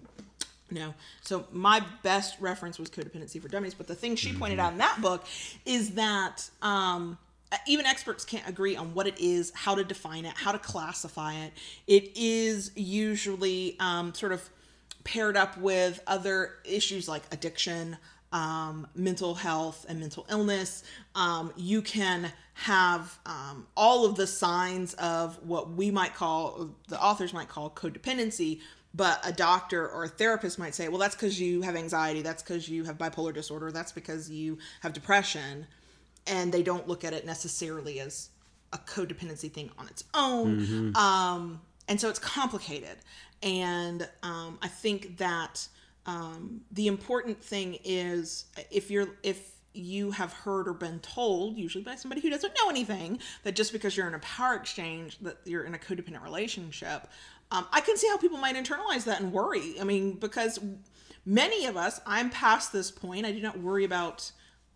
No. 0.72 0.94
So 1.22 1.48
my 1.50 1.84
best 2.04 2.40
reference 2.40 2.78
was 2.78 2.88
Codependency 2.90 3.42
for 3.42 3.48
Dummies, 3.48 3.74
but 3.74 3.88
the 3.88 3.96
thing 3.96 4.14
she 4.14 4.32
pointed 4.32 4.60
out 4.60 4.70
in 4.70 4.78
that 4.78 5.00
book 5.02 5.24
is 5.66 5.94
that 5.94 6.48
um, 6.62 7.18
even 7.66 7.86
experts 7.86 8.24
can't 8.24 8.48
agree 8.48 8.76
on 8.76 8.94
what 8.94 9.06
it 9.06 9.18
is, 9.18 9.52
how 9.54 9.74
to 9.74 9.84
define 9.84 10.24
it, 10.24 10.34
how 10.36 10.52
to 10.52 10.58
classify 10.58 11.34
it. 11.34 11.52
It 11.86 12.12
is 12.16 12.70
usually 12.76 13.76
um, 13.80 14.14
sort 14.14 14.32
of 14.32 14.48
paired 15.04 15.36
up 15.36 15.56
with 15.58 16.00
other 16.06 16.54
issues 16.64 17.08
like 17.08 17.22
addiction, 17.32 17.96
um, 18.32 18.86
mental 18.94 19.34
health, 19.34 19.84
and 19.88 19.98
mental 19.98 20.26
illness. 20.30 20.84
Um, 21.14 21.52
you 21.56 21.82
can 21.82 22.32
have 22.54 23.18
um, 23.26 23.66
all 23.76 24.04
of 24.04 24.16
the 24.16 24.26
signs 24.26 24.94
of 24.94 25.38
what 25.44 25.70
we 25.70 25.90
might 25.90 26.14
call, 26.14 26.70
the 26.88 27.02
authors 27.02 27.32
might 27.32 27.48
call 27.48 27.70
codependency, 27.70 28.60
but 28.94 29.20
a 29.24 29.32
doctor 29.32 29.88
or 29.88 30.04
a 30.04 30.08
therapist 30.08 30.58
might 30.58 30.74
say, 30.74 30.88
well, 30.88 30.98
that's 30.98 31.14
because 31.14 31.40
you 31.40 31.62
have 31.62 31.76
anxiety, 31.76 32.22
that's 32.22 32.42
because 32.42 32.68
you 32.68 32.84
have 32.84 32.98
bipolar 32.98 33.32
disorder, 33.32 33.72
that's 33.72 33.92
because 33.92 34.30
you 34.30 34.58
have 34.82 34.92
depression. 34.92 35.66
And 36.26 36.52
they 36.52 36.62
don't 36.62 36.86
look 36.86 37.04
at 37.04 37.12
it 37.12 37.26
necessarily 37.26 38.00
as 38.00 38.30
a 38.72 38.78
codependency 38.78 39.50
thing 39.50 39.70
on 39.78 39.88
its 39.88 40.04
own. 40.14 40.60
Um, 40.96 41.60
and 41.88 42.00
so 42.00 42.08
it's 42.08 42.20
complicated. 42.20 42.96
And 43.42 44.08
um, 44.22 44.58
I 44.62 44.68
think 44.68 45.16
that 45.18 45.66
um, 46.06 46.60
the 46.70 46.86
important 46.86 47.42
thing 47.42 47.78
is 47.84 48.44
if 48.70 48.90
you're, 48.90 49.08
if 49.22 49.50
you 49.72 50.10
have 50.10 50.32
heard 50.32 50.68
or 50.68 50.74
been 50.74 50.98
told, 51.00 51.56
usually 51.56 51.82
by 51.82 51.94
somebody 51.94 52.20
who 52.20 52.30
doesn't 52.30 52.52
know 52.62 52.68
anything, 52.68 53.18
that 53.44 53.56
just 53.56 53.72
because 53.72 53.96
you're 53.96 54.08
in 54.08 54.14
a 54.14 54.20
power 54.20 54.54
exchange, 54.54 55.18
that 55.20 55.38
you're 55.44 55.64
in 55.64 55.74
a 55.74 55.78
codependent 55.78 56.22
relationship, 56.22 57.08
um, 57.50 57.66
I 57.72 57.80
can 57.80 57.96
see 57.96 58.08
how 58.08 58.18
people 58.18 58.38
might 58.38 58.56
internalize 58.56 59.04
that 59.04 59.20
and 59.20 59.32
worry. 59.32 59.74
I 59.80 59.84
mean, 59.84 60.12
because 60.12 60.60
many 61.24 61.66
of 61.66 61.76
us, 61.76 62.00
I'm 62.06 62.30
past 62.30 62.72
this 62.72 62.90
point. 62.90 63.26
I 63.26 63.32
do 63.32 63.40
not 63.40 63.58
worry 63.58 63.84
about 63.84 64.30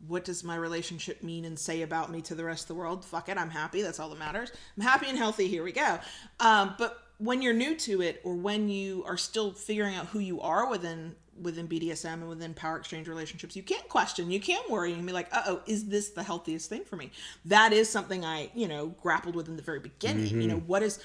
what 0.07 0.25
does 0.25 0.45
my 0.45 0.57
relationship 0.57 1.23
mean 1.23 1.45
and 1.45 1.59
say 1.59 1.83
about 1.83 2.11
me 2.11 2.21
to 2.23 2.35
the 2.35 2.45
rest 2.45 2.65
of 2.65 2.69
the 2.69 2.75
world. 2.75 3.05
Fuck 3.05 3.29
it, 3.29 3.39
I'm 3.39 3.51
happy. 3.51 3.83
That's 3.83 4.01
all 4.01 4.09
that 4.11 4.19
matters. 4.19 4.53
I'm 4.77 4.83
happy 4.83 5.09
and 5.09 5.19
healthy. 5.19 5.49
Here 5.49 5.63
we 5.63 5.73
go. 5.73 5.99
Um, 6.41 6.75
but 6.79 7.05
when 7.19 7.43
you're 7.43 7.55
new 7.55 7.77
to 7.77 8.03
it 8.03 8.21
or 8.25 8.35
when 8.35 8.69
you 8.69 9.05
are 9.07 9.17
still 9.17 9.53
figuring 9.53 9.95
out 9.95 10.07
who 10.07 10.19
you 10.19 10.41
are 10.41 10.69
within 10.69 11.15
within 11.43 11.67
BDSM 11.67 12.13
and 12.13 12.29
within 12.29 12.55
power 12.55 12.77
exchange 12.77 13.09
relationships, 13.09 13.57
you 13.57 13.63
can't 13.63 13.89
question, 13.89 14.31
you 14.31 14.39
can't 14.39 14.71
worry 14.71 14.93
and 14.93 15.05
be 15.05 15.13
like, 15.13 15.29
uh 15.33 15.43
oh, 15.47 15.61
is 15.67 15.87
this 15.87 16.11
the 16.11 16.23
healthiest 16.23 16.69
thing 16.69 16.85
for 16.85 16.95
me? 16.95 17.11
That 17.45 17.73
is 17.73 17.91
something 17.91 18.25
I, 18.25 18.51
you 18.55 18.69
know, 18.69 18.95
grappled 19.03 19.35
with 19.35 19.49
in 19.49 19.57
the 19.57 19.63
very 19.63 19.81
beginning. 19.81 20.41
You 20.41 20.49
know, 20.49 20.59
what 20.59 20.83
is 20.83 21.01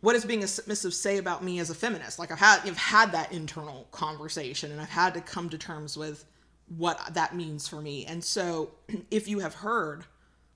what 0.00 0.14
does 0.14 0.24
being 0.24 0.42
a 0.42 0.46
submissive 0.46 0.94
say 0.94 1.18
about 1.18 1.44
me 1.44 1.58
as 1.58 1.70
a 1.70 1.74
feminist? 1.74 2.18
Like 2.18 2.30
I've 2.30 2.38
had 2.38 2.60
I've 2.64 2.76
had 2.76 3.12
that 3.12 3.32
internal 3.32 3.86
conversation 3.92 4.72
and 4.72 4.80
I've 4.80 4.88
had 4.88 5.14
to 5.14 5.20
come 5.20 5.48
to 5.50 5.58
terms 5.58 5.96
with 5.96 6.24
what 6.76 7.14
that 7.14 7.34
means 7.34 7.68
for 7.68 7.80
me. 7.80 8.06
And 8.06 8.22
so 8.22 8.70
if 9.10 9.28
you 9.28 9.40
have 9.40 9.54
heard 9.54 10.04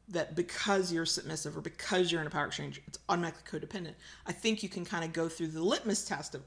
that 0.09 0.35
because 0.35 0.93
you're 0.93 1.07
submissive 1.07 1.57
or 1.57 1.61
because 1.61 2.12
you're 2.12 2.20
in 2.20 2.27
a 2.27 2.31
power 2.31 2.47
exchange, 2.47 2.82
it's 2.86 2.99
automatically 3.09 3.59
codependent, 3.59 3.95
I 4.27 4.32
think 4.32 4.62
you 4.62 4.69
can 4.69 4.85
kind 4.85 5.05
of 5.05 5.12
go 5.12 5.28
through 5.28 5.49
the 5.49 5.62
litmus 5.62 6.05
test 6.05 6.35
of 6.35 6.43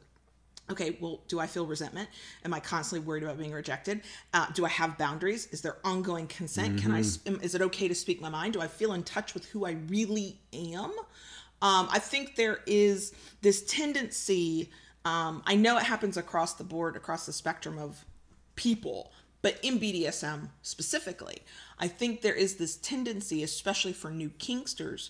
okay, 0.69 0.97
well, 0.99 1.21
do 1.29 1.39
I 1.39 1.47
feel 1.47 1.65
resentment? 1.65 2.09
Am 2.43 2.53
I 2.53 2.59
constantly 2.59 3.07
worried 3.07 3.23
about 3.23 3.37
being 3.37 3.53
rejected? 3.53 4.01
Uh, 4.33 4.47
do 4.51 4.65
I 4.65 4.69
have 4.69 4.97
boundaries? 4.97 5.47
Is 5.51 5.61
there 5.61 5.77
ongoing 5.85 6.27
consent? 6.27 6.81
Can 6.81 6.91
I? 6.91 6.99
Is 6.99 7.55
it 7.55 7.61
okay 7.61 7.87
to 7.87 7.95
speak 7.95 8.21
my 8.21 8.29
mind? 8.29 8.53
Do 8.53 8.61
I 8.61 8.67
feel 8.67 8.93
in 8.93 9.03
touch 9.03 9.33
with 9.33 9.45
who 9.45 9.65
I 9.65 9.77
really 9.87 10.39
am? 10.51 10.91
Um, 11.61 11.87
I 11.89 11.99
think 11.99 12.35
there 12.35 12.59
is 12.67 13.13
this 13.41 13.63
tendency. 13.63 14.69
Um, 15.05 15.41
I 15.45 15.55
know 15.55 15.77
it 15.77 15.83
happens 15.83 16.17
across 16.17 16.55
the 16.55 16.65
board, 16.65 16.97
across 16.97 17.25
the 17.25 17.33
spectrum 17.33 17.79
of 17.79 18.03
people, 18.55 19.13
but 19.41 19.59
in 19.61 19.79
BDSM 19.79 20.49
specifically, 20.61 21.39
I 21.79 21.87
think 21.87 22.21
there 22.21 22.33
is 22.33 22.55
this 22.55 22.77
tendency, 22.77 23.43
especially 23.43 23.93
for 23.93 24.09
new 24.09 24.29
kinksters, 24.29 25.09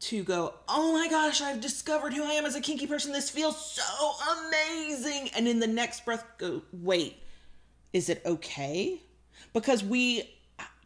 to 0.00 0.24
go, 0.24 0.54
oh 0.66 0.92
my 0.92 1.08
gosh, 1.08 1.40
I've 1.40 1.60
discovered 1.60 2.14
who 2.14 2.24
I 2.24 2.32
am 2.32 2.46
as 2.46 2.56
a 2.56 2.60
kinky 2.60 2.86
person. 2.86 3.12
This 3.12 3.30
feels 3.30 3.74
so 3.74 4.12
amazing. 4.46 5.30
And 5.36 5.46
in 5.46 5.60
the 5.60 5.66
next 5.66 6.04
breath, 6.04 6.24
go, 6.38 6.62
wait, 6.72 7.22
is 7.92 8.08
it 8.08 8.22
okay? 8.24 9.02
Because 9.52 9.84
we, 9.84 10.30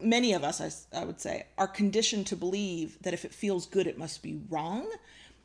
many 0.01 0.33
of 0.33 0.43
us, 0.43 0.61
I, 0.93 1.01
I 1.01 1.05
would 1.05 1.21
say, 1.21 1.47
are 1.57 1.69
conditioned 1.69 2.27
to 2.29 2.37
believe 2.37 2.99
that 3.03 3.15
if 3.15 3.25
it 3.25 3.33
feels 3.33 3.67
good, 3.67 3.87
it 3.87 3.99
must 3.99 4.23
be 4.23 4.41
wrong. 4.51 4.91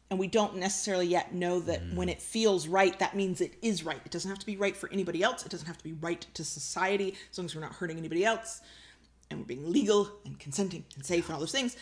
And 0.09 0.19
we 0.19 0.27
don't 0.27 0.55
necessarily 0.55 1.05
yet 1.05 1.35
know 1.35 1.59
that 1.59 1.81
when 1.93 2.07
mm. 2.07 2.11
it 2.11 2.21
feels 2.21 2.67
right, 2.67 2.97
that 2.97 3.15
means 3.15 3.41
it 3.41 3.53
is 3.61 3.83
right. 3.83 4.01
It 4.03 4.11
doesn't 4.11 4.29
have 4.29 4.39
to 4.39 4.45
be 4.45 4.57
right 4.57 4.75
for 4.75 4.91
anybody 4.91 5.21
else. 5.21 5.45
It 5.45 5.51
doesn't 5.51 5.67
have 5.67 5.77
to 5.77 5.83
be 5.83 5.93
right 5.93 6.25
to 6.33 6.43
society, 6.43 7.15
as 7.31 7.37
long 7.37 7.45
as 7.45 7.55
we're 7.55 7.61
not 7.61 7.73
hurting 7.73 7.97
anybody 7.97 8.25
else 8.25 8.61
and 9.29 9.39
we're 9.39 9.45
being 9.45 9.71
legal 9.71 10.09
and 10.25 10.39
consenting 10.39 10.83
and 10.95 11.05
safe 11.05 11.27
and 11.27 11.35
all 11.35 11.39
those 11.39 11.51
things 11.51 11.77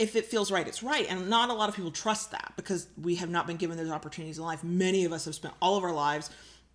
if 0.00 0.16
it 0.16 0.24
feels 0.24 0.50
right, 0.50 0.66
it's 0.66 0.82
right. 0.82 1.06
And 1.10 1.28
not 1.28 1.50
a 1.50 1.52
lot 1.52 1.68
of 1.68 1.76
people 1.76 1.90
trust 1.90 2.30
that 2.30 2.54
because 2.56 2.86
we 3.00 3.16
have 3.16 3.28
not 3.28 3.46
been 3.46 3.58
given 3.58 3.76
those 3.76 3.90
opportunities 3.90 4.38
in 4.38 4.44
life. 4.44 4.64
Many 4.64 5.04
of 5.04 5.12
us 5.12 5.26
have 5.26 5.34
spent 5.34 5.52
all 5.60 5.76
of 5.76 5.84
our 5.84 5.92
lives, 5.92 6.30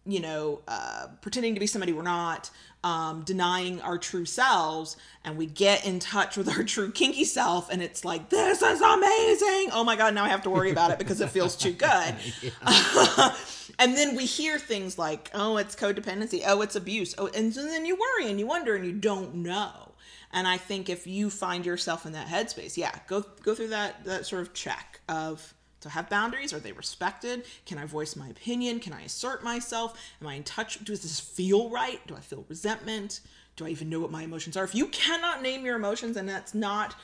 you 0.06 0.20
know, 0.20 0.62
uh, 0.68 1.08
pretending 1.22 1.56
to 1.56 1.60
be 1.60 1.68
somebody 1.68 1.92
we're 1.92 2.04
not, 2.04 2.52
um, 2.84 3.24
denying 3.24 3.82
our 3.82 3.98
true 3.98 4.26
selves, 4.26 4.96
and 5.24 5.38
we 5.38 5.48
get 5.48 5.86
in 5.86 6.00
touch 6.00 6.38
with 6.38 6.48
our 6.48 6.64
true 6.64 6.92
kinky 6.92 7.24
self, 7.24 7.72
and 7.72 7.82
it's 7.82 8.06
like, 8.06 8.30
this 8.30 8.62
is 8.62 8.82
amazing. 8.82 9.70
Oh 9.74 9.84
my 9.84 9.96
God, 9.96 10.14
now 10.14 10.24
I 10.24 10.30
have 10.30 10.44
to 10.44 10.52
worry 10.52 10.70
about 10.72 10.92
it 10.92 11.00
because 11.00 11.20
it 11.20 11.30
feels 11.32 11.56
too 11.56 11.72
good. 11.74 12.16
and 13.80 13.98
then 13.98 14.16
we 14.16 14.26
hear 14.26 14.60
things 14.60 15.00
like, 15.00 15.32
oh, 15.34 15.58
it's 15.58 15.76
codependency, 15.76 16.44
oh, 16.46 16.62
it's 16.62 16.76
abuse, 16.76 17.16
oh, 17.18 17.28
and 17.36 17.54
so 17.54 17.64
then 17.64 17.86
you 17.86 17.96
worry 17.96 18.30
and 18.30 18.40
you 18.40 18.46
wonder 18.46 18.76
and 18.76 18.86
you 18.86 18.94
don't 18.94 19.34
know. 19.34 19.94
And 20.32 20.48
I 20.48 20.58
think 20.58 20.90
if 20.90 21.08
you 21.08 21.30
find 21.32 21.66
yourself 21.66 22.06
in 22.06 22.12
that 22.12 22.28
headspace, 22.28 22.78
yeah, 22.78 22.94
go 23.08 23.24
go 23.42 23.56
through 23.56 23.70
that 23.70 24.04
that 24.04 24.28
sort 24.28 24.42
of 24.42 24.54
check 24.54 25.00
of 25.08 25.55
to 25.86 25.92
have 25.92 26.10
boundaries. 26.10 26.54
Are 26.54 26.60
they 26.60 26.72
respected? 26.72 27.46
Can 27.66 27.78
I 27.78 27.86
voice 27.86 28.16
my 28.16 28.28
opinion? 28.28 28.80
Can 28.80 28.94
I 28.94 29.04
assert 29.04 29.44
myself? 29.44 30.00
Am 30.22 30.28
I 30.28 30.36
in 30.36 30.44
touch? 30.44 30.84
Does 30.84 31.02
this 31.02 31.20
feel 31.20 31.70
right? 31.70 32.06
Do 32.08 32.16
I 32.16 32.20
feel 32.20 32.46
resentment? 32.50 33.22
Do 33.56 33.66
I 33.66 33.70
even 33.70 33.90
know 33.90 34.00
what 34.00 34.12
my 34.12 34.24
emotions 34.24 34.58
are? 34.58 34.64
If 34.64 34.76
you 34.76 34.88
cannot 34.88 35.42
name 35.42 35.64
your 35.64 35.76
emotions, 35.76 36.18
and 36.18 36.28
that's 36.28 36.54
not 36.54 36.96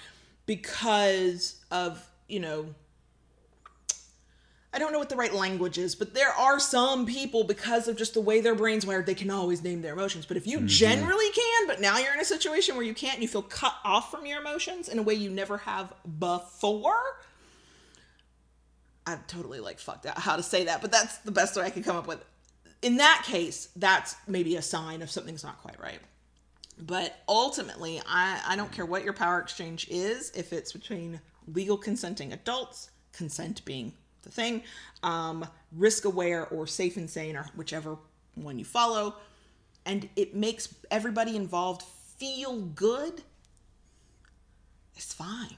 because 0.45 1.63
of 1.71 2.05
you 2.27 2.39
know 2.39 2.73
I 4.73 4.79
don't 4.79 4.93
know 4.93 4.99
what 4.99 5.09
the 5.09 5.17
right 5.17 5.33
language 5.33 5.77
is, 5.77 5.95
but 5.95 6.13
there 6.13 6.31
are 6.31 6.57
some 6.57 7.05
people 7.05 7.43
because 7.43 7.89
of 7.89 7.97
just 7.97 8.13
the 8.13 8.21
way 8.21 8.39
their 8.39 8.55
brains 8.55 8.85
wired, 8.85 9.05
they 9.05 9.13
can 9.13 9.29
always 9.29 9.61
name 9.63 9.81
their 9.81 9.91
emotions. 9.91 10.25
But 10.25 10.37
if 10.37 10.47
you 10.47 10.59
mm-hmm. 10.59 10.67
generally 10.67 11.29
can, 11.31 11.67
but 11.67 11.81
now 11.81 11.97
you're 11.97 12.13
in 12.13 12.21
a 12.21 12.25
situation 12.25 12.75
where 12.75 12.85
you 12.85 12.93
can't 12.93 13.15
and 13.15 13.21
you 13.21 13.27
feel 13.27 13.41
cut 13.41 13.75
off 13.83 14.09
from 14.09 14.25
your 14.25 14.39
emotions 14.39 14.87
in 14.87 14.97
a 14.97 15.01
way 15.01 15.13
you 15.13 15.29
never 15.29 15.57
have 15.57 15.93
before, 16.19 17.19
I'm 19.05 19.19
totally 19.27 19.59
like 19.59 19.79
fucked 19.79 20.05
out 20.05 20.17
how 20.17 20.35
to 20.35 20.43
say 20.43 20.65
that, 20.65 20.81
but 20.81 20.91
that's 20.91 21.17
the 21.19 21.31
best 21.31 21.55
way 21.55 21.63
I 21.63 21.69
could 21.69 21.83
come 21.83 21.95
up 21.95 22.07
with. 22.07 22.23
In 22.81 22.97
that 22.97 23.23
case, 23.25 23.69
that's 23.75 24.15
maybe 24.27 24.55
a 24.55 24.61
sign 24.61 25.01
of 25.01 25.09
something's 25.09 25.43
not 25.43 25.61
quite 25.61 25.79
right. 25.79 25.99
But 26.79 27.15
ultimately, 27.27 28.01
I, 28.07 28.41
I 28.47 28.55
don't 28.55 28.71
care 28.71 28.85
what 28.85 29.03
your 29.03 29.13
power 29.13 29.39
exchange 29.39 29.87
is, 29.89 30.31
if 30.35 30.51
it's 30.53 30.71
between 30.71 31.19
legal 31.47 31.77
consenting 31.77 32.33
adults, 32.33 32.89
consent 33.13 33.63
being 33.65 33.93
the 34.23 34.29
thing, 34.29 34.63
um, 35.03 35.45
risk 35.75 36.05
aware 36.05 36.47
or 36.47 36.65
safe 36.65 36.97
and 36.97 37.09
sane, 37.09 37.35
or 37.35 37.45
whichever 37.55 37.97
one 38.35 38.57
you 38.57 38.65
follow, 38.65 39.15
and 39.85 40.09
it 40.15 40.35
makes 40.35 40.73
everybody 40.89 41.35
involved 41.35 41.83
feel 42.17 42.61
good, 42.61 43.21
it's 44.95 45.13
fine. 45.13 45.57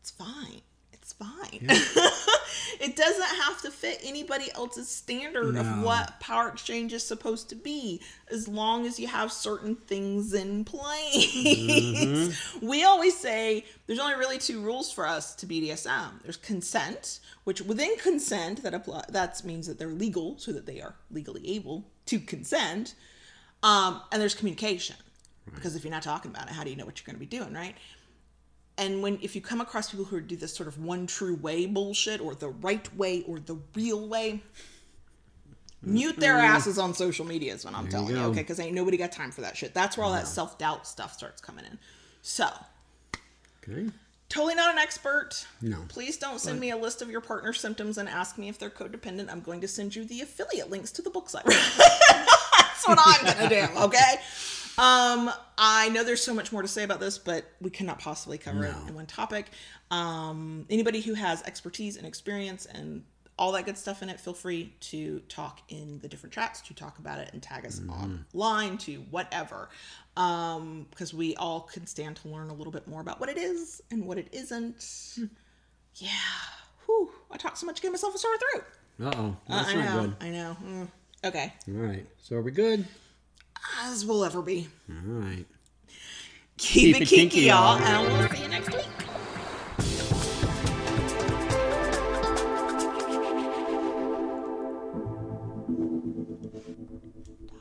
It's 0.00 0.10
fine. 0.10 0.62
It's 1.10 1.12
fine. 1.12 1.66
it 2.80 2.96
doesn't 2.96 3.42
have 3.42 3.60
to 3.62 3.70
fit 3.70 4.00
anybody 4.04 4.50
else's 4.54 4.88
standard 4.88 5.56
of 5.56 5.82
what 5.82 6.20
power 6.20 6.48
exchange 6.48 6.92
is 6.92 7.02
supposed 7.06 7.48
to 7.48 7.56
be, 7.56 8.00
as 8.30 8.46
long 8.46 8.86
as 8.86 9.00
you 9.00 9.08
have 9.08 9.32
certain 9.32 9.74
things 9.74 10.32
in 10.34 10.64
place. 10.64 12.36
We 12.62 12.84
always 12.84 13.16
say 13.16 13.64
there's 13.86 13.98
only 13.98 14.14
really 14.16 14.38
two 14.38 14.60
rules 14.60 14.92
for 14.92 15.06
us 15.06 15.34
to 15.36 15.46
BDSM. 15.46 16.22
There's 16.22 16.36
consent, 16.36 17.20
which 17.44 17.60
within 17.62 17.96
consent 17.96 18.62
that 18.62 18.74
apply 18.74 19.04
that 19.08 19.42
means 19.44 19.66
that 19.66 19.78
they're 19.78 19.88
legal, 19.88 20.38
so 20.38 20.52
that 20.52 20.66
they 20.66 20.80
are 20.80 20.94
legally 21.10 21.54
able 21.54 21.84
to 22.06 22.20
consent. 22.20 22.94
Um, 23.62 24.00
and 24.12 24.20
there's 24.20 24.34
communication, 24.34 24.96
because 25.54 25.74
if 25.74 25.84
you're 25.84 25.90
not 25.90 26.02
talking 26.02 26.30
about 26.30 26.48
it, 26.48 26.52
how 26.52 26.64
do 26.64 26.70
you 26.70 26.76
know 26.76 26.86
what 26.86 27.00
you're 27.00 27.06
going 27.06 27.16
to 27.16 27.20
be 27.20 27.38
doing, 27.38 27.54
right? 27.54 27.74
And 28.80 29.02
when 29.02 29.18
if 29.22 29.36
you 29.36 29.40
come 29.40 29.60
across 29.60 29.90
people 29.90 30.06
who 30.06 30.20
do 30.20 30.34
this 30.34 30.52
sort 30.52 30.66
of 30.66 30.82
one 30.82 31.06
true 31.06 31.36
way 31.36 31.66
bullshit 31.66 32.20
or 32.20 32.34
the 32.34 32.48
right 32.48 32.92
way 32.96 33.22
or 33.28 33.38
the 33.38 33.56
real 33.76 34.08
way 34.08 34.40
mute 35.82 36.18
their 36.18 36.36
asses 36.36 36.78
on 36.78 36.92
social 36.92 37.24
media 37.24 37.54
is 37.54 37.64
what 37.64 37.74
i'm 37.74 37.88
telling 37.88 38.08
you, 38.08 38.14
go. 38.16 38.24
okay? 38.30 38.40
Because 38.40 38.58
ain't 38.60 38.74
nobody 38.74 38.96
got 38.96 39.12
time 39.12 39.30
for 39.30 39.40
that 39.42 39.56
shit. 39.56 39.72
That's 39.72 39.96
where 39.96 40.04
all 40.06 40.12
that 40.12 40.26
self-doubt 40.26 40.86
stuff 40.86 41.12
starts 41.14 41.40
coming 41.40 41.64
in. 41.64 41.78
So 42.22 42.48
Okay. 43.66 43.88
totally 44.28 44.54
not 44.54 44.72
an 44.72 44.78
expert. 44.78 45.46
No. 45.62 45.78
please 45.88 46.16
don't 46.18 46.38
send 46.40 46.58
me 46.60 46.70
a 46.70 46.76
list 46.76 47.00
of 47.02 47.10
your 47.10 47.20
partner 47.20 47.52
symptoms 47.52 47.96
and 47.98 48.08
ask 48.08 48.36
me 48.38 48.48
if 48.48 48.58
they're 48.58 48.70
codependent. 48.70 49.30
I'm 49.30 49.40
going 49.40 49.60
to 49.62 49.68
send 49.68 49.94
you 49.96 50.04
the 50.04 50.20
affiliate 50.22 50.70
links 50.70 50.90
to 50.92 51.02
the 51.02 51.10
books 51.10 51.34
i 51.34 51.40
read 51.46 51.56
that's 51.78 52.86
what 52.88 52.98
i'm 53.00 53.24
gonna 53.26 53.48
do 53.48 53.80
okay 53.84 54.14
um 54.78 55.30
i 55.58 55.88
know 55.90 56.02
there's 56.04 56.22
so 56.22 56.32
much 56.34 56.52
more 56.52 56.62
to 56.62 56.68
say 56.68 56.82
about 56.84 57.00
this 57.00 57.18
but 57.18 57.44
we 57.60 57.70
cannot 57.70 57.98
possibly 57.98 58.38
cover 58.38 58.64
it 58.64 58.74
in 58.88 58.94
one 58.94 59.06
topic 59.06 59.46
um 59.90 60.64
anybody 60.70 61.00
who 61.00 61.14
has 61.14 61.42
expertise 61.42 61.96
and 61.96 62.06
experience 62.06 62.66
and 62.66 63.02
all 63.38 63.52
that 63.52 63.64
good 63.64 63.76
stuff 63.78 64.02
in 64.02 64.08
it 64.10 64.20
feel 64.20 64.34
free 64.34 64.72
to 64.80 65.18
talk 65.28 65.60
in 65.70 65.98
the 66.00 66.08
different 66.08 66.32
chats 66.32 66.60
to 66.60 66.74
talk 66.74 66.98
about 66.98 67.18
it 67.18 67.30
and 67.32 67.42
tag 67.42 67.64
us 67.66 67.80
online 68.34 68.76
to 68.78 68.96
whatever 69.10 69.68
um 70.16 70.86
because 70.90 71.12
we 71.14 71.34
all 71.36 71.60
can 71.62 71.86
stand 71.86 72.16
to 72.16 72.28
learn 72.28 72.50
a 72.50 72.54
little 72.54 72.72
bit 72.72 72.86
more 72.86 73.00
about 73.00 73.18
what 73.18 73.28
it 73.28 73.38
is 73.38 73.82
and 73.90 74.04
what 74.06 74.18
it 74.18 74.28
isn't 74.32 75.18
yeah 75.96 76.08
Whew. 76.86 77.10
i 77.30 77.36
talked 77.36 77.58
so 77.58 77.66
much 77.66 77.76
to 77.76 77.82
get 77.82 77.90
myself 77.92 78.14
a 78.14 78.18
sore 78.18 78.36
throat 78.52 78.64
Uh 79.02 79.12
oh. 79.16 79.36
That's 79.48 79.68
I 79.68 79.74
not 79.74 79.84
know. 79.84 80.00
good. 80.02 80.16
I 80.20 80.28
know. 80.30 80.56
Mm. 80.62 80.88
Okay. 81.24 81.52
All 81.68 81.74
right. 81.74 82.06
So 82.22 82.36
are 82.36 82.42
we 82.42 82.50
good? 82.50 82.86
As 83.82 84.04
we'll 84.04 84.24
ever 84.24 84.42
be. 84.42 84.68
All 84.88 84.96
right. 85.04 85.46
Keep, 86.58 86.94
Keep 86.94 86.96
it 86.96 87.02
it 87.02 87.08
kinky, 87.08 87.16
kinky, 87.16 87.40
y'all, 87.46 87.78
y'all. 87.78 87.86
and 87.86 88.18
we'll 88.18 88.28
see 88.28 88.42
you 88.42 88.48
next 88.48 88.74
week. 88.74 88.86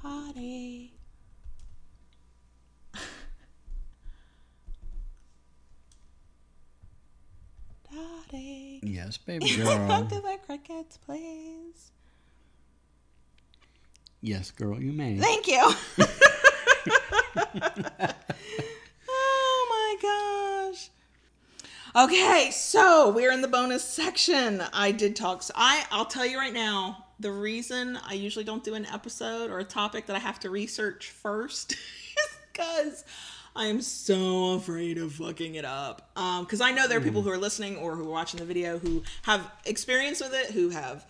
Dottie. 0.02 0.94
Dottie. 7.92 8.80
Yes, 8.84 9.18
baby 9.18 9.56
girl. 9.56 10.04
Do 10.10 10.22
the 10.22 10.38
crickets, 10.46 10.98
please. 10.98 11.92
Yes, 14.22 14.52
girl, 14.52 14.82
you 14.82 14.92
may. 14.92 15.18
Thank 15.18 15.48
you. 15.48 15.62
oh 19.10 19.68
my 19.70 20.72
gosh. 20.72 20.90
Okay, 21.96 22.52
so 22.52 23.10
we're 23.12 23.32
in 23.32 23.42
the 23.42 23.48
bonus 23.48 23.84
section. 23.84 24.62
I 24.74 24.92
did 24.92 25.16
talk. 25.16 25.44
So 25.44 25.54
I 25.56 25.86
I'll 25.92 26.06
tell 26.06 26.26
you 26.26 26.38
right 26.38 26.54
now. 26.54 27.06
The 27.22 27.32
reason 27.32 28.00
I 28.08 28.14
usually 28.14 28.46
don't 28.46 28.64
do 28.64 28.76
an 28.76 28.86
episode 28.86 29.52
or 29.52 29.60
a 29.60 29.66
topic 29.66 30.06
that 30.06 30.16
I 30.16 30.20
have 30.20 30.40
to 30.42 30.50
research 30.50 31.10
first 31.10 31.74
is 31.74 32.38
because 32.54 33.04
I 33.56 33.66
am 33.66 33.82
so 33.82 34.54
afraid 34.54 34.98
of 34.98 35.14
fucking 35.14 35.56
it 35.56 35.66
up. 35.66 36.12
Um, 36.16 36.46
because 36.46 36.62
I 36.62 36.72
know 36.72 36.88
there 36.88 36.98
are 36.98 37.02
people 37.02 37.22
who 37.22 37.30
are 37.30 37.38
listening 37.38 37.76
or 37.76 37.96
who 37.96 38.08
are 38.08 38.12
watching 38.12 38.40
the 38.40 38.46
video 38.46 38.80
who 38.80 39.04
have 39.24 39.52
experience 39.66 40.22
with 40.22 40.34
it, 40.34 40.52
who 40.52 40.70
have 40.70 41.06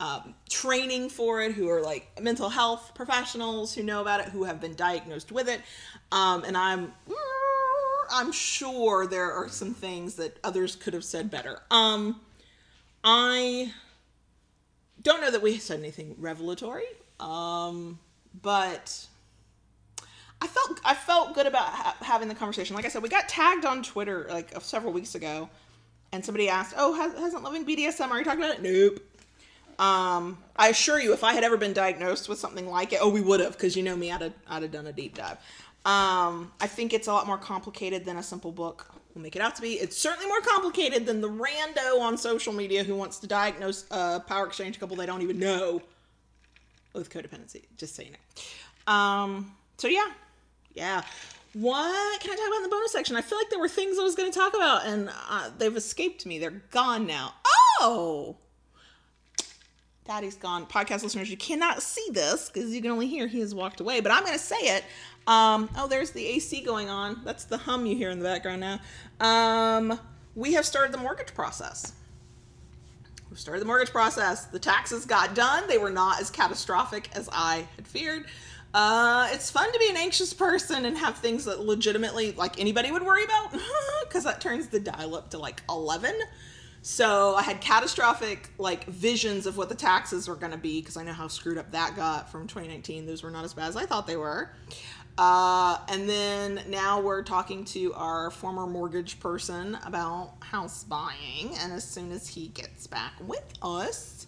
um, 0.00 0.34
training 0.50 1.08
for 1.08 1.40
it, 1.42 1.52
who 1.52 1.68
are 1.68 1.82
like 1.82 2.20
mental 2.20 2.48
health 2.48 2.92
professionals 2.94 3.74
who 3.74 3.82
know 3.82 4.00
about 4.00 4.20
it, 4.20 4.26
who 4.26 4.44
have 4.44 4.60
been 4.60 4.74
diagnosed 4.74 5.32
with 5.32 5.48
it. 5.48 5.60
Um, 6.12 6.44
and 6.44 6.56
I'm 6.56 6.92
I'm 8.10 8.32
sure 8.32 9.06
there 9.06 9.32
are 9.32 9.48
some 9.48 9.74
things 9.74 10.14
that 10.16 10.38
others 10.44 10.76
could 10.76 10.94
have 10.94 11.04
said 11.04 11.30
better. 11.30 11.60
Um, 11.70 12.20
I 13.02 13.72
don't 15.02 15.20
know 15.20 15.30
that 15.30 15.42
we 15.42 15.58
said 15.58 15.78
anything 15.78 16.16
revelatory, 16.18 16.86
um, 17.20 17.98
but 18.42 19.06
I 20.40 20.46
felt 20.46 20.80
I 20.84 20.94
felt 20.94 21.34
good 21.34 21.46
about 21.46 21.66
ha- 21.66 21.96
having 22.00 22.28
the 22.28 22.34
conversation. 22.34 22.76
Like 22.76 22.84
I 22.84 22.88
said, 22.88 23.02
we 23.02 23.08
got 23.08 23.28
tagged 23.28 23.64
on 23.64 23.82
Twitter 23.82 24.26
like 24.30 24.52
several 24.60 24.92
weeks 24.92 25.14
ago, 25.14 25.48
and 26.12 26.24
somebody 26.24 26.48
asked, 26.48 26.74
"Oh, 26.76 26.94
has, 26.94 27.12
hasn't 27.18 27.42
Loving 27.42 27.64
BDSM? 27.64 28.10
Are 28.10 28.18
you 28.18 28.24
talking 28.24 28.42
about 28.42 28.56
it?" 28.56 28.62
Nope. 28.62 29.00
Um, 29.78 30.38
I 30.56 30.68
assure 30.68 31.00
you, 31.00 31.12
if 31.12 31.24
I 31.24 31.32
had 31.32 31.44
ever 31.44 31.56
been 31.56 31.72
diagnosed 31.72 32.28
with 32.28 32.38
something 32.38 32.68
like 32.68 32.92
it, 32.92 33.00
oh, 33.02 33.08
we 33.08 33.20
would 33.20 33.40
have, 33.40 33.52
because 33.52 33.76
you 33.76 33.82
know 33.82 33.96
me, 33.96 34.12
I'd 34.12 34.20
have, 34.22 34.32
I'd 34.48 34.62
have 34.62 34.70
done 34.70 34.86
a 34.86 34.92
deep 34.92 35.16
dive. 35.16 35.38
Um, 35.84 36.52
I 36.60 36.66
think 36.66 36.92
it's 36.94 37.08
a 37.08 37.12
lot 37.12 37.26
more 37.26 37.38
complicated 37.38 38.04
than 38.04 38.16
a 38.16 38.22
simple 38.22 38.52
book 38.52 38.94
will 39.14 39.22
make 39.22 39.36
it 39.36 39.42
out 39.42 39.54
to 39.56 39.62
be. 39.62 39.74
It's 39.74 39.96
certainly 39.96 40.26
more 40.26 40.40
complicated 40.40 41.06
than 41.06 41.20
the 41.20 41.28
rando 41.28 42.00
on 42.00 42.16
social 42.18 42.52
media 42.52 42.82
who 42.84 42.94
wants 42.94 43.18
to 43.20 43.26
diagnose 43.26 43.84
a 43.90 44.20
power 44.20 44.46
exchange 44.46 44.80
couple 44.80 44.96
they 44.96 45.06
don't 45.06 45.22
even 45.22 45.38
know 45.38 45.82
with 46.92 47.10
codependency. 47.10 47.64
Just 47.76 47.94
saying 47.94 48.12
it. 48.14 48.90
Um, 48.90 49.54
so 49.78 49.88
yeah, 49.88 50.10
yeah. 50.74 51.02
What 51.52 52.20
can 52.20 52.32
I 52.32 52.36
talk 52.36 52.48
about 52.48 52.56
in 52.56 52.62
the 52.64 52.68
bonus 52.68 52.92
section? 52.92 53.14
I 53.14 53.22
feel 53.22 53.38
like 53.38 53.50
there 53.50 53.60
were 53.60 53.68
things 53.68 53.98
I 53.98 54.02
was 54.02 54.16
going 54.16 54.30
to 54.30 54.36
talk 54.36 54.54
about, 54.54 54.86
and 54.86 55.08
uh, 55.30 55.50
they've 55.56 55.76
escaped 55.76 56.26
me. 56.26 56.40
They're 56.40 56.62
gone 56.72 57.06
now. 57.06 57.34
Oh, 57.80 58.36
Daddy's 60.04 60.36
gone. 60.36 60.66
Podcast 60.66 61.02
listeners, 61.02 61.30
you 61.30 61.36
cannot 61.38 61.82
see 61.82 62.06
this 62.10 62.50
because 62.50 62.74
you 62.74 62.82
can 62.82 62.90
only 62.90 63.06
hear 63.06 63.26
he 63.26 63.40
has 63.40 63.54
walked 63.54 63.80
away, 63.80 64.00
but 64.00 64.12
I'm 64.12 64.22
going 64.22 64.34
to 64.34 64.38
say 64.38 64.56
it. 64.56 64.84
Um, 65.26 65.70
oh, 65.78 65.88
there's 65.88 66.10
the 66.10 66.26
AC 66.26 66.60
going 66.60 66.90
on. 66.90 67.22
That's 67.24 67.44
the 67.44 67.56
hum 67.56 67.86
you 67.86 67.96
hear 67.96 68.10
in 68.10 68.18
the 68.18 68.24
background 68.24 68.60
now. 68.60 68.80
Um, 69.20 69.98
we 70.34 70.52
have 70.52 70.66
started 70.66 70.92
the 70.92 70.98
mortgage 70.98 71.34
process. 71.34 71.94
We 73.30 73.36
started 73.38 73.60
the 73.60 73.66
mortgage 73.66 73.90
process. 73.90 74.44
The 74.44 74.58
taxes 74.58 75.06
got 75.06 75.34
done. 75.34 75.66
They 75.68 75.78
were 75.78 75.90
not 75.90 76.20
as 76.20 76.30
catastrophic 76.30 77.08
as 77.16 77.30
I 77.32 77.66
had 77.76 77.86
feared. 77.86 78.26
Uh, 78.74 79.28
it's 79.32 79.50
fun 79.50 79.72
to 79.72 79.78
be 79.78 79.88
an 79.88 79.96
anxious 79.96 80.34
person 80.34 80.84
and 80.84 80.98
have 80.98 81.16
things 81.16 81.46
that 81.46 81.60
legitimately, 81.60 82.32
like 82.32 82.60
anybody 82.60 82.90
would 82.90 83.02
worry 83.02 83.24
about, 83.24 83.52
because 84.02 84.24
that 84.24 84.42
turns 84.42 84.66
the 84.66 84.80
dial 84.80 85.14
up 85.14 85.30
to 85.30 85.38
like 85.38 85.62
11. 85.70 86.14
So 86.86 87.34
I 87.34 87.40
had 87.40 87.62
catastrophic 87.62 88.50
like 88.58 88.84
visions 88.84 89.46
of 89.46 89.56
what 89.56 89.70
the 89.70 89.74
taxes 89.74 90.28
were 90.28 90.34
going 90.34 90.52
to 90.52 90.58
be 90.58 90.82
because 90.82 90.98
I 90.98 91.02
know 91.02 91.14
how 91.14 91.28
screwed 91.28 91.56
up 91.56 91.70
that 91.70 91.96
got 91.96 92.30
from 92.30 92.42
2019. 92.46 93.06
Those 93.06 93.22
were 93.22 93.30
not 93.30 93.42
as 93.42 93.54
bad 93.54 93.68
as 93.68 93.76
I 93.76 93.86
thought 93.86 94.06
they 94.06 94.18
were. 94.18 94.50
Uh, 95.16 95.78
and 95.88 96.06
then 96.06 96.60
now 96.68 97.00
we're 97.00 97.22
talking 97.22 97.64
to 97.64 97.94
our 97.94 98.30
former 98.30 98.66
mortgage 98.66 99.18
person 99.18 99.78
about 99.86 100.34
house 100.40 100.84
buying. 100.84 101.56
And 101.58 101.72
as 101.72 101.84
soon 101.88 102.12
as 102.12 102.28
he 102.28 102.48
gets 102.48 102.86
back 102.86 103.14
with 103.18 103.54
us 103.62 104.26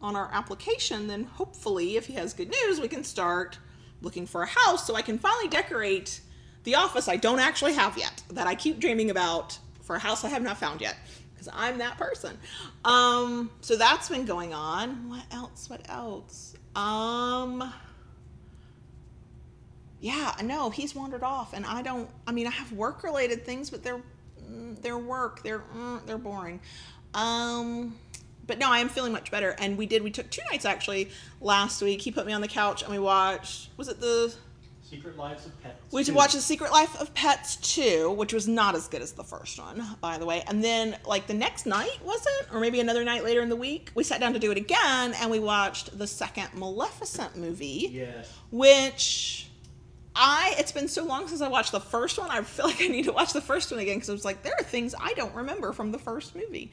on 0.00 0.14
our 0.14 0.30
application, 0.32 1.08
then 1.08 1.24
hopefully, 1.24 1.96
if 1.96 2.06
he 2.06 2.12
has 2.12 2.32
good 2.32 2.50
news, 2.50 2.80
we 2.80 2.86
can 2.86 3.02
start 3.02 3.58
looking 4.02 4.24
for 4.24 4.44
a 4.44 4.48
house 4.48 4.86
so 4.86 4.94
I 4.94 5.02
can 5.02 5.18
finally 5.18 5.48
decorate 5.48 6.20
the 6.62 6.76
office 6.76 7.08
I 7.08 7.16
don't 7.16 7.40
actually 7.40 7.72
have 7.72 7.98
yet 7.98 8.22
that 8.30 8.46
I 8.46 8.54
keep 8.54 8.78
dreaming 8.78 9.10
about 9.10 9.58
for 9.80 9.96
a 9.96 9.98
house 9.98 10.24
I 10.24 10.28
have 10.28 10.42
not 10.42 10.58
found 10.58 10.80
yet 10.80 10.94
because 11.42 11.58
I'm 11.60 11.78
that 11.78 11.98
person. 11.98 12.38
Um, 12.84 13.50
so 13.60 13.76
that's 13.76 14.08
been 14.08 14.24
going 14.24 14.54
on. 14.54 15.08
What 15.08 15.24
else? 15.30 15.68
What 15.68 15.88
else? 15.88 16.54
Um, 16.74 17.72
yeah, 20.00 20.34
no, 20.42 20.70
he's 20.70 20.94
wandered 20.94 21.22
off, 21.22 21.52
and 21.52 21.64
I 21.66 21.82
don't. 21.82 22.08
I 22.26 22.32
mean, 22.32 22.46
I 22.46 22.50
have 22.50 22.72
work 22.72 23.02
related 23.02 23.44
things, 23.44 23.70
but 23.70 23.82
they're 23.82 24.00
mm, 24.42 24.80
they're 24.82 24.98
work. 24.98 25.42
They're 25.42 25.62
mm, 25.76 26.04
they're 26.06 26.18
boring. 26.18 26.60
Um, 27.14 27.96
but 28.46 28.58
no, 28.58 28.70
I 28.70 28.78
am 28.78 28.88
feeling 28.88 29.12
much 29.12 29.30
better. 29.30 29.54
And 29.58 29.76
we 29.78 29.86
did. 29.86 30.02
We 30.02 30.10
took 30.10 30.30
two 30.30 30.42
nights 30.50 30.64
actually 30.64 31.10
last 31.40 31.82
week. 31.82 32.00
He 32.00 32.10
put 32.10 32.26
me 32.26 32.32
on 32.32 32.40
the 32.40 32.48
couch 32.48 32.82
and 32.82 32.90
we 32.90 32.98
watched. 32.98 33.68
Was 33.76 33.88
it 33.88 34.00
the 34.00 34.34
Secret 34.92 35.16
Lives 35.16 35.46
of 35.46 35.62
Pets. 35.62 35.76
we 35.90 36.04
two. 36.04 36.12
watched 36.12 36.34
The 36.34 36.42
Secret 36.42 36.70
Life 36.70 37.00
of 37.00 37.14
Pets 37.14 37.56
2, 37.74 38.10
which 38.12 38.34
was 38.34 38.46
not 38.46 38.74
as 38.74 38.88
good 38.88 39.00
as 39.00 39.12
the 39.12 39.24
first 39.24 39.58
one, 39.58 39.82
by 40.02 40.18
the 40.18 40.26
way. 40.26 40.44
And 40.46 40.62
then, 40.62 40.98
like, 41.06 41.26
the 41.26 41.32
next 41.32 41.64
night, 41.64 41.98
was 42.04 42.20
it? 42.26 42.48
Or 42.52 42.60
maybe 42.60 42.78
another 42.78 43.02
night 43.02 43.24
later 43.24 43.40
in 43.40 43.48
the 43.48 43.56
week, 43.56 43.90
we 43.94 44.04
sat 44.04 44.20
down 44.20 44.34
to 44.34 44.38
do 44.38 44.50
it 44.50 44.58
again 44.58 45.14
and 45.18 45.30
we 45.30 45.38
watched 45.38 45.96
the 45.98 46.06
second 46.06 46.48
Maleficent 46.54 47.36
movie, 47.38 47.88
Yes. 47.90 48.30
which 48.50 49.48
I, 50.14 50.54
it's 50.58 50.72
been 50.72 50.88
so 50.88 51.04
long 51.06 51.26
since 51.26 51.40
I 51.40 51.48
watched 51.48 51.72
the 51.72 51.80
first 51.80 52.18
one, 52.18 52.30
I 52.30 52.42
feel 52.42 52.66
like 52.66 52.82
I 52.82 52.88
need 52.88 53.04
to 53.06 53.12
watch 53.12 53.32
the 53.32 53.40
first 53.40 53.70
one 53.70 53.80
again 53.80 53.96
because 53.96 54.10
I 54.10 54.12
was 54.12 54.26
like, 54.26 54.42
there 54.42 54.52
are 54.58 54.62
things 54.64 54.94
I 55.00 55.14
don't 55.14 55.34
remember 55.34 55.72
from 55.72 55.90
the 55.90 55.98
first 55.98 56.34
movie. 56.36 56.70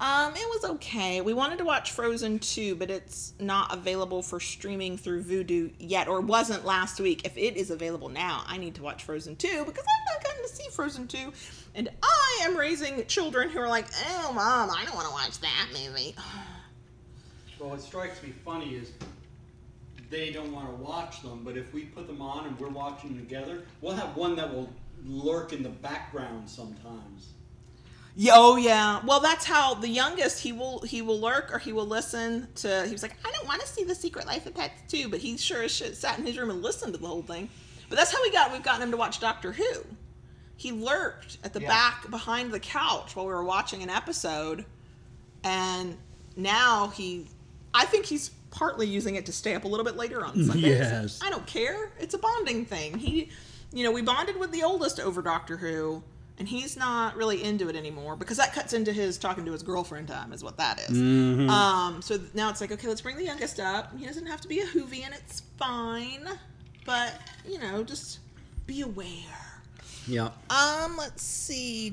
Um, 0.00 0.32
it 0.36 0.48
was 0.48 0.64
okay. 0.72 1.20
We 1.20 1.34
wanted 1.34 1.58
to 1.58 1.64
watch 1.64 1.90
Frozen 1.90 2.38
2, 2.38 2.76
but 2.76 2.88
it's 2.88 3.34
not 3.40 3.74
available 3.74 4.22
for 4.22 4.38
streaming 4.38 4.96
through 4.96 5.24
Vudu 5.24 5.72
yet, 5.80 6.06
or 6.06 6.20
wasn't 6.20 6.64
last 6.64 7.00
week. 7.00 7.24
If 7.24 7.36
it 7.36 7.56
is 7.56 7.70
available 7.72 8.08
now, 8.08 8.44
I 8.46 8.58
need 8.58 8.76
to 8.76 8.82
watch 8.82 9.02
Frozen 9.02 9.36
2 9.36 9.64
because 9.64 9.84
I've 9.84 10.14
not 10.14 10.24
gotten 10.24 10.42
to 10.42 10.48
see 10.48 10.68
Frozen 10.70 11.08
2. 11.08 11.32
And 11.74 11.88
I 12.00 12.40
am 12.42 12.56
raising 12.56 13.04
children 13.06 13.50
who 13.50 13.58
are 13.58 13.68
like, 13.68 13.86
oh, 14.08 14.32
mom, 14.32 14.70
I 14.70 14.84
don't 14.84 14.94
want 14.94 15.08
to 15.08 15.12
watch 15.12 15.40
that 15.40 15.68
movie. 15.72 16.14
Well, 17.58 17.70
what 17.70 17.80
strikes 17.80 18.22
me 18.22 18.32
funny 18.44 18.76
is 18.76 18.92
they 20.10 20.30
don't 20.30 20.52
want 20.52 20.68
to 20.68 20.74
watch 20.76 21.22
them, 21.22 21.40
but 21.44 21.56
if 21.56 21.74
we 21.74 21.86
put 21.86 22.06
them 22.06 22.22
on 22.22 22.46
and 22.46 22.56
we're 22.60 22.68
watching 22.68 23.16
them 23.16 23.18
together, 23.18 23.64
we'll 23.80 23.96
have 23.96 24.16
one 24.16 24.36
that 24.36 24.54
will 24.54 24.70
lurk 25.04 25.52
in 25.52 25.64
the 25.64 25.68
background 25.68 26.48
sometimes. 26.48 27.30
Yeah, 28.20 28.32
oh 28.34 28.56
yeah. 28.56 29.00
Well, 29.06 29.20
that's 29.20 29.44
how 29.44 29.74
the 29.74 29.88
youngest 29.88 30.42
he 30.42 30.50
will 30.52 30.80
he 30.80 31.02
will 31.02 31.20
lurk 31.20 31.54
or 31.54 31.58
he 31.60 31.72
will 31.72 31.86
listen 31.86 32.48
to. 32.56 32.84
He 32.84 32.90
was 32.90 33.00
like, 33.02 33.14
I 33.24 33.30
don't 33.30 33.46
want 33.46 33.60
to 33.60 33.66
see 33.68 33.84
the 33.84 33.94
Secret 33.94 34.26
Life 34.26 34.44
of 34.44 34.54
Pets 34.56 34.82
too, 34.88 35.08
but 35.08 35.20
he 35.20 35.36
sure 35.36 35.62
as 35.62 35.70
shit 35.70 35.96
sat 35.96 36.18
in 36.18 36.26
his 36.26 36.36
room 36.36 36.50
and 36.50 36.60
listened 36.60 36.94
to 36.94 36.98
the 37.00 37.06
whole 37.06 37.22
thing. 37.22 37.48
But 37.88 37.96
that's 37.96 38.10
how 38.12 38.20
we 38.20 38.32
got 38.32 38.50
we've 38.50 38.62
gotten 38.64 38.82
him 38.82 38.90
to 38.90 38.96
watch 38.96 39.20
Doctor 39.20 39.52
Who. 39.52 39.84
He 40.56 40.72
lurked 40.72 41.38
at 41.44 41.52
the 41.52 41.60
Yeah. 41.60 41.68
back 41.68 42.10
behind 42.10 42.50
the 42.50 42.58
couch 42.58 43.14
while 43.14 43.24
we 43.24 43.32
were 43.32 43.44
watching 43.44 43.84
an 43.84 43.90
episode, 43.90 44.64
and 45.44 45.96
now 46.36 46.88
he, 46.88 47.26
I 47.72 47.84
think 47.84 48.04
he's 48.06 48.30
partly 48.50 48.88
using 48.88 49.14
it 49.14 49.26
to 49.26 49.32
stay 49.32 49.54
up 49.54 49.62
a 49.62 49.68
little 49.68 49.84
bit 49.84 49.96
later 49.96 50.24
on 50.24 50.34
Sundays. 50.44 50.64
Yes. 50.64 51.20
I 51.22 51.30
don't 51.30 51.46
care. 51.46 51.92
It's 52.00 52.14
a 52.14 52.18
bonding 52.18 52.64
thing. 52.64 52.98
He, 52.98 53.28
you 53.72 53.84
know, 53.84 53.92
we 53.92 54.02
bonded 54.02 54.36
with 54.38 54.50
the 54.50 54.64
oldest 54.64 54.98
over 54.98 55.22
Doctor 55.22 55.56
Who, 55.56 56.02
and 56.38 56.48
he's 56.48 56.76
not 56.76 57.16
really 57.16 57.42
into 57.42 57.68
it 57.68 57.76
anymore 57.76 58.16
because 58.16 58.36
that 58.36 58.52
cuts 58.52 58.72
into 58.72 58.92
his 58.92 59.18
talking 59.18 59.44
to 59.44 59.52
his 59.52 59.62
girlfriend 59.62 60.08
time, 60.08 60.32
is 60.32 60.42
what 60.44 60.56
that 60.58 60.80
is. 60.80 60.90
Um, 61.50 62.00
so 62.02 62.18
now 62.34 62.48
it's 62.50 62.60
like, 62.60 62.70
okay, 62.72 62.86
let's 62.88 63.00
bring 63.00 63.16
the 63.16 63.24
youngest 63.24 63.58
up. 63.60 63.96
He 63.98 64.06
doesn't 64.06 64.26
have 64.26 64.40
to 64.42 64.48
be 64.48 64.60
a 64.60 64.66
Whovian, 64.66 65.12
it's 65.12 65.42
fine, 65.56 66.28
but 66.84 67.14
you 67.46 67.58
know, 67.58 67.82
just 67.82 68.20
be 68.66 68.82
aware. 68.82 69.06
Yeah. 70.06 70.30
Um, 70.48 70.96
let's 70.96 71.22
see. 71.22 71.90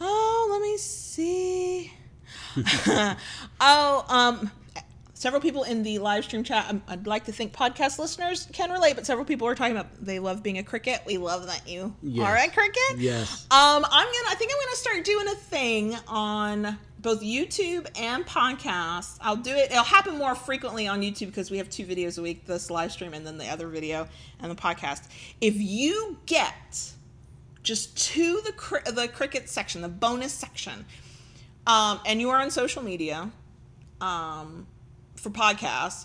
Oh, 0.00 0.48
let 0.50 0.60
me 0.62 0.76
see. 0.78 1.92
oh, 3.60 4.04
um, 4.08 4.50
several 5.24 5.40
people 5.40 5.62
in 5.62 5.82
the 5.82 5.98
live 6.00 6.22
stream 6.22 6.44
chat. 6.44 6.66
um, 6.68 6.82
I'd 6.86 7.06
like 7.06 7.24
to 7.24 7.32
think 7.32 7.54
podcast 7.54 7.98
listeners 7.98 8.46
can 8.52 8.70
relate, 8.70 8.94
but 8.94 9.06
several 9.06 9.24
people 9.24 9.48
are 9.48 9.54
talking 9.54 9.74
about 9.74 9.86
they 10.04 10.18
love 10.18 10.42
being 10.42 10.58
a 10.58 10.62
cricket. 10.62 11.00
We 11.06 11.16
love 11.16 11.46
that 11.46 11.66
you 11.66 11.94
Yes. 12.02 12.26
are 12.28 12.36
a 12.36 12.50
cricket. 12.50 12.98
Yes. 12.98 13.46
Um, 13.50 13.86
I'm 13.90 14.04
gonna. 14.06 14.28
I 14.28 14.34
think 14.36 14.52
I'm 14.52 14.66
gonna 14.66 14.76
start 14.76 15.02
doing 15.04 15.26
a 15.28 15.34
thing 15.34 15.96
on 16.08 16.78
both 16.98 17.22
YouTube 17.22 17.86
and 17.98 18.26
podcasts. 18.26 19.16
I'll 19.22 19.36
do 19.36 19.50
it. 19.54 19.70
It'll 19.70 19.82
happen 19.82 20.18
more 20.18 20.34
frequently 20.34 20.86
on 20.88 21.00
YouTube 21.00 21.26
because 21.28 21.50
we 21.50 21.56
have 21.56 21.70
two 21.70 21.86
videos 21.86 22.18
a 22.18 22.22
week: 22.22 22.44
this 22.44 22.70
live 22.70 22.92
stream 22.92 23.14
and 23.14 23.26
then 23.26 23.38
the 23.38 23.48
other 23.48 23.66
video 23.68 24.06
and 24.40 24.50
the 24.50 24.54
podcast. 24.56 25.04
If 25.40 25.54
you 25.56 26.18
get 26.26 26.92
just 27.62 27.96
to 28.12 28.42
the 28.44 28.52
cri- 28.52 28.82
the 28.84 29.08
cricket 29.08 29.48
section, 29.48 29.80
the 29.80 29.88
bonus 29.88 30.34
section, 30.34 30.84
um, 31.66 31.98
and 32.04 32.20
you 32.20 32.28
are 32.28 32.42
on 32.42 32.50
social 32.50 32.82
media, 32.82 33.30
um, 34.02 34.66
for 35.24 35.30
podcasts, 35.30 36.04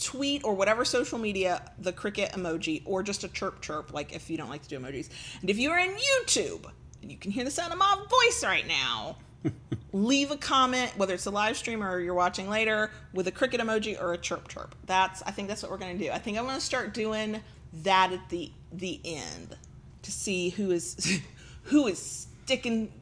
tweet 0.00 0.44
or 0.44 0.54
whatever 0.54 0.84
social 0.84 1.18
media 1.18 1.60
the 1.78 1.92
cricket 1.92 2.32
emoji 2.32 2.82
or 2.84 3.02
just 3.02 3.24
a 3.24 3.28
chirp 3.28 3.60
chirp, 3.60 3.92
like 3.92 4.14
if 4.14 4.30
you 4.30 4.36
don't 4.36 4.48
like 4.48 4.62
to 4.62 4.68
do 4.68 4.78
emojis. 4.78 5.10
And 5.40 5.50
if 5.50 5.58
you're 5.58 5.78
in 5.78 5.90
YouTube 5.90 6.64
and 7.02 7.10
you 7.10 7.18
can 7.18 7.32
hear 7.32 7.44
the 7.44 7.50
sound 7.50 7.72
of 7.72 7.78
my 7.78 7.96
voice 8.08 8.44
right 8.44 8.66
now, 8.66 9.16
leave 9.92 10.30
a 10.30 10.36
comment, 10.36 10.92
whether 10.96 11.14
it's 11.14 11.26
a 11.26 11.30
live 11.30 11.56
stream 11.56 11.82
or 11.82 11.98
you're 11.98 12.14
watching 12.14 12.48
later, 12.48 12.90
with 13.12 13.26
a 13.26 13.32
cricket 13.32 13.60
emoji 13.60 14.00
or 14.00 14.12
a 14.12 14.18
chirp 14.18 14.48
chirp. 14.48 14.74
That's 14.86 15.20
I 15.22 15.32
think 15.32 15.48
that's 15.48 15.62
what 15.62 15.70
we're 15.70 15.78
gonna 15.78 15.98
do. 15.98 16.10
I 16.10 16.18
think 16.18 16.38
I'm 16.38 16.46
gonna 16.46 16.60
start 16.60 16.94
doing 16.94 17.40
that 17.82 18.12
at 18.12 18.28
the 18.30 18.52
the 18.72 19.00
end 19.04 19.56
to 20.02 20.12
see 20.12 20.50
who 20.50 20.70
is 20.70 21.20
who 21.64 21.88
is 21.88 22.28
sticking 22.44 22.92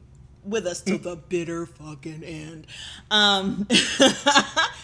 with 0.45 0.65
us 0.65 0.81
till 0.81 0.97
the 0.97 1.15
bitter 1.15 1.65
fucking 1.65 2.23
end. 2.23 2.67
Um, 3.11 3.67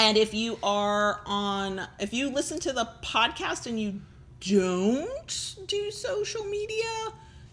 and 0.00 0.16
if 0.16 0.32
you 0.32 0.58
are 0.62 1.20
on, 1.26 1.86
if 1.98 2.14
you 2.14 2.30
listen 2.30 2.58
to 2.60 2.72
the 2.72 2.88
podcast 3.02 3.66
and 3.66 3.78
you 3.78 4.00
don't 4.40 5.56
do 5.66 5.90
social 5.90 6.42
media, 6.46 6.86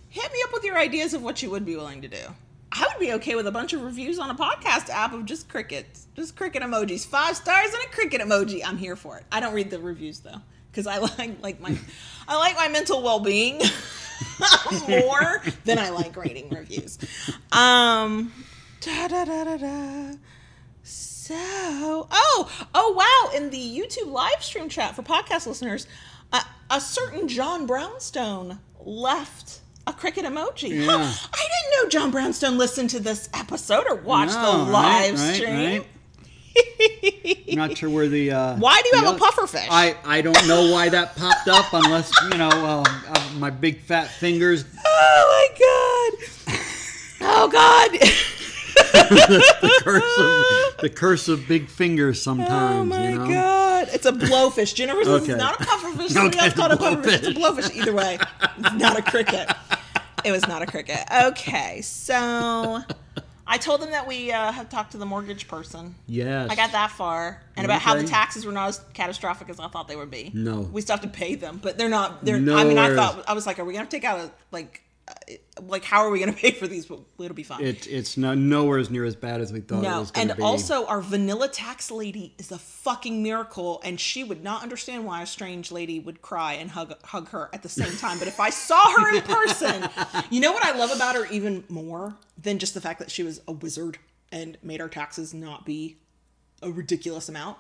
hit 0.08 0.32
me 0.32 0.40
up 0.46 0.54
with 0.54 0.64
your 0.64 0.78
ideas 0.78 1.14
of 1.14 1.22
what 1.22 1.44
you 1.44 1.50
would 1.50 1.66
be 1.66 1.76
willing 1.76 2.02
to 2.04 2.08
do. 2.08 2.24
I 2.72 2.88
would 2.88 3.02
be 3.02 3.12
okay 3.14 3.36
with 3.36 3.48
a 3.48 3.52
bunch 3.52 3.74
of 3.74 3.82
reviews 3.82 4.18
on 4.18 4.30
a 4.30 4.34
podcast 4.34 4.90
app 4.90 5.12
of 5.14 5.26
just 5.26 5.50
crickets, 5.50 6.08
just 6.16 6.38
cricket 6.38 6.64
emojis, 6.64 7.06
five 7.06 7.36
stars 7.36 7.74
and 7.74 7.84
a 7.84 7.90
cricket 7.90 8.22
emoji. 8.22 8.62
I'm 8.66 8.78
here 8.78 8.96
for 8.96 9.18
it. 9.18 9.26
I 9.30 9.42
don't 9.42 9.54
read 9.54 9.70
the 9.70 9.80
reviews 9.80 10.22
though, 10.22 10.42
because 10.72 10.88
I 10.88 10.98
like 11.18 11.44
like 11.44 11.60
my, 11.60 11.78
I 12.30 12.38
like 12.38 12.56
my 12.56 12.70
mental 12.70 13.04
well 13.04 13.20
being 13.20 13.58
more 14.88 15.44
than 15.66 15.80
I 15.80 15.90
like 15.90 16.16
rating 16.16 16.48
reviews. 16.50 16.98
Um, 17.52 18.32
da 18.80 19.10
da 19.10 19.26
da 19.26 19.44
da 19.44 19.58
da. 19.58 20.14
So, 21.28 22.08
oh, 22.10 22.68
oh 22.74 22.94
wow! 22.94 23.38
In 23.38 23.50
the 23.50 23.58
YouTube 23.58 24.10
live 24.10 24.42
stream 24.42 24.70
chat 24.70 24.96
for 24.96 25.02
podcast 25.02 25.46
listeners, 25.46 25.86
a, 26.32 26.42
a 26.72 26.80
certain 26.80 27.28
John 27.28 27.66
Brownstone 27.66 28.60
left 28.80 29.60
a 29.86 29.92
cricket 29.92 30.24
emoji. 30.24 30.70
Yeah. 30.70 30.86
Huh, 30.86 31.28
I 31.34 31.38
didn't 31.50 31.84
know 31.84 31.90
John 31.90 32.12
Brownstone 32.12 32.58
listened 32.58 32.92
to 32.92 33.02
this 33.02 33.28
episode 33.34 33.84
or 33.90 33.96
watched 33.96 34.36
No, 34.36 34.64
the 34.68 34.72
live 34.72 35.20
right, 35.20 35.36
stream. 35.36 35.86
right. 36.56 37.46
I'm 37.50 37.56
not 37.58 37.78
sure 37.78 37.90
where 37.90 38.08
the. 38.08 38.32
Uh, 38.32 38.56
Why 38.56 38.82
do 38.82 38.88
you 38.98 39.04
have 39.04 39.14
a 39.14 39.18
other- 39.18 39.20
pufferfish? 39.20 39.68
I, 39.70 39.98
I 40.06 40.22
don't 40.22 40.48
know 40.48 40.72
why 40.72 40.88
that 40.88 41.18
popped 41.18 41.50
up 41.50 41.74
unless, 41.74 42.10
you 42.32 42.38
know, 42.38 42.48
uh, 42.48 42.84
uh, 43.10 43.30
my 43.38 43.50
big 43.50 43.82
fat 43.82 44.08
fingers. 44.08 44.64
Oh 45.00 45.50
my 45.60 46.16
god! 46.48 46.60
Oh 47.22 47.48
god! 47.50 48.10
the 49.10 49.82
curse 49.84 50.18
of 50.18 50.82
the 50.82 50.90
curse 50.90 51.28
of 51.28 51.48
big 51.48 51.68
fingers 51.70 52.22
sometimes. 52.22 52.76
Oh 52.76 52.86
my 52.86 53.10
you 53.10 53.18
know? 53.18 53.28
god! 53.28 53.90
It's 53.92 54.06
a 54.06 54.12
blowfish. 54.12 54.76
Says 54.76 55.08
Okay. 55.08 55.32
it's 55.34 55.38
not 55.42 55.60
a 55.60 55.64
pufferfish. 55.64 56.10
Somebody 56.12 56.38
Okay, 56.38 56.46
else 56.46 56.54
called 56.54 56.72
a 56.72 56.76
pufferfish. 56.76 57.14
It's 57.14 57.28
a 57.28 57.32
blowfish. 57.34 57.76
Either 57.76 57.94
way, 57.94 58.18
it's 58.60 58.74
not 58.74 58.98
a 58.98 59.02
cricket. 59.02 59.50
It 60.26 60.32
was 60.32 60.48
not 60.48 60.62
a 60.62 60.66
cricket. 60.66 61.00
Okay, 61.26 61.82
so 61.82 62.82
I 63.50 63.58
told 63.58 63.82
them 63.82 63.92
that 63.92 64.08
we 64.08 64.32
uh, 64.32 64.52
have 64.52 64.68
talked 64.70 64.92
to 64.92 64.98
the 64.98 65.06
mortgage 65.06 65.48
person. 65.48 65.96
Yes. 66.08 66.50
I 66.52 66.56
got 66.56 66.72
that 66.74 66.92
far, 66.92 67.42
and 67.56 67.66
about 67.66 67.82
how 67.82 67.96
the 67.96 68.04
taxes 68.04 68.46
were 68.46 68.52
not 68.52 68.68
as 68.70 68.82
catastrophic 68.94 69.50
as 69.50 69.60
I 69.60 69.68
thought 69.70 69.88
they 69.88 69.96
would 69.96 70.12
be. 70.12 70.32
No. 70.34 70.62
we 70.62 70.82
still 70.82 70.98
have 70.98 71.04
to 71.04 71.10
pay 71.10 71.36
them, 71.36 71.60
but 71.62 71.78
they're 71.78 71.88
not. 71.90 72.26
They're. 72.26 72.36
I 72.36 72.64
mean, 72.64 72.78
I 72.78 72.94
thought 72.96 73.24
I 73.28 73.34
was 73.34 73.46
like, 73.46 73.60
are 73.60 73.66
we 73.66 73.74
gonna 73.74 73.86
take 73.86 74.04
out 74.04 74.20
a 74.20 74.32
like, 74.52 74.82
like 75.62 75.84
how 75.84 76.00
are 76.00 76.10
we 76.10 76.20
gonna 76.20 76.34
pay 76.34 76.52
for 76.52 76.68
these? 76.68 76.86
But 76.86 77.00
it'll 77.20 77.36
be 77.36 77.44
fine. 77.44 77.64
It, 77.64 77.88
it's 77.88 78.18
no, 78.18 78.34
nowhere 78.34 78.78
as 78.80 78.90
near 78.90 79.06
as 79.06 79.16
bad 79.16 79.42
as 79.42 79.52
we 79.52 79.60
thought 79.62 79.80
it 79.80 79.90
No, 79.90 80.00
was 80.00 80.12
going 80.12 80.24
and 80.24 80.30
to 80.32 80.36
be. 80.38 80.44
also 80.44 80.86
our 80.86 81.02
vanilla 81.02 81.48
tax 81.48 81.92
lady 81.92 82.34
is 82.38 82.52
a 82.52 82.58
fucking 82.58 83.22
miracle, 83.24 83.82
and 83.84 84.00
she 84.00 84.24
would 84.24 84.44
not 84.44 84.64
understand 84.64 85.06
why 85.06 85.22
a 85.22 85.26
strange 85.26 85.72
lady 85.72 86.00
would 86.00 86.22
cry 86.22 86.54
and 86.54 86.72
hug 86.72 86.94
hug 87.04 87.30
her 87.30 87.50
at 87.54 87.64
the 87.64 87.70
same 87.70 87.96
time. 87.98 88.20
But 88.20 88.28
if 88.28 88.40
I 88.40 88.50
saw 88.50 88.92
her 88.98 89.16
in 89.16 89.22
person, 89.24 89.90
you 90.30 90.40
know 90.42 90.52
what 90.52 90.66
I 90.66 90.78
love 90.78 90.92
about 90.92 91.16
her 91.16 91.26
even 91.32 91.64
more 91.70 92.16
than 92.42 92.60
just 92.60 92.74
the 92.74 92.82
fact 92.82 93.00
that 93.00 93.12
she 93.12 93.24
was 93.24 93.42
a 93.48 93.52
wizard 93.52 93.98
and 94.32 94.58
made 94.62 94.82
our 94.82 94.90
taxes 94.90 95.34
not 95.34 95.66
be 95.66 95.98
a 96.62 96.70
ridiculous 96.72 97.30
amount. 97.30 97.58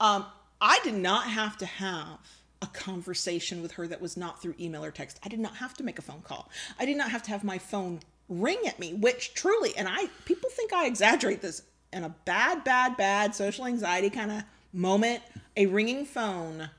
Um, 0.00 0.24
I 0.60 0.78
did 0.82 0.94
not 0.94 1.24
have 1.24 1.56
to 1.58 1.66
have 1.66 2.18
a 2.60 2.66
conversation 2.66 3.62
with 3.62 3.72
her 3.72 3.86
that 3.86 4.00
was 4.00 4.16
not 4.16 4.42
through 4.42 4.54
email 4.58 4.84
or 4.84 4.90
text. 4.90 5.20
I 5.24 5.28
did 5.28 5.38
not 5.38 5.56
have 5.56 5.74
to 5.74 5.84
make 5.84 5.98
a 5.98 6.02
phone 6.02 6.22
call. 6.22 6.50
I 6.78 6.86
did 6.86 6.96
not 6.96 7.10
have 7.10 7.22
to 7.24 7.30
have 7.30 7.44
my 7.44 7.58
phone 7.58 8.00
ring 8.28 8.58
at 8.66 8.78
me, 8.78 8.94
which 8.94 9.34
truly, 9.34 9.76
and 9.76 9.88
I 9.88 10.08
people 10.24 10.50
think 10.50 10.72
I 10.72 10.86
exaggerate 10.86 11.40
this 11.40 11.62
in 11.92 12.04
a 12.04 12.14
bad, 12.24 12.64
bad, 12.64 12.96
bad 12.96 13.34
social 13.34 13.66
anxiety 13.66 14.10
kind 14.10 14.30
of 14.30 14.42
moment. 14.72 15.22
A 15.56 15.66
ringing 15.66 16.04
phone 16.04 16.70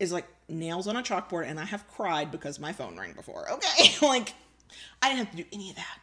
is 0.00 0.12
like 0.12 0.26
nails 0.48 0.88
on 0.88 0.96
a 0.96 1.02
chalkboard, 1.02 1.48
and 1.48 1.60
I 1.60 1.64
have 1.64 1.86
cried 1.88 2.30
because 2.30 2.58
my 2.58 2.72
phone 2.72 2.96
rang 2.98 3.12
before. 3.12 3.50
Okay, 3.52 3.94
like 4.06 4.32
I 5.02 5.08
didn't 5.08 5.18
have 5.18 5.30
to 5.32 5.36
do 5.36 5.44
any 5.52 5.70
of 5.70 5.76
that. 5.76 5.98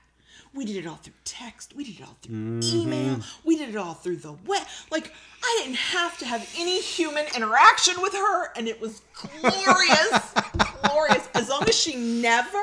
We 0.53 0.65
did 0.65 0.77
it 0.77 0.87
all 0.87 0.95
through 0.97 1.13
text. 1.23 1.75
We 1.75 1.83
did 1.83 1.99
it 1.99 2.03
all 2.03 2.15
through 2.21 2.59
email. 2.63 3.19
We 3.43 3.57
did 3.57 3.69
it 3.69 3.75
all 3.75 3.93
through 3.95 4.17
the 4.17 4.33
web. 4.45 4.63
Like 4.91 5.11
I 5.43 5.59
didn't 5.63 5.77
have 5.77 6.17
to 6.19 6.25
have 6.25 6.47
any 6.57 6.79
human 6.81 7.25
interaction 7.35 7.95
with 8.01 8.13
her, 8.13 8.51
and 8.55 8.67
it 8.67 8.79
was 8.79 9.01
glorious, 9.41 10.33
glorious. 10.83 11.27
As 11.33 11.49
long 11.49 11.67
as 11.67 11.77
she 11.79 11.95
never 11.95 12.61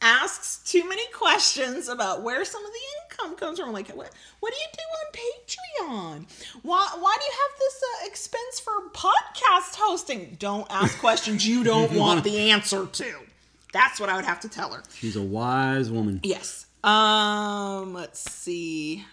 asks 0.00 0.58
too 0.70 0.86
many 0.86 1.06
questions 1.14 1.88
about 1.88 2.22
where 2.22 2.44
some 2.44 2.64
of 2.64 2.70
the 2.72 2.78
income 3.24 3.36
comes 3.36 3.58
from. 3.58 3.72
Like, 3.72 3.88
what 3.88 4.10
what 4.40 4.52
do 4.52 4.58
you 4.58 4.68
do 4.72 5.88
on 5.88 6.18
Patreon? 6.22 6.60
Why 6.62 6.88
why 6.98 7.16
do 7.18 7.24
you 7.24 7.32
have 7.32 7.58
this 7.58 7.82
uh, 7.82 8.06
expense 8.06 8.60
for 8.60 8.72
podcast 8.90 9.76
hosting? 9.76 10.36
Don't 10.38 10.66
ask 10.70 10.98
questions 10.98 11.46
you 11.46 11.64
don't 11.64 11.92
want 11.98 12.22
the 12.22 12.50
answer 12.50 12.86
to. 12.86 13.14
That's 13.72 13.98
what 13.98 14.08
I 14.08 14.16
would 14.16 14.24
have 14.24 14.40
to 14.40 14.48
tell 14.48 14.72
her. 14.72 14.82
She's 14.94 15.16
a 15.16 15.22
wise 15.22 15.90
woman. 15.90 16.20
Yes. 16.22 16.66
Um. 16.84 17.94
Let's 17.94 18.30
see. 18.30 19.04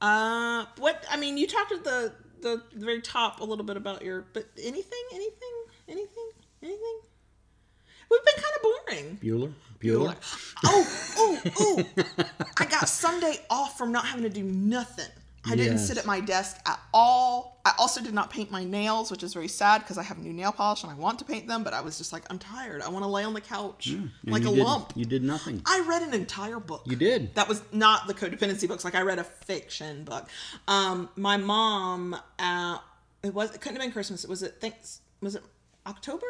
Uh. 0.00 0.66
What? 0.78 1.04
I 1.10 1.16
mean, 1.16 1.38
you 1.38 1.46
talked 1.46 1.72
at 1.72 1.82
the 1.84 2.12
the 2.42 2.62
very 2.74 3.00
top 3.00 3.40
a 3.40 3.44
little 3.44 3.64
bit 3.64 3.76
about 3.78 4.02
your. 4.02 4.26
But 4.34 4.46
anything? 4.58 5.02
Anything? 5.14 5.54
Anything? 5.88 6.30
Anything? 6.62 6.98
We've 8.10 8.24
been 8.24 8.34
kind 8.34 8.54
of 8.56 8.62
boring. 8.62 9.18
Bueller? 9.22 9.52
Bueller? 9.80 10.16
Oh, 10.64 10.86
oh, 11.16 11.40
oh! 11.58 12.24
I 12.58 12.66
got 12.66 12.86
Sunday 12.86 13.38
off 13.48 13.78
from 13.78 13.90
not 13.90 14.04
having 14.04 14.24
to 14.24 14.28
do 14.28 14.42
nothing. 14.42 15.06
I 15.44 15.56
didn't 15.56 15.78
Yes. 15.78 15.88
sit 15.88 15.98
at 15.98 16.06
my 16.06 16.20
desk 16.20 16.56
at 16.66 16.78
all. 16.94 17.60
I 17.64 17.72
also 17.78 18.00
did 18.00 18.14
not 18.14 18.30
paint 18.30 18.50
my 18.52 18.62
nails, 18.64 19.10
which 19.10 19.22
is 19.24 19.34
very 19.34 19.48
sad 19.48 19.78
because 19.82 19.98
I 19.98 20.02
have 20.04 20.18
new 20.18 20.32
nail 20.32 20.52
polish 20.52 20.82
and 20.84 20.92
I 20.92 20.94
want 20.94 21.18
to 21.18 21.24
paint 21.24 21.48
them, 21.48 21.64
but 21.64 21.74
I 21.74 21.80
was 21.80 21.98
just 21.98 22.12
like, 22.12 22.22
I'm 22.30 22.38
tired. 22.38 22.80
I 22.80 22.88
want 22.88 23.04
to 23.04 23.08
lay 23.08 23.24
on 23.24 23.34
the 23.34 23.40
couch 23.40 23.88
And 23.88 24.10
like 24.24 24.42
a 24.44 24.50
did- 24.54 24.58
lump. 24.64 24.92
You 24.94 25.04
did 25.04 25.22
nothing. 25.24 25.60
I 25.66 25.80
read 25.86 26.02
an 26.02 26.14
entire 26.14 26.60
book. 26.60 26.82
You 26.86 26.94
did. 26.96 27.34
That 27.34 27.48
was 27.48 27.60
not 27.72 28.06
the 28.06 28.14
codependency 28.14 28.68
books. 28.68 28.84
Like 28.84 28.94
I 28.94 29.02
read 29.02 29.18
a 29.18 29.24
fiction 29.24 30.04
book. 30.04 30.28
Um, 30.68 31.08
my 31.16 31.36
mom, 31.36 32.16
uh, 32.38 32.78
it 33.24 33.34
was 33.34 33.52
it 33.54 33.60
couldn't 33.60 33.76
have 33.76 33.82
been 33.84 33.92
Christmas. 33.92 34.22
It 34.24 34.30
was 34.30 34.42
it 34.44 34.56
thanks 34.60 35.00
was 35.20 35.34
it 35.34 35.42
October? 35.86 36.26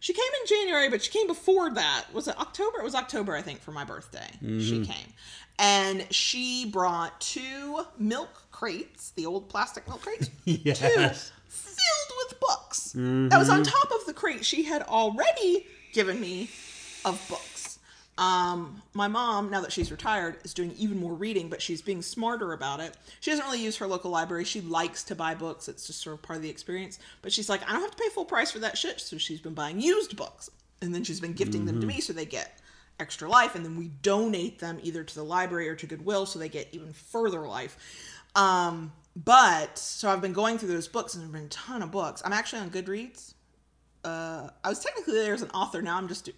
She 0.00 0.12
came 0.12 0.24
in 0.42 0.46
January, 0.48 0.88
but 0.88 1.02
she 1.04 1.10
came 1.12 1.28
before 1.28 1.70
that. 1.74 2.06
Was 2.12 2.26
it 2.26 2.36
October? 2.40 2.80
It 2.80 2.84
was 2.84 2.94
October, 2.96 3.36
I 3.36 3.40
think, 3.42 3.60
for 3.60 3.70
my 3.70 3.84
birthday. 3.84 4.26
She 4.40 4.84
came, 4.84 5.12
and 5.60 6.06
she 6.12 6.64
brought 6.68 7.20
two 7.20 7.84
milk 7.98 8.41
crates, 8.66 9.10
the 9.16 9.26
old 9.26 9.48
plastic 9.48 9.88
milk 9.88 10.02
crates, 10.02 10.30
Yes. 10.44 10.78
two 10.78 11.42
filled 11.48 12.18
with 12.28 12.38
books. 12.40 12.92
That 12.94 13.38
was 13.38 13.48
on 13.48 13.64
top 13.64 13.90
of 13.90 14.06
the 14.06 14.12
crate 14.14 14.44
she 14.44 14.62
had 14.62 14.82
already 14.82 15.66
given 15.92 16.20
me 16.20 16.48
of 17.04 17.20
books. 17.28 17.80
Um, 18.18 18.80
my 18.94 19.08
mom, 19.08 19.50
now 19.50 19.62
that 19.62 19.72
she's 19.72 19.90
retired, 19.90 20.36
is 20.44 20.54
doing 20.54 20.72
even 20.78 21.00
more 21.00 21.12
reading, 21.12 21.48
but 21.48 21.60
she's 21.60 21.82
being 21.82 22.02
smarter 22.02 22.52
about 22.52 22.78
it. 22.78 22.96
She 23.18 23.32
doesn't 23.32 23.44
really 23.46 23.60
use 23.60 23.76
her 23.78 23.86
local 23.88 24.12
library. 24.12 24.44
She 24.44 24.60
likes 24.60 25.02
to 25.04 25.16
buy 25.16 25.34
books. 25.34 25.66
It's 25.68 25.88
just 25.88 26.00
sort 26.00 26.14
of 26.14 26.22
part 26.22 26.36
of 26.36 26.42
the 26.44 26.50
experience. 26.50 27.00
But 27.20 27.32
she's 27.32 27.48
like, 27.48 27.68
I 27.68 27.72
don't 27.72 27.80
have 27.82 27.90
to 27.90 27.96
pay 27.96 28.10
full 28.10 28.26
price 28.26 28.52
for 28.52 28.60
that 28.60 28.78
shit. 28.78 29.00
So 29.00 29.18
she's 29.18 29.40
been 29.40 29.54
buying 29.54 29.80
used 29.80 30.16
books. 30.16 30.50
And 30.82 30.94
then 30.94 31.02
she's 31.02 31.18
been 31.20 31.32
gifting 31.32 31.64
them 31.64 31.80
to 31.80 31.86
me 31.86 32.00
so 32.00 32.12
they 32.12 32.26
get 32.26 32.60
extra 33.00 33.28
life. 33.28 33.56
And 33.56 33.64
then 33.64 33.76
we 33.76 33.88
donate 34.02 34.60
them 34.60 34.78
either 34.84 35.02
to 35.02 35.14
the 35.16 35.24
library 35.24 35.68
or 35.68 35.74
to 35.74 35.86
Goodwill 35.86 36.26
so 36.26 36.38
they 36.38 36.48
get 36.50 36.68
even 36.70 36.92
further 36.92 37.40
life. 37.40 37.76
Um, 38.34 38.92
but 39.14 39.78
so 39.78 40.08
I've 40.08 40.22
been 40.22 40.32
going 40.32 40.58
through 40.58 40.70
those 40.70 40.88
books 40.88 41.14
and 41.14 41.22
there've 41.22 41.32
been 41.32 41.44
a 41.44 41.48
ton 41.48 41.82
of 41.82 41.90
books. 41.90 42.22
I'm 42.24 42.32
actually 42.32 42.60
on 42.60 42.70
Goodreads. 42.70 43.34
Uh, 44.04 44.48
I 44.64 44.68
was 44.68 44.80
technically 44.80 45.14
there 45.14 45.34
as 45.34 45.42
an 45.42 45.50
author. 45.50 45.80
Now 45.82 45.96
I'm 45.96 46.08
just 46.08 46.30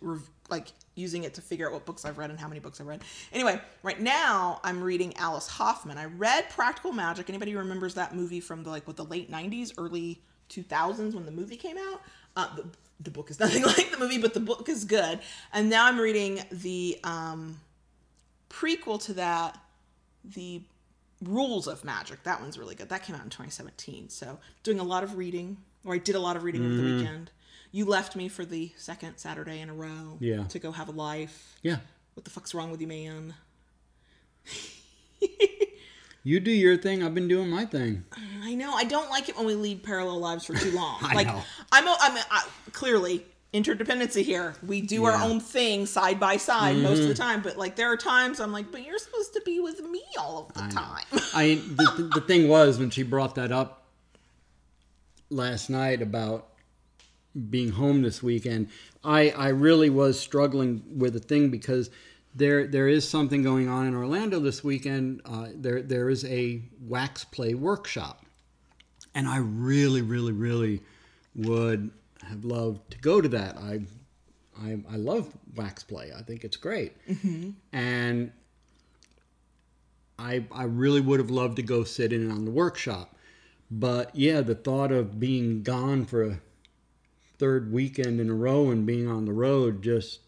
like 0.51 0.73
using 0.97 1.25
it 1.25 1.35
to 1.35 1.41
figure 1.41 1.67
out 1.67 1.73
what 1.73 1.87
books 1.87 2.05
I've 2.05 2.19
read 2.19 2.31
and 2.31 2.39
how 2.39 2.49
many 2.49 2.61
books 2.61 2.81
I've 2.81 2.87
read. 2.87 3.03
Anyway, 3.33 3.61
right 3.83 4.01
now 4.01 4.61
I'm 4.65 4.83
reading 4.83 5.17
Alice 5.17 5.49
Hoffman. 5.49 5.97
I 5.97 6.05
read 6.07 6.51
Practical 6.51 6.93
Magic. 6.93 7.29
Anybody 7.29 7.55
remembers 7.55 7.95
that 7.95 8.15
movie 8.15 8.41
from 8.41 8.65
the 8.65 8.71
like 8.71 8.87
what 8.87 8.97
the 8.97 9.05
late 9.05 9.31
'90s, 9.31 9.73
early 9.79 10.21
2000s 10.51 11.15
when 11.15 11.25
the 11.25 11.33
movie 11.33 11.57
came 11.57 11.79
out? 11.79 12.03
Uh, 12.37 12.55
the, 12.57 12.65
the 13.01 13.11
book 13.11 13.31
is 13.31 13.41
nothing 13.41 13.63
like 13.63 13.91
the 13.91 13.99
movie, 13.99 14.19
but 14.19 14.35
the 14.35 14.41
book 14.41 14.69
is 14.69 14.85
good. 14.85 15.21
And 15.53 15.71
now 15.71 15.87
I'm 15.87 15.99
reading 15.99 16.41
the 16.51 16.99
um, 17.05 17.59
prequel 18.51 19.03
to 19.05 19.15
that, 19.15 19.59
the 20.25 20.63
Rules 21.23 21.67
of 21.67 21.85
Magic. 21.85 22.23
That 22.25 22.41
one's 22.41 22.59
really 22.59 22.75
good. 22.75 22.89
That 22.89 23.03
came 23.05 23.15
out 23.17 23.23
in 23.23 23.31
2017. 23.31 24.09
So 24.11 24.39
doing 24.63 24.79
a 24.81 24.85
lot 24.85 25.05
of 25.05 25.17
reading, 25.17 25.57
or 25.85 25.95
I 25.95 25.99
did 25.99 26.15
a 26.15 26.21
lot 26.21 26.37
of 26.37 26.43
reading 26.43 26.65
over 26.65 26.75
Mm-hmm. 26.75 26.89
the 26.89 26.97
weekend. 26.97 27.31
You 27.73 27.85
left 27.87 28.15
me 28.15 28.29
for 28.29 28.45
the 28.45 28.73
second 28.77 29.17
Saturday 29.19 29.61
in 29.61 29.69
a 29.69 29.75
row. 29.75 30.17
Yeah. 30.21 30.45
To 30.45 30.59
go 30.59 30.71
have 30.73 30.89
a 30.89 30.93
life. 30.93 31.57
Yeah. 31.63 31.79
What 32.15 32.25
the 32.25 32.31
fuck's 32.31 32.55
wrong 32.55 32.71
with 32.71 32.81
you, 32.81 32.87
man? 32.87 33.35
You 36.27 36.41
do 36.41 36.51
your 36.51 36.79
thing. 36.79 37.03
I've 37.03 37.15
been 37.15 37.29
doing 37.29 37.51
my 37.51 37.67
thing. 37.67 38.03
I 38.43 38.55
know. 38.55 38.73
I 38.73 38.85
don't 38.85 39.11
like 39.11 39.29
it 39.29 39.37
when 39.37 39.45
we 39.45 39.55
lead 39.57 39.83
parallel 39.83 40.21
lives 40.21 40.47
for 40.47 40.55
too 40.55 40.71
long. 40.71 40.97
I 41.03 41.13
like 41.15 41.27
know. 41.27 41.43
I'm, 41.71 41.87
a, 41.87 41.97
I'm 42.01 42.17
a, 42.17 42.21
I, 42.31 42.47
clearly 42.73 43.27
interdependency 43.55 44.23
here. 44.23 44.55
We 44.67 44.81
do 44.81 45.05
our 45.05 45.13
Yeah. 45.13 45.19
Mm-hmm. 45.19 45.31
own 45.33 45.41
thing 45.41 45.87
side 45.87 46.19
by 46.21 46.37
side 46.37 46.77
most 46.79 47.01
of 47.03 47.09
the 47.09 47.15
time, 47.15 47.41
but 47.41 47.57
like 47.57 47.77
there 47.77 47.91
are 47.91 47.97
times 47.97 48.41
I'm 48.41 48.53
like, 48.53 48.71
but 48.73 48.85
you're 48.85 48.99
supposed 48.99 49.33
to 49.35 49.41
be 49.47 49.61
with 49.61 49.81
me 49.81 50.03
all 50.19 50.47
of 50.49 50.55
the 50.55 50.65
I 50.65 50.69
time. 50.69 51.21
I 51.35 51.55
the, 51.69 51.93
the, 51.97 52.03
the 52.17 52.21
thing 52.21 52.49
was 52.49 52.79
when 52.79 52.91
she 52.91 53.03
brought 53.05 53.37
that 53.37 53.53
up 53.53 53.85
last 55.31 55.71
night 55.71 56.03
about 56.03 56.49
being 57.51 57.71
home 57.73 58.03
this 58.03 58.23
weekend, 58.23 58.69
I 59.03 59.31
I 59.31 59.49
really 59.49 59.91
was 59.91 60.19
struggling 60.19 60.83
with 60.99 61.15
the 61.15 61.21
thing 61.21 61.49
because 61.51 61.91
there 62.35 62.67
there 62.67 62.89
is 62.89 63.09
something 63.09 63.43
going 63.43 63.69
on 63.69 63.87
in 63.87 63.95
Orlando 63.95 64.41
this 64.41 64.63
weekend. 64.65 65.21
Uh, 65.25 65.49
there 65.55 65.83
there 65.83 66.11
is 66.11 66.25
a 66.25 66.63
wax 66.81 67.25
play 67.25 67.55
workshop, 67.55 68.25
and 69.15 69.27
I 69.29 69.39
really 69.39 70.03
really 70.03 70.33
really 70.33 70.81
would 71.35 71.91
have 72.25 72.45
loved 72.45 72.91
to 72.93 72.99
go 72.99 73.21
to 73.21 73.29
that. 73.29 73.57
I 73.57 73.81
I, 74.61 74.79
I 74.89 74.97
love 74.97 75.33
wax 75.57 75.83
play. 75.83 76.13
I 76.17 76.23
think 76.23 76.45
it's 76.45 76.57
great, 76.57 76.93
mm-hmm. 77.09 77.51
and 77.73 78.33
I 80.19 80.45
I 80.53 80.65
really 80.65 81.01
would 81.01 81.21
have 81.21 81.31
loved 81.31 81.57
to 81.57 81.63
go 81.63 81.85
sit 81.85 82.13
in 82.13 82.31
on 82.31 82.45
the 82.45 82.51
workshop. 82.51 83.17
But 83.71 84.15
yeah, 84.15 84.41
the 84.41 84.55
thought 84.55 84.93
of 84.93 85.19
being 85.19 85.63
gone 85.63 86.05
for 86.05 86.23
a 86.23 86.41
third 87.39 87.73
weekend 87.73 88.21
in 88.21 88.31
a 88.31 88.35
row 88.35 88.71
and 88.71 88.87
being 88.87 89.09
on 89.09 89.25
the 89.25 89.33
road 89.33 89.83
just 89.83 90.21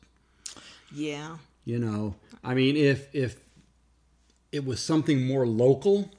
yeah. 0.93 1.37
you 1.65 1.79
know, 1.79 2.17
I 2.43 2.55
mean 2.55 2.77
if 2.77 3.15
if 3.15 3.37
it 4.51 4.65
was 4.65 4.81
something 4.81 5.27
more 5.27 5.47
local, 5.47 6.11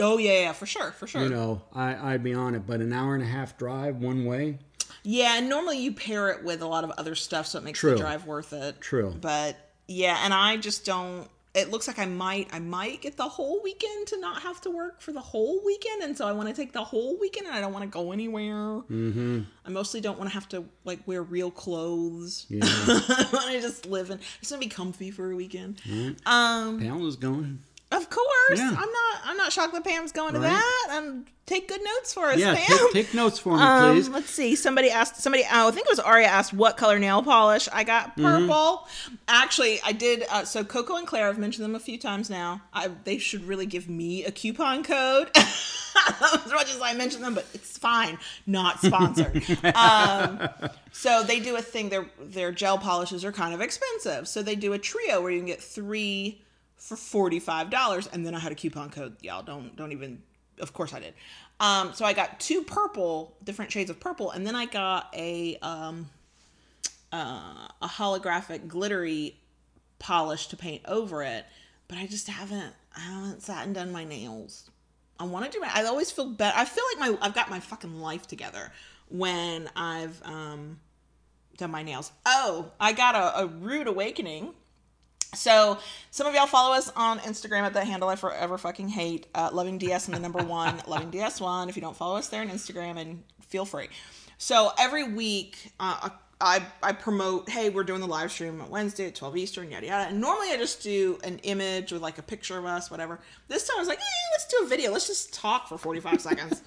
Oh 0.00 0.16
yeah, 0.16 0.40
yeah, 0.40 0.52
for 0.52 0.64
sure, 0.64 0.92
for 0.92 1.06
sure. 1.06 1.22
you 1.22 1.28
know, 1.28 1.62
I, 1.74 2.14
I'd 2.14 2.22
be 2.22 2.32
on 2.32 2.54
it. 2.54 2.66
But 2.66 2.80
an 2.80 2.92
hour 2.92 3.14
and 3.14 3.22
a 3.22 3.26
half 3.26 3.58
drive 3.58 3.96
one 3.96 4.24
way, 4.24 4.58
Yeah, 5.04 5.38
and 5.38 5.48
normally 5.48 5.78
you 5.78 5.92
pair 5.92 6.30
it 6.30 6.44
with 6.44 6.62
a 6.62 6.66
lot 6.66 6.84
of 6.84 6.90
other 6.92 7.14
stuff, 7.14 7.46
so 7.46 7.58
it 7.58 7.64
makes 7.64 7.80
True. 7.80 7.90
the 7.92 7.96
drive 7.96 8.26
worth 8.26 8.52
it. 8.52 8.80
True. 8.80 9.14
But 9.20 9.56
yeah, 9.88 10.20
and 10.24 10.32
I 10.32 10.56
just 10.56 10.84
don't. 10.84 11.28
It 11.54 11.70
looks 11.70 11.86
like 11.86 11.98
I 11.98 12.06
might, 12.06 12.48
I 12.50 12.60
might 12.60 13.02
get 13.02 13.18
the 13.18 13.28
whole 13.28 13.60
weekend 13.62 14.06
to 14.06 14.18
not 14.18 14.40
have 14.40 14.62
to 14.62 14.70
work 14.70 15.02
for 15.02 15.12
the 15.12 15.20
whole 15.20 15.62
weekend, 15.62 16.02
and 16.02 16.16
so 16.16 16.26
I 16.26 16.32
want 16.32 16.48
to 16.48 16.54
take 16.54 16.72
the 16.72 16.82
whole 16.82 17.18
weekend, 17.18 17.46
and 17.46 17.54
I 17.54 17.60
don't 17.60 17.74
want 17.74 17.82
to 17.82 17.90
go 17.90 18.12
anywhere. 18.12 18.80
Mm-hmm. 18.90 19.40
I 19.66 19.68
mostly 19.68 20.00
don't 20.00 20.18
want 20.18 20.30
to 20.30 20.34
have 20.34 20.48
to 20.50 20.64
like 20.84 21.00
wear 21.06 21.22
real 21.22 21.50
clothes. 21.50 22.46
Yeah. 22.48 22.60
I 22.64 23.28
want 23.32 23.52
to 23.52 23.60
just 23.60 23.84
live 23.84 24.10
in. 24.10 24.18
Just 24.40 24.50
want 24.50 24.62
to 24.62 24.68
be 24.68 24.74
comfy 24.74 25.10
for 25.10 25.30
a 25.30 25.36
weekend. 25.36 25.82
Um, 26.24 26.80
Pamela's 26.80 27.16
going. 27.16 27.58
Of 27.92 28.10
course, 28.10 28.58
Yeah. 28.58 28.68
I'm 28.70 28.74
not. 28.74 29.20
I'm 29.24 29.36
not 29.36 29.52
shocked 29.52 29.72
that 29.74 29.84
Pam's 29.84 30.12
going 30.12 30.34
to 30.34 30.40
Right. 30.40 30.48
that. 30.50 30.96
Um, 30.98 31.24
take 31.46 31.68
good 31.68 31.82
notes 31.84 32.12
for 32.14 32.26
us, 32.26 32.38
Yeah, 32.38 32.54
Pam. 32.54 32.78
take, 32.78 32.92
take 33.06 33.14
notes 33.14 33.38
for 33.38 33.56
me, 33.56 33.62
Um, 33.62 33.94
please. 33.94 34.08
let's 34.08 34.30
see. 34.30 34.54
Somebody 34.56 34.90
asked. 34.90 35.16
Somebody. 35.22 35.44
Oh, 35.50 35.68
I 35.68 35.70
think 35.70 35.86
it 35.86 35.90
was 35.90 36.00
Aria 36.00 36.26
asked 36.26 36.52
what 36.52 36.76
color 36.76 36.98
nail 36.98 37.22
polish. 37.22 37.68
I 37.72 37.84
got 37.84 38.16
Mm-hmm. 38.16 38.46
purple. 38.48 38.88
Actually, 39.28 39.80
I 39.84 39.92
did. 39.92 40.24
Uh, 40.30 40.44
so 40.44 40.64
Coco 40.64 40.96
and 40.96 41.06
Claire, 41.06 41.28
I've 41.28 41.38
mentioned 41.38 41.64
them 41.64 41.74
a 41.74 41.80
few 41.80 41.98
times 41.98 42.28
now. 42.30 42.62
I, 42.72 42.88
they 43.04 43.18
should 43.18 43.44
really 43.46 43.66
give 43.66 43.88
me 43.88 44.24
a 44.24 44.32
coupon 44.32 44.82
code. 44.84 45.30
as 45.36 46.50
much 46.52 46.74
as 46.74 46.80
I 46.82 46.94
mentioned 46.94 47.22
them, 47.22 47.34
but 47.34 47.46
it's 47.54 47.76
fine. 47.78 48.18
Not 48.46 48.80
sponsored. 48.80 49.42
um, 49.74 50.48
so 50.92 51.22
they 51.22 51.38
do 51.38 51.56
a 51.56 51.62
thing. 51.62 51.90
Their 51.90 52.06
their 52.20 52.50
gel 52.50 52.78
polishes 52.78 53.24
are 53.24 53.32
kind 53.32 53.54
of 53.54 53.60
expensive. 53.60 54.26
So 54.26 54.42
they 54.42 54.56
do 54.56 54.72
a 54.72 54.78
trio 54.78 55.20
where 55.20 55.30
you 55.30 55.38
can 55.38 55.46
get 55.46 55.62
three 55.62 56.40
for 56.82 56.96
forty 56.96 57.38
five 57.38 57.70
dollars, 57.70 58.08
and 58.08 58.26
then 58.26 58.34
I 58.34 58.40
had 58.40 58.52
a 58.52 58.56
coupon 58.56 58.90
code. 58.90 59.16
Y'all 59.22 59.42
don't 59.42 59.74
don't 59.76 59.92
even. 59.92 60.22
Of 60.60 60.72
course 60.72 60.92
I 60.92 61.00
did. 61.00 61.14
Um, 61.60 61.94
so 61.94 62.04
I 62.04 62.12
got 62.12 62.38
two 62.38 62.62
purple, 62.62 63.36
different 63.42 63.72
shades 63.72 63.88
of 63.88 63.98
purple, 64.00 64.30
and 64.30 64.46
then 64.46 64.54
I 64.54 64.66
got 64.66 65.08
a 65.16 65.56
um, 65.62 66.10
uh, 67.12 67.68
a 67.80 67.86
holographic 67.88 68.66
glittery 68.68 69.36
polish 69.98 70.48
to 70.48 70.56
paint 70.56 70.82
over 70.86 71.22
it. 71.22 71.46
But 71.88 71.98
I 71.98 72.06
just 72.06 72.28
haven't. 72.28 72.74
I 72.96 73.00
haven't 73.00 73.42
sat 73.42 73.64
and 73.64 73.74
done 73.74 73.92
my 73.92 74.04
nails. 74.04 74.70
I 75.18 75.24
want 75.24 75.46
to 75.46 75.50
do 75.50 75.60
my. 75.60 75.70
I 75.72 75.84
always 75.84 76.10
feel 76.10 76.26
better. 76.26 76.56
I 76.56 76.64
feel 76.64 76.84
like 76.92 77.10
my. 77.10 77.18
I've 77.26 77.34
got 77.34 77.48
my 77.48 77.60
fucking 77.60 78.00
life 78.00 78.26
together 78.26 78.72
when 79.08 79.70
I've 79.76 80.20
um 80.24 80.80
done 81.58 81.70
my 81.70 81.82
nails. 81.82 82.10
Oh, 82.26 82.72
I 82.80 82.92
got 82.92 83.14
a, 83.14 83.42
a 83.42 83.46
rude 83.46 83.86
awakening. 83.86 84.52
So 85.34 85.78
some 86.10 86.26
of 86.26 86.34
y'all 86.34 86.46
follow 86.46 86.74
us 86.74 86.90
on 86.94 87.18
Instagram 87.20 87.62
at 87.62 87.72
the 87.72 87.84
handle 87.84 88.08
I 88.08 88.16
forever 88.16 88.58
fucking 88.58 88.88
hate, 88.88 89.26
uh, 89.34 89.50
loving 89.52 89.78
DS 89.78 90.06
and 90.06 90.14
the 90.14 90.20
number 90.20 90.42
one, 90.42 90.82
loving 90.86 91.10
DS 91.10 91.40
one. 91.40 91.68
If 91.68 91.76
you 91.76 91.82
don't 91.82 91.96
follow 91.96 92.16
us 92.16 92.28
there 92.28 92.42
on 92.42 92.48
Instagram, 92.48 92.98
and 92.98 93.22
feel 93.40 93.64
free. 93.64 93.88
So 94.36 94.72
every 94.78 95.04
week, 95.04 95.72
uh, 95.80 96.10
I 96.40 96.62
I 96.82 96.92
promote, 96.92 97.48
hey, 97.48 97.70
we're 97.70 97.84
doing 97.84 98.00
the 98.00 98.06
live 98.06 98.30
stream 98.30 98.60
on 98.60 98.68
Wednesday 98.68 99.06
at 99.06 99.14
twelve 99.14 99.36
Eastern, 99.36 99.70
yada 99.70 99.86
yada. 99.86 100.10
And 100.10 100.20
normally 100.20 100.50
I 100.50 100.56
just 100.58 100.82
do 100.82 101.18
an 101.24 101.38
image 101.44 101.92
with 101.92 102.02
like 102.02 102.18
a 102.18 102.22
picture 102.22 102.58
of 102.58 102.66
us, 102.66 102.90
whatever. 102.90 103.20
This 103.48 103.66
time 103.66 103.76
I 103.76 103.80
was 103.80 103.88
like, 103.88 104.00
eh, 104.00 104.30
let's 104.34 104.46
do 104.46 104.58
a 104.64 104.66
video. 104.66 104.90
Let's 104.90 105.06
just 105.06 105.32
talk 105.32 105.68
for 105.68 105.78
forty 105.78 106.00
five 106.00 106.20
seconds. 106.28 106.62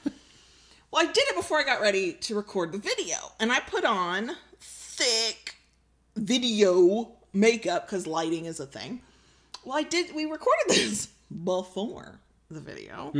Well, 0.92 1.08
I 1.08 1.12
did 1.12 1.28
it 1.28 1.36
before 1.36 1.60
I 1.60 1.64
got 1.64 1.82
ready 1.82 2.14
to 2.14 2.36
record 2.36 2.72
the 2.72 2.78
video, 2.80 3.18
and 3.40 3.52
I 3.52 3.60
put 3.60 3.86
on 3.86 4.32
thick 4.60 5.56
video 6.16 7.15
makeup 7.36 7.86
because 7.86 8.07
lighting 8.07 8.45
is 8.45 8.60
a 8.60 8.66
thing. 8.66 9.02
Well, 9.64 9.78
I 9.78 9.84
did. 9.84 10.16
We 10.16 10.26
recorded 10.26 10.64
this 10.70 11.07
before 11.44 12.20
the 12.49 12.60
video, 12.60 13.12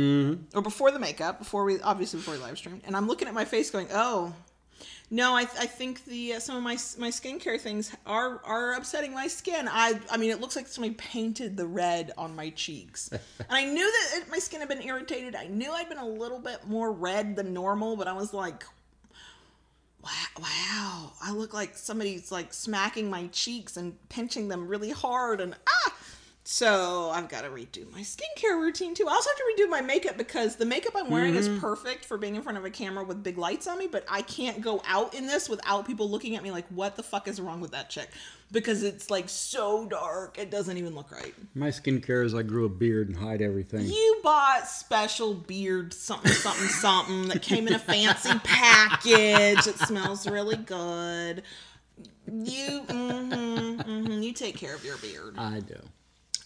or 0.54 0.62
before 0.62 0.90
the 0.90 0.98
makeup, 0.98 1.38
before 1.38 1.64
we 1.64 1.80
obviously 1.80 2.20
before 2.20 2.34
we 2.34 2.40
live 2.40 2.56
streamed, 2.58 2.82
and 2.86 2.96
I'm 2.96 3.06
looking 3.06 3.28
at 3.28 3.34
my 3.34 3.44
face 3.44 3.70
going, 3.70 3.88
"Oh, 3.92 4.32
no, 5.10 5.34
I, 5.34 5.42
I 5.42 5.66
think 5.66 6.04
the 6.04 6.34
uh, 6.34 6.40
some 6.40 6.56
of 6.56 6.62
my 6.62 6.76
my 6.98 7.10
skincare 7.10 7.60
things 7.60 7.94
are 8.06 8.40
are 8.44 8.74
upsetting 8.74 9.12
my 9.12 9.28
skin. 9.28 9.68
I 9.70 10.00
I 10.10 10.16
mean, 10.16 10.30
it 10.30 10.40
looks 10.40 10.56
like 10.56 10.66
somebody 10.66 10.94
painted 10.94 11.56
the 11.56 11.66
red 11.66 12.12
on 12.18 12.34
my 12.34 12.50
cheeks, 12.50 13.08
and 13.12 13.20
I 13.48 13.64
knew 13.64 13.84
that 13.84 14.18
it, 14.18 14.30
my 14.30 14.38
skin 14.38 14.60
had 14.60 14.68
been 14.68 14.82
irritated. 14.82 15.34
I 15.34 15.46
knew 15.46 15.70
I'd 15.70 15.88
been 15.88 15.98
a 15.98 16.08
little 16.08 16.40
bit 16.40 16.66
more 16.66 16.90
red 16.90 17.36
than 17.36 17.52
normal, 17.54 17.96
but 17.96 18.08
I 18.08 18.14
was 18.14 18.32
like, 18.34 18.64
wow, 20.38 21.12
I 21.22 21.32
look 21.32 21.52
like 21.54 21.76
somebody's 21.76 22.30
like 22.30 22.52
smacking 22.52 23.10
my 23.10 23.26
cheeks 23.28 23.76
and 23.76 23.96
pinching 24.08 24.48
them 24.48 24.68
really 24.68 24.90
hard, 24.90 25.40
and 25.40 25.54
ah. 25.68 25.92
So 26.48 27.10
I've 27.12 27.28
got 27.28 27.42
to 27.42 27.48
redo 27.48 27.92
my 27.92 28.02
skincare 28.02 28.60
routine 28.60 28.94
too. 28.94 29.08
I 29.08 29.10
also 29.10 29.28
have 29.30 29.36
to 29.36 29.64
redo 29.64 29.68
my 29.68 29.80
makeup 29.80 30.16
because 30.16 30.54
the 30.54 30.64
makeup 30.64 30.92
I'm 30.94 31.10
wearing 31.10 31.34
is 31.34 31.48
perfect 31.58 32.04
for 32.04 32.16
being 32.18 32.36
in 32.36 32.42
front 32.42 32.56
of 32.56 32.64
a 32.64 32.70
camera 32.70 33.02
with 33.02 33.24
big 33.24 33.36
lights 33.36 33.66
on 33.66 33.76
me, 33.80 33.88
but 33.88 34.04
I 34.08 34.22
can't 34.22 34.60
go 34.60 34.80
out 34.86 35.12
in 35.12 35.26
this 35.26 35.48
without 35.48 35.88
people 35.88 36.08
looking 36.08 36.36
at 36.36 36.44
me 36.44 36.52
like, 36.52 36.64
what 36.68 36.94
the 36.94 37.02
fuck 37.02 37.26
is 37.26 37.40
wrong 37.40 37.60
with 37.60 37.72
that 37.72 37.90
chick? 37.90 38.10
Because 38.52 38.84
it's 38.84 39.10
like 39.10 39.28
so 39.28 39.88
dark, 39.88 40.38
it 40.38 40.52
doesn't 40.52 40.76
even 40.76 40.94
look 40.94 41.10
right. 41.10 41.34
My 41.56 41.70
skincare 41.70 42.24
is 42.24 42.32
I 42.32 42.42
grew 42.42 42.64
a 42.64 42.68
beard 42.68 43.08
and 43.08 43.16
hide 43.16 43.42
everything. 43.42 43.84
You 43.84 44.20
bought 44.22 44.68
special 44.68 45.34
beard 45.34 45.92
something 45.92 46.30
something 46.30 46.68
something 46.68 47.26
that 47.26 47.42
came 47.42 47.66
in 47.66 47.74
a 47.74 47.78
fancy 47.80 48.38
package. 48.44 49.66
It 49.66 49.78
smells 49.80 50.28
really 50.28 50.58
good. 50.58 51.42
You, 52.28 52.82
mm-hmm, 52.86 53.80
mm-hmm, 53.80 54.22
you 54.22 54.32
take 54.32 54.56
care 54.56 54.76
of 54.76 54.84
your 54.84 54.98
beard. 54.98 55.34
I 55.36 55.58
do. 55.58 55.80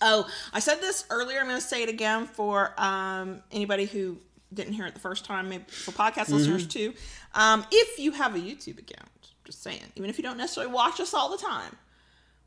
Oh, 0.01 0.29
I 0.53 0.61
said 0.61 0.81
this 0.81 1.05
earlier. 1.11 1.39
I'm 1.41 1.47
going 1.47 1.61
to 1.61 1.67
say 1.67 1.83
it 1.83 1.89
again 1.89 2.27
for 2.27 2.73
um, 2.81 3.43
anybody 3.53 3.85
who 3.85 4.19
didn't 4.53 4.73
hear 4.73 4.87
it 4.87 4.95
the 4.95 5.01
first 5.01 5.25
time, 5.25 5.49
maybe 5.49 5.65
for 5.69 5.93
podcast 5.93 6.31
listeners 6.31 6.67
too. 6.67 6.95
Um, 7.35 7.65
if 7.71 7.99
you 7.99 8.13
have 8.13 8.35
a 8.35 8.39
YouTube 8.39 8.79
account, 8.79 9.09
just 9.45 9.63
saying, 9.63 9.83
even 9.97 10.11
if 10.11 10.19
you 10.19 10.25
don't 10.25 10.39
necessarily 10.39 10.73
watch 10.73 11.01
us 11.01 11.15
all 11.15 11.31
the 11.31 11.37
time, 11.39 11.77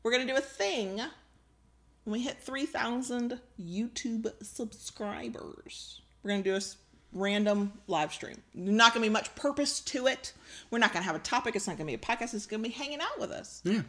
we're 0.02 0.10
going 0.10 0.26
to 0.26 0.32
do 0.32 0.36
a 0.38 0.42
thing 0.42 0.96
when 0.96 2.12
we 2.12 2.20
hit 2.20 2.38
3,000 2.42 3.40
YouTube 3.60 4.30
subscribers. 4.42 6.00
We're 6.22 6.30
going 6.30 6.42
to 6.42 6.50
do 6.50 6.56
a 6.56 6.60
random 7.12 7.72
live 7.86 8.12
stream. 8.12 8.42
Not 8.54 8.92
going 8.92 9.02
to 9.02 9.08
be 9.08 9.12
much 9.12 9.34
purpose 9.34 9.80
to 9.80 10.06
it. 10.06 10.32
We're 10.70 10.78
not 10.78 10.92
going 10.92 11.02
to 11.02 11.06
have 11.06 11.16
a 11.16 11.20
topic. 11.20 11.56
It's 11.56 11.66
not 11.66 11.78
going 11.78 11.86
to 11.90 11.96
be 11.96 12.02
a 12.02 12.16
podcast. 12.16 12.34
It's 12.34 12.46
going 12.46 12.62
to 12.62 12.68
be 12.68 12.74
hanging 12.74 13.00
out 13.00 13.18
with 13.18 13.30
us 13.30 13.62
Yeah. 13.64 13.82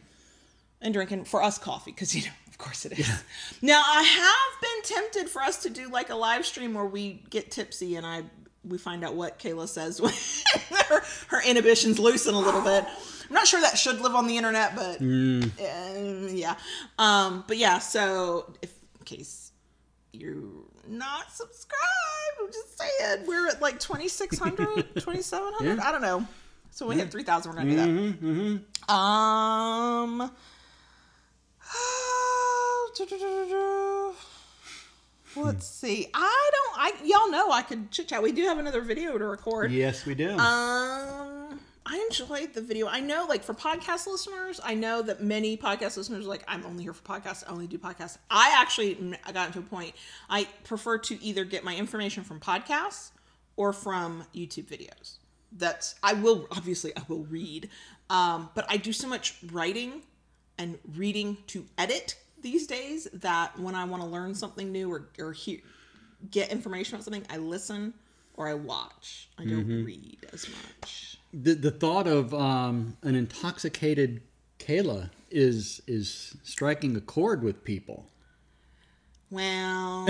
And 0.81 0.93
drinking 0.93 1.23
for 1.25 1.41
us 1.41 1.57
coffee 1.57 1.91
because 1.91 2.15
you 2.15 2.23
know 2.23 2.31
of 2.47 2.57
course 2.57 2.85
it 2.85 2.97
is 2.97 3.23
now 3.61 3.81
i 3.85 4.01
have 4.01 4.61
been 4.61 4.95
tempted 4.95 5.29
for 5.29 5.41
us 5.41 5.63
to 5.63 5.69
do 5.69 5.89
like 5.89 6.09
a 6.09 6.15
live 6.15 6.45
stream 6.45 6.73
where 6.73 6.85
we 6.85 7.23
get 7.29 7.51
tipsy 7.51 7.95
and 7.95 8.05
i 8.05 8.23
we 8.63 8.77
find 8.77 9.03
out 9.03 9.13
what 9.15 9.39
kayla 9.39 9.67
says 9.67 10.01
when 10.01 10.13
her, 10.87 11.03
her 11.27 11.41
inhibitions 11.47 11.99
loosen 11.99 12.33
a 12.33 12.39
little 12.39 12.61
bit 12.61 12.85
i'm 13.27 13.33
not 13.33 13.47
sure 13.47 13.61
that 13.61 13.77
should 13.77 13.99
live 14.01 14.15
on 14.15 14.27
the 14.27 14.37
internet 14.37 14.75
but 14.75 15.01
uh, 15.01 16.27
yeah 16.31 16.55
um 16.99 17.43
but 17.47 17.57
yeah 17.57 17.79
so 17.79 18.53
if 18.61 18.73
in 18.99 19.05
case 19.05 19.51
you're 20.13 20.35
not 20.87 21.31
subscribed. 21.31 21.81
I'm 22.39 22.47
just 22.47 22.77
saying. 22.77 23.25
We're 23.27 23.47
at 23.47 23.61
like 23.61 23.79
2,600, 23.79 24.95
2,700. 24.95 25.77
Yeah. 25.77 25.83
I 25.87 25.91
don't 25.91 26.01
know. 26.01 26.25
So 26.71 26.85
when 26.85 26.97
we 26.97 27.03
hit 27.03 27.11
3,000, 27.11 27.51
we're 27.51 27.55
going 27.55 27.69
to 27.69 27.75
do 27.75 27.81
that. 27.81 28.21
Mm-hmm. 28.21 28.91
Um. 28.93 30.31
Let's 35.35 35.67
see. 35.67 36.07
I 36.13 36.49
don't. 36.53 36.77
I 36.77 36.93
y'all 37.03 37.29
know 37.29 37.51
I 37.51 37.61
could 37.61 37.91
chit 37.91 38.07
chat. 38.07 38.23
We 38.23 38.31
do 38.31 38.43
have 38.43 38.57
another 38.57 38.81
video 38.81 39.17
to 39.17 39.25
record. 39.25 39.71
Yes, 39.71 40.05
we 40.05 40.15
do. 40.15 40.31
Um, 40.31 41.59
I 41.85 42.07
enjoyed 42.09 42.53
the 42.53 42.61
video. 42.61 42.87
I 42.87 42.99
know, 42.99 43.25
like 43.27 43.43
for 43.43 43.53
podcast 43.53 44.07
listeners, 44.07 44.59
I 44.63 44.73
know 44.73 45.01
that 45.03 45.21
many 45.21 45.55
podcast 45.55 45.97
listeners 45.97 46.25
are 46.25 46.29
like, 46.29 46.43
I'm 46.47 46.65
only 46.65 46.83
here 46.83 46.93
for 46.93 47.03
podcasts. 47.03 47.43
I 47.47 47.51
only 47.51 47.67
do 47.67 47.77
podcasts. 47.77 48.17
I 48.29 48.55
actually, 48.57 49.17
I 49.25 49.31
got 49.31 49.53
to 49.53 49.59
a 49.59 49.61
point. 49.61 49.93
I 50.29 50.47
prefer 50.63 50.97
to 50.99 51.23
either 51.23 51.43
get 51.45 51.63
my 51.63 51.75
information 51.75 52.23
from 52.23 52.39
podcasts 52.39 53.11
or 53.55 53.71
from 53.71 54.25
YouTube 54.33 54.65
videos. 54.65 55.17
That's 55.51 55.95
I 56.01 56.13
will 56.13 56.47
obviously 56.51 56.95
I 56.97 57.01
will 57.07 57.23
read, 57.25 57.69
um, 58.09 58.49
but 58.55 58.65
I 58.67 58.77
do 58.77 58.91
so 58.91 59.07
much 59.07 59.35
writing 59.51 60.01
and 60.57 60.77
reading 60.95 61.37
to 61.47 61.65
edit 61.77 62.15
these 62.41 62.67
days 62.67 63.07
that 63.13 63.57
when 63.59 63.75
I 63.75 63.83
want 63.85 64.03
to 64.03 64.07
learn 64.07 64.35
something 64.35 64.71
new 64.71 64.91
or 64.91 65.09
or 65.19 65.33
hear, 65.33 65.59
get 66.31 66.51
information 66.51 66.95
about 66.95 67.05
something, 67.05 67.25
I 67.29 67.37
listen 67.37 67.93
or 68.35 68.47
I 68.47 68.53
watch. 68.53 69.29
I 69.37 69.45
don't 69.45 69.67
read 69.85 70.25
as 70.33 70.47
much. 70.49 71.17
the 71.33 71.53
the 71.55 71.71
thought 71.71 72.07
of 72.07 72.33
um, 72.33 72.97
an 73.01 73.15
intoxicated 73.15 74.21
Kayla 74.59 75.09
is 75.31 75.81
is 75.87 76.35
striking 76.43 76.95
a 76.95 77.01
chord 77.01 77.43
with 77.43 77.63
people. 77.63 78.05
Well, 79.31 80.05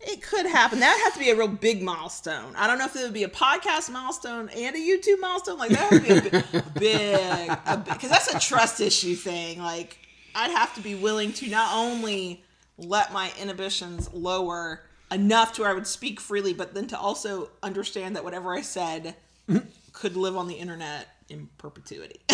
it 0.00 0.20
could 0.22 0.40
happen. 0.52 0.80
That 0.80 0.94
would 0.94 1.02
have 1.04 1.14
to 1.14 1.18
be 1.18 1.30
a 1.30 1.36
real 1.36 1.48
big 1.48 1.82
milestone. 1.82 2.54
I 2.56 2.66
don't 2.66 2.78
know 2.78 2.86
if 2.86 2.94
it 2.96 3.02
would 3.02 3.12
be 3.12 3.24
a 3.24 3.28
podcast 3.28 3.90
milestone 3.90 4.48
and 4.50 4.76
a 4.76 4.78
YouTube 4.78 5.20
milestone. 5.20 5.58
Like 5.58 5.70
that 5.70 5.90
would 5.90 6.02
be 6.02 6.10
a 6.10 6.62
big, 6.78 7.58
a 7.66 7.76
big, 7.76 7.94
because 7.94 8.10
that's 8.10 8.32
a 8.32 8.38
trust 8.38 8.80
issue 8.80 9.14
thing. 9.14 9.60
Like 9.60 9.98
I'd 10.34 10.50
have 10.50 10.74
to 10.74 10.80
be 10.80 10.94
willing 10.94 11.32
to 11.34 11.48
not 11.48 11.74
only 11.74 12.44
let 12.78 13.12
my 13.12 13.32
inhibitions 13.40 14.12
lower 14.12 14.82
enough 15.10 15.52
to 15.54 15.62
where 15.62 15.70
I 15.70 15.74
would 15.74 15.86
speak 15.86 16.20
freely, 16.20 16.54
but 16.54 16.74
then 16.74 16.86
to 16.88 16.98
also 16.98 17.50
understand 17.62 18.16
that 18.16 18.24
whatever 18.24 18.54
I 18.54 18.62
said 18.62 19.14
mm-hmm. 19.48 19.66
could 19.92 20.16
live 20.16 20.36
on 20.36 20.48
the 20.48 20.54
internet 20.54 21.08
in 21.28 21.48
perpetuity. 21.58 22.20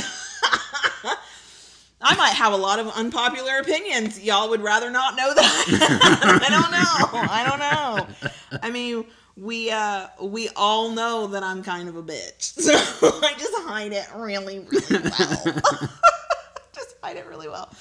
I 2.01 2.15
might 2.15 2.35
have 2.35 2.53
a 2.53 2.57
lot 2.57 2.79
of 2.79 2.89
unpopular 2.89 3.59
opinions. 3.59 4.21
Y'all 4.23 4.49
would 4.51 4.63
rather 4.63 4.91
not 4.91 5.17
know 5.17 5.35
that. 5.35 5.65
I 6.43 6.49
don't 6.49 6.71
know. 6.71 7.21
I 7.31 7.45
don't 7.49 8.51
know. 8.53 8.61
I 8.63 8.71
mean, 8.71 9.05
we 9.37 9.71
uh 9.71 10.09
we 10.21 10.49
all 10.57 10.91
know 10.91 11.29
that 11.29 11.43
I'm 11.43 11.63
kind 11.63 11.89
of 11.89 11.97
a 11.97 12.03
bitch. 12.03 12.55
So 12.69 12.73
I 13.23 13.35
just 13.39 13.55
hide 13.63 13.93
it 13.93 14.07
really, 14.15 14.61
really 14.61 15.01
well. 15.01 15.11
just 16.75 16.97
hide 17.03 17.17
it 17.17 17.27
really 17.27 17.49
well. 17.49 17.73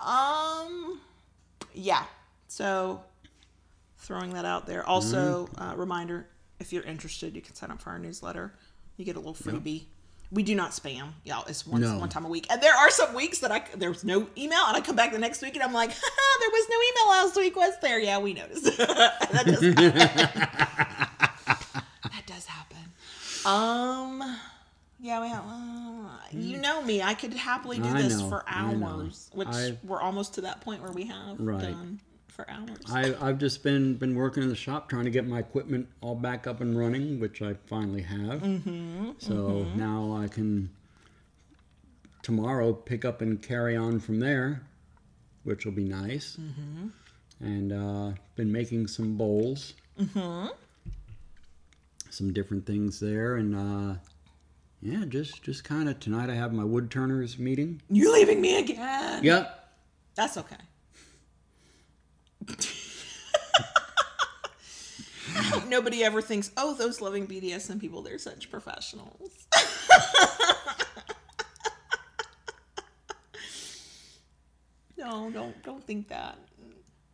Um 0.00 1.00
yeah. 1.74 2.04
So 2.48 3.02
throwing 3.98 4.30
that 4.34 4.44
out 4.44 4.66
there. 4.66 4.84
Also, 4.86 5.48
uh, 5.58 5.74
reminder 5.76 6.28
if 6.60 6.72
you're 6.72 6.84
interested, 6.84 7.34
you 7.34 7.42
can 7.42 7.54
sign 7.54 7.70
up 7.70 7.80
for 7.82 7.90
our 7.90 7.98
newsletter. 7.98 8.54
You 8.96 9.04
get 9.04 9.16
a 9.16 9.20
little 9.20 9.34
freebie. 9.34 9.86
We 10.32 10.42
do 10.42 10.54
not 10.56 10.72
spam, 10.72 11.10
y'all. 11.24 11.44
It's 11.46 11.66
once 11.66 11.82
No. 11.84 11.98
one 11.98 12.08
time 12.08 12.24
a 12.24 12.28
week, 12.28 12.46
and 12.50 12.60
there 12.60 12.74
are 12.74 12.90
some 12.90 13.14
weeks 13.14 13.38
that 13.38 13.52
I 13.52 13.62
there 13.76 13.90
was 13.90 14.02
no 14.04 14.26
email, 14.36 14.58
and 14.66 14.76
I 14.76 14.80
come 14.80 14.96
back 14.96 15.12
the 15.12 15.18
next 15.18 15.40
week 15.40 15.54
and 15.54 15.62
I'm 15.62 15.72
like, 15.72 15.90
there 16.40 16.50
was 16.50 16.66
no 16.68 16.76
email 16.76 17.10
last 17.22 17.36
week, 17.36 17.54
was 17.56 17.74
there? 17.80 18.00
Yeah, 18.00 18.18
we 18.18 18.34
noticed. 18.34 18.64
that 18.76 19.42
does 19.46 19.62
happen. 19.62 19.92
that 21.46 22.22
does 22.26 22.46
happen. 22.46 22.78
Um, 23.44 24.36
yeah, 25.00 25.20
we 25.20 25.28
have. 25.28 25.44
Uh, 25.46 26.08
you 26.32 26.56
know 26.58 26.82
me, 26.82 27.02
I 27.02 27.14
could 27.14 27.32
happily 27.34 27.78
do 27.78 27.84
I 27.84 28.02
this 28.02 28.18
know, 28.18 28.28
for 28.28 28.44
hours, 28.48 29.30
which 29.32 29.48
I- 29.48 29.78
we're 29.84 30.00
almost 30.00 30.34
to 30.34 30.40
that 30.42 30.60
point 30.60 30.82
where 30.82 30.90
we 30.92 31.04
have 31.06 31.38
Right. 31.38 31.60
done 31.60 32.00
for 32.36 32.48
hours. 32.50 32.78
I, 32.92 33.14
I've 33.26 33.38
just 33.38 33.62
been 33.62 33.94
been 33.94 34.14
working 34.14 34.42
in 34.42 34.50
the 34.50 34.54
shop 34.54 34.90
trying 34.90 35.04
to 35.04 35.10
get 35.10 35.26
my 35.26 35.38
equipment 35.38 35.88
all 36.02 36.14
back 36.14 36.46
up 36.46 36.60
and 36.60 36.78
running, 36.78 37.18
which 37.18 37.40
I 37.40 37.54
finally 37.66 38.02
have. 38.02 38.42
Mm-hmm, 38.42 39.12
so 39.18 39.66
now 39.74 40.20
I 40.22 40.28
can 40.28 40.70
tomorrow 42.22 42.74
pick 42.74 43.04
up 43.04 43.22
and 43.22 43.40
carry 43.42 43.74
on 43.74 43.98
from 44.00 44.20
there, 44.20 44.62
which 45.44 45.64
will 45.64 45.72
be 45.72 45.84
nice. 45.84 46.36
Mm-hmm. 46.38 46.88
And 47.40 47.72
uh, 47.72 48.12
been 48.34 48.52
making 48.52 48.86
some 48.86 49.16
bowls, 49.16 49.74
mm-hmm. 49.98 50.48
some 52.10 52.32
different 52.32 52.66
things 52.66 53.00
there, 53.00 53.36
and 53.36 53.54
uh, 53.54 53.98
yeah, 54.82 55.04
just 55.08 55.42
just 55.42 55.64
kind 55.64 55.88
of 55.88 55.98
tonight 56.00 56.28
I 56.28 56.34
have 56.34 56.52
my 56.52 56.64
wood 56.64 56.90
turners 56.90 57.38
meeting. 57.38 57.80
you 57.90 58.12
leaving 58.12 58.40
me 58.40 58.58
again? 58.58 59.24
Yep. 59.24 59.52
That's 60.14 60.36
okay. 60.38 60.56
Hope 65.46 65.66
Nobody 65.68 66.04
ever 66.04 66.22
thinks, 66.22 66.50
oh, 66.56 66.74
those 66.74 67.00
loving 67.00 67.26
BDSM 67.26 67.80
people, 67.80 68.02
they're 68.02 68.18
such 68.18 68.50
professionals. 68.50 69.46
no, 74.98 75.30
don't 75.30 75.62
don't 75.62 75.84
think 75.84 76.08
that. 76.08 76.38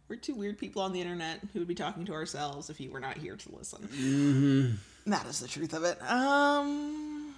We're 0.08 0.16
two 0.16 0.34
weird 0.34 0.58
people 0.58 0.82
on 0.82 0.92
the 0.92 1.00
internet 1.00 1.40
who 1.52 1.60
would 1.60 1.68
be 1.68 1.74
talking 1.74 2.04
to 2.04 2.12
ourselves 2.12 2.68
if 2.68 2.80
you 2.80 2.90
were 2.90 3.00
not 3.00 3.16
here 3.16 3.36
to 3.36 3.56
listen. 3.56 3.80
Mm-hmm. 3.82 5.10
That 5.10 5.26
is 5.26 5.40
the 5.40 5.48
truth 5.48 5.72
of 5.72 5.84
it. 5.84 5.98
Um. 6.02 7.34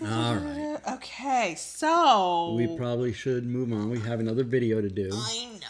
All 0.00 0.36
right. 0.36 0.78
Okay, 0.94 1.54
so 1.56 2.54
We 2.54 2.76
probably 2.76 3.12
should 3.12 3.46
move 3.46 3.72
on. 3.72 3.90
We 3.90 4.00
have 4.00 4.20
another 4.20 4.44
video 4.44 4.80
to 4.80 4.88
do. 4.88 5.10
I 5.12 5.48
know. 5.60 5.68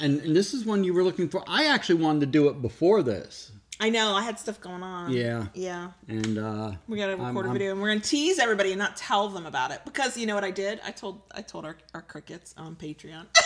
And, 0.00 0.20
and 0.20 0.36
this 0.36 0.52
is 0.52 0.64
one 0.64 0.84
you 0.84 0.92
were 0.92 1.04
looking 1.04 1.28
for. 1.28 1.42
I 1.46 1.66
actually 1.66 2.02
wanted 2.02 2.20
to 2.20 2.26
do 2.26 2.48
it 2.48 2.60
before 2.60 3.02
this. 3.02 3.52
I 3.78 3.90
know. 3.90 4.14
I 4.14 4.22
had 4.22 4.38
stuff 4.38 4.60
going 4.60 4.82
on. 4.82 5.12
Yeah. 5.12 5.46
Yeah. 5.54 5.90
And 6.08 6.38
uh, 6.38 6.72
We 6.88 6.96
gotta 6.96 7.12
I'm- 7.12 7.20
record 7.26 7.44
a 7.46 7.48
I'm- 7.48 7.52
video 7.52 7.72
and 7.72 7.80
we're 7.82 7.88
gonna 7.88 8.00
tease 8.00 8.38
everybody 8.38 8.72
and 8.72 8.78
not 8.78 8.96
tell 8.96 9.28
them 9.28 9.44
about 9.46 9.70
it. 9.70 9.80
Because 9.84 10.16
you 10.16 10.26
know 10.26 10.34
what 10.34 10.44
I 10.44 10.50
did? 10.50 10.80
I 10.84 10.90
told 10.92 11.20
I 11.34 11.42
told 11.42 11.64
our, 11.66 11.76
our 11.94 12.02
crickets 12.02 12.54
on 12.56 12.76
Patreon. 12.76 13.26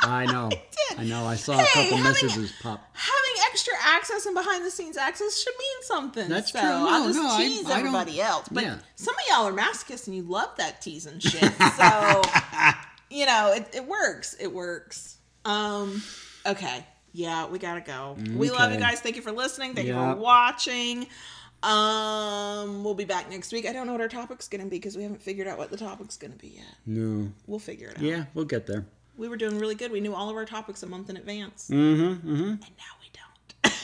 I 0.00 0.24
know. 0.26 0.48
did. 0.50 0.98
I 0.98 1.04
know. 1.04 1.24
I 1.26 1.34
saw 1.36 1.56
Hey, 1.58 1.62
a 1.62 1.66
couple 1.90 1.98
having- 1.98 2.26
messages 2.26 2.52
pop. 2.62 2.88
Having 2.94 3.42
extra 3.50 3.72
access 3.82 4.24
and 4.26 4.34
behind 4.34 4.64
the 4.64 4.70
scenes 4.70 4.96
access 4.96 5.38
should 5.42 5.54
mean 5.58 5.82
something. 5.82 6.28
That's 6.28 6.52
so 6.52 6.60
true. 6.60 6.68
No, 6.68 6.86
I'll 6.88 7.04
just 7.06 7.18
no, 7.18 7.36
tease 7.38 7.66
I 7.68 7.78
everybody 7.78 8.20
else. 8.20 8.48
But 8.50 8.64
Yeah. 8.64 8.78
some 8.94 9.14
of 9.14 9.20
y'all 9.28 9.48
are 9.48 9.52
masochists 9.52 10.06
and 10.06 10.14
you 10.16 10.22
love 10.22 10.50
that 10.58 10.80
teasing 10.80 11.18
shit. 11.18 11.42
So 11.76 12.22
you 13.10 13.26
know, 13.26 13.52
it, 13.54 13.68
it 13.74 13.86
works. 13.86 14.34
It 14.40 14.52
works. 14.52 15.16
Um 15.44 16.02
okay. 16.46 16.84
Yeah, 17.16 17.46
we 17.46 17.58
gotta 17.58 17.80
go. 17.80 18.14
We 18.36 18.50
love 18.50 18.72
you 18.72 18.78
guys. 18.78 19.00
Thank 19.00 19.16
you 19.16 19.22
for 19.22 19.32
listening. 19.32 19.72
Thank 19.74 19.88
you 19.88 19.94
for 19.94 20.16
watching. 20.16 21.06
Um, 21.62 22.84
we'll 22.84 22.92
be 22.94 23.06
back 23.06 23.30
next 23.30 23.52
week. 23.52 23.64
I 23.66 23.72
don't 23.72 23.86
know 23.86 23.92
what 23.92 24.02
our 24.02 24.08
topic's 24.08 24.48
gonna 24.48 24.64
be 24.64 24.76
because 24.76 24.98
we 24.98 25.02
haven't 25.02 25.22
figured 25.22 25.48
out 25.48 25.56
what 25.56 25.70
the 25.70 25.78
topic's 25.78 26.18
gonna 26.18 26.36
be 26.36 26.48
yet. 26.48 26.74
No. 26.84 27.32
We'll 27.46 27.58
figure 27.58 27.88
it 27.88 27.96
out. 27.96 28.02
Yeah, 28.02 28.24
we'll 28.34 28.44
get 28.44 28.66
there. 28.66 28.84
We 29.16 29.28
were 29.28 29.38
doing 29.38 29.58
really 29.58 29.74
good. 29.74 29.90
We 29.90 30.00
knew 30.00 30.14
all 30.14 30.28
of 30.28 30.36
our 30.36 30.44
topics 30.44 30.82
a 30.82 30.86
month 30.86 31.08
in 31.08 31.16
advance. 31.16 31.70
Mm-hmm. 31.72 32.28
Mm-hmm. 32.30 32.42
And 32.42 32.60
now 32.60 32.92
we 33.00 33.10
don't. 33.14 33.72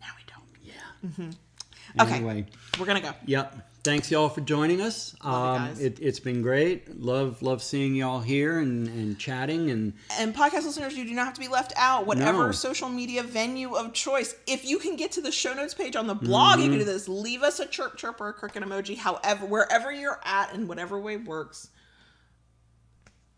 now 0.00 0.08
we 0.16 0.24
don't. 0.26 0.48
Yeah. 0.62 0.72
Mm-hmm. 1.06 2.00
Okay. 2.00 2.14
Anyway. 2.14 2.46
We're 2.80 2.86
gonna 2.86 3.02
go. 3.02 3.12
Yep. 3.26 3.68
Thanks 3.84 4.12
y'all 4.12 4.28
for 4.28 4.42
joining 4.42 4.80
us. 4.80 5.16
Love 5.24 5.56
um, 5.60 5.66
guys. 5.68 5.80
it, 5.80 5.98
it's 6.00 6.20
been 6.20 6.40
great. 6.40 7.00
Love 7.00 7.42
love 7.42 7.60
seeing 7.60 7.96
y'all 7.96 8.20
here 8.20 8.60
and, 8.60 8.86
and 8.86 9.18
chatting 9.18 9.70
and 9.70 9.94
And 10.20 10.32
podcast 10.32 10.64
listeners, 10.64 10.96
you 10.96 11.04
do 11.04 11.12
not 11.14 11.24
have 11.24 11.34
to 11.34 11.40
be 11.40 11.48
left 11.48 11.72
out. 11.76 12.06
Whatever 12.06 12.46
No. 12.46 12.52
social 12.52 12.88
media 12.88 13.24
venue 13.24 13.74
of 13.74 13.92
choice. 13.92 14.36
If 14.46 14.64
you 14.64 14.78
can 14.78 14.94
get 14.94 15.10
to 15.12 15.20
the 15.20 15.32
show 15.32 15.52
notes 15.52 15.74
page 15.74 15.96
on 15.96 16.06
the 16.06 16.14
blog, 16.14 16.58
you 16.60 16.66
can 16.66 16.70
Mm-hmm. 16.74 16.78
do 16.78 16.84
this. 16.84 17.08
Leave 17.08 17.42
us 17.42 17.58
a 17.58 17.66
chirp 17.66 17.96
chirp 17.96 18.20
or 18.20 18.28
a 18.28 18.32
cricket 18.32 18.62
emoji. 18.62 18.96
However, 18.96 19.46
wherever 19.46 19.90
you're 19.90 20.20
at 20.24 20.54
in 20.54 20.68
whatever 20.68 21.00
way 21.00 21.16
works. 21.16 21.68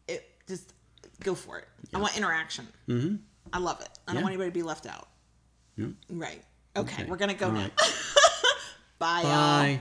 It 0.06 0.26
just 0.46 0.74
go 1.20 1.34
for 1.34 1.56
it. 1.58 1.64
I 1.94 1.98
want 1.98 2.18
interaction. 2.18 2.68
Mm-hmm. 2.86 3.16
I 3.50 3.58
love 3.60 3.80
it. 3.80 3.88
I 4.06 4.12
don't 4.12 4.22
want 4.22 4.32
anybody 4.34 4.50
to 4.50 4.54
be 4.54 4.62
left 4.62 4.84
out. 4.84 5.08
Yep. 5.78 5.88
Right. 6.10 6.42
Okay, 6.76 6.92
Okay. 7.02 7.04
we're 7.10 7.16
gonna 7.16 7.32
go 7.32 7.46
All 7.46 7.52
now. 7.52 7.60
right. 7.62 7.72
Bye, 8.98 9.20
y'all. 9.22 9.30
bye. 9.30 9.80